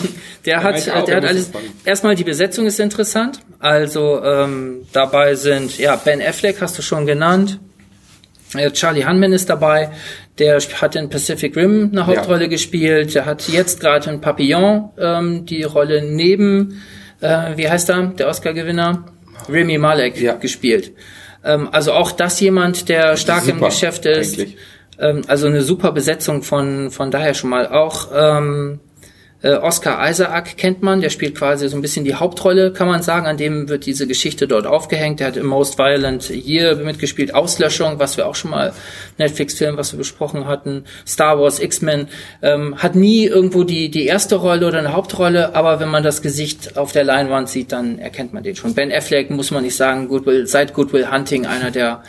Der 0.46 0.62
hat, 0.62 0.74
meinte 0.74 0.96
auch, 0.96 1.04
der 1.04 1.14
er 1.16 1.22
hat 1.22 1.28
alles. 1.28 1.50
Erstmal 1.84 2.14
die 2.14 2.24
Besetzung 2.24 2.66
ist 2.66 2.78
interessant. 2.80 3.40
Also 3.58 4.22
ähm, 4.22 4.86
dabei 4.92 5.34
sind 5.36 5.78
ja 5.78 5.96
Ben 5.96 6.20
Affleck 6.20 6.60
hast 6.60 6.76
du 6.78 6.82
schon 6.84 7.06
genannt. 7.06 7.58
Äh, 8.54 8.70
Charlie 8.70 9.04
Hunman 9.04 9.32
ist 9.32 9.50
dabei. 9.50 9.90
Der 10.38 10.58
hat 10.58 10.96
in 10.96 11.08
Pacific 11.08 11.56
Rim 11.56 11.90
eine 11.92 12.06
Hauptrolle 12.06 12.48
gespielt. 12.48 13.14
Der 13.14 13.24
hat 13.26 13.48
jetzt 13.48 13.80
gerade 13.80 14.10
in 14.10 14.20
Papillon 14.20 14.90
ähm, 14.98 15.46
die 15.46 15.62
Rolle 15.62 16.02
neben, 16.02 16.82
äh, 17.20 17.56
wie 17.56 17.68
heißt 17.68 17.90
er, 17.90 18.06
der 18.08 18.28
Oscar-Gewinner, 18.28 19.04
Remy 19.48 19.78
Malek 19.78 20.20
Ja. 20.20 20.34
gespielt. 20.34 20.92
Ähm, 21.44 21.68
also 21.72 21.92
auch 21.92 22.10
das 22.12 22.40
jemand, 22.40 22.88
der 22.88 23.16
stark 23.16 23.46
im 23.46 23.56
Super, 23.56 23.66
Geschäft 23.68 24.06
ist. 24.06 24.40
Ähm, 24.98 25.22
also 25.26 25.46
eine 25.46 25.62
super 25.62 25.92
Besetzung 25.92 26.42
von, 26.42 26.90
von 26.90 27.10
daher 27.10 27.34
schon 27.34 27.50
mal 27.50 27.68
auch. 27.68 28.08
Ähm, 28.14 28.80
äh, 29.44 29.56
Oscar 29.56 30.08
Isaac 30.08 30.56
kennt 30.56 30.82
man, 30.82 31.02
der 31.02 31.10
spielt 31.10 31.34
quasi 31.34 31.68
so 31.68 31.76
ein 31.76 31.82
bisschen 31.82 32.06
die 32.06 32.14
Hauptrolle, 32.14 32.72
kann 32.72 32.88
man 32.88 33.02
sagen. 33.02 33.26
An 33.26 33.36
dem 33.36 33.68
wird 33.68 33.84
diese 33.84 34.06
Geschichte 34.06 34.48
dort 34.48 34.66
aufgehängt. 34.66 35.20
Der 35.20 35.26
hat 35.26 35.36
im 35.36 35.44
Most 35.44 35.76
Violent 35.78 36.30
Year 36.30 36.76
mitgespielt. 36.76 37.34
Auslöschung, 37.34 37.98
was 37.98 38.16
wir 38.16 38.26
auch 38.26 38.34
schon 38.34 38.52
mal, 38.52 38.72
Netflix-Film, 39.18 39.76
was 39.76 39.92
wir 39.92 39.98
besprochen 39.98 40.46
hatten. 40.46 40.84
Star 41.06 41.38
Wars, 41.38 41.60
X-Men. 41.60 42.08
Ähm, 42.40 42.76
hat 42.78 42.94
nie 42.94 43.26
irgendwo 43.26 43.64
die, 43.64 43.90
die 43.90 44.06
erste 44.06 44.36
Rolle 44.36 44.66
oder 44.66 44.78
eine 44.78 44.94
Hauptrolle, 44.94 45.54
aber 45.54 45.78
wenn 45.78 45.90
man 45.90 46.02
das 46.02 46.22
Gesicht 46.22 46.78
auf 46.78 46.92
der 46.92 47.04
Leinwand 47.04 47.50
sieht, 47.50 47.70
dann 47.70 47.98
erkennt 47.98 48.32
man 48.32 48.42
den 48.42 48.56
schon. 48.56 48.74
Ben 48.74 48.90
Affleck, 48.90 49.28
muss 49.28 49.50
man 49.50 49.62
nicht 49.62 49.76
sagen, 49.76 50.08
Goodwill, 50.08 50.46
seit 50.46 50.72
Goodwill 50.72 51.10
Hunting 51.10 51.44
einer 51.44 51.70
der 51.70 52.02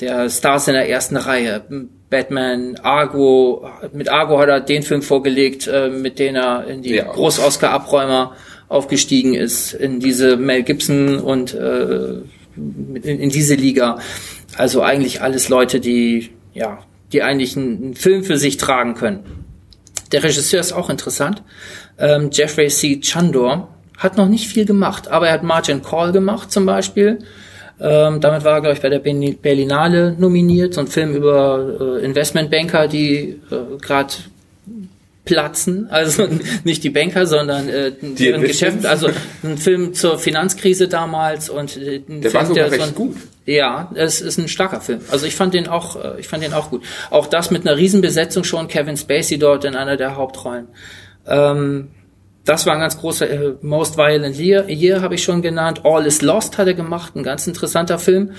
der 0.00 0.30
Stars 0.30 0.68
in 0.68 0.74
der 0.74 0.88
ersten 0.88 1.16
Reihe. 1.16 1.64
Batman, 2.10 2.76
Argo, 2.82 3.68
mit 3.92 4.08
Argo 4.08 4.38
hat 4.38 4.48
er 4.48 4.60
den 4.60 4.82
Film 4.82 5.02
vorgelegt, 5.02 5.66
äh, 5.66 5.88
mit 5.90 6.18
dem 6.18 6.36
er 6.36 6.66
in 6.66 6.82
die 6.82 6.94
Ja. 6.94 7.04
Groß-Oscar-Abräumer 7.04 8.34
aufgestiegen 8.68 9.34
ist, 9.34 9.74
in 9.74 10.00
diese 10.00 10.36
Mel 10.36 10.62
Gibson 10.62 11.18
und 11.18 11.54
äh, 11.54 12.20
in, 12.56 13.02
in 13.02 13.30
diese 13.30 13.54
Liga. 13.54 13.98
Also 14.56 14.82
eigentlich 14.82 15.20
alles 15.22 15.48
Leute, 15.48 15.80
die 15.80 16.30
ja, 16.54 16.78
die 17.12 17.22
eigentlich 17.22 17.56
einen, 17.56 17.82
einen 17.82 17.94
Film 17.94 18.24
für 18.24 18.38
sich 18.38 18.56
tragen 18.56 18.94
können. 18.94 19.20
Der 20.12 20.22
Regisseur 20.22 20.60
ist 20.60 20.72
auch 20.72 20.90
interessant. 20.90 21.42
Ähm, 21.98 22.30
Jeffrey 22.32 22.68
C. 22.68 23.00
Chandor 23.00 23.68
hat 23.98 24.16
noch 24.16 24.28
nicht 24.28 24.48
viel 24.48 24.64
gemacht, 24.64 25.08
aber 25.08 25.28
er 25.28 25.34
hat 25.34 25.42
Margin 25.42 25.82
Call 25.82 26.12
gemacht 26.12 26.50
zum 26.50 26.64
Beispiel. 26.66 27.18
Ähm, 27.80 28.20
damit 28.20 28.44
war 28.44 28.54
er, 28.54 28.60
glaube 28.60 28.74
ich, 28.76 28.82
bei 28.82 28.88
der 28.88 28.98
Berlin- 28.98 29.38
Berlinale 29.40 30.14
nominiert. 30.18 30.74
So 30.74 30.80
ein 30.80 30.88
Film 30.88 31.14
über 31.14 31.98
äh, 32.00 32.04
Investmentbanker, 32.04 32.88
die 32.88 33.40
äh, 33.50 33.78
gerade 33.80 34.12
platzen. 35.24 35.88
Also 35.90 36.26
nicht 36.64 36.82
die 36.84 36.90
Banker, 36.90 37.26
sondern 37.26 37.68
äh, 37.68 37.92
deren 38.00 38.42
Geschäft. 38.42 38.86
Also 38.86 39.08
ein 39.42 39.58
Film 39.58 39.94
zur 39.94 40.18
Finanzkrise 40.18 40.88
damals 40.88 41.50
und 41.50 41.76
äh, 41.76 42.00
ein 42.08 42.20
Der 42.22 42.30
Film, 42.30 42.34
war 42.42 42.46
sogar 42.46 42.64
so 42.66 42.70
recht 42.76 42.86
ein- 42.88 42.94
gut. 42.94 43.16
Ja, 43.46 43.90
es 43.94 44.20
ist 44.20 44.38
ein 44.38 44.48
starker 44.48 44.80
Film. 44.82 45.00
Also 45.10 45.24
ich 45.24 45.34
fand 45.34 45.54
den 45.54 45.68
auch, 45.68 46.02
äh, 46.02 46.20
ich 46.20 46.28
fand 46.28 46.42
den 46.44 46.52
auch 46.52 46.70
gut. 46.70 46.82
Auch 47.10 47.26
das 47.26 47.50
mit 47.50 47.66
einer 47.66 47.76
Riesenbesetzung 47.78 48.44
schon, 48.44 48.68
Kevin 48.68 48.96
Spacey 48.96 49.38
dort 49.38 49.64
in 49.64 49.74
einer 49.74 49.96
der 49.96 50.16
Hauptrollen. 50.16 50.66
Ähm, 51.26 51.88
das 52.48 52.64
war 52.64 52.72
ein 52.72 52.80
ganz 52.80 52.98
großer 52.98 53.28
äh, 53.28 53.54
Most 53.60 53.98
Violent 53.98 54.38
Year, 54.38 54.70
Year 54.70 55.02
habe 55.02 55.16
ich 55.16 55.22
schon 55.22 55.42
genannt. 55.42 55.82
All 55.84 56.06
is 56.06 56.22
Lost 56.22 56.56
hat 56.56 56.66
er 56.66 56.72
gemacht, 56.72 57.14
ein 57.14 57.22
ganz 57.22 57.46
interessanter 57.46 57.98
Film, 57.98 58.30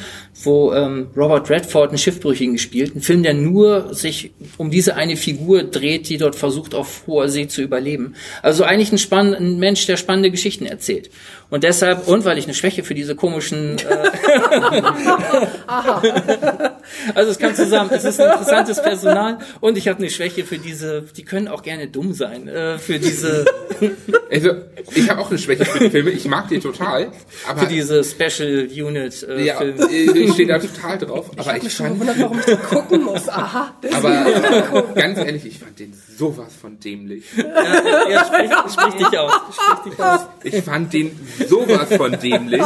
wo 0.44 0.74
ähm, 0.74 1.12
Robert 1.16 1.48
Redford 1.50 1.90
einen 1.90 2.00
Schiffbrüchigen 2.00 2.54
gespielt. 2.54 2.96
Ein 2.96 3.02
Film, 3.02 3.22
der 3.22 3.36
nur 3.36 3.94
sich 3.94 4.32
um 4.58 4.72
diese 4.72 4.96
eine 4.96 5.16
Figur 5.16 5.62
dreht, 5.62 6.10
die 6.10 6.18
dort 6.18 6.36
versucht, 6.36 6.74
auf 6.74 7.04
hoher 7.06 7.30
See 7.30 7.48
zu 7.48 7.62
überleben. 7.62 8.16
Also 8.42 8.64
eigentlich 8.64 8.92
ein, 8.92 8.98
spann 8.98 9.36
ein 9.36 9.60
Mensch, 9.60 9.86
der 9.86 9.98
spannende 9.98 10.32
Geschichten 10.32 10.66
erzählt. 10.66 11.12
Und 11.52 11.64
deshalb, 11.64 12.08
und 12.08 12.26
weil 12.26 12.40
ich 12.40 12.46
eine 12.46 12.54
Schwäche 12.56 12.84
für 12.84 12.96
diese 12.96 13.16
komischen 13.16 13.78
äh, 13.78 13.84
also 17.16 17.32
es 17.32 17.40
kam 17.40 17.56
zusammen. 17.56 17.90
Es 17.94 18.04
ist 18.04 18.20
ein 18.20 18.32
interessantes 18.32 18.82
Personal 18.82 19.40
und 19.60 19.78
ich 19.78 19.88
habe 19.88 20.00
eine 20.00 20.10
Schwäche 20.10 20.44
für 20.44 20.58
diese. 20.58 21.04
Die 21.16 21.24
können 21.24 21.48
auch 21.48 21.64
gerne 21.64 21.88
dumm 21.88 22.14
sein. 22.14 22.48
Äh, 22.48 22.78
für 22.78 23.00
diese, 23.00 23.46
Also, 24.32 24.52
ich 24.96 25.10
habe 25.10 25.22
auch 25.22 25.30
eine 25.30 25.40
Schwäche 25.40 25.66
für 25.66 25.80
die 25.80 25.90
Filme. 25.90 26.10
Ich 26.12 26.26
mag 26.26 26.48
die 26.50 26.60
total. 26.60 27.12
Aber 27.48 27.62
für 27.62 27.68
diese 27.68 28.04
Special 28.04 28.68
Unit 28.72 29.24
äh, 29.24 29.46
ja, 29.46 29.56
Filme. 29.58 29.88
ich 29.92 30.34
stehe 30.34 30.48
da 30.48 30.60
total 30.60 30.98
drauf. 30.98 31.32
Aber 31.38 31.58
ich, 31.58 31.64
Ich 31.64 31.74
schon 31.74 31.86
fand, 31.88 32.00
gewundert, 32.00 32.20
warum 32.22 32.40
ich 32.40 32.46
den 32.46 32.62
gucken 32.62 33.04
muss. 33.04 33.28
Aha. 33.30 33.74
aber 33.94 34.84
ganz 34.96 35.18
ehrlich, 35.18 35.46
ich 35.46 35.60
fand 35.60 35.80
den 35.80 35.94
sowas 36.18 36.54
von 36.62 36.80
dämlich. 36.80 37.24
Ja, 37.38 38.26
sprich, 38.26 38.52
sprich 38.74 39.08
dich 39.08 39.18
aus. 39.20 39.32
Sprich 39.54 39.94
dich 39.94 40.04
aus. 40.04 40.20
Ich 40.44 40.62
fand 40.64 40.94
den 40.94 41.20
sowas 41.48 41.88
von 41.96 42.18
dämlich. 42.20 42.62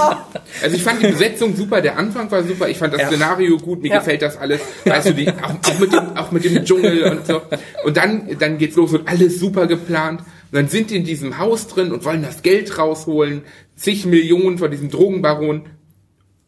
Also 0.61 0.75
ich 0.75 0.83
fand 0.83 1.01
die 1.01 1.07
Besetzung 1.07 1.55
super, 1.55 1.81
der 1.81 1.97
Anfang 1.97 2.29
war 2.31 2.43
super, 2.43 2.67
ich 2.67 2.77
fand 2.77 2.93
das 2.93 3.01
Ja. 3.01 3.07
Szenario 3.07 3.57
gut, 3.57 3.81
mir 3.81 3.89
Ja. 3.89 3.99
gefällt 3.99 4.21
das 4.21 4.37
alles. 4.37 4.61
Weißt 4.85 5.09
du, 5.09 5.13
die, 5.13 5.29
auch, 5.29 5.49
auch, 5.69 5.79
mit 5.79 5.93
dem, 5.93 6.17
auch 6.17 6.31
mit 6.31 6.43
dem 6.45 6.65
Dschungel 6.65 7.03
und 7.03 7.27
so. 7.27 7.41
Und 7.83 7.95
dann, 7.97 8.37
dann 8.39 8.57
geht's 8.57 8.75
los 8.75 8.93
und 8.93 9.07
alles 9.07 9.39
super 9.39 9.67
geplant. 9.67 10.21
Und 10.53 10.57
dann 10.59 10.67
sind 10.67 10.91
die 10.91 10.97
in 10.97 11.03
diesem 11.03 11.39
Haus 11.39 11.67
drin 11.67 11.91
und 11.91 12.05
wollen 12.05 12.21
das 12.21 12.43
Geld 12.43 12.77
rausholen, 12.77 13.41
zig 13.75 14.05
Millionen 14.05 14.59
von 14.59 14.69
diesem 14.69 14.91
Drogenbaron. 14.91 15.63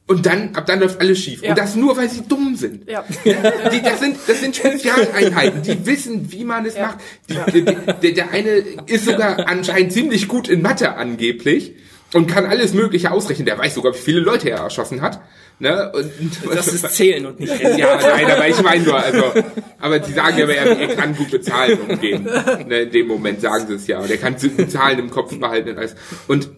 Und 0.06 0.28
dann, 0.28 0.54
ab 0.54 0.68
dann 0.68 0.80
läuft 0.80 1.02
alles 1.02 1.18
schief. 1.18 1.42
Ja. 1.42 1.50
Und 1.50 1.58
das 1.58 1.76
nur, 1.76 1.98
weil 1.98 2.08
sie 2.08 2.22
dumm 2.22 2.56
sind. 2.56 2.88
Ja. 2.88 3.04
Die, 3.26 3.82
das 3.82 4.00
sind, 4.00 4.18
das 4.28 4.42
sind 4.42 4.56
Spezialeinheiten, 4.56 5.64
die 5.64 5.84
wissen, 5.88 6.32
wie 6.32 6.44
man 6.44 6.68
es 6.68 6.78
macht. 6.78 7.00
Die, 7.28 7.64
die, 7.64 7.64
der, 7.64 8.12
der 8.12 8.30
eine 8.30 8.64
ist 8.86 9.06
sogar 9.06 9.48
anscheinend 9.48 9.92
ziemlich 9.92 10.28
gut 10.28 10.50
in 10.50 10.62
Mathe 10.62 10.94
angeblich 10.98 11.74
und 12.16 12.28
kann 12.28 12.46
alles 12.46 12.74
Mögliche 12.74 13.12
ausrechnen. 13.12 13.46
Der 13.46 13.58
weiß 13.58 13.76
sogar, 13.76 13.94
wie 13.94 13.98
viele 13.98 14.22
Leute 14.22 14.50
er 14.50 14.60
erschossen 14.60 15.02
hat. 15.02 15.20
Ne? 15.60 15.92
Und, 15.92 16.10
Das 16.56 16.70
ist 16.70 16.90
Zählen 16.96 17.26
und 17.26 17.42
nicht 17.42 17.52
Rechnen. 17.60 17.78
ja, 17.78 18.00
nein, 18.02 18.32
aber 18.32 18.48
ich 18.48 18.62
meine 18.62 18.86
nur, 18.86 18.98
also, 18.98 19.34
aber 19.80 20.00
die 20.00 20.14
sagen 20.14 20.38
ja, 20.38 20.48
er, 20.48 20.96
kann 20.96 21.14
gut 21.14 21.34
mit 21.34 21.44
Zahlen 21.44 21.78
umgehen. 21.82 22.24
Ne, 22.24 22.84
in 22.84 22.92
dem 22.92 23.08
Moment 23.08 23.42
sagen 23.42 23.68
sie 23.68 23.74
es 23.74 23.88
ja. 23.88 24.00
Und 24.00 24.10
er 24.10 24.16
kann 24.16 24.38
Zahlen 24.38 25.00
im 25.00 25.10
Kopf 25.10 25.38
behalten 25.38 25.72
und 25.72 25.78
alles. 25.78 25.96
Und 26.30 26.50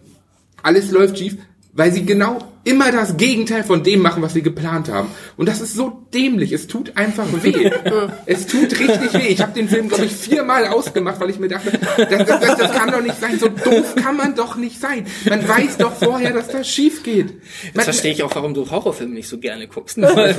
alles 0.62 0.92
läuft 0.92 1.18
schief, 1.18 1.36
weil 1.72 1.90
sie 1.90 2.06
genau 2.06 2.38
immer 2.68 2.92
das 2.92 3.16
Gegenteil 3.16 3.64
von 3.64 3.82
dem 3.82 4.00
machen, 4.00 4.22
was 4.22 4.34
sie 4.34 4.42
geplant 4.42 4.90
haben. 4.90 5.08
Und 5.38 5.48
das 5.48 5.62
ist 5.62 5.74
so 5.74 6.04
dämlich. 6.12 6.52
Es 6.52 6.66
tut 6.66 6.96
einfach 6.96 7.26
weh. 7.42 7.70
es 8.26 8.46
tut 8.46 8.78
richtig 8.78 9.14
weh. 9.14 9.28
Ich 9.28 9.40
habe 9.40 9.52
den 9.52 9.68
Film, 9.68 9.88
glaube 9.88 10.04
ich, 10.04 10.12
viermal 10.12 10.66
ausgemacht, 10.66 11.18
weil 11.18 11.30
ich 11.30 11.38
mir 11.38 11.48
dachte, 11.48 11.72
das, 11.96 12.26
das, 12.26 12.40
das, 12.40 12.56
das 12.58 12.72
kann 12.72 12.90
doch 12.90 13.00
nicht 13.00 13.18
sein. 13.18 13.38
So 13.38 13.48
doof 13.48 13.94
kann 13.96 14.16
man 14.16 14.34
doch 14.34 14.56
nicht 14.56 14.78
sein. 14.78 15.06
Man 15.28 15.48
weiß 15.48 15.78
doch 15.78 15.94
vorher, 15.94 16.32
dass 16.32 16.48
das 16.48 16.68
schief 16.68 17.02
geht. 17.02 17.30
Jetzt 17.64 17.76
Man, 17.76 17.84
verstehe 17.84 18.12
ich 18.12 18.22
auch, 18.22 18.34
warum 18.34 18.52
du 18.52 18.70
Horrorfilme 18.70 19.14
nicht 19.14 19.28
so 19.28 19.38
gerne 19.38 19.66
guckst. 19.66 19.98
Weil 20.00 20.36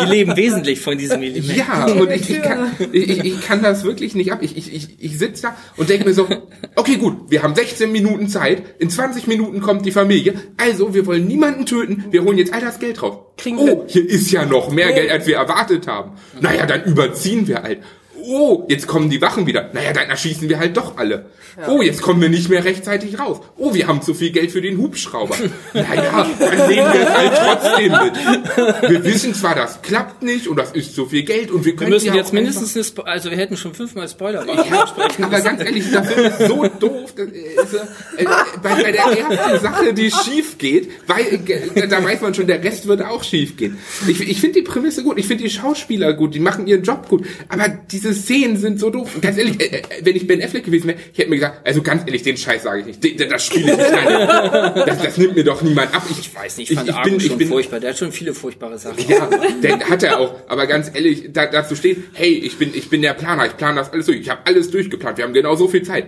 die 0.00 0.10
leben 0.10 0.36
wesentlich 0.36 0.80
von 0.80 0.98
diesem 0.98 1.22
Element. 1.22 1.56
Ja, 1.56 1.86
und 1.86 2.10
ich, 2.10 2.28
ich, 2.28 2.42
kann, 2.42 2.72
ich, 2.92 3.24
ich 3.24 3.40
kann 3.42 3.62
das 3.62 3.84
wirklich 3.84 4.16
nicht 4.16 4.32
ab. 4.32 4.40
Ich, 4.42 4.56
ich, 4.56 4.74
ich, 4.74 4.88
ich 4.98 5.18
sitze 5.18 5.42
da 5.42 5.56
und 5.76 5.88
denke 5.88 6.06
mir 6.06 6.14
so, 6.14 6.28
okay 6.74 6.96
gut, 6.96 7.30
wir 7.30 7.44
haben 7.44 7.54
16 7.54 7.90
Minuten 7.92 8.28
Zeit, 8.28 8.62
in 8.80 8.90
20 8.90 9.28
Minuten 9.28 9.60
kommt 9.60 9.86
die 9.86 9.92
Familie, 9.92 10.34
also 10.56 10.92
wir 10.92 11.06
wollen 11.06 11.26
niemanden 11.36 11.66
töten, 11.66 12.04
wir 12.10 12.24
holen 12.24 12.38
jetzt 12.38 12.52
all 12.52 12.60
das 12.60 12.78
Geld 12.78 13.02
raus. 13.02 13.18
Kriegen 13.36 13.58
oh, 13.58 13.84
hier 13.86 14.08
ist 14.08 14.30
ja 14.30 14.46
noch 14.46 14.70
mehr 14.70 14.92
Geld, 14.92 15.10
als 15.10 15.26
wir 15.26 15.36
erwartet 15.36 15.86
haben. 15.86 16.12
Naja, 16.40 16.64
dann 16.66 16.84
überziehen 16.84 17.46
wir 17.46 17.62
halt. 17.62 17.82
Oh, 18.26 18.64
jetzt 18.68 18.86
kommen 18.86 19.08
die 19.08 19.20
Wachen 19.22 19.46
wieder. 19.46 19.70
Naja, 19.72 19.92
dann 19.92 20.08
erschießen 20.08 20.48
wir 20.48 20.58
halt 20.58 20.76
doch 20.76 20.96
alle. 20.96 21.26
Oh, 21.68 21.80
jetzt 21.80 22.02
kommen 22.02 22.20
wir 22.20 22.28
nicht 22.28 22.48
mehr 22.48 22.64
rechtzeitig 22.64 23.18
raus. 23.18 23.40
Oh, 23.56 23.72
wir 23.72 23.86
haben 23.86 24.02
zu 24.02 24.14
viel 24.14 24.30
Geld 24.30 24.50
für 24.50 24.60
den 24.60 24.78
Hubschrauber. 24.78 25.36
Naja, 25.72 26.26
dann 26.38 26.68
nehmen 26.68 26.92
wir 26.92 27.00
es 27.00 27.14
halt 27.14 27.32
trotzdem 27.34 27.92
mit. 27.92 28.90
Wir 28.90 29.04
wissen 29.04 29.34
zwar, 29.34 29.54
das 29.54 29.80
klappt 29.82 30.22
nicht 30.22 30.48
und 30.48 30.56
das 30.56 30.72
ist 30.72 30.94
zu 30.94 31.06
viel 31.06 31.22
Geld 31.22 31.50
und 31.50 31.64
wir 31.64 31.72
Wir 31.72 31.76
können 31.76 31.90
müssen 31.90 32.06
ja 32.06 32.14
jetzt 32.14 32.28
auch 32.28 32.32
mindestens 32.32 32.74
eine 32.74 32.84
Spo 32.84 33.02
also 33.02 33.30
wir 33.30 33.36
hätten 33.36 33.56
schon 33.56 33.74
fünfmal 33.74 34.08
Spoiler 34.08 34.44
ja, 34.46 34.86
aber 35.22 35.40
ganz 35.40 35.62
ehrlich, 35.62 35.84
dieser 35.84 36.04
Film 36.04 36.26
ist 36.26 36.38
so 36.46 36.68
doof. 36.68 37.14
Das 37.16 37.26
ist, 37.26 37.74
äh, 38.16 38.22
äh, 38.22 38.26
bei, 38.62 38.82
bei 38.82 38.92
der 38.92 39.04
ersten 39.04 39.62
Sache, 39.62 39.94
die 39.94 40.10
schief 40.10 40.58
geht, 40.58 40.90
weil, 41.06 41.24
äh, 41.24 41.88
da 41.88 42.02
weiß 42.02 42.20
man 42.20 42.34
schon, 42.34 42.46
der 42.46 42.62
Rest 42.62 42.86
wird 42.86 43.02
auch 43.02 43.22
schief 43.22 43.56
gehen. 43.56 43.78
Ich, 44.06 44.20
ich 44.20 44.40
finde 44.40 44.60
die 44.60 44.66
Prämisse 44.66 45.02
gut, 45.02 45.18
ich 45.18 45.26
finde 45.26 45.44
die 45.44 45.50
Schauspieler 45.50 46.12
gut, 46.14 46.34
die 46.34 46.40
machen 46.40 46.66
ihren 46.66 46.82
Job 46.82 47.08
gut, 47.08 47.26
aber 47.48 47.68
diese 47.68 48.12
Szenen 48.16 48.56
sind 48.56 48.80
so 48.80 48.90
doof. 48.90 49.14
Und 49.14 49.20
ganz 49.22 49.38
ehrlich, 49.38 49.60
äh, 49.60 49.78
äh, 49.78 49.82
wenn 50.02 50.16
ich 50.16 50.26
Ben 50.26 50.42
Affleck 50.42 50.64
gewesen 50.64 50.88
wäre, 50.88 50.98
ich 51.12 51.18
hätte 51.18 51.30
mir 51.30 51.36
gesagt, 51.36 51.66
also 51.66 51.82
ganz 51.82 52.02
ehrlich, 52.06 52.22
den 52.22 52.36
Scheiß 52.36 52.64
sage 52.64 52.80
ich 52.80 52.86
nicht, 52.86 53.20
den, 53.20 53.28
das 53.28 53.44
spiele 53.46 53.72
ich 53.72 53.76
nicht. 53.76 53.90
Nein, 53.90 54.74
das, 54.86 55.02
das 55.02 55.16
nimmt 55.18 55.36
mir 55.36 55.44
doch 55.44 55.62
niemand 55.62 55.94
ab. 55.94 56.02
Ich, 56.10 56.18
Ich 56.18 56.34
weiß 56.34 56.56
nicht, 56.56 56.70
ich 56.70 56.76
fand 56.76 56.88
ich, 56.88 56.94
Argo 56.94 57.10
bin, 57.10 57.18
ich 57.18 57.26
schon 57.26 57.38
bin, 57.38 57.48
furchtbar. 57.48 57.80
Der 57.80 57.90
hat 57.90 57.98
schon 57.98 58.12
viele 58.12 58.34
furchtbare 58.34 58.78
Sachen. 58.78 59.08
ja, 59.08 59.28
der 59.62 59.88
hat 59.88 60.02
er 60.02 60.18
auch. 60.18 60.34
Aber 60.48 60.66
ganz 60.66 60.90
ehrlich, 60.92 61.30
da, 61.32 61.46
dazu 61.46 61.76
steht, 61.76 61.98
hey, 62.14 62.32
ich 62.32 62.56
bin, 62.56 62.72
ich 62.74 62.90
bin 62.90 63.02
der 63.02 63.14
Planer, 63.14 63.46
ich 63.46 63.56
plane 63.56 63.76
das 63.76 63.92
alles 63.92 64.06
durch. 64.06 64.18
Ich 64.18 64.30
habe 64.30 64.40
alles 64.44 64.70
durchgeplant. 64.70 65.18
Wir 65.18 65.24
haben 65.24 65.34
genau 65.34 65.54
so 65.54 65.68
viel 65.68 65.82
Zeit. 65.82 66.06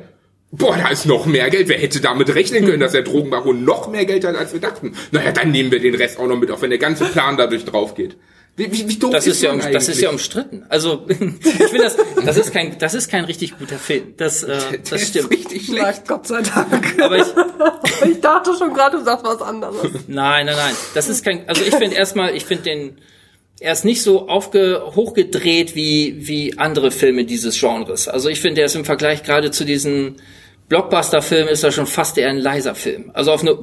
Boah, 0.50 0.76
da 0.78 0.88
ist 0.88 1.04
noch 1.04 1.26
mehr 1.26 1.50
Geld. 1.50 1.68
Wer 1.68 1.78
hätte 1.78 2.00
damit 2.00 2.34
rechnen 2.34 2.64
können, 2.64 2.80
dass 2.80 2.92
der 2.92 3.02
Drogenbaron 3.02 3.64
noch 3.64 3.90
mehr 3.90 4.06
Geld 4.06 4.24
hat, 4.24 4.34
als 4.34 4.54
wir 4.54 4.60
dachten? 4.60 4.94
Naja, 5.10 5.30
dann 5.30 5.50
nehmen 5.50 5.70
wir 5.70 5.78
den 5.78 5.94
Rest 5.94 6.18
auch 6.18 6.26
noch 6.26 6.38
mit, 6.38 6.50
auch 6.50 6.62
wenn 6.62 6.70
der 6.70 6.78
ganze 6.78 7.04
Plan 7.04 7.36
dadurch 7.36 7.66
drauf 7.66 7.94
geht. 7.94 8.16
Wie, 8.58 8.72
wie, 8.72 8.88
wie 8.88 8.96
doof 8.98 9.12
Das 9.12 9.26
ist 9.28 9.40
ja, 9.40 9.52
um, 9.52 9.60
das 9.60 9.88
ist 9.88 10.00
ja 10.00 10.10
umstritten. 10.10 10.66
Also 10.68 11.04
ich 11.08 11.16
finde 11.16 11.78
das, 11.78 11.96
das 12.24 12.36
ist 12.36 12.52
kein, 12.52 12.76
das 12.76 12.92
ist 12.92 13.08
kein 13.08 13.24
richtig 13.24 13.56
guter 13.56 13.78
Film. 13.78 14.14
Das, 14.16 14.42
äh, 14.42 14.48
Der 14.48 14.78
das 14.80 15.02
ist 15.02 15.08
stimmt. 15.10 15.30
richtig 15.30 15.66
schlecht. 15.66 16.08
Gott 16.08 16.26
sei 16.26 16.42
Dank. 16.42 17.00
Aber 17.00 17.18
ich, 17.18 17.26
ich 18.10 18.20
dachte 18.20 18.50
schon 18.58 18.74
gerade, 18.74 18.98
du 18.98 19.04
sagst 19.04 19.24
was 19.24 19.40
anderes. 19.40 19.76
nein, 20.08 20.46
nein, 20.46 20.56
nein. 20.56 20.74
Das 20.94 21.08
ist 21.08 21.24
kein. 21.24 21.48
Also 21.48 21.62
ich 21.62 21.74
finde 21.76 21.94
erstmal, 21.96 22.34
ich 22.34 22.44
finde 22.44 22.64
den. 22.64 22.98
Er 23.60 23.72
ist 23.72 23.84
nicht 23.84 24.02
so 24.02 24.28
aufge, 24.28 24.82
hochgedreht 24.94 25.76
wie 25.76 26.16
wie 26.18 26.58
andere 26.58 26.90
Filme 26.90 27.24
dieses 27.24 27.58
Genres. 27.60 28.08
Also 28.08 28.28
ich 28.28 28.40
finde, 28.40 28.60
er 28.62 28.66
ist 28.66 28.74
im 28.76 28.84
Vergleich 28.84 29.22
gerade 29.22 29.52
zu 29.52 29.64
diesen 29.64 30.16
Blockbuster-Filmen 30.68 31.48
ist 31.48 31.62
er 31.62 31.72
schon 31.72 31.86
fast 31.86 32.18
eher 32.18 32.28
ein 32.28 32.38
leiser 32.38 32.74
Film. 32.74 33.10
Also 33.14 33.32
auf 33.32 33.42
eine 33.42 33.56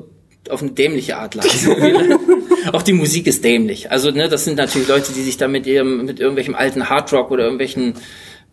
auf 0.50 0.62
eine 0.62 0.72
dämliche 0.72 1.18
Art 1.18 1.36
leise. 1.36 1.76
Auch 2.72 2.84
die 2.84 2.94
Musik 2.94 3.28
ist 3.28 3.44
dämlich. 3.44 3.92
Also 3.92 4.12
ne, 4.12 4.30
das 4.30 4.46
sind 4.46 4.58
natürlich 4.58 4.88
Leute, 4.88 5.14
die 5.14 5.22
sich 5.22 5.38
da 5.38 5.48
mit 5.48 5.68
ihrem 5.68 6.06
mit 6.06 6.20
irgendwelchem 6.20 6.56
alten 6.56 6.90
Hardrock 6.90 7.32
oder 7.32 7.44
irgendwelchen 7.44 7.96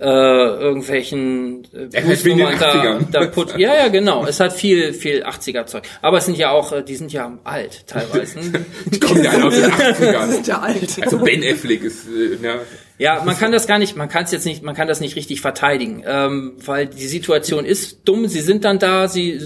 äh, 0.00 0.04
irgendwelchen 0.04 1.64
äh, 1.72 1.88
da, 1.90 1.98
80ern. 1.98 3.10
da 3.12 3.26
put, 3.26 3.56
ja 3.56 3.74
ja 3.74 3.88
genau 3.88 4.26
es 4.26 4.40
hat 4.40 4.52
viel 4.52 4.92
viel 4.94 5.22
80er 5.22 5.66
Zeug 5.66 5.84
aber 6.00 6.18
es 6.18 6.26
sind 6.26 6.36
ja 6.36 6.50
auch 6.50 6.72
äh, 6.72 6.82
die 6.82 6.96
sind 6.96 7.12
ja 7.12 7.38
alt 7.44 7.86
teilweise 7.86 8.40
ne? 8.40 8.64
Die 8.86 8.98
kommen 8.98 9.22
ja 9.22 9.30
alle 9.30 9.44
aus 9.44 9.54
den 9.54 9.64
80ern. 9.70 10.28
Sind 10.28 10.46
ja 10.48 10.58
alt. 10.58 11.02
Also 11.02 11.18
Ben 11.18 11.44
Affleck 11.44 11.84
ist, 11.84 12.06
äh, 12.08 12.36
ne, 12.42 12.60
ja 13.02 13.22
man 13.24 13.36
kann 13.36 13.52
das 13.52 13.66
gar 13.66 13.78
nicht 13.78 13.96
man 13.96 14.08
kann 14.08 14.24
es 14.24 14.30
jetzt 14.30 14.46
nicht 14.46 14.62
man 14.62 14.74
kann 14.74 14.88
das 14.88 15.00
nicht 15.00 15.16
richtig 15.16 15.40
verteidigen 15.40 16.04
ähm, 16.06 16.52
weil 16.64 16.86
die 16.86 17.06
Situation 17.06 17.64
ist 17.64 18.00
dumm 18.04 18.28
sie 18.28 18.40
sind 18.40 18.64
dann 18.64 18.78
da 18.78 19.08
sie 19.08 19.40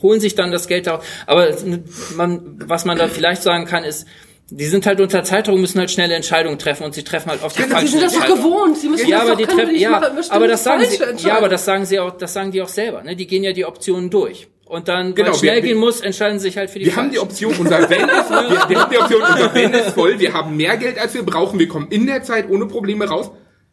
holen 0.00 0.20
sich 0.20 0.34
dann 0.34 0.50
das 0.50 0.66
Geld 0.66 0.86
daraus 0.86 1.04
aber 1.26 1.54
man 2.16 2.56
was 2.66 2.84
man 2.84 2.96
da 2.98 3.08
vielleicht 3.08 3.42
sagen 3.42 3.66
kann 3.66 3.84
ist 3.84 4.06
die 4.54 4.66
sind 4.66 4.84
halt 4.84 5.00
unter 5.00 5.24
Zeitdruck, 5.24 5.58
müssen 5.58 5.78
halt 5.78 5.90
schnelle 5.90 6.14
Entscheidungen 6.14 6.58
treffen 6.58 6.84
und 6.84 6.92
sie 6.92 7.04
treffen 7.04 7.30
halt 7.30 7.42
oft 7.42 7.56
die 7.56 7.62
Sie 7.62 7.68
falschen 7.68 7.88
sind 7.88 8.02
das 8.02 8.12
doch 8.12 8.26
gewohnt. 8.26 8.76
Sie 8.76 8.90
müssen 8.90 9.08
Ja, 9.08 9.20
das 9.20 9.28
aber 9.28 9.36
die 9.36 9.46
treffen, 9.46 9.74
Sie 9.74 9.80
ja, 9.80 10.02
aber 10.28 10.46
das 10.46 10.64
sagen 10.64 10.84
sie, 10.84 11.26
ja, 11.26 11.38
aber 11.38 11.48
das 11.48 11.64
sagen 11.64 11.86
sie 11.86 11.98
auch, 11.98 12.10
das 12.10 12.34
sagen 12.34 12.50
die 12.50 12.60
auch 12.60 12.68
selber, 12.68 13.02
ne? 13.02 13.16
Die 13.16 13.26
gehen 13.26 13.44
ja 13.44 13.52
die 13.52 13.64
Optionen 13.64 14.10
durch. 14.10 14.48
Und 14.72 14.88
dann, 14.88 15.14
Genau, 15.14 15.26
weil 15.28 15.34
es 15.34 15.40
schnell 15.40 15.54
wir- 15.56 15.62
gehen 15.62 15.78
muss, 15.78 16.00
entscheiden 16.00 16.38
sie 16.38 16.44
sich 16.48 16.56
halt 16.56 16.70
für 16.70 16.78
die 16.78 16.86
Wir 16.86 16.96
haben 16.96 17.10
die. 17.10 17.18
Option, 17.18 17.54
unser 17.58 17.78
Van 17.90 18.08
ist, 18.08 18.30
wir, 18.30 18.68
wir 18.70 18.80
haben 18.80 18.90
die 18.90 18.96
Option, 18.98 19.20
unser 19.22 19.54
Van 19.54 19.74
ist 19.74 19.88
voll, 19.90 20.18
wir 20.18 20.32
haben 20.32 20.56
mehr 20.56 20.78
Geld 20.78 20.98
als 20.98 21.12
wir 21.12 21.22
brauchen, 21.24 21.58
wir 21.58 21.68
kommen 21.68 21.88
in 21.90 22.06
der 22.06 22.22
Zeit 22.22 22.48
ohne 22.48 22.64
Probleme 22.66 23.06
raus. 23.06 23.30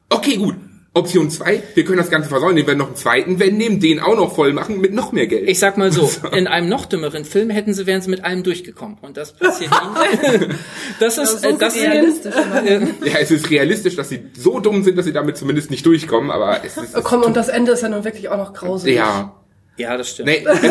Okay, 0.10 0.36
gut. 0.36 0.56
Option 0.94 1.30
zwei, 1.30 1.62
wir 1.76 1.86
können 1.86 2.00
das 2.00 2.10
Ganze 2.10 2.28
versäumen, 2.28 2.68
wir 2.68 2.76
noch 2.76 2.88
einen 2.88 2.96
zweiten 2.98 3.40
Van 3.40 3.56
nehmen, 3.56 3.80
den 3.80 4.02
auch 4.02 4.18
noch 4.18 4.36
voll 4.36 4.52
machen 4.52 4.82
mit 4.82 4.92
noch 4.94 5.12
mehr 5.14 5.28
Geld. 5.28 5.48
Ich 5.48 5.60
sag 5.60 5.78
mal 5.78 5.90
so, 5.94 6.10
in 6.34 6.48
einem 6.48 6.68
noch 6.68 6.86
dümmeren 6.86 7.24
Film 7.24 7.50
hätten 7.50 7.74
sie, 7.74 7.86
wären 7.88 8.02
sie 8.02 8.10
mit 8.10 8.26
allem 8.26 8.44
durchgekommen. 8.44 8.98
Und 9.02 9.16
das 9.16 9.32
passiert 9.32 9.72
ihnen. 9.72 10.56
Das 11.00 11.18
ist, 11.18 11.44
so 11.44 11.48
äh, 11.48 11.54
das 11.58 11.76
realistisch 11.78 12.36
immerhin. 12.36 12.90
ja, 13.06 13.20
es 13.22 13.32
ist 13.32 13.50
realistisch, 13.50 13.96
dass 13.96 14.10
sie 14.10 14.20
so 14.38 14.60
dumm 14.60 14.84
sind, 14.84 14.98
dass 14.98 15.06
sie 15.06 15.14
damit 15.14 15.38
zumindest 15.38 15.70
nicht 15.72 15.86
durchkommen, 15.86 16.30
aber 16.32 16.60
es 16.66 16.76
ist, 16.76 16.98
Oh, 16.98 17.02
komm, 17.04 17.22
und 17.24 17.38
das 17.38 17.48
Ende 17.48 17.72
ist 17.72 17.84
ja 17.84 17.88
nun 17.88 18.04
wirklich 18.04 18.28
auch 18.28 18.38
noch 18.38 18.52
grausig. 18.54 18.96
ja. 18.96 19.34
Ja, 19.80 19.98
das 19.98 20.12
stimmt. 20.12 20.28
Nee, 20.30 20.46
also, 20.46 20.68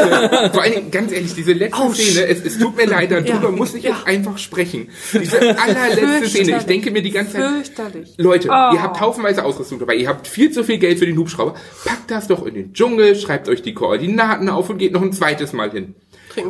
vor 0.53 0.63
allen 0.63 0.73
Dingen, 0.75 0.91
ganz 0.91 1.11
ehrlich, 1.13 1.35
diese 1.35 1.53
letzte 1.53 1.79
Autsch. 1.79 1.99
Szene, 2.01 2.27
es, 2.29 2.45
es 2.45 2.59
tut 2.59 2.77
mir 2.77 2.87
leid, 2.87 3.11
darüber 3.11 3.29
Ja, 3.29 3.51
muss 3.51 3.75
ich 3.75 3.83
ja. 3.85 3.91
jetzt 3.91 4.07
einfach 4.07 4.39
sprechen. 4.39 4.89
Diese 5.13 5.59
allerletzte 5.59 6.29
Szene, 6.29 6.59
ich 6.59 6.65
denke 6.65 6.91
mir 6.91 7.03
die 7.03 7.11
ganze 7.11 7.33
Zeit. 7.33 7.73
Leute, 8.19 8.49
Oh. 8.49 8.75
ihr 8.75 8.83
habt 8.83 9.01
haufenweise 9.01 9.45
Ausrüstung 9.45 9.79
dabei, 9.79 9.97
ihr 9.97 10.09
habt 10.09 10.27
viel 10.29 10.51
zu 10.51 10.63
viel 10.63 10.79
Geld 10.79 10.99
für 10.99 11.07
den 11.07 11.17
Hubschrauber, 11.19 11.55
packt 11.85 12.11
das 12.11 12.29
doch 12.29 12.47
in 12.47 12.55
den 12.55 12.73
Dschungel, 12.75 13.17
schreibt 13.17 13.49
euch 13.49 13.63
die 13.63 13.75
Koordinaten 13.75 14.49
auf 14.49 14.71
und 14.71 14.79
geht 14.79 14.93
noch 14.93 15.03
ein 15.03 15.13
zweites 15.13 15.53
Mal 15.53 15.71
hin. 15.71 15.95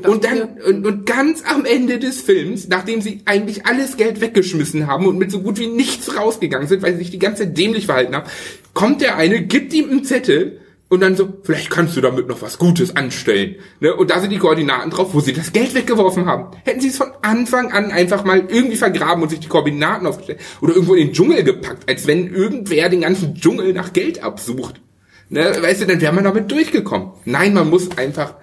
Und 0.05 0.25
dann, 0.25 0.59
und, 0.67 0.87
und 0.87 1.07
ganz 1.07 1.43
am 1.47 1.65
Ende 1.65 1.99
des 1.99 2.21
Films, 2.21 2.69
nachdem 2.69 3.01
sie 3.01 3.23
eigentlich 3.25 3.65
alles 3.65 3.97
Geld 3.97 4.21
weggeschmissen 4.21 4.87
haben 4.87 5.07
und 5.07 5.17
mit 5.19 5.31
so 5.31 5.41
gut 5.41 5.59
wie 5.59 5.67
nichts 5.69 6.15
rausgegangen 6.17 6.69
sind, 6.69 6.83
weil 6.83 6.93
sie 6.93 6.99
sich 6.99 7.11
die 7.11 7.19
ganze 7.19 7.45
Zeit 7.45 7.57
dämlich 7.57 7.87
verhalten 7.87 8.15
haben, 8.15 8.29
kommt 8.75 9.01
der 9.01 9.17
eine, 9.17 9.41
gibt 9.43 9.73
ihm 9.73 9.89
einen 9.89 10.05
Zettel 10.05 10.61
und 10.89 11.01
dann 11.01 11.17
so, 11.17 11.29
vielleicht 11.43 11.71
kannst 11.71 11.97
du 11.97 12.01
damit 12.01 12.29
noch 12.29 12.41
was 12.41 12.59
Gutes 12.59 12.97
anstellen. 12.97 13.57
Ne? 13.81 13.95
Und 13.95 14.11
da 14.11 14.21
sind 14.21 14.31
die 14.31 14.39
Koordinaten 14.39 14.91
drauf, 14.91 15.13
wo 15.13 15.21
sie 15.21 15.35
das 15.35 15.53
Geld 15.53 15.75
weggeworfen 15.75 16.27
haben. 16.27 16.57
Hätten 16.65 16.81
sie 16.81 16.89
es 16.89 16.97
von 16.97 17.11
Anfang 17.21 17.73
an 17.73 17.91
einfach 17.91 18.25
mal 18.25 18.47
irgendwie 18.49 18.77
vergraben 18.77 19.23
und 19.23 19.29
sich 19.29 19.41
die 19.41 19.49
Koordinaten 19.49 20.07
aufgestellt 20.07 20.41
oder 20.63 20.75
irgendwo 20.75 20.95
in 20.95 21.09
den 21.09 21.15
Dschungel 21.15 21.45
gepackt, 21.45 21.89
als 21.89 22.07
wenn 22.07 22.33
irgendwer 22.33 22.89
den 22.89 23.03
ganzen 23.03 23.35
Dschungel 23.35 23.75
nach 23.75 23.93
Geld 23.93 24.23
absucht. 24.23 24.81
Ne? 25.29 25.57
Weißt 25.61 25.83
du, 25.83 25.87
dann 25.87 26.01
wäre 26.01 26.15
man 26.15 26.25
damit 26.25 26.51
durchgekommen. 26.51 27.11
Nein, 27.27 27.53
man 27.53 27.69
muss 27.69 27.97
einfach 27.99 28.35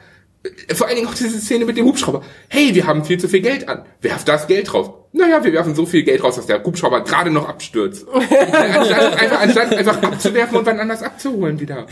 vor 0.74 0.88
allen 0.88 0.96
Dingen 0.98 1.08
auch 1.08 1.14
diese 1.14 1.40
Szene 1.40 1.66
mit 1.66 1.78
dem 1.78 1.86
Hubschrauber. 1.86 2.22
Hey, 2.50 2.74
wir 2.76 2.86
haben 2.88 3.04
viel 3.06 3.20
zu 3.20 3.28
viel 3.28 3.42
Geld 3.42 3.68
an. 3.70 3.84
Werft 4.02 4.28
das 4.28 4.48
Geld 4.48 4.74
raus. 4.74 4.90
Naja, 5.14 5.44
wir 5.44 5.54
werfen 5.54 5.76
so 5.76 5.86
viel 5.86 6.04
Geld 6.04 6.24
raus, 6.24 6.36
dass 6.36 6.46
der 6.46 6.64
Hubschrauber 6.64 7.04
gerade 7.04 7.32
noch 7.32 7.48
abstürzt. 7.48 8.06
anstatt, 8.14 9.22
einfach, 9.22 9.42
anstatt 9.42 9.74
einfach 9.76 10.02
abzuwerfen 10.04 10.58
und 10.58 10.66
wann 10.66 10.80
anders 10.80 11.04
abzuholen 11.04 11.60
wieder. 11.60 11.86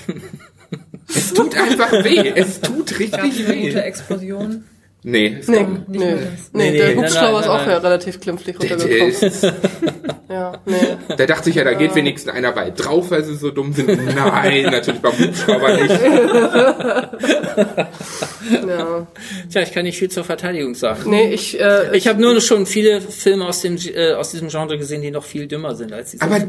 Es 1.08 1.34
tut 1.34 1.56
einfach 1.58 1.92
weh. 2.04 2.32
Es 2.36 2.60
tut 2.62 3.00
richtig 3.00 3.46
Eine 3.46 3.56
weh. 3.56 3.68
gute 3.68 3.84
Explosion. 3.84 4.64
Nee, 5.06 5.36
es 5.42 5.50
Nee, 5.50 5.58
gab- 5.60 5.90
nee, 5.90 5.98
nee. 5.98 6.16
Nee, 6.54 6.72
nee, 6.72 6.78
der 6.78 6.96
Hubschrauber 6.96 7.32
nein, 7.34 7.42
ist 7.42 7.48
auch 7.50 7.58
nein, 7.60 7.70
ja 7.72 7.78
relativ 7.80 8.22
klimpflich 8.22 8.58
runtergekommen. 8.58 9.10
ist, 9.14 9.44
Ja, 10.30 10.54
nee. 10.66 11.16
der 11.18 11.28
dachte 11.28 11.44
sich 11.44 11.56
ja, 11.56 11.66
da 11.66 11.74
geht 11.74 11.94
wenigstens 11.94 12.34
einer 12.34 12.54
bei 12.54 12.70
drauf, 12.72 13.12
weil 13.12 13.22
sie 13.26 13.36
so 13.36 13.52
dumm 13.52 13.74
sind. 13.74 13.90
Nein, 14.16 14.64
natürlich 14.72 15.02
beim 15.02 15.12
Hubschrauber 15.12 15.74
nicht. 15.78 15.94
Ja. 18.52 19.08
Tja, 19.50 19.62
ich 19.62 19.72
kann 19.72 19.84
nicht 19.84 19.98
viel 19.98 20.10
zur 20.10 20.24
Verteidigung 20.24 20.76
sagen. 20.76 21.10
Nee, 21.10 21.34
ich, 21.34 21.60
äh, 21.60 21.96
Ich 21.96 22.08
habe 22.08 22.22
nur 22.22 22.40
schon 22.42 22.66
viele 22.66 23.02
Filme 23.02 23.46
aus 23.46 23.62
dem 23.62 23.78
äh, 23.78 24.14
aus 24.14 24.32
diesem 24.32 24.50
Genre 24.50 24.78
gesehen, 24.78 25.02
die 25.02 25.12
noch 25.12 25.24
viel 25.24 25.48
dümmer 25.48 25.76
sind 25.76 25.94
als 25.94 26.12
diese. 26.12 26.24
Aber 26.24 26.40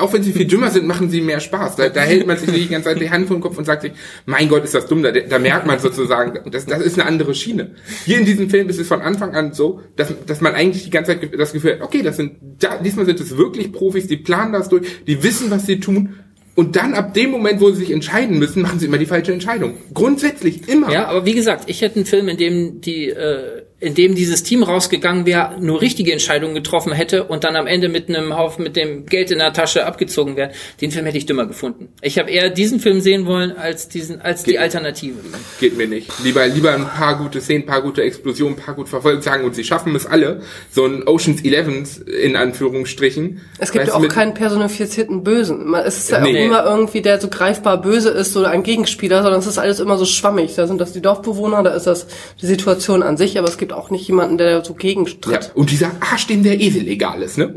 auch 0.00 0.12
wenn 0.12 0.22
sie 0.22 0.32
viel 0.32 0.46
dümmer 0.46 0.70
sind, 0.70 0.86
machen 0.86 1.10
sie 1.10 1.20
mehr 1.20 1.40
Spaß. 1.40 1.76
Da, 1.76 1.88
da 1.88 2.00
hält 2.00 2.26
man 2.26 2.36
sich 2.36 2.48
nicht 2.48 2.64
die 2.64 2.72
ganze 2.72 2.88
Zeit 2.90 3.00
die 3.00 3.10
Hand 3.10 3.26
vor 3.28 3.36
den 3.36 3.42
Kopf 3.42 3.58
und 3.58 3.64
sagt 3.64 3.82
sich, 3.82 3.92
mein 4.26 4.48
Gott, 4.48 4.64
ist 4.64 4.74
das 4.74 4.86
dumm. 4.86 5.02
Da, 5.02 5.12
da 5.12 5.38
merkt 5.38 5.66
man 5.66 5.78
sozusagen, 5.78 6.50
das, 6.50 6.66
das 6.66 6.80
ist 6.80 6.98
eine 6.98 7.08
andere 7.08 7.34
Schiene. 7.34 7.74
Hier 8.04 8.18
in 8.18 8.24
diesem 8.24 8.50
Film 8.50 8.68
ist 8.68 8.78
es 8.78 8.88
von 8.88 9.00
Anfang 9.00 9.34
an 9.34 9.52
so, 9.52 9.80
dass, 9.96 10.12
dass 10.26 10.40
man 10.40 10.54
eigentlich 10.54 10.84
die 10.84 10.90
ganze 10.90 11.18
Zeit 11.18 11.38
das 11.38 11.52
Gefühl 11.52 11.74
hat, 11.74 11.82
okay, 11.82 12.02
das 12.02 12.16
sind, 12.16 12.36
da, 12.60 12.78
diesmal 12.78 13.06
sind 13.06 13.20
es 13.20 13.36
wirklich 13.36 13.72
Profis, 13.72 14.06
die 14.06 14.16
planen 14.16 14.52
das 14.52 14.68
durch, 14.68 14.86
die 15.06 15.22
wissen, 15.22 15.50
was 15.50 15.66
sie 15.66 15.80
tun. 15.80 16.14
Und 16.54 16.76
dann 16.76 16.94
ab 16.94 17.14
dem 17.14 17.30
Moment, 17.30 17.60
wo 17.60 17.70
sie 17.70 17.80
sich 17.80 17.90
entscheiden 17.90 18.38
müssen, 18.38 18.62
machen 18.62 18.78
sie 18.78 18.86
immer 18.86 18.98
die 18.98 19.06
falsche 19.06 19.32
Entscheidung. 19.32 19.74
Grundsätzlich 19.92 20.68
immer. 20.68 20.90
Ja, 20.92 21.06
aber 21.06 21.26
wie 21.26 21.34
gesagt, 21.34 21.64
ich 21.68 21.80
hätte 21.80 21.96
einen 21.96 22.06
Film, 22.06 22.28
in 22.28 22.36
dem 22.36 22.80
die, 22.80 23.08
äh, 23.08 23.63
in 23.84 23.94
dem 23.94 24.14
dieses 24.14 24.42
Team 24.42 24.62
rausgegangen 24.62 25.26
wäre, 25.26 25.56
nur 25.60 25.80
richtige 25.80 26.12
Entscheidungen 26.12 26.54
getroffen 26.54 26.92
hätte 26.92 27.24
und 27.24 27.44
dann 27.44 27.54
am 27.56 27.66
Ende 27.66 27.88
mit 27.88 28.08
einem 28.08 28.36
Haufen 28.36 28.64
mit 28.64 28.76
dem 28.76 29.06
Geld 29.06 29.30
in 29.30 29.38
der 29.38 29.52
Tasche 29.52 29.86
abgezogen 29.86 30.36
wäre. 30.36 30.50
Den 30.80 30.90
Film 30.90 31.04
hätte 31.04 31.18
ich 31.18 31.26
dümmer 31.26 31.46
gefunden. 31.46 31.88
Ich 32.00 32.18
habe 32.18 32.30
eher 32.30 32.48
diesen 32.50 32.80
Film 32.80 33.00
sehen 33.00 33.26
wollen 33.26 33.56
als 33.56 33.88
diesen, 33.88 34.20
als 34.20 34.42
die 34.44 34.52
Geht. 34.52 34.60
Alternative. 34.60 35.16
Geht 35.60 35.76
mir 35.76 35.86
nicht. 35.86 36.10
Lieber, 36.24 36.46
lieber 36.46 36.72
ein 36.74 36.86
paar 36.86 37.18
gute 37.18 37.40
Szenen, 37.40 37.64
ein 37.64 37.66
paar 37.66 37.82
gute 37.82 38.02
Explosionen, 38.02 38.56
ein 38.58 38.62
paar 38.62 38.74
gut 38.74 38.88
verfolgt 38.88 39.22
sagen 39.22 39.44
und 39.44 39.54
sie 39.54 39.64
schaffen 39.64 39.94
es 39.94 40.06
alle. 40.06 40.40
So 40.70 40.86
ein 40.86 41.06
Oceans 41.06 41.42
11 41.44 42.06
in 42.06 42.36
Anführungsstrichen. 42.36 43.40
es 43.58 43.70
gibt 43.72 43.86
ja 43.86 43.94
auch 43.94 44.08
keinen 44.08 44.34
personifizierten 44.34 45.22
Bösen. 45.22 45.74
Es 45.74 45.98
ist 45.98 46.10
ja 46.10 46.20
Nee. 46.20 46.30
auch 46.40 46.44
immer 46.46 46.64
irgendwie, 46.64 47.02
der 47.02 47.20
so 47.20 47.28
greifbar 47.28 47.80
böse 47.82 48.08
ist 48.10 48.34
oder 48.36 48.48
ein 48.50 48.62
Gegenspieler, 48.62 49.22
sondern 49.22 49.40
es 49.40 49.46
ist 49.46 49.58
alles 49.58 49.78
immer 49.80 49.98
so 49.98 50.04
schwammig. 50.06 50.54
Da 50.54 50.66
sind 50.66 50.80
das 50.80 50.92
die 50.92 51.02
Dorfbewohner, 51.02 51.62
da 51.62 51.70
ist 51.74 51.86
das 51.86 52.06
die 52.40 52.46
Situation 52.46 53.02
an 53.02 53.16
sich, 53.18 53.38
aber 53.38 53.48
es 53.48 53.58
gibt 53.58 53.72
auch 53.76 53.90
nicht 53.90 54.06
jemanden, 54.08 54.38
der 54.38 54.64
so 54.64 54.72
Ja, 54.72 54.78
gegentritt. 54.78 55.52
und 55.54 55.70
dieser 55.70 55.90
Arsch, 56.00 56.26
dem 56.26 56.42
der 56.42 56.60
Esel 56.60 56.86
egal 56.88 57.22
ist, 57.22 57.38
ne? 57.38 57.54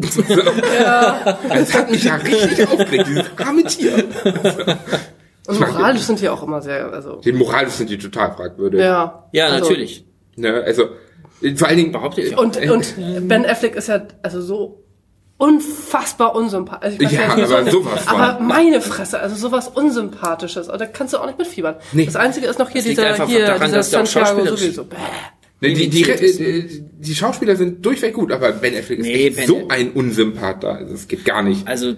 ja. 0.83 1.37
Das 1.49 1.73
hat 1.73 1.89
mich 1.91 2.03
ja 2.03 2.15
richtig 2.15 2.67
aufgeregt, 2.67 3.07
dieses 3.07 3.25
arme 3.37 3.63
Tier. 3.63 4.05
Und 5.47 5.59
moralisch 5.59 6.01
sind 6.03 6.19
die 6.21 6.29
auch 6.29 6.43
immer 6.43 6.61
sehr, 6.61 6.91
also, 6.91 7.15
Den 7.17 7.37
moralisch 7.37 7.73
sind 7.73 7.89
die 7.89 7.97
total 7.97 8.33
fragwürdig. 8.35 8.81
ja. 8.81 9.27
Ja, 9.31 9.45
also, 9.47 9.59
natürlich. 9.65 10.05
Ne? 10.35 10.61
Also, 10.65 10.89
vor 11.55 11.67
allen 11.67 11.77
Dingen, 11.77 11.91
Behaupte 11.91 12.21
ich. 12.21 12.37
Und, 12.37 12.57
und 12.69 12.95
Ben 13.27 13.45
Affleck 13.45 13.75
ist 13.75 13.87
ja, 13.87 14.01
also 14.23 14.41
so 14.41 14.83
unfassbar 15.37 16.35
unsympathisch. 16.35 16.93
Also 16.93 16.97
ich 16.99 17.05
weiß 17.05 17.27
Ja, 17.27 17.35
nicht, 17.35 17.45
aber 17.51 17.71
so- 17.71 17.83
sowas. 17.83 18.07
Aber 18.07 18.39
meine 18.43 18.81
Fresse, 18.81 19.19
also 19.19 19.35
sowas 19.35 19.67
Unsympathisches. 19.67 20.65
Da 20.67 20.85
kannst 20.87 21.13
du 21.13 21.19
auch 21.19 21.27
nicht 21.27 21.37
mitfiebern. 21.37 21.75
Nee. 21.93 22.05
Das 22.05 22.15
Einzige 22.15 22.47
ist 22.47 22.57
noch 22.57 22.69
hier 22.71 22.81
Das 22.81 22.89
dieser, 22.89 23.05
einfach 23.05 23.27
hier, 23.27 23.45
daran, 23.45 23.61
dieser 23.67 23.77
dass 23.77 23.89
der 23.91 24.01
auch 24.01 24.05
Santiago 24.07 24.55
sowieso. 24.55 24.83
Bäh. 24.85 24.95
Ne, 25.61 25.69
die, 25.73 25.89
die, 25.89 26.03
limitiert 26.03 26.21
ist. 26.21 26.39
äh, 26.39 26.65
die 26.99 27.15
Schauspieler 27.15 27.55
sind 27.55 27.85
durchweg 27.85 28.13
gut, 28.13 28.31
aber 28.31 28.51
Ben 28.53 28.75
Affleck 28.75 28.99
ist 28.99 29.05
Nee, 29.05 29.27
echt 29.27 29.37
Ben- 29.37 29.47
so 29.47 29.67
ein 29.69 29.91
Unsympath 29.91 30.63
da. 30.63 30.71
Also, 30.73 30.91
Das 30.93 31.07
geht 31.07 31.25
gar 31.25 31.43
nicht. 31.43 31.67
Also 31.67 31.95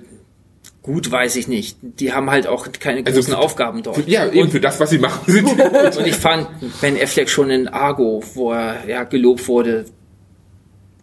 gut 0.82 1.12
weiß 1.12 1.36
ich 1.36 1.48
nicht. 1.48 1.78
Die 1.82 2.14
haben 2.14 2.30
halt 2.32 2.48
auch 2.48 2.68
keine 2.80 3.06
Also 3.06 3.20
großen 3.20 3.34
für- 3.34 3.40
Aufgaben 3.40 3.84
dort. 3.84 4.08
Ja, 4.08 4.32
eben 4.32 4.50
für 4.50 4.60
das, 4.62 4.80
was 4.80 4.90
sie 4.90 4.98
machen, 4.98 5.32
sind 5.32 5.50
die 5.50 5.56
gut. 5.62 5.98
Und 5.98 6.08
ich 6.08 6.16
fand 6.16 6.48
Ben 6.82 6.96
Affleck 7.02 7.30
schon 7.30 7.50
in 7.50 7.68
Argo, 7.68 8.24
wo 8.34 8.52
er 8.54 8.88
ja 8.88 9.04
gelobt 9.04 9.48
wurde, 9.48 9.86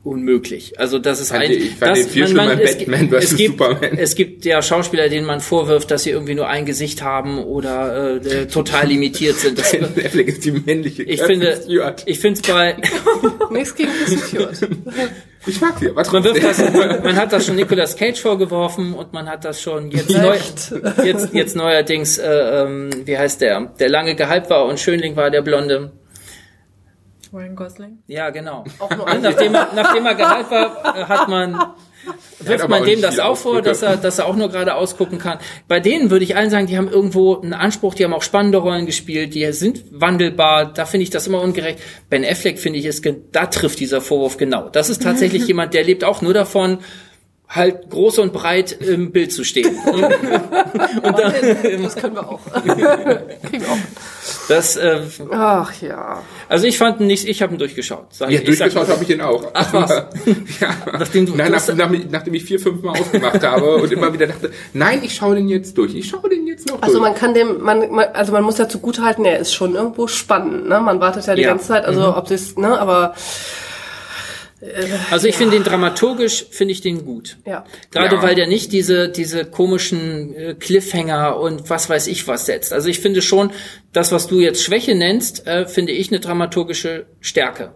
unmöglich. 0.07 0.79
Also 0.79 0.99
das 0.99 1.21
ist 1.21 1.31
Fand 1.31 1.45
ein, 1.45 1.51
ich- 1.51 1.59
ich 1.59 1.71
fand 1.77 1.91
das, 1.93 1.99
den 2.05 2.09
viel 2.11 2.27
schlimmer 2.29 2.53
in 2.53 2.61
es, 2.61 2.79
Batman 2.79 3.13
es 3.13 3.25
vs. 3.31 3.37
gibt, 3.37 3.59
Superman. 3.59 3.99
Es 3.99 4.15
gibt 4.15 4.45
ja 4.45 4.63
Schauspieler, 4.63 5.09
denen 5.09 5.27
man 5.27 5.41
vorwirft, 5.41 5.91
dass 5.91 6.05
sie 6.05 6.11
irgendwie 6.11 6.35
nur 6.35 6.49
ein 6.49 6.65
Gesicht 6.65 7.03
haben 7.03 7.39
oder 7.43 8.21
äh, 8.25 8.29
äh, 8.43 8.47
total 8.47 8.87
limitiert 8.89 9.37
sind. 9.37 9.59
Das, 9.59 9.73
Ben 9.73 9.85
Affleck 9.85 10.29
ist 10.29 10.45
die 10.45 10.53
männliche 10.53 11.03
ich 11.03 11.21
finde, 11.23 11.57
Stewart. 11.63 12.03
ich 12.07 12.19
finde 12.21 12.41
es 12.41 12.47
bei, 12.49 12.77
Nichts 13.51 13.75
gegen 13.75 13.91
Stewart. 14.07 14.57
Ich 15.49 15.61
mag 15.61 15.75
sie, 15.79 15.89
aber 15.91 16.03
man, 16.11 16.25
wirft 16.25 16.43
das, 16.43 16.59
man, 16.73 17.05
man 17.05 17.15
hat 17.15 17.33
das 17.33 17.47
schon 17.47 17.55
Nicolas 17.55 17.95
Cage 17.97 18.19
vorgeworfen 18.21 18.95
und 18.95 19.13
man 19.13 19.29
hat 19.29 19.45
das 19.45 19.63
schon 19.63 19.93
jetzt 19.93 20.11
neu, 20.11 20.35
jetzt, 21.05 21.33
jetzt 21.35 21.55
neuerdings, 21.55 22.19
äh, 22.19 22.63
ähm, 22.65 22.91
wie 23.05 23.17
heißt 23.17 23.41
der, 23.43 23.61
der 23.79 23.89
lange 23.89 24.17
gehypt 24.17 24.51
war 24.51 24.65
und 24.67 24.81
Schönling 24.81 25.15
war, 25.15 25.31
der 25.31 25.43
Blonde. 25.43 25.93
Ryan 27.37 27.55
Gosling. 27.55 27.99
Ja, 28.07 28.30
genau. 28.30 28.64
Nachdem 29.20 29.55
er, 29.55 29.68
nachdem 29.74 30.07
er 30.07 30.14
gehypt 30.14 30.51
war, 30.51 30.97
äh, 30.97 31.05
hat 31.05 31.28
man 31.28 31.61
wirft 32.39 32.68
man 32.68 32.84
dem 32.84 33.03
das 33.03 33.18
auch 33.18 33.37
vor, 33.37 33.61
dass 33.61 33.82
er, 33.82 33.97
dass 33.97 34.18
er 34.18 34.26
auch 34.26 34.37
nur 34.37 34.49
gerade 34.49 34.74
ausgucken 34.74 35.18
kann. 35.18 35.39
Bei 35.68 35.80
denen 35.80 36.11
würde 36.11 36.24
ich 36.24 36.34
allen 36.37 36.51
sagen, 36.51 36.66
die 36.66 36.78
haben 36.78 36.89
irgendwo 36.89 37.39
einen 37.41 37.53
Anspruch, 37.53 37.95
die 37.95 38.05
haben 38.05 38.14
auch 38.14 38.22
spannende 38.22 38.59
Rollen 38.59 38.87
gespielt, 38.87 39.34
die 39.34 39.53
sind 39.53 39.84
wandelbar, 39.91 40.72
da 40.72 40.87
finde 40.87 41.03
ich 41.03 41.11
das 41.11 41.26
immer 41.26 41.43
ungerecht. 41.43 41.78
Ben 42.09 42.24
Affleck 42.24 42.59
finde 42.59 42.78
ich, 42.78 42.87
ist, 42.87 43.07
da 43.32 43.47
trifft 43.47 43.80
dieser 43.80 44.01
Vorwurf 44.01 44.39
genau. 44.39 44.68
Das 44.70 44.89
ist 44.89 45.03
tatsächlich 45.03 45.47
jemand, 45.49 45.74
der 45.74 45.84
lebt 45.84 46.05
auch 46.05 46.22
nur 46.22 46.32
davon, 46.32 46.78
halt 47.49 47.91
groß 47.91 48.18
und 48.20 48.32
breit 48.32 48.72
im 48.72 49.12
Bild 49.12 49.32
zu 49.32 49.45
stehen. 49.45 49.76
Und, 49.87 50.03
und 50.03 51.18
dann, 51.18 51.82
Das 51.82 51.95
können 51.97 52.14
wir 52.14 52.28
auch. 52.28 52.41
Kriegen 52.53 52.80
wir 53.62 53.70
auch. 53.70 53.78
Das, 54.49 54.77
äh, 54.77 55.01
Ach 55.33 55.73
ja. 55.83 56.23
also 56.49 56.67
ich 56.67 56.79
fand 56.79 57.01
ihn 57.01 57.07
nicht, 57.07 57.27
ich 57.29 57.43
habe 57.43 57.55
ihn 57.55 57.59
durchgeschaut. 57.59 58.07
Sag 58.11 58.31
Ja, 58.31 58.39
ich, 58.39 58.45
durchgeschaut 58.45 58.89
habe 58.89 59.03
ich 59.03 59.09
den 59.09 59.21
auch. 59.21 59.45
Ach, 59.55 59.73
was? 59.73 59.91
ja. 60.61 60.69
Nachdem 60.93 61.27
du- 61.27 61.35
Nein, 61.35 61.53
nach, 61.53 61.67
nach, 61.75 61.91
nachdem 62.11 62.35
ich 62.35 62.45
vier, 62.45 62.59
fünf 62.61 62.83
Mal 62.83 62.99
ausgemacht 63.01 63.43
habe 63.43 63.77
und 63.77 63.91
immer 63.93 64.13
wieder 64.13 64.27
dachte, 64.27 64.51
nein, 64.73 65.01
ich 65.03 65.15
schaue 65.15 65.35
den 65.37 65.49
jetzt 65.49 65.77
durch. 65.79 65.95
Ich 65.95 66.09
schaue 66.09 66.29
den 66.31 66.47
jetzt 66.47 66.69
noch 66.69 66.81
Also 66.83 66.99
durch. 66.99 67.09
man 67.11 67.15
kann 67.15 67.35
dem, 67.35 67.63
man, 67.63 67.91
man 67.91 68.07
also 68.13 68.33
man 68.33 68.45
muss 68.45 68.57
dazu 68.57 68.79
gut 68.79 69.01
halten, 69.01 69.25
er 69.25 69.39
ist 69.39 69.53
schon 69.55 69.75
irgendwo 69.75 70.07
spannend, 70.07 70.69
ne? 70.69 70.81
Man 70.81 71.01
wartet 71.01 71.27
ja 71.27 71.35
die 71.35 71.43
Ja. 71.43 71.49
ganze 71.49 71.69
Zeit, 71.69 71.85
also 71.85 72.17
ob 72.17 72.29
das, 72.29 72.57
ne, 72.57 72.79
aber 72.79 73.15
Also 75.11 75.29
ich 75.29 75.37
finde 75.37 75.55
den 75.57 75.65
dramaturgisch, 75.65 76.47
finde 76.51 76.73
ich 76.73 76.81
den 76.81 77.05
gut. 77.05 77.37
ja. 77.45 77.65
Gerade 77.91 78.17
Ja. 78.17 78.23
weil 78.23 78.35
der 78.35 78.47
nicht 78.47 78.73
diese, 78.73 79.09
diese 79.09 79.45
komischen 79.45 80.35
äh, 80.35 80.55
Cliffhanger 80.55 81.39
und 81.39 81.69
was 81.69 81.91
weiß 81.91 82.07
ich 82.07 82.27
was 82.27 82.47
setzt. 82.47 82.73
Also 82.73 82.89
ich 82.89 83.01
finde 83.01 83.21
schon, 83.21 83.51
das, 83.93 84.13
was 84.13 84.27
du 84.29 84.41
jetzt 84.41 84.63
Schwäche 84.65 84.95
nennst, 84.95 85.47
äh, 85.47 85.67
finde 85.67 85.93
ich 85.93 86.09
eine 86.11 86.21
dramaturgische 86.21 87.07
Stärke. 87.21 87.75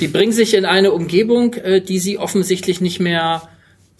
Die 0.00 0.08
bringen 0.08 0.32
sich 0.32 0.54
in 0.54 0.64
eine 0.64 0.92
Umgebung, 0.92 1.54
äh, 1.54 1.80
die 1.82 1.98
sie 1.98 2.16
offensichtlich 2.16 2.80
nicht 2.80 2.98
mehr 3.00 3.48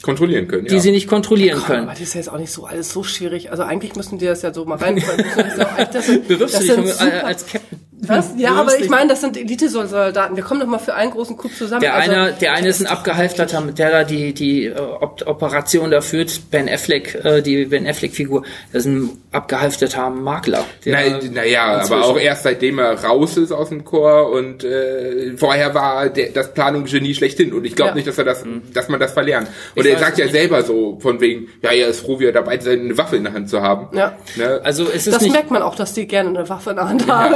kontrollieren 0.02 0.48
können. 0.48 0.66
die 0.66 0.74
ja. 0.74 0.80
sie 0.80 0.90
nicht 0.90 1.08
kontrollieren 1.08 1.62
können. 1.62 1.82
Aber 1.84 1.92
das 1.92 2.00
ist 2.00 2.14
ja 2.14 2.20
jetzt 2.20 2.28
auch 2.28 2.38
nicht 2.38 2.50
so 2.50 2.64
alles 2.64 2.92
so 2.92 3.02
schwierig. 3.04 3.50
Also 3.50 3.62
eigentlich 3.64 3.94
müssen 3.94 4.18
die 4.18 4.26
das 4.26 4.42
ja 4.42 4.52
so 4.54 4.64
mal 4.64 4.78
sind- 6.00 6.28
Bewirbst 6.28 6.60
du 6.68 6.76
dich 6.82 7.00
als 7.00 7.46
Captain? 7.46 7.78
Was? 8.04 8.32
Ja, 8.36 8.54
aber 8.54 8.78
ich 8.80 8.88
meine, 8.88 9.10
das 9.10 9.20
sind 9.20 9.36
Elite-Soldaten. 9.36 10.34
Wir 10.34 10.42
kommen 10.42 10.58
doch 10.60 10.66
mal 10.66 10.78
für 10.78 10.94
einen 10.94 11.12
großen 11.12 11.36
Coup 11.36 11.54
zusammen. 11.54 11.82
Der 11.82 11.94
Also, 11.94 12.10
eine, 12.10 12.32
der 12.32 12.52
eine 12.52 12.68
ist 12.68 12.80
ein 12.80 12.86
abgehalfterter, 12.88 13.60
der 13.62 13.90
da 13.90 14.04
die 14.04 14.32
die 14.34 14.66
äh, 14.66 14.74
Op 14.78 15.22
Operation 15.24 15.90
da 15.92 16.00
führt. 16.00 16.50
Ben 16.50 16.68
Affleck, 16.68 17.14
äh, 17.24 17.42
die 17.42 17.66
Ben 17.66 17.86
Affleck-Figur, 17.86 18.42
das 18.72 18.86
ist 18.86 18.92
ein 18.92 19.10
abgehalfterter 19.30 20.10
Makler. 20.10 20.64
Der, 20.84 20.96
Na, 21.10 21.18
naja, 21.32 21.80
aber 21.84 22.04
auch 22.04 22.18
erst 22.18 22.42
seitdem 22.42 22.80
er 22.80 23.02
raus 23.04 23.36
ist 23.36 23.52
aus 23.52 23.68
dem 23.68 23.84
Chor 23.84 24.30
und 24.32 24.64
äh, 24.64 25.36
vorher 25.36 25.72
war 25.74 26.08
der, 26.08 26.30
das 26.30 26.52
Planungsgenie 26.54 27.14
schlechthin 27.14 27.52
und 27.52 27.64
ich 27.64 27.76
glaube 27.76 27.90
Ja. 27.90 27.94
nicht, 27.94 28.08
dass 28.08 28.18
er 28.18 28.24
das, 28.24 28.44
dass 28.74 28.88
man 28.88 28.98
das 28.98 29.12
verlernt. 29.12 29.48
Und 29.76 29.86
er 29.86 29.94
weiß 29.94 30.00
sagt 30.00 30.18
ja 30.18 30.24
nicht. 30.24 30.34
selber 30.34 30.62
so 30.62 30.98
von 31.00 31.20
wegen, 31.20 31.48
ja, 31.62 31.70
er 31.70 31.88
ist 31.88 32.00
froh, 32.00 32.18
wie 32.18 32.26
er 32.26 32.32
dabei 32.32 32.56
ist, 32.56 32.66
eine 32.66 32.98
Waffe 32.98 33.16
in 33.16 33.24
der 33.24 33.32
Hand 33.32 33.48
zu 33.48 33.62
haben. 33.62 33.96
Ja. 33.96 34.16
Ne? 34.36 34.60
also 34.64 34.84
es 34.84 35.06
ist 35.06 35.14
das 35.14 35.22
nicht, 35.22 35.32
merkt 35.32 35.50
man 35.52 35.62
auch, 35.62 35.76
dass 35.76 35.92
die 35.94 36.06
gerne 36.06 36.30
eine 36.30 36.48
Waffe 36.48 36.70
in 36.70 36.76
der 36.76 36.88
Hand 36.88 37.06
haben. 37.06 37.34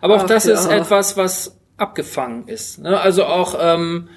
Aber 0.00 0.16
auch 0.16 0.22
Ach, 0.22 0.26
das 0.26 0.44
ja. 0.44 0.54
ist 0.54 0.66
etwas, 0.66 1.16
was 1.16 1.56
abgefangen 1.76 2.48
ist. 2.48 2.78
Ne? 2.80 2.98
Also 3.00 3.24
auch 3.24 3.56
ähm, 3.60 4.08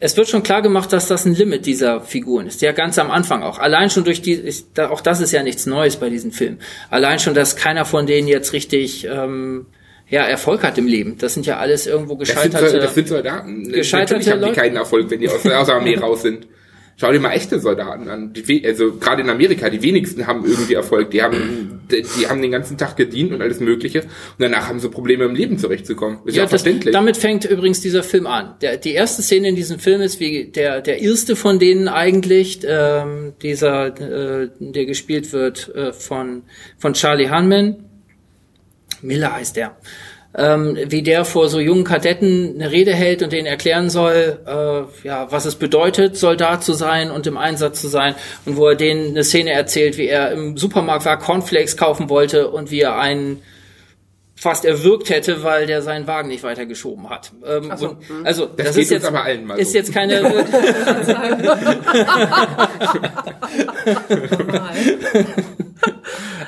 es 0.00 0.16
wird 0.16 0.28
schon 0.28 0.42
klar 0.42 0.60
gemacht, 0.60 0.92
dass 0.92 1.08
das 1.08 1.24
ein 1.24 1.34
Limit 1.34 1.66
dieser 1.66 2.00
Figuren 2.02 2.46
ist. 2.46 2.60
Ja, 2.60 2.72
ganz 2.72 2.98
am 2.98 3.10
Anfang 3.10 3.42
auch. 3.42 3.58
Allein 3.58 3.88
schon 3.88 4.04
durch 4.04 4.20
die, 4.20 4.32
ist, 4.32 4.68
da, 4.74 4.90
auch 4.90 5.00
das 5.00 5.20
ist 5.20 5.32
ja 5.32 5.42
nichts 5.42 5.64
Neues 5.66 5.96
bei 5.96 6.10
diesen 6.10 6.30
Filmen. 6.30 6.58
Allein 6.90 7.18
schon, 7.20 7.32
dass 7.32 7.56
keiner 7.56 7.84
von 7.84 8.06
denen 8.06 8.28
jetzt 8.28 8.52
richtig 8.52 9.06
ähm, 9.10 9.66
ja, 10.08 10.24
Erfolg 10.24 10.62
hat 10.62 10.76
im 10.76 10.86
Leben. 10.86 11.16
Das 11.18 11.34
sind 11.34 11.46
ja 11.46 11.58
alles 11.58 11.86
irgendwo 11.86 12.16
Das 12.16 12.28
sind, 12.28 12.36
gescheiterte. 12.36 12.78
Das 12.80 12.94
sind 12.94 13.08
Soldaten. 13.08 13.72
gescheiterte 13.72 14.14
Natürlich 14.14 14.30
haben 14.30 14.40
die 14.40 14.46
Leute. 14.48 14.60
keinen 14.60 14.76
Erfolg, 14.76 15.10
wenn 15.10 15.20
die 15.20 15.28
aus, 15.28 15.46
aus 15.46 15.66
der 15.66 15.76
Armee 15.76 15.96
raus 16.00 16.22
sind. 16.22 16.48
Schau 16.96 17.10
dir 17.10 17.20
mal 17.20 17.32
echte 17.32 17.58
Soldaten 17.58 18.08
an. 18.08 18.32
Die, 18.34 18.66
also 18.66 18.96
gerade 18.96 19.22
in 19.22 19.30
Amerika, 19.30 19.70
die 19.70 19.82
wenigsten 19.82 20.26
haben 20.26 20.44
irgendwie 20.44 20.74
Erfolg. 20.74 21.10
Die 21.12 21.22
haben, 21.22 21.73
die, 21.90 22.26
haben 22.26 22.42
den 22.42 22.50
ganzen 22.50 22.78
Tag 22.78 22.96
gedient 22.96 23.32
und 23.32 23.42
alles 23.42 23.60
Mögliche. 23.60 24.02
Und 24.02 24.08
danach 24.38 24.68
haben 24.68 24.80
sie 24.80 24.88
Probleme 24.88 25.24
im 25.24 25.34
Leben 25.34 25.58
zurechtzukommen. 25.58 26.18
Ist 26.24 26.36
ja, 26.36 26.42
Ja, 26.42 26.44
das, 26.44 26.62
verständlich. 26.62 26.92
damit 26.92 27.16
fängt 27.16 27.44
übrigens 27.44 27.80
dieser 27.80 28.02
Film 28.02 28.26
an. 28.26 28.54
Der, 28.60 28.76
die 28.76 28.92
erste 28.92 29.22
Szene 29.22 29.48
in 29.48 29.56
diesem 29.56 29.78
Film 29.78 30.00
ist 30.00 30.20
wie 30.20 30.46
der 30.46 30.80
der 30.80 31.00
erste 31.00 31.36
von 31.36 31.58
denen 31.58 31.88
eigentlich, 31.88 32.60
ähm, 32.66 33.32
dieser, 33.42 33.86
äh, 34.42 34.50
der 34.58 34.86
gespielt 34.86 35.32
wird 35.32 35.74
äh, 35.74 35.92
von 35.92 36.42
von 36.78 36.94
Charlie 36.94 37.30
Hunman. 37.30 37.76
Miller 39.02 39.32
heißt 39.34 39.56
der. 39.56 39.76
Ähm, 40.36 40.76
wie 40.88 41.02
der 41.02 41.24
vor 41.24 41.48
so 41.48 41.60
jungen 41.60 41.84
Kadetten 41.84 42.54
eine 42.56 42.72
Rede 42.72 42.92
hält 42.92 43.22
und 43.22 43.32
denen 43.32 43.46
erklären 43.46 43.88
soll, 43.88 44.40
äh, 44.46 45.06
ja, 45.06 45.30
was 45.30 45.44
es 45.44 45.54
bedeutet, 45.54 46.16
Soldat 46.16 46.64
zu 46.64 46.72
sein 46.72 47.12
und 47.12 47.28
im 47.28 47.36
Einsatz 47.36 47.80
zu 47.80 47.86
sein. 47.86 48.16
Und 48.44 48.56
wo 48.56 48.68
er 48.68 48.74
denen 48.74 49.10
eine 49.10 49.22
Szene 49.22 49.52
erzählt, 49.52 49.96
wie 49.96 50.08
er 50.08 50.32
im 50.32 50.56
Supermarkt 50.56 51.04
war, 51.04 51.18
Cornflakes 51.18 51.76
kaufen 51.76 52.08
wollte 52.08 52.50
und 52.50 52.72
wie 52.72 52.80
er 52.80 52.98
einen 52.98 53.42
fast 54.36 54.64
erwürgt 54.64 55.10
hätte, 55.10 55.42
weil 55.42 55.66
der 55.66 55.82
seinen 55.82 56.06
Wagen 56.06 56.28
nicht 56.28 56.42
weitergeschoben 56.42 57.08
hat. 57.08 57.32
Ähm, 57.46 57.72
so, 57.76 57.90
und, 57.90 58.26
also 58.26 58.46
das, 58.46 58.66
Das 58.66 58.76
ist 58.76 58.90
jetzt 58.90 59.06
aber 59.06 59.22
allen 59.22 59.46
mal 59.46 59.58
ist 59.58 59.72
so. 59.72 59.78
jetzt 59.78 59.92
keine 59.92 60.14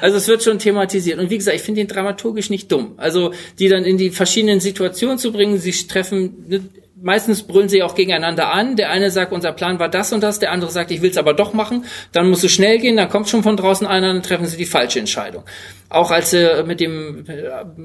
Also 0.00 0.16
es 0.16 0.28
wird 0.28 0.42
schon 0.42 0.58
thematisiert. 0.58 1.18
Und 1.18 1.30
wie 1.30 1.38
gesagt, 1.38 1.56
ich 1.56 1.62
finde 1.62 1.80
ihn 1.80 1.88
dramaturgisch 1.88 2.50
nicht 2.50 2.70
dumm. 2.70 2.94
Also 2.96 3.32
die 3.58 3.68
dann 3.68 3.84
in 3.84 3.98
die 3.98 4.10
verschiedenen 4.10 4.60
Situationen 4.60 5.18
zu 5.18 5.32
bringen, 5.32 5.58
sie 5.58 5.72
treffen, 5.72 6.70
meistens 7.00 7.42
brüllen 7.42 7.68
sie 7.68 7.82
auch 7.82 7.94
gegeneinander 7.94 8.52
an. 8.52 8.76
Der 8.76 8.90
eine 8.90 9.10
sagt, 9.10 9.32
unser 9.32 9.52
Plan 9.52 9.78
war 9.78 9.88
das 9.88 10.12
und 10.12 10.22
das, 10.22 10.38
der 10.38 10.52
andere 10.52 10.70
sagt, 10.70 10.90
ich 10.90 11.02
will 11.02 11.10
es 11.10 11.18
aber 11.18 11.34
doch 11.34 11.52
machen. 11.52 11.84
Dann 12.12 12.28
muss 12.28 12.42
es 12.44 12.52
schnell 12.52 12.78
gehen, 12.78 12.96
dann 12.96 13.08
kommt 13.08 13.28
schon 13.28 13.42
von 13.42 13.56
draußen 13.56 13.86
einer, 13.86 14.12
dann 14.12 14.22
treffen 14.22 14.46
sie 14.46 14.56
die 14.56 14.66
falsche 14.66 14.98
Entscheidung. 14.98 15.44
Auch 15.88 16.10
als 16.10 16.30
sie 16.30 16.64
mit 16.66 16.80
dem, 16.80 17.24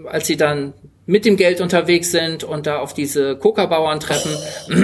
als 0.08 0.28
sie 0.28 0.38
dann 0.38 0.74
mit 1.06 1.26
dem 1.26 1.36
Geld 1.36 1.62
unterwegs 1.62 2.12
sind 2.12 2.44
und 2.44 2.68
da 2.68 2.78
auf 2.80 2.94
diese 2.94 3.36
Coca-Bauern 3.36 4.00
treffen. 4.00 4.32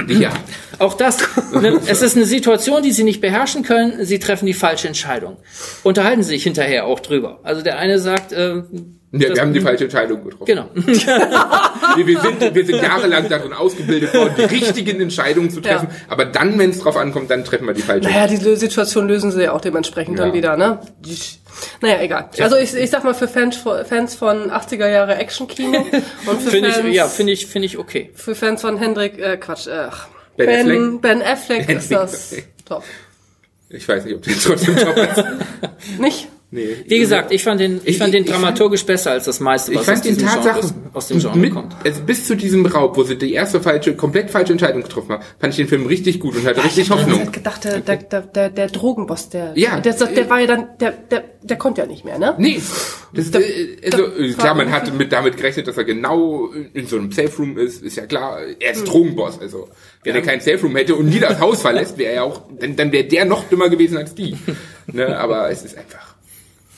ja. 0.10 0.32
Auch 0.80 0.94
das, 0.94 1.18
ne, 1.54 1.80
es 1.88 2.02
ist 2.04 2.16
eine 2.16 2.26
Situation, 2.26 2.84
die 2.84 2.92
sie 2.92 3.04
nicht 3.04 3.20
beherrschen 3.22 3.64
können. 3.64 4.06
Sie 4.06 4.20
treffen 4.20 4.46
die 4.46 4.54
falsche 4.54 4.88
Entscheidung. 4.88 5.38
Unterhalten 5.84 6.22
sie 6.22 6.30
sich 6.30 6.44
hinterher 6.44 6.86
auch 6.86 7.00
drüber. 7.00 7.40
Also 7.42 7.64
der 7.64 7.80
eine 7.80 7.98
sagt, 7.98 8.32
äh, 8.32 8.58
Ja, 8.58 8.64
wir 9.12 9.42
haben 9.42 9.54
die 9.54 9.60
falsche 9.62 9.86
Entscheidung 9.86 10.24
getroffen. 10.24 10.46
genau. 10.46 10.70
Wir, 11.96 12.06
wir, 12.06 12.20
sind, 12.20 12.54
wir 12.54 12.66
sind 12.66 12.82
jahrelang 12.82 13.28
darin 13.30 13.54
ausgebildet 13.54 14.14
worden, 14.14 14.34
die 14.38 14.44
richtigen 14.56 15.00
Entscheidungen 15.02 15.50
zu 15.50 15.62
treffen. 15.62 15.88
Ja. 15.90 15.96
Aber 16.10 16.26
dann, 16.26 16.60
wenn 16.60 16.70
es 16.72 16.80
drauf 16.80 16.96
ankommt, 16.98 17.32
dann 17.32 17.44
treffen 17.44 17.66
wir 17.66 17.74
die 17.74 17.82
falsche. 17.82 18.08
Naja, 18.08 18.28
die 18.28 18.36
Situation 18.56 19.08
lösen 19.08 19.32
sie 19.32 19.44
ja 19.44 19.54
auch 19.54 19.62
dementsprechend 19.62 20.20
dann 20.20 20.30
Ja. 20.30 20.34
wieder, 20.36 20.58
ne? 20.58 20.80
Naja, 21.82 22.02
egal. 22.02 22.30
Also 22.40 22.58
ich, 22.58 22.74
ich 22.74 22.90
sag 22.90 23.04
mal 23.04 23.14
für 23.14 23.28
Fans, 23.28 23.58
Fans 23.58 24.16
von 24.16 24.52
80er 24.52 24.88
Jahre 24.88 25.16
Action-Kino 25.16 25.80
und 26.26 26.42
für 26.42 26.52
Finde 26.52 26.72
Fans, 26.72 26.86
ich, 26.86 26.96
ja, 26.96 27.08
finde 27.08 27.34
ich, 27.34 27.48
finde 27.48 27.66
ich 27.66 27.78
okay. 27.78 28.12
für 28.14 28.36
Fans 28.36 28.62
von 28.62 28.78
Hendrik, 28.78 29.20
äh, 29.20 29.38
Quatsch, 29.38 29.68
äh, 29.68 29.90
Ben 30.38 30.46
ben, 30.46 30.60
Affleck? 30.60 31.02
ben 31.02 31.22
Affleck 31.22 31.70
ist 31.70 31.92
das 31.92 32.36
top. 32.66 32.84
Ich 33.70 33.88
weiß 33.88 34.06
nicht, 34.06 34.16
ob 34.16 34.22
die 34.22 34.34
trotzdem 34.34 34.78
top 34.78 34.96
ist. 34.98 35.24
Nicht? 36.00 36.28
Nee. 36.50 36.78
Wie 36.88 37.00
gesagt, 37.00 37.34
ich 37.34 37.44
fand 37.44 37.60
den, 37.60 37.82
ich 37.84 37.90
Ich- 37.90 37.98
fand 37.98 38.14
den 38.14 38.24
ich 38.24 38.30
fand- 38.30 38.42
dramaturgisch 38.42 38.86
besser 38.86 39.12
als 39.12 39.26
das 39.26 39.42
meiste, 39.42 39.74
Ich 39.74 39.80
was 39.80 39.86
fand 39.86 39.98
aus 39.98 40.04
die 40.04 40.10
diesem 40.14 40.30
Genre, 40.30 40.44
Tatsachen 40.50 40.84
aus 40.94 41.08
dem 41.10 41.20
Genre 41.20 41.38
mit, 41.38 41.54
kommt. 41.54 41.76
also 41.84 42.02
bis 42.04 42.26
zu 42.26 42.36
diesem 42.38 42.66
Raub, 42.66 42.96
wo 42.96 43.04
sie 43.04 43.18
die 43.18 43.34
erste 43.34 43.60
falsche, 43.60 43.96
komplett 43.98 44.32
falsche 44.32 44.54
Entscheidung 44.54 44.82
getroffen 44.82 45.12
haben, 45.12 45.24
fand 45.40 45.52
ich 45.52 45.58
den 45.58 45.68
Film 45.68 45.86
richtig 45.88 46.22
gut 46.22 46.38
und 46.38 46.46
hatte 46.46 46.64
richtig 46.64 46.86
Ich 46.86 46.90
Hoffnung. 46.90 47.20
hab 47.20 47.34
gedacht, 47.34 47.66
der, 47.66 47.80
der, 47.82 47.98
der, 47.98 48.22
der, 48.22 48.50
der 48.50 48.68
Drogenboss, 48.68 49.28
der, 49.28 49.52
Ja. 49.56 49.82
der, 49.82 49.94
der 49.94 50.30
war 50.30 50.40
ja 50.40 50.48
dann, 50.48 50.68
der, 50.80 50.92
der, 50.94 51.26
der 51.44 51.58
konnte 51.58 51.82
ja 51.82 51.88
nicht 51.88 52.06
mehr, 52.06 52.18
ne? 52.18 52.34
Nee, 52.38 52.62
das, 53.14 53.30
Da- 53.30 53.40
äh, 53.40 53.78
also 53.84 54.08
da- 54.08 54.18
äh, 54.18 54.32
klar, 54.32 54.56
man 54.56 54.72
hat 54.72 54.98
mit, 54.98 55.12
damit 55.12 55.36
gerechnet, 55.36 55.68
dass 55.68 55.76
er 55.78 55.84
genau 55.84 56.48
in 56.74 56.88
so 56.88 56.96
einem 56.98 57.12
Safe 57.12 57.32
Room 57.40 57.58
ist, 57.58 57.84
ist 57.84 57.98
ja 57.98 58.06
klar. 58.06 58.40
Er 58.62 58.72
ist 58.72 58.86
Drogenboss, 58.88 59.38
also 59.42 59.68
wenn 60.06 60.16
er 60.16 60.22
keinen 60.22 60.40
Safe 60.40 60.62
Room 60.62 60.78
hätte 60.78 60.96
und 60.96 61.10
nie 61.10 61.20
das 61.20 61.42
Haus 61.42 61.62
verlässt, 61.62 61.98
wäre 61.98 62.12
er 62.12 62.16
ja 62.16 62.24
auch, 62.24 62.42
dann, 62.58 62.78
dann 62.78 62.94
wäre 62.94 63.04
der 63.04 63.26
noch 63.26 63.44
dümmer 63.50 63.68
gewesen 63.68 63.98
als 63.98 64.16
die. 64.16 64.38
Ne, 64.94 65.20
aber 65.20 65.50
es 65.52 65.64
ist 65.66 65.78
einfach, 65.78 66.16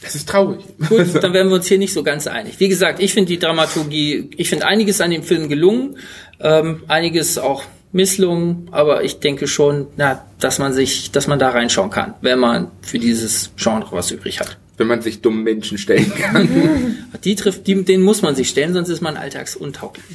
das 0.01 0.15
ist 0.15 0.29
traurig. 0.29 0.63
Gut, 0.87 1.07
dann 1.21 1.33
werden 1.33 1.49
wir 1.49 1.55
uns 1.55 1.67
hier 1.67 1.77
nicht 1.77 1.93
so 1.93 2.03
ganz 2.03 2.27
einig. 2.27 2.59
Wie 2.59 2.69
gesagt, 2.69 3.01
ich 3.01 3.13
finde 3.13 3.27
die 3.27 3.39
Dramaturgie, 3.39 4.29
ich 4.37 4.49
finde 4.49 4.65
einiges 4.65 5.01
an 5.01 5.11
dem 5.11 5.23
Film 5.23 5.49
gelungen, 5.49 5.97
ähm, 6.39 6.83
einiges 6.87 7.37
auch 7.37 7.63
misslungen, 7.91 8.67
aber 8.71 9.03
ich 9.03 9.19
denke 9.19 9.47
schon, 9.47 9.87
na, 9.97 10.23
dass 10.39 10.59
man 10.59 10.73
sich, 10.73 11.11
dass 11.11 11.27
man 11.27 11.39
da 11.39 11.49
reinschauen 11.49 11.89
kann, 11.89 12.13
wenn 12.21 12.39
man 12.39 12.71
für 12.81 12.99
dieses 12.99 13.51
Genre 13.57 13.91
was 13.91 14.11
übrig 14.11 14.39
hat. 14.39 14.57
Wenn 14.77 14.87
man 14.87 15.01
sich 15.01 15.19
dummen 15.21 15.43
Menschen 15.43 15.77
stellen 15.77 16.13
kann. 16.15 16.97
Die 17.25 17.35
trifft, 17.35 17.67
die, 17.67 17.83
den 17.83 18.01
muss 18.01 18.21
man 18.21 18.33
sich 18.35 18.47
stellen, 18.47 18.73
sonst 18.73 18.87
ist 18.87 19.01
man 19.01 19.17
alltagsuntauglich. 19.17 20.05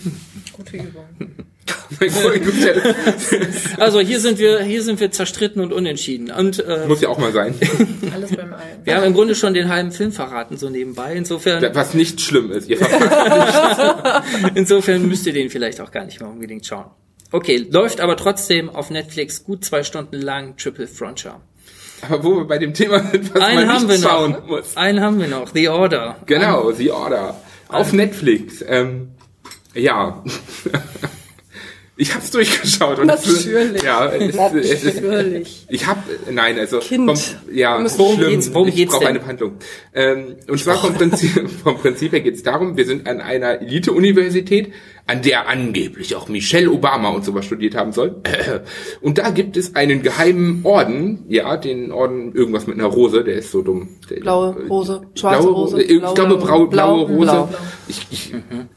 Gute 0.57 0.78
Übung. 0.78 1.05
Also 3.78 4.00
hier 4.00 4.20
sind 4.20 4.38
wir, 4.38 4.62
hier 4.62 4.82
sind 4.82 5.00
wir 5.00 5.10
zerstritten 5.10 5.62
und 5.62 5.72
unentschieden. 5.72 6.30
Und 6.30 6.64
äh, 6.64 6.86
Muss 6.86 7.00
ja 7.00 7.08
auch 7.08 7.18
mal 7.18 7.32
sein. 7.32 7.54
Alles 8.12 8.34
beim 8.34 8.52
Allen. 8.52 8.84
wir 8.84 8.96
haben 8.96 9.04
im 9.04 9.14
Grunde 9.14 9.34
schon 9.34 9.54
den 9.54 9.68
halben 9.68 9.92
Film 9.92 10.12
verraten, 10.12 10.56
so 10.56 10.70
nebenbei. 10.70 11.14
Insofern, 11.14 11.62
Was 11.74 11.94
nicht 11.94 12.20
schlimm 12.20 12.50
ist. 12.50 12.68
Ihr 12.68 12.78
verpasst. 12.78 14.24
insofern 14.54 15.06
müsst 15.08 15.26
ihr 15.26 15.32
den 15.32 15.50
vielleicht 15.50 15.80
auch 15.80 15.90
gar 15.90 16.04
nicht 16.04 16.20
mehr 16.20 16.28
unbedingt 16.28 16.66
schauen. 16.66 16.86
Okay, 17.32 17.66
läuft 17.70 18.00
aber 18.00 18.16
trotzdem 18.16 18.70
auf 18.70 18.90
Netflix 18.90 19.44
gut 19.44 19.64
zwei 19.64 19.82
Stunden 19.82 20.20
lang 20.20 20.56
Triple 20.56 20.86
Frontier. 20.86 21.40
Aber 22.02 22.22
wo 22.22 22.36
wir 22.36 22.44
bei 22.46 22.58
dem 22.58 22.74
Thema 22.74 23.00
sind, 23.10 23.34
was 23.34 23.42
Einen 23.42 23.66
man 23.66 23.86
nicht 23.86 24.02
schauen 24.02 24.32
noch. 24.32 24.46
muss. 24.46 24.76
Einen 24.76 25.00
haben 25.00 25.18
wir 25.18 25.28
noch. 25.28 25.52
The 25.54 25.68
Order. 25.68 26.16
Genau, 26.26 26.70
The 26.72 26.90
Order. 26.90 27.40
Auf 27.68 27.92
Netflix. 27.92 28.62
Ähm, 28.66 29.12
ja. 29.74 30.22
Ich 31.97 32.12
hab's 32.12 32.32
durchgeschaut 32.32 32.99
und 32.99 33.09
es 33.09 33.24
Natürlich. 33.47 33.82
ja, 33.84 34.07
es, 34.07 34.34
ist- 34.64 34.84
es 34.84 34.95
Natürlich. 34.97 35.66
ich 35.68 35.86
hab 35.86 35.99
nein, 36.28 36.59
also 36.59 36.80
Kind. 36.80 37.09
Vom, 37.16 37.55
ja, 37.55 37.78
Worum 37.99 38.16
schlimm. 38.16 38.30
geht's- 38.30 38.53
worum 38.53 38.66
ich 38.68 38.74
geht's 38.74 38.92
brauche 38.92 39.07
eine 39.07 39.24
Handlung. 39.24 39.53
Ähm, 39.95 40.34
und 40.49 40.59
zwar 40.59 40.76
vom 40.76 40.95
Prinzip, 40.95 41.49
vom 41.62 41.76
Prinzip 41.78 42.11
her 42.11 42.20
geht's 42.20 42.42
darum, 42.42 42.76
wir 42.76 42.84
sind 42.84 43.07
an 43.07 43.20
einer 43.20 43.61
Elite-Universität, 43.61 44.72
an 45.07 45.22
der 45.22 45.49
angeblich 45.49 46.16
auch 46.16 46.28
Michelle 46.28 46.68
Obama 46.72 47.11
und 47.11 47.24
sowas 47.24 47.45
studiert 47.45 47.76
haben 47.76 47.92
soll. 47.92 48.16
Und 49.01 49.18
da 49.18 49.30
gibt 49.30 49.57
es 49.57 49.76
einen 49.76 50.03
geheimen 50.03 50.61
Orden, 50.64 51.24
ja, 51.28 51.57
den 51.57 51.92
Orden 51.92 52.32
irgendwas 52.34 52.66
mit 52.66 52.76
einer 52.78 52.88
Rose, 52.88 53.22
der 53.22 53.36
ist 53.36 53.53
so 53.53 53.62
dumm. 53.62 53.88
Blaue 54.20 54.57
Rose, 54.68 55.03
schwarze 55.14 55.42
blaue 55.42 55.55
Rose, 55.55 55.82
Ich 55.82 56.01
blaue, 56.01 56.14
glaube, 56.14 56.36
blaue 56.38 56.68
blau, 56.68 57.03
Rose. 57.03 57.14
blau. 57.20 57.49
Ich, 57.86 58.07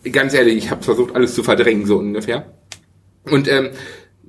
ich, 0.03 0.11
Ganz 0.13 0.33
ehrlich, 0.35 0.57
ich 0.57 0.69
habe 0.69 0.83
versucht, 0.83 1.15
alles 1.15 1.33
zu 1.33 1.41
verdrängen, 1.43 1.85
so 1.87 1.97
ungefähr. 1.97 2.53
Und 3.31 3.47
ähm, 3.47 3.69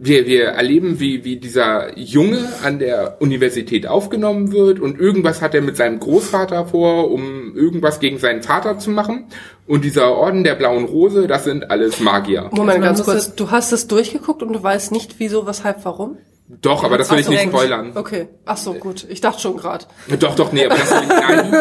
wir, 0.01 0.27
wir 0.27 0.45
erleben, 0.45 1.01
wie, 1.01 1.25
wie 1.25 1.37
dieser 1.37 1.99
Junge 1.99 2.49
an 2.63 2.79
der 2.79 3.21
Universität 3.21 3.87
aufgenommen 3.87 4.53
wird 4.53 4.79
und 4.79 4.99
irgendwas 4.99 5.43
hat 5.43 5.55
er 5.55 5.61
mit 5.61 5.77
seinem 5.77 5.99
Großvater 5.99 6.67
vor, 6.67 7.11
um 7.11 7.57
irgendwas 7.57 7.99
gegen 7.99 8.19
seinen 8.19 8.43
Vater 8.43 8.79
zu 8.79 8.91
machen. 8.91 9.27
Und 9.67 9.85
dieser 9.85 10.13
Orden 10.13 10.45
der 10.45 10.55
blauen 10.55 10.85
Rose, 10.85 11.27
das 11.27 11.45
sind 11.45 11.71
alles 11.71 12.01
Magier. 12.01 12.49
Moment, 12.53 12.79
Man 12.79 12.83
ganz 12.83 13.03
kurz. 13.03 13.35
Du 13.35 13.51
hast 13.51 13.73
es 13.73 13.89
durchgeguckt 13.89 14.43
und 14.43 14.53
du 14.53 14.63
weißt 14.63 14.93
nicht, 14.93 15.17
wieso, 15.19 15.47
weshalb, 15.47 15.85
warum? 15.85 16.17
Doch, 16.63 16.83
aber 16.83 16.97
das 16.97 17.11
will 17.11 17.19
ich 17.19 17.27
so, 17.27 17.31
nicht 17.33 17.43
spoilern. 17.43 17.93
Okay. 17.95 18.29
Ach 18.47 18.57
so, 18.57 18.73
gut. 18.75 19.05
Ich 19.11 19.21
dachte 19.21 19.41
schon 19.41 19.57
gerade. 19.59 19.85
Doch, 20.19 20.35
doch, 20.35 20.51
nee, 20.51 20.65
aber 20.65 20.77
das 20.77 20.91
will 20.91 21.03
ich, 21.03 21.09
nein, 21.09 21.53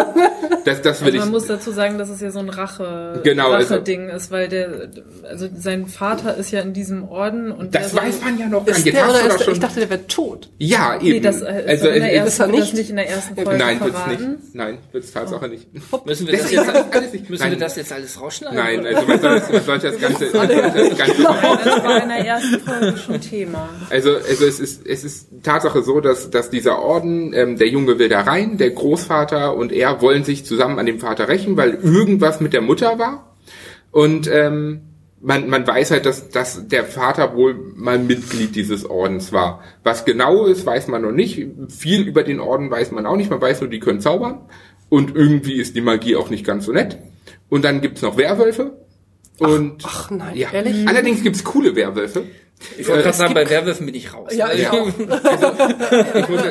das, 0.64 0.82
das 0.82 1.02
will 1.02 1.08
Also 1.08 1.18
ich. 1.18 1.20
man 1.20 1.30
muss 1.32 1.46
dazu 1.48 1.72
sagen, 1.72 1.98
dass 1.98 2.08
es 2.10 2.22
ja 2.22 2.32
so 2.32 2.40
ein 2.40 2.48
Rache, 2.48 3.20
Genau, 3.24 3.52
also- 3.52 3.76
Rache-Ding 3.76 4.08
ist, 4.10 4.32
weil 4.32 4.48
der, 4.48 4.90
also 5.30 5.50
sein 5.58 5.88
Vater 5.88 6.36
ist 6.38 6.52
ja 6.52 6.62
in 6.62 6.72
diesem 6.72 7.04
Orden 7.10 7.52
und 7.52 7.76
Das 7.76 7.92
der 7.92 8.02
weiß 8.04 8.22
man 8.22 8.40
ja 8.40 8.48
noch 8.48 8.66
gar 8.66 8.78
Ist 8.78 8.86
nicht. 8.86 8.96
Der 8.96 9.10
oder 9.10 9.20
ist 9.28 9.40
der, 9.40 9.44
schon. 9.44 9.54
ich 9.56 9.60
dachte, 9.60 9.80
der 9.82 9.90
wäre 9.90 10.08
tot. 10.08 10.50
ja, 10.58 10.96
eben. 10.96 11.06
Nee, 11.10 11.20
das 11.20 11.42
äh, 11.42 11.60
ist 11.64 11.68
also, 11.70 11.88
in 11.90 12.02
der 12.02 12.14
ersten, 12.14 12.28
ist 12.30 12.40
er 12.40 12.48
wird 12.48 12.58
das 12.60 12.66
nicht? 12.68 12.74
nicht 12.78 12.90
in 12.92 12.96
der 12.96 13.10
ersten 13.10 13.36
Folge 13.36 13.58
nein, 13.58 13.82
wird's 13.82 14.00
verraten. 14.00 14.32
nicht. 14.32 14.56
Nein, 14.56 14.78
wird's 14.94 15.12
Tatsache 15.12 15.48
nicht. 15.50 15.68
Müssen 16.06 16.28
wir 16.28 16.34
das 16.34 16.42
Deswegen 16.44 16.62
jetzt, 16.64 16.70
alles- 16.76 16.86
alles 16.94 17.14
nicht. 17.14 17.30
müssen 17.30 17.42
Nein. 17.44 17.52
wir 17.52 17.60
das 17.60 17.76
jetzt 17.76 17.92
alles 17.92 18.22
rausschneiden? 18.22 18.58
Nein, 18.58 18.86
also 18.86 19.06
man 19.08 19.20
sollte, 19.22 19.52
man 19.54 19.64
sollte 19.64 19.92
das 19.92 20.00
Ganze, 20.00 20.26
man 20.38 20.48
sollte 20.48 20.90
das 20.90 20.98
Ganze 20.98 21.22
Nein, 21.24 21.60
das 21.66 21.84
war 21.84 22.02
in 22.04 22.10
der 22.10 22.26
ersten 22.26 22.60
Folge 22.62 22.98
schon 22.98 23.20
Thema. 23.22 23.70
Also, 23.90 24.16
also 24.16 24.46
es 24.46 24.60
ist, 24.60 24.77
es 24.86 25.04
ist 25.04 25.44
Tatsache 25.44 25.84
so, 25.84 26.02
dass, 26.02 26.30
dass 26.30 26.50
dieser 26.50 26.80
Orden, 26.80 27.34
ähm, 27.34 27.58
der 27.58 27.70
Junge 27.70 28.00
will 28.00 28.10
da 28.10 28.22
rein, 28.22 28.58
der 28.58 28.72
Großvater 28.72 29.56
und 29.56 29.72
er 29.72 30.02
wollen 30.02 30.24
sich 30.24 30.46
zusammen 30.46 30.80
an 30.80 30.86
dem 30.86 31.00
Vater 31.00 31.28
rächen, 31.28 31.58
weil 31.58 31.74
irgendwas 31.76 32.40
mit 32.40 32.54
der 32.54 32.62
Mutter 32.62 33.00
war. 33.00 33.36
Und 33.92 34.30
ähm, 34.32 34.82
man, 35.22 35.50
man 35.50 35.66
weiß 35.66 35.92
halt, 35.92 36.06
dass, 36.06 36.30
dass 36.30 36.68
der 36.68 36.86
Vater 36.86 37.36
wohl 37.36 37.56
mal 37.76 38.00
Mitglied 38.00 38.56
dieses 38.56 38.86
Ordens 38.86 39.34
war. 39.34 39.64
Was 39.84 40.06
genau 40.06 40.46
ist, 40.46 40.66
weiß 40.66 40.88
man 40.88 41.02
noch 41.02 41.12
nicht. 41.12 41.46
Viel 41.70 42.08
über 42.08 42.24
den 42.24 42.40
Orden 42.40 42.70
weiß 42.70 42.92
man 42.92 43.06
auch 43.06 43.16
nicht. 43.16 43.30
Man 43.30 43.42
weiß 43.42 43.62
nur, 43.62 43.70
die 43.70 43.80
können 43.80 44.00
zaubern. 44.00 44.42
Und 44.90 45.16
irgendwie 45.16 45.56
ist 45.56 45.76
die 45.76 45.82
Magie 45.82 46.16
auch 46.16 46.30
nicht 46.30 46.46
ganz 46.46 46.66
so 46.66 46.72
nett. 46.72 47.00
Und 47.50 47.66
dann 47.66 47.82
gibt's 47.82 48.02
noch 48.02 48.18
Werwölfe. 48.18 48.78
Und 49.40 49.84
Ach 49.86 50.10
nein, 50.10 50.36
ja. 50.36 50.52
ehrlich? 50.52 50.88
Allerdings 50.88 51.24
gibt's 51.24 51.44
coole 51.44 51.76
Werwölfe. 51.76 52.24
Ich 52.78 52.88
wollte 52.88 53.02
Äh, 53.02 53.04
gerade 53.04 53.18
sagen, 53.18 53.34
bei 53.34 53.50
Werwölfen 53.50 53.86
bin 53.86 53.96
ich 53.96 54.14
raus. 54.14 54.34
Ja, 54.34 54.52
ich 54.52 54.64
Ja. 54.64 54.72
auch. 54.72 54.88
Ich 56.16 56.30
muss, 56.30 56.42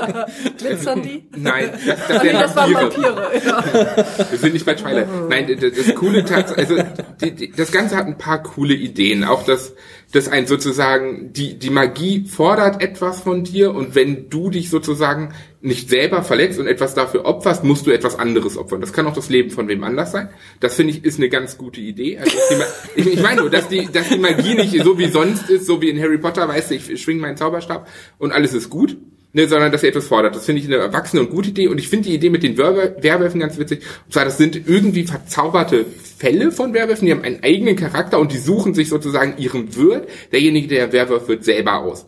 Glitzern 0.59 1.03
die? 1.03 1.25
Nein, 1.37 1.71
das, 1.87 1.99
das 2.09 2.19
Ah, 2.19 2.23
nee, 2.23 2.33
das 2.33 2.57
waren 2.57 2.75
Vampire. 2.75 3.31
Ja. 3.45 3.65
Wir 4.31 4.39
sind 4.39 4.53
nicht 4.55 4.65
bei 4.67 4.75
Twilight. 4.75 5.09
Nein, 5.29 5.59
das, 5.61 5.73
das 5.75 5.95
coole 5.97 6.25
Tats 6.25 6.53
also 6.53 6.77
die, 7.21 7.33
die, 7.35 7.51
das 7.53 7.73
Ganze 7.73 7.97
hat 7.97 8.07
ein 8.07 8.19
paar 8.19 8.43
coole 8.43 8.75
Ideen. 8.75 9.25
Auch 9.25 9.43
dass 9.45 9.75
dass 10.17 10.29
ein 10.29 10.47
sozusagen 10.47 11.33
die 11.35 11.59
die 11.59 11.69
Magie 11.69 12.25
fordert 12.27 12.83
etwas 12.83 13.21
von 13.21 13.45
dir 13.45 13.75
und 13.75 13.95
wenn 13.95 14.31
du 14.31 14.49
dich 14.49 14.71
sozusagen 14.71 15.35
nicht 15.61 15.91
selber 15.91 16.23
verletzt 16.23 16.59
und 16.59 16.67
etwas 16.67 16.95
dafür 16.95 17.27
opferst, 17.27 17.65
musst 17.65 17.87
du 17.87 17.91
etwas 17.91 18.19
anderes 18.19 18.57
opfern. 18.57 18.81
Das 18.81 18.95
kann 18.95 19.07
auch 19.07 19.13
das 19.13 19.29
Leben 19.29 19.51
von 19.51 19.69
wem 19.69 19.85
anders 19.85 20.13
sein. 20.13 20.31
Das 20.61 20.75
finde 20.75 20.95
ich 20.95 21.05
ist 21.05 21.19
eine 21.19 21.29
ganz 21.29 21.59
gute 21.59 21.83
Idee. 21.83 22.19
Also 22.19 22.35
ich, 22.97 23.07
ich 23.07 23.23
meine 23.23 23.43
nur, 23.43 23.51
dass 23.51 23.69
die 23.69 23.89
dass 23.93 24.09
die 24.09 24.19
Magie 24.19 24.55
nicht 24.55 24.83
so 24.83 24.99
wie 24.99 25.09
sonst 25.09 25.51
ist, 25.51 25.67
so 25.67 25.83
wie 25.83 25.91
in 25.91 26.01
Harry 26.01 26.19
Potter, 26.19 26.49
weißt 26.49 26.71
du, 26.71 26.77
ich 26.77 27.03
schwing 27.03 27.19
meinen 27.19 27.37
Zauberstab 27.37 27.87
und 28.17 28.33
alles 28.33 28.55
ist 28.55 28.71
gut 28.71 28.97
ne, 29.37 29.47
sondern 29.47 29.71
dass 29.71 29.83
er 29.83 29.91
etwas 29.91 30.07
fordert. 30.07 30.35
Das 30.35 30.47
finde 30.47 30.63
ich 30.63 30.67
eine 30.67 30.77
erwachsene 30.77 31.21
und 31.21 31.31
gute 31.31 31.51
Idee. 31.51 31.69
Und 31.69 31.79
ich 31.79 31.91
finde 31.91 32.09
die 32.09 32.15
Idee 32.15 32.31
mit 32.31 32.43
den 32.43 32.57
Werwölfen 32.57 33.39
ganz 33.39 33.59
witzig. 33.59 33.83
Und 34.07 34.13
zwar, 34.13 34.25
das 34.25 34.39
sind 34.39 34.57
irgendwie 34.67 35.05
verzauberte 35.05 35.85
Fälle 36.17 36.51
von 36.51 36.73
Werwölfen, 36.73 37.05
die 37.05 37.13
haben 37.13 37.23
einen 37.23 37.43
eigenen 37.43 37.77
Charakter 37.77 38.19
und 38.19 38.33
die 38.33 38.39
suchen 38.39 38.73
sich 38.73 38.89
sozusagen 38.89 39.35
ihren 39.37 39.77
Wirt, 39.77 40.09
derjenige, 40.33 40.69
der 40.69 40.93
Werwolf 40.93 41.29
wird, 41.29 41.45
selber 41.45 41.81
aus. 41.81 42.07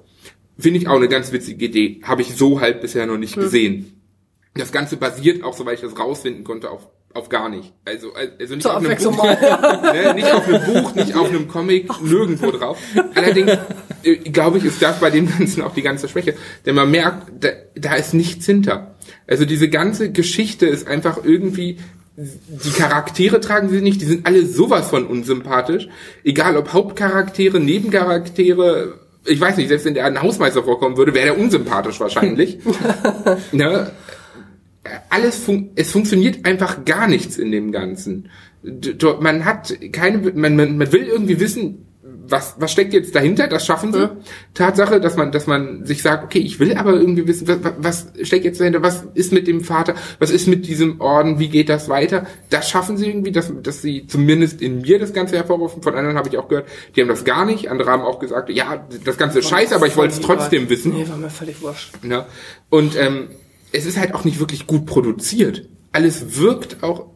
Finde 0.58 0.80
ich 0.80 0.88
auch 0.88 0.96
eine 0.96 1.08
ganz 1.08 1.30
witzige 1.30 1.66
Idee. 1.66 2.00
Habe 2.02 2.22
ich 2.22 2.34
so 2.34 2.60
halt 2.62 2.80
bisher 2.80 3.06
noch 3.06 3.18
nicht 3.18 3.34
gesehen. 3.34 4.00
Das 4.54 4.72
Ganze 4.72 4.96
basiert 4.96 5.44
auch, 5.44 5.54
soweit 5.54 5.74
ich 5.74 5.82
das 5.82 5.98
rausfinden 5.98 6.44
konnte, 6.44 6.70
auf, 6.70 6.88
auf 7.12 7.28
gar 7.28 7.50
nicht. 7.50 7.74
Also, 7.84 8.14
also 8.14 8.54
nicht 8.54 8.62
Zur 8.62 8.76
auf 8.76 8.84
einem 8.84 8.96
Buch, 8.98 9.22
ne, 9.92 10.14
nicht 10.14 10.32
auf 10.32 10.48
einem 10.48 10.64
Buch, 10.64 10.94
nicht 10.94 11.14
auf 11.14 11.28
einem 11.28 11.46
Comic, 11.46 12.02
nirgendwo 12.02 12.50
drauf. 12.50 12.78
Allerdings, 13.14 13.52
glaube 14.24 14.58
ich, 14.58 14.64
ist 14.64 14.82
das 14.82 15.00
bei 15.00 15.10
dem 15.10 15.28
Ganzen 15.28 15.62
auch 15.62 15.74
die 15.74 15.82
ganze 15.82 16.08
Schwäche. 16.08 16.34
Denn 16.66 16.74
man 16.74 16.90
merkt, 16.90 17.32
da, 17.40 17.48
da 17.74 17.94
ist 17.94 18.14
nichts 18.14 18.46
hinter. 18.46 18.94
Also 19.26 19.44
diese 19.44 19.68
ganze 19.68 20.10
Geschichte 20.12 20.66
ist 20.66 20.86
einfach 20.86 21.24
irgendwie, 21.24 21.78
die 22.16 22.70
Charaktere 22.70 23.40
tragen 23.40 23.68
sie 23.68 23.80
nicht, 23.80 24.00
die 24.00 24.06
sind 24.06 24.26
alle 24.26 24.44
sowas 24.44 24.90
von 24.90 25.06
unsympathisch. 25.06 25.88
Egal 26.24 26.56
ob 26.56 26.72
Hauptcharaktere, 26.72 27.60
Nebencharaktere, 27.60 28.94
ich 29.24 29.40
weiß 29.40 29.56
nicht, 29.56 29.68
selbst 29.68 29.84
wenn 29.86 29.94
der 29.94 30.06
ein 30.06 30.20
Hausmeister 30.20 30.62
vorkommen 30.62 30.96
würde, 30.96 31.14
wäre 31.14 31.26
der 31.26 31.38
unsympathisch 31.38 32.00
wahrscheinlich. 32.00 32.58
ne? 33.52 33.92
alles 35.08 35.36
fun 35.36 35.70
es 35.74 35.92
funktioniert 35.92 36.44
einfach 36.44 36.84
gar 36.84 37.08
nichts 37.08 37.38
in 37.38 37.52
dem 37.52 37.72
Ganzen. 37.72 38.30
Man 39.20 39.44
hat 39.44 39.76
keine, 39.92 40.18
man, 40.32 40.56
man, 40.56 40.78
man 40.78 40.92
will 40.92 41.04
irgendwie 41.04 41.40
wissen, 41.40 41.86
was, 42.30 42.56
was 42.58 42.72
steckt 42.72 42.92
jetzt 42.92 43.14
dahinter? 43.14 43.48
Das 43.48 43.64
schaffen 43.64 43.92
sie. 43.92 44.10
Tatsache, 44.54 45.00
dass 45.00 45.16
man, 45.16 45.32
dass 45.32 45.46
man 45.46 45.84
sich 45.86 46.02
sagt, 46.02 46.24
okay, 46.24 46.38
ich 46.38 46.60
will 46.60 46.74
aber 46.74 46.92
irgendwie 46.92 47.26
wissen, 47.26 47.48
was, 47.48 47.72
was 47.78 48.26
steckt 48.26 48.44
jetzt 48.44 48.60
dahinter? 48.60 48.82
Was 48.82 49.04
ist 49.14 49.32
mit 49.32 49.46
dem 49.46 49.62
Vater? 49.62 49.94
Was 50.18 50.30
ist 50.30 50.46
mit 50.46 50.66
diesem 50.66 51.00
Orden? 51.00 51.38
Wie 51.38 51.48
geht 51.48 51.68
das 51.68 51.88
weiter? 51.88 52.26
Das 52.50 52.68
schaffen 52.68 52.96
sie 52.96 53.08
irgendwie, 53.08 53.32
dass, 53.32 53.52
dass 53.62 53.82
sie 53.82 54.06
zumindest 54.06 54.60
in 54.60 54.82
mir 54.82 54.98
das 54.98 55.12
Ganze 55.12 55.36
hervorrufen. 55.36 55.82
Von 55.82 55.94
anderen 55.94 56.16
habe 56.16 56.28
ich 56.28 56.38
auch 56.38 56.48
gehört, 56.48 56.68
die 56.94 57.00
haben 57.00 57.08
das 57.08 57.24
gar 57.24 57.44
nicht. 57.44 57.70
Andere 57.70 57.90
haben 57.90 58.02
auch 58.02 58.18
gesagt, 58.18 58.50
ja, 58.50 58.86
das 59.04 59.16
Ganze 59.16 59.40
ist 59.40 59.48
scheiße, 59.48 59.74
aber 59.74 59.86
ich 59.86 59.96
wollte 59.96 60.14
es 60.14 60.20
trotzdem 60.20 60.68
wissen. 60.68 60.92
Nee, 60.92 61.08
war 61.08 61.16
mir 61.16 61.30
völlig 61.30 61.62
wurscht. 61.62 62.04
Ne? 62.04 62.26
Und 62.68 62.96
ähm, 62.96 63.28
es 63.72 63.86
ist 63.86 63.98
halt 63.98 64.14
auch 64.14 64.24
nicht 64.24 64.38
wirklich 64.38 64.66
gut 64.66 64.86
produziert. 64.86 65.68
Alles 65.92 66.38
wirkt 66.38 66.82
auch 66.82 67.06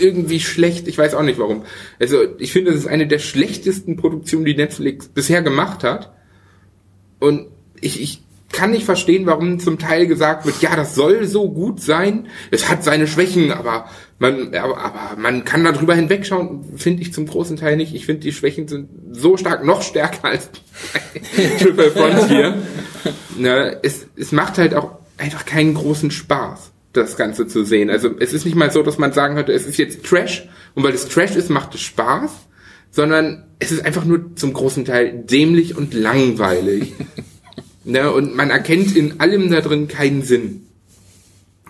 irgendwie 0.00 0.40
schlecht. 0.40 0.88
Ich 0.88 0.98
weiß 0.98 1.14
auch 1.14 1.22
nicht 1.22 1.38
warum. 1.38 1.64
Also 1.98 2.18
ich 2.38 2.52
finde, 2.52 2.70
es 2.70 2.78
ist 2.78 2.86
eine 2.86 3.06
der 3.06 3.18
schlechtesten 3.18 3.96
Produktionen, 3.96 4.44
die 4.44 4.56
Netflix 4.56 5.08
bisher 5.08 5.42
gemacht 5.42 5.84
hat. 5.84 6.12
Und 7.18 7.46
ich, 7.80 8.00
ich 8.00 8.22
kann 8.52 8.72
nicht 8.72 8.84
verstehen, 8.84 9.26
warum 9.26 9.60
zum 9.60 9.78
Teil 9.78 10.06
gesagt 10.06 10.44
wird, 10.44 10.60
ja, 10.60 10.74
das 10.74 10.94
soll 10.94 11.26
so 11.26 11.50
gut 11.50 11.80
sein. 11.80 12.26
Es 12.50 12.68
hat 12.68 12.82
seine 12.82 13.06
Schwächen, 13.06 13.52
aber 13.52 13.88
man, 14.18 14.54
aber, 14.54 14.78
aber 14.78 15.16
man 15.16 15.44
kann 15.44 15.64
da 15.64 15.72
drüber 15.72 15.94
hinwegschauen. 15.94 16.76
Finde 16.76 17.02
ich 17.02 17.12
zum 17.12 17.26
großen 17.26 17.56
Teil 17.56 17.76
nicht. 17.76 17.94
Ich 17.94 18.06
finde, 18.06 18.22
die 18.22 18.32
Schwächen 18.32 18.66
sind 18.66 18.88
so 19.12 19.36
stark, 19.36 19.64
noch 19.64 19.82
stärker 19.82 20.24
als 20.24 20.50
Triple 21.58 21.90
Frontier. 21.90 22.54
Ne, 23.38 23.78
es, 23.82 24.06
es 24.16 24.32
macht 24.32 24.58
halt 24.58 24.74
auch 24.74 24.98
einfach 25.16 25.46
keinen 25.46 25.72
großen 25.72 26.10
Spaß, 26.10 26.72
das 26.92 27.16
Ganze 27.16 27.46
zu 27.46 27.64
sehen. 27.64 27.90
Also 27.90 28.10
es 28.18 28.32
ist 28.32 28.44
nicht 28.44 28.56
mal 28.56 28.70
so, 28.70 28.82
dass 28.82 28.98
man 28.98 29.12
sagen 29.12 29.36
könnte, 29.36 29.52
es 29.52 29.66
ist 29.66 29.78
jetzt 29.78 30.04
Trash 30.04 30.48
und 30.74 30.82
weil 30.82 30.92
es 30.92 31.08
Trash 31.08 31.36
ist, 31.36 31.50
macht 31.50 31.74
es 31.74 31.80
Spaß, 31.82 32.30
sondern 32.90 33.44
es 33.58 33.70
ist 33.70 33.84
einfach 33.84 34.04
nur 34.04 34.34
zum 34.36 34.52
großen 34.52 34.84
Teil 34.84 35.22
dämlich 35.24 35.76
und 35.76 35.94
langweilig. 35.94 36.92
ne, 37.84 38.10
und 38.12 38.34
man 38.34 38.50
erkennt 38.50 38.96
in 38.96 39.20
allem 39.20 39.50
da 39.50 39.60
drin 39.60 39.86
keinen 39.86 40.22
Sinn. 40.22 40.66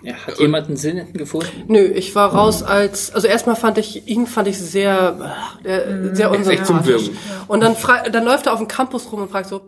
Ja, 0.03 0.15
hat 0.15 0.39
jemand 0.39 0.67
einen 0.67 0.77
Sinn 0.77 1.13
gefunden? 1.13 1.65
Nö, 1.67 1.79
ich 1.79 2.15
war 2.15 2.33
raus 2.33 2.63
als, 2.63 3.13
also 3.13 3.27
erstmal 3.27 3.55
fand 3.55 3.77
ich, 3.77 4.07
ihn 4.07 4.25
fand 4.25 4.47
ich 4.47 4.57
sehr, 4.57 5.35
äh, 5.63 6.15
sehr 6.15 6.31
unsympathisch. 6.31 7.11
Und 7.47 7.61
dann, 7.61 7.75
dann 8.11 8.25
läuft 8.25 8.47
er 8.47 8.53
auf 8.53 8.59
dem 8.59 8.67
Campus 8.67 9.11
rum 9.11 9.21
und 9.21 9.29
fragt 9.29 9.49
so, 9.49 9.61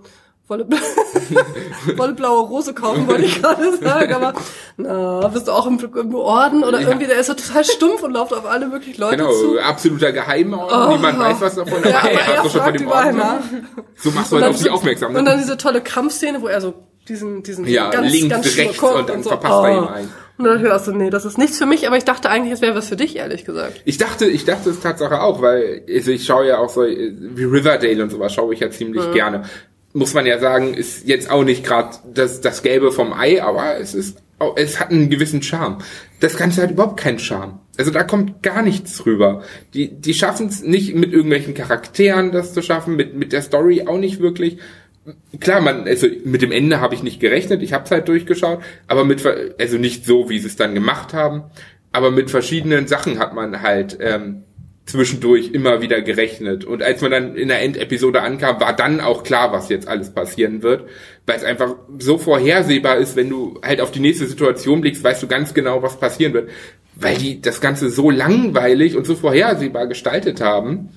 wolle, 0.47 0.67
wolle 1.95 2.13
blaue 2.15 2.47
Rose 2.47 2.73
kaufen, 2.73 3.07
wollte 3.07 3.23
ich 3.25 3.41
gerade 3.41 3.77
sagen, 3.81 4.13
aber 4.13 4.33
na, 4.77 5.27
bist 5.29 5.47
du 5.47 5.51
auch 5.51 5.65
im, 5.67 5.79
im 5.79 6.15
Orden 6.15 6.63
oder 6.63 6.81
Ja. 6.81 6.89
irgendwie, 6.89 7.07
der 7.07 7.17
ist 7.19 7.27
so 7.27 7.33
total 7.33 7.63
stumpf 7.63 8.03
und 8.03 8.11
läuft 8.13 8.33
auf 8.33 8.45
alle 8.45 8.67
möglichen 8.67 8.99
Leute 8.99 9.17
Genau, 9.17 9.31
zu. 9.31 9.59
absoluter 9.59 10.11
Geheimorden, 10.11 10.89
niemand 10.89 11.19
weiß 11.19 11.41
was 11.41 11.55
davon, 11.55 11.77
aber 11.79 11.89
Ja, 11.89 12.03
hey, 12.03 12.17
aber 12.17 12.25
hast 12.27 12.37
er 12.37 12.43
du 12.43 12.49
schon 12.49 12.61
von 12.61 12.73
dem 12.73 12.87
Orden? 12.87 13.17
nach. 13.17 13.39
So 13.95 14.11
machst 14.11 14.31
du 14.31 14.35
Und 14.35 14.41
halt 14.43 14.53
auf 14.53 14.57
dich 14.61 14.69
aufmerksam. 14.69 15.15
Und 15.15 15.23
Ne? 15.23 15.29
dann 15.29 15.39
diese 15.39 15.57
tolle 15.57 15.81
Kampfszene, 15.81 16.41
wo 16.41 16.47
er 16.47 16.59
so 16.61 16.73
diesen, 17.07 17.43
diesen 17.43 17.65
Ja, 17.67 17.89
ganz, 17.89 18.11
links, 18.11 18.29
ganz 18.29 18.57
rechts 18.57 18.81
und 18.81 19.09
dann 19.09 19.23
so, 19.23 19.29
verpasst 19.29 19.63
er 19.65 19.77
ihn 19.77 19.87
ein. 19.87 20.09
Und 20.37 20.45
dann 20.45 20.71
auch 20.71 20.79
so, 20.79 20.91
nee, 20.91 21.09
das 21.09 21.25
ist 21.25 21.37
nichts 21.37 21.57
für 21.59 21.65
mich, 21.67 21.85
aber 21.85 21.95
ich 21.95 22.05
dachte 22.05 22.29
eigentlich, 22.29 22.51
es 22.53 22.61
wäre 22.61 22.75
was 22.75 22.87
für 22.87 22.95
dich, 22.95 23.15
ehrlich 23.17 23.45
gesagt. 23.45 23.81
Ich 23.85 23.97
dachte, 23.97 24.25
ich 24.25 24.45
dachte 24.45 24.71
es 24.71 24.79
Tatsache 24.79 25.21
auch, 25.21 25.41
weil 25.41 25.83
also 25.87 26.11
ich 26.11 26.25
schaue 26.25 26.47
ja 26.47 26.57
auch 26.57 26.69
so 26.69 26.83
äh, 26.83 27.13
wie 27.35 27.43
Riverdale 27.43 28.01
und 28.01 28.09
sowas 28.09 28.33
schaue 28.33 28.53
ich 28.53 28.59
ja 28.61 28.71
ziemlich 28.71 29.11
gerne. 29.11 29.43
Muss 29.93 30.13
man 30.13 30.25
ja 30.25 30.39
sagen, 30.39 30.73
ist 30.73 31.07
jetzt 31.07 31.29
auch 31.29 31.43
nicht 31.43 31.63
gerade 31.63 31.97
das 32.13 32.41
das 32.41 32.63
Gelbe 32.63 32.91
vom 32.91 33.13
Ei, 33.13 33.41
aber 33.43 33.77
es 33.77 33.93
ist 33.93 34.17
es 34.55 34.79
hat 34.79 34.91
einen 34.91 35.09
gewissen 35.09 35.41
Charme. 35.41 35.77
Das 36.19 36.35
Ganze 36.35 36.63
hat 36.63 36.71
überhaupt 36.71 36.99
keinen 36.99 37.19
Charme. 37.19 37.59
Also 37.77 37.91
da 37.91 38.03
kommt 38.03 38.43
gar 38.43 38.61
nichts 38.61 39.05
rüber. 39.05 39.43
Die 39.73 39.93
die 39.93 40.13
schaffen 40.13 40.47
es 40.47 40.63
nicht 40.63 40.95
mit 40.95 41.13
irgendwelchen 41.13 41.53
Charakteren 41.53 42.31
das 42.31 42.53
zu 42.53 42.61
schaffen, 42.61 42.95
mit 42.95 43.15
mit 43.15 43.31
der 43.31 43.41
Story 43.41 43.83
auch 43.85 43.97
nicht 43.99 44.19
wirklich. 44.19 44.57
Klar, 45.39 45.59
man, 45.59 45.85
also 45.85 46.07
mit 46.23 46.41
dem 46.41 46.53
Ende 46.53 46.79
habe 46.79 46.95
ich 46.95 47.03
nicht 47.03 47.19
gerechnet, 47.19 47.61
ich 47.61 47.73
habe 47.73 47.83
es 47.83 47.91
halt 47.91 48.07
durchgeschaut, 48.07 48.61
aber 48.87 49.03
mit, 49.03 49.21
also 49.59 49.77
nicht 49.77 50.05
so, 50.05 50.29
wie 50.29 50.39
sie 50.39 50.47
es 50.47 50.55
dann 50.55 50.73
gemacht 50.73 51.13
haben, 51.13 51.43
aber 51.91 52.09
mit 52.09 52.31
verschiedenen 52.31 52.87
Sachen 52.87 53.19
hat 53.19 53.33
man 53.33 53.61
halt 53.61 53.97
ähm, 53.99 54.43
zwischendurch 54.85 55.51
immer 55.51 55.81
wieder 55.81 56.01
gerechnet. 56.01 56.65
Und 56.65 56.83
als 56.83 57.01
man 57.01 57.11
dann 57.11 57.35
in 57.35 57.47
der 57.47 57.61
Endepisode 57.61 58.21
ankam, 58.21 58.59
war 58.59 58.75
dann 58.75 58.99
auch 58.99 59.23
klar, 59.23 59.51
was 59.51 59.69
jetzt 59.69 59.87
alles 59.87 60.13
passieren 60.13 60.61
wird, 60.61 60.89
weil 61.25 61.37
es 61.37 61.43
einfach 61.43 61.75
so 61.99 62.17
vorhersehbar 62.17 62.97
ist, 62.97 63.15
wenn 63.15 63.29
du 63.29 63.59
halt 63.63 63.79
auf 63.79 63.91
die 63.91 64.01
nächste 64.01 64.25
Situation 64.25 64.81
blickst, 64.81 65.03
weißt 65.03 65.23
du 65.23 65.27
ganz 65.27 65.53
genau, 65.53 65.81
was 65.81 65.99
passieren 65.99 66.33
wird, 66.33 66.49
weil 66.95 67.17
die 67.17 67.41
das 67.41 67.61
Ganze 67.61 67.89
so 67.89 68.09
langweilig 68.09 68.97
und 68.97 69.05
so 69.05 69.15
vorhersehbar 69.15 69.87
gestaltet 69.87 70.41
haben 70.41 70.89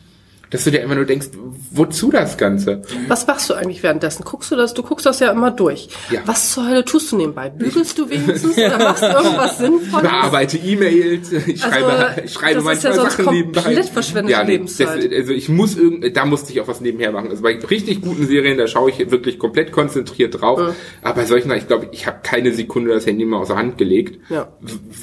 dass 0.51 0.65
du 0.65 0.71
dir 0.71 0.81
immer 0.81 0.95
nur 0.95 1.05
denkst, 1.05 1.29
wozu 1.71 2.11
das 2.11 2.37
Ganze? 2.39 2.83
Was 3.09 3.27
machst 3.27 3.51
du 3.51 3.55
eigentlich 3.55 3.83
währenddessen? 3.83 4.25
Guckst 4.25 4.51
du 4.51 4.57
das? 4.57 4.75
Du 4.75 4.83
guckst 4.83 5.05
das 5.05 5.21
ja 5.21 5.31
immer 5.33 5.51
durch. 5.51 5.89
Ja. 6.11 6.21
Was 6.25 6.53
zur 6.53 6.69
Hölle 6.69 6.85
tust 6.85 7.11
du 7.13 7.17
nebenbei? 7.17 7.51
Bügelst 7.51 7.99
du 7.99 8.09
wenigstens 8.09 8.57
oder 8.57 8.79
machst 8.79 9.03
du 9.03 9.07
irgendwas 9.07 9.59
Sinnvolles? 9.59 10.05
Ich 10.05 10.11
bearbeite 10.11 10.57
E-Mails, 10.59 11.33
ich 11.33 11.61
schreibe, 11.61 11.87
Also, 11.87 12.21
ich 12.25 12.33
schreibe 12.33 12.63
das 12.63 12.77
ist 12.77 12.83
ja 12.85 12.91
manchmal 12.91 12.95
sonst 12.95 13.13
Sachen 13.13 13.25
komplett 13.25 13.47
nebenbei. 13.47 13.83
verschwendete 13.83 14.33
ja, 14.39 14.45
nee, 14.45 14.53
Lebenszeit. 14.53 15.13
Das, 15.13 15.19
also 15.19 15.33
ich 15.33 15.49
muss 15.49 15.77
irgend, 15.77 16.17
da 16.17 16.25
musste 16.25 16.53
ich 16.53 16.61
auch 16.61 16.69
was 16.69 16.81
nebenher 16.81 17.13
machen. 17.13 17.31
Also 17.31 17.43
bei 17.43 17.59
richtig 17.59 18.01
guten 18.01 18.27
Serien, 18.27 18.57
da 18.57 18.67
schaue 18.67 18.91
ich 18.91 19.11
wirklich 19.11 19.39
komplett 19.39 19.73
konzentriert 19.73 20.41
drauf. 20.41 20.75
Aber 21.03 21.15
bei 21.15 21.27
solchen, 21.27 21.51
ich 21.53 21.67
glaube, 21.67 21.89
ich 21.93 22.07
habe 22.07 22.19
keine 22.23 22.53
Sekunde 22.53 22.93
das 22.93 23.07
Handy 23.07 23.25
mal 23.25 23.39
aus 23.39 23.49
der 23.49 23.57
Hand 23.57 23.79
gelegt. 23.79 24.21
Ja. 24.31 24.53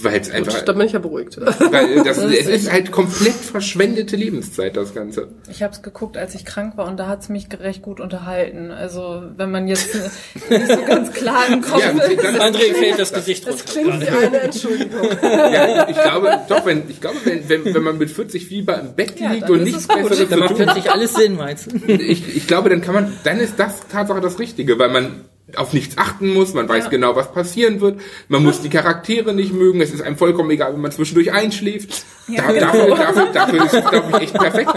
Weil 0.01 0.19
es 0.21 0.29
einfach, 0.31 0.61
da 0.61 0.73
bin 0.73 0.85
ich 0.85 0.93
ja 0.93 0.99
beruhigt. 0.99 1.39
weil 1.39 2.03
das, 2.03 2.17
es 2.23 2.47
ist 2.47 2.71
halt 2.71 2.91
komplett 2.91 3.33
verschwendete 3.33 4.15
Lebenszeit, 4.15 4.77
das 4.77 4.93
Ganze. 4.93 5.27
Ich 5.49 5.61
habe 5.61 5.73
es 5.73 5.81
geguckt, 5.81 6.15
als 6.17 6.35
ich 6.35 6.45
krank 6.45 6.77
war 6.77 6.87
und 6.87 6.95
da 6.97 7.07
hat's 7.07 7.27
mich 7.27 7.47
recht 7.59 7.81
gut 7.81 7.99
unterhalten. 7.99 8.71
Also 8.71 9.23
wenn 9.35 9.51
man 9.51 9.67
jetzt 9.67 9.93
nicht 10.49 10.67
so 10.67 10.81
ganz 10.85 11.11
klar 11.11 11.43
im 11.51 11.61
Kopf 11.61 11.81
Ja, 11.81 11.89
ist. 11.89 12.23
dann- 12.23 12.35
André 12.37 12.73
fällt 12.73 12.97
das 12.97 13.11
Gesicht 13.11 13.45
Das 13.45 13.55
runter. 13.55 13.65
klingt 13.71 14.01
wie 14.01 14.07
eine 14.07 14.39
Entschuldigung. 14.39 15.09
Ja, 15.21 15.89
ich 15.89 16.01
glaube, 16.01 16.39
doch, 16.47 16.65
wenn, 16.65 16.89
ich 16.89 17.01
glaube, 17.01 17.17
wenn, 17.25 17.49
wenn, 17.49 17.73
wenn 17.75 17.83
man 17.83 17.97
mit 17.97 18.09
40 18.09 18.47
Fieber 18.47 18.79
im 18.79 18.93
Bett 18.95 19.19
Ja, 19.19 19.31
liegt 19.31 19.43
dann 19.43 19.51
und 19.51 19.63
nichts 19.63 19.81
es. 19.81 19.87
Besseres 19.87 20.29
zu 20.29 20.37
macht 20.37 20.49
tun 20.49 20.57
plötzlich 20.57 20.89
alles 20.91 21.13
Sinn, 21.13 21.35
meinst 21.35 21.71
du? 21.71 21.77
ich, 21.91 22.37
ich 22.37 22.47
glaube, 22.47 22.69
dann 22.69 22.79
kann 22.81 22.93
man, 22.95 23.11
dann 23.25 23.39
ist 23.39 23.59
das 23.59 23.85
Tatsache 23.91 24.21
das 24.21 24.39
Richtige, 24.39 24.79
weil 24.79 24.89
man 24.89 25.25
auf 25.55 25.73
nichts 25.73 25.97
achten 25.97 26.33
muss, 26.33 26.53
man 26.53 26.67
weiß 26.69 26.85
Ja. 26.85 26.89
genau, 26.89 27.15
was 27.15 27.31
passieren 27.31 27.81
wird, 27.81 27.99
man 28.29 28.43
muss 28.43 28.61
die 28.61 28.69
Charaktere 28.69 29.33
nicht 29.33 29.53
mögen, 29.53 29.81
es 29.81 29.93
ist 29.93 30.01
einem 30.01 30.17
vollkommen 30.17 30.49
egal, 30.51 30.73
wenn 30.73 30.81
man 30.81 30.91
zwischendurch 30.91 31.31
einschläft. 31.33 32.05
Ja, 32.29 32.43
da, 32.47 32.71
genau. 32.71 32.95
dafür, 32.95 32.95
dafür, 32.95 33.25
dafür 33.33 33.65
ist 33.65 33.73
es, 33.73 33.89
glaube 33.89 34.05
ich, 34.11 34.21
echt 34.23 34.33
perfekt. 34.33 34.71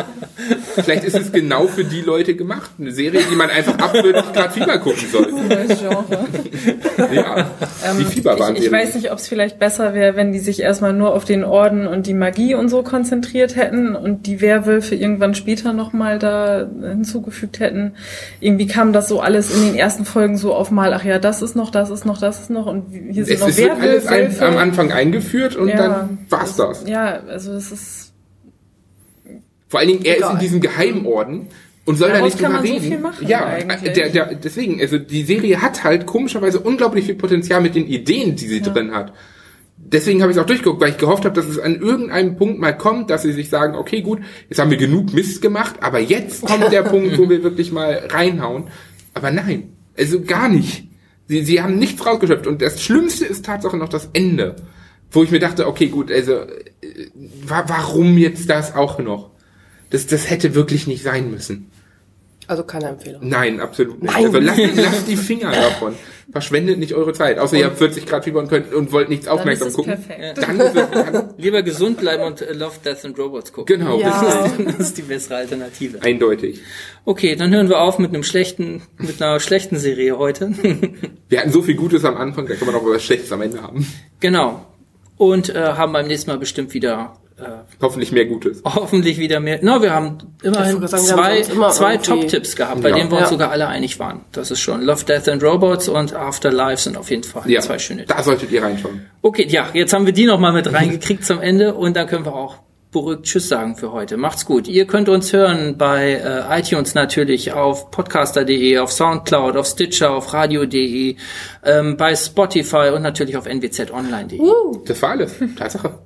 Vielleicht 0.74 1.04
ist 1.04 1.16
es 1.16 1.32
genau 1.32 1.66
für 1.68 1.84
die 1.84 2.00
Leute 2.02 2.34
gemacht. 2.34 2.70
Eine 2.78 2.90
Serie, 2.92 3.20
die 3.30 3.36
man 3.36 3.48
einfach 3.50 3.78
ab 3.78 3.92
40 3.92 4.32
Grad 4.32 4.52
Fieber 4.52 4.78
gucken 4.78 5.04
soll. 5.10 5.26
Genre. 5.68 6.26
Ja, 7.14 7.50
die 7.96 8.02
Ich, 8.02 8.08
Fieberwarnserie. 8.08 8.66
ich 8.66 8.72
weiß 8.72 8.94
nicht, 8.96 9.12
ob 9.12 9.18
es 9.18 9.28
vielleicht 9.28 9.58
besser 9.58 9.94
wäre, 9.94 10.16
wenn 10.16 10.32
die 10.32 10.38
sich 10.40 10.60
erstmal 10.60 10.92
nur 10.92 11.14
auf 11.14 11.24
den 11.24 11.44
Orden 11.44 11.86
und 11.86 12.06
die 12.06 12.14
Magie 12.14 12.54
und 12.54 12.68
so 12.68 12.82
konzentriert 12.82 13.54
hätten 13.56 13.94
und 13.96 14.26
die 14.26 14.40
Werwölfe 14.40 14.94
irgendwann 14.94 15.34
später 15.34 15.72
nochmal 15.72 16.18
da 16.18 16.68
hinzugefügt 16.82 17.60
hätten. 17.60 17.94
Irgendwie 18.40 18.66
kam 18.66 18.92
das 18.92 19.08
so 19.08 19.20
alles 19.20 19.54
in 19.56 19.66
den 19.68 19.74
ersten 19.76 20.04
Folgen 20.04 20.36
so 20.36 20.54
auf 20.57 20.70
mal, 20.70 20.92
ach 20.92 21.04
ja, 21.04 21.18
das 21.18 21.42
ist 21.42 21.54
noch, 21.57 21.70
das 21.70 21.90
ist 21.90 22.04
noch, 22.04 22.18
das 22.18 22.40
ist 22.40 22.50
noch 22.50 22.66
und 22.66 22.86
hier 22.90 23.24
sind 23.24 23.34
Es 23.34 23.40
noch 23.40 23.57
wird 23.57 23.70
alles 23.80 24.07
ein, 24.07 24.40
am 24.40 24.57
Anfang 24.57 24.92
eingeführt 24.92 25.57
und 25.57 25.68
Ja, 25.68 25.76
dann 25.76 26.18
war's 26.28 26.57
das. 26.57 26.86
Ja, 26.88 27.20
also 27.28 27.52
es 27.52 27.70
ist 27.72 28.12
Vor 29.68 29.80
allen 29.80 29.88
Dingen, 29.88 30.04
er 30.04 30.16
Egal. 30.16 30.28
ist 30.28 30.34
in 30.34 30.40
diesem 30.40 30.61
Geheimorden 30.61 31.48
und 31.84 31.96
soll 31.96 32.09
da 32.09 32.14
Daraus 32.16 32.32
nicht 32.34 32.42
kann 32.42 32.52
drüber 32.52 32.62
man 32.62 32.66
so 32.68 32.74
reden. 32.74 32.88
viel 32.88 32.98
machen 33.00 33.28
ja, 33.28 33.44
eigentlich. 33.46 33.92
der, 33.92 34.09
der, 34.11 34.34
deswegen, 34.34 34.80
also 34.80 34.98
die 34.98 35.22
Serie 35.22 35.62
hat 35.62 35.84
halt 35.84 36.07
komischerweise 36.07 36.61
unglaublich 36.61 37.07
viel 37.07 37.14
Potenzial 37.14 37.61
mit 37.61 37.74
den 37.74 37.86
Ideen, 37.86 38.34
die 38.36 38.46
sie 38.46 38.61
drin 38.61 38.92
hat. 38.92 39.12
Deswegen 39.78 40.22
habe 40.22 40.32
ich 40.32 40.38
es 40.38 40.42
auch 40.42 40.46
durchgeguckt, 40.46 40.80
weil 40.80 40.90
ich 40.90 40.96
gehofft 40.96 41.24
habe, 41.24 41.34
dass 41.34 41.46
es 41.46 41.59
an 41.61 41.76
irgendeinem 41.80 42.36
Punkt 42.36 42.59
mal 42.59 42.76
kommt, 42.76 43.11
dass 43.11 43.22
sie 43.22 43.32
sich 43.32 43.50
sagen, 43.50 43.76
okay, 43.76 44.00
gut, 44.02 44.20
jetzt 44.48 44.59
haben 44.59 44.70
wir 44.70 44.78
genug 44.78 45.12
Mist 45.12 45.42
gemacht, 45.42 45.76
aber 45.80 46.00
jetzt 46.00 46.44
kommt 46.44 46.72
der 46.72 46.82
Punkt, 46.94 47.16
wo 47.18 47.28
wir 47.28 47.42
wirklich 47.44 47.70
mal 47.70 48.02
reinhauen. 48.11 48.64
Aber 49.14 49.30
nein, 49.30 49.76
also 49.97 50.22
gar 50.22 50.49
nicht. 50.49 50.88
Sie, 51.28 51.44
sie 51.44 51.61
haben 51.61 51.78
nichts 51.78 52.05
rausgeschöpft. 52.05 52.47
Und 52.47 52.62
das 52.62 52.82
Schlimmste 52.82 53.24
ist 53.26 53.44
Tatsache 53.44 53.76
noch 53.76 53.88
das 53.88 54.11
Ende. 54.12 54.57
Wo 55.11 55.22
ich 55.22 55.30
mir 55.30 55.38
dachte, 55.38 55.66
okay, 55.66 55.88
gut, 55.88 56.11
also 56.11 56.32
äh, 56.32 56.47
wa 57.44 57.64
warum 57.66 58.18
jetzt 58.18 58.51
das 58.51 58.74
auch 58.74 58.99
noch? 58.99 59.30
Das, 59.90 60.07
das 60.07 60.28
hätte 60.30 60.55
wirklich 60.55 60.86
nicht 60.86 61.03
sein 61.03 61.30
müssen. 61.30 61.70
Also 62.49 62.62
keine 62.62 62.88
Empfehlung. 62.88 63.28
Nein, 63.28 63.61
absolut 63.61 64.03
nicht. 64.03 64.12
Nein. 64.12 64.26
Also 64.26 64.38
lasst, 64.38 64.76
lasst 64.76 65.09
die 65.09 65.16
Finger 65.16 65.51
davon. 65.51 65.94
Verschwendet 66.33 66.79
nicht 66.79 66.93
eure 66.95 67.12
Zeit. 67.12 67.39
Außer 67.39 67.57
ihr 67.57 67.66
habt 67.66 67.79
40 67.79 68.05
Grad 68.05 68.24
Fieber 68.24 68.41
und 68.41 68.49
könnt 68.49 68.74
und 68.74 68.91
wollt 68.93 69.09
nichts 69.09 69.27
dann 69.27 69.35
ist 69.37 69.41
aufmerksam 69.41 69.68
es 69.68 69.74
gucken. 69.74 69.93
perfekt. 69.95 70.39
Dann 70.39 70.61
ist 70.61 70.74
es, 70.77 70.91
dann, 70.91 71.35
Lieber 71.39 71.62
gesund 71.62 71.99
bleiben 71.99 72.24
und 72.24 72.43
äh, 72.43 72.53
Love, 72.53 72.74
Death 72.85 73.05
and 73.05 73.18
Robots 73.18 73.53
gucken. 73.53 73.79
genau, 73.79 74.01
Ja. 74.01 74.51
Das 74.59 74.79
ist 74.79 74.99
die 74.99 75.03
bessere 75.03 75.37
Alternative. 75.37 76.03
eindeutig. 76.03 76.61
Okay, 77.05 77.37
dann 77.37 77.55
hören 77.55 77.68
wir 77.68 77.81
auf 77.81 77.99
mit 78.01 78.12
einem 78.12 78.24
schlechten, 78.24 78.83
mit 78.99 79.22
einer 79.22 79.39
schlechten 79.41 79.79
Serie 79.79 80.18
heute. 80.18 80.51
Wir 81.29 81.41
hatten 81.41 81.53
so 81.53 81.62
viel 81.62 81.74
Gutes 81.77 82.05
am 82.05 82.16
Anfang, 82.16 82.47
da 82.47 82.55
kann 82.55 82.66
man 82.66 82.74
auch 82.77 82.85
was 82.85 83.03
Schlechtes 83.05 83.31
am 83.33 83.43
Ende 83.43 83.62
haben. 83.62 83.87
genau. 84.20 84.66
Und 85.16 85.49
äh, 85.55 85.59
haben 85.61 85.93
beim 85.93 86.07
nächsten 86.09 86.31
Mal 86.31 86.39
bestimmt 86.39 86.74
wieder 86.74 87.16
äh, 87.39 87.43
Hoffentlich 87.82 88.12
mehr 88.12 88.24
Gutes. 88.26 88.62
hoffentlich 88.64 89.18
wieder 89.18 89.41
mehr. 89.41 89.59
Na, 89.62 89.82
wir 89.82 89.93
haben 89.93 90.18
immerhin 90.43 90.87
sagen, 90.87 91.07
wir 91.07 91.12
haben 91.12 91.45
zwei, 91.45 91.53
immer 91.53 91.70
zwei 91.70 91.97
Top-Tipps 91.99 92.57
gehabt, 92.57 92.82
bei 92.82 92.89
Ja. 92.91 92.97
denen 92.97 93.11
wir 93.11 93.18
uns 93.18 93.26
Ja. 93.26 93.30
sogar 93.30 93.51
alle 93.51 93.66
einig 93.68 93.99
waren. 93.99 94.20
Das 94.32 94.51
ist 94.51 94.61
schon 94.61 94.82
Love, 94.82 95.05
Death 95.05 95.28
and 95.28 95.43
Robots 95.43 95.89
und 95.89 96.14
Afterlife 96.14 96.80
sind 96.82 96.97
auf 96.97 97.11
jeden 97.11 97.24
Fall 97.24 97.49
Ja, 97.51 97.61
zwei 97.61 97.78
schöne. 97.78 98.05
da 98.07 98.22
solltet 98.22 98.51
ihr 98.53 98.62
reinschauen. 98.62 99.07
Okay, 99.22 99.47
ja, 99.49 99.68
jetzt 99.74 99.93
haben 99.93 100.07
wir 100.07 100.12
die 100.14 100.24
noch 100.26 100.39
mal 100.39 100.53
mit 100.53 100.72
reingekriegt 100.72 101.24
zum 101.26 101.41
Ende 101.41 101.74
und 101.74 101.95
dann 101.97 102.07
können 102.07 102.24
wir 102.24 102.34
auch 102.34 102.57
beruhigt 102.93 103.24
Tschüss 103.24 103.49
sagen 103.51 103.76
für 103.76 103.93
heute. 103.93 104.16
Macht's 104.16 104.47
gut. 104.47 104.66
Ihr 104.68 104.87
könnt 104.87 105.11
uns 105.11 105.30
hören 105.34 105.76
bei 105.76 106.12
äh, 106.14 106.59
iTunes 106.61 106.95
natürlich, 106.95 107.53
auf 107.53 107.91
podcaster.de, 107.91 108.78
auf 108.78 108.91
Soundcloud, 108.91 109.57
auf 109.59 109.66
Stitcher, 109.66 110.12
auf 110.12 110.32
radio.de, 110.32 111.16
ähm, 111.64 111.97
bei 111.99 112.14
Spotify 112.16 112.93
und 112.95 113.03
natürlich 113.03 113.37
auf 113.37 113.45
nwzonline.de. 113.47 114.41
Das 114.87 115.03
war 115.03 115.11
alles. 115.11 115.34
Tatsache. 115.59 115.99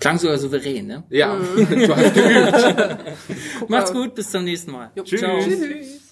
Klang 0.00 0.18
sogar 0.18 0.38
souverän, 0.38 0.86
ne? 0.86 1.02
Ja, 1.10 1.36
du 1.56 1.96
hast 1.96 2.14
geübt. 2.14 3.68
Macht's 3.68 3.92
gut, 3.92 4.14
bis 4.14 4.30
zum 4.30 4.44
nächsten 4.44 4.72
Mal. 4.72 4.90
Jo. 4.94 5.04
Ciao. 5.04 5.40
Tschüss. 5.40 6.07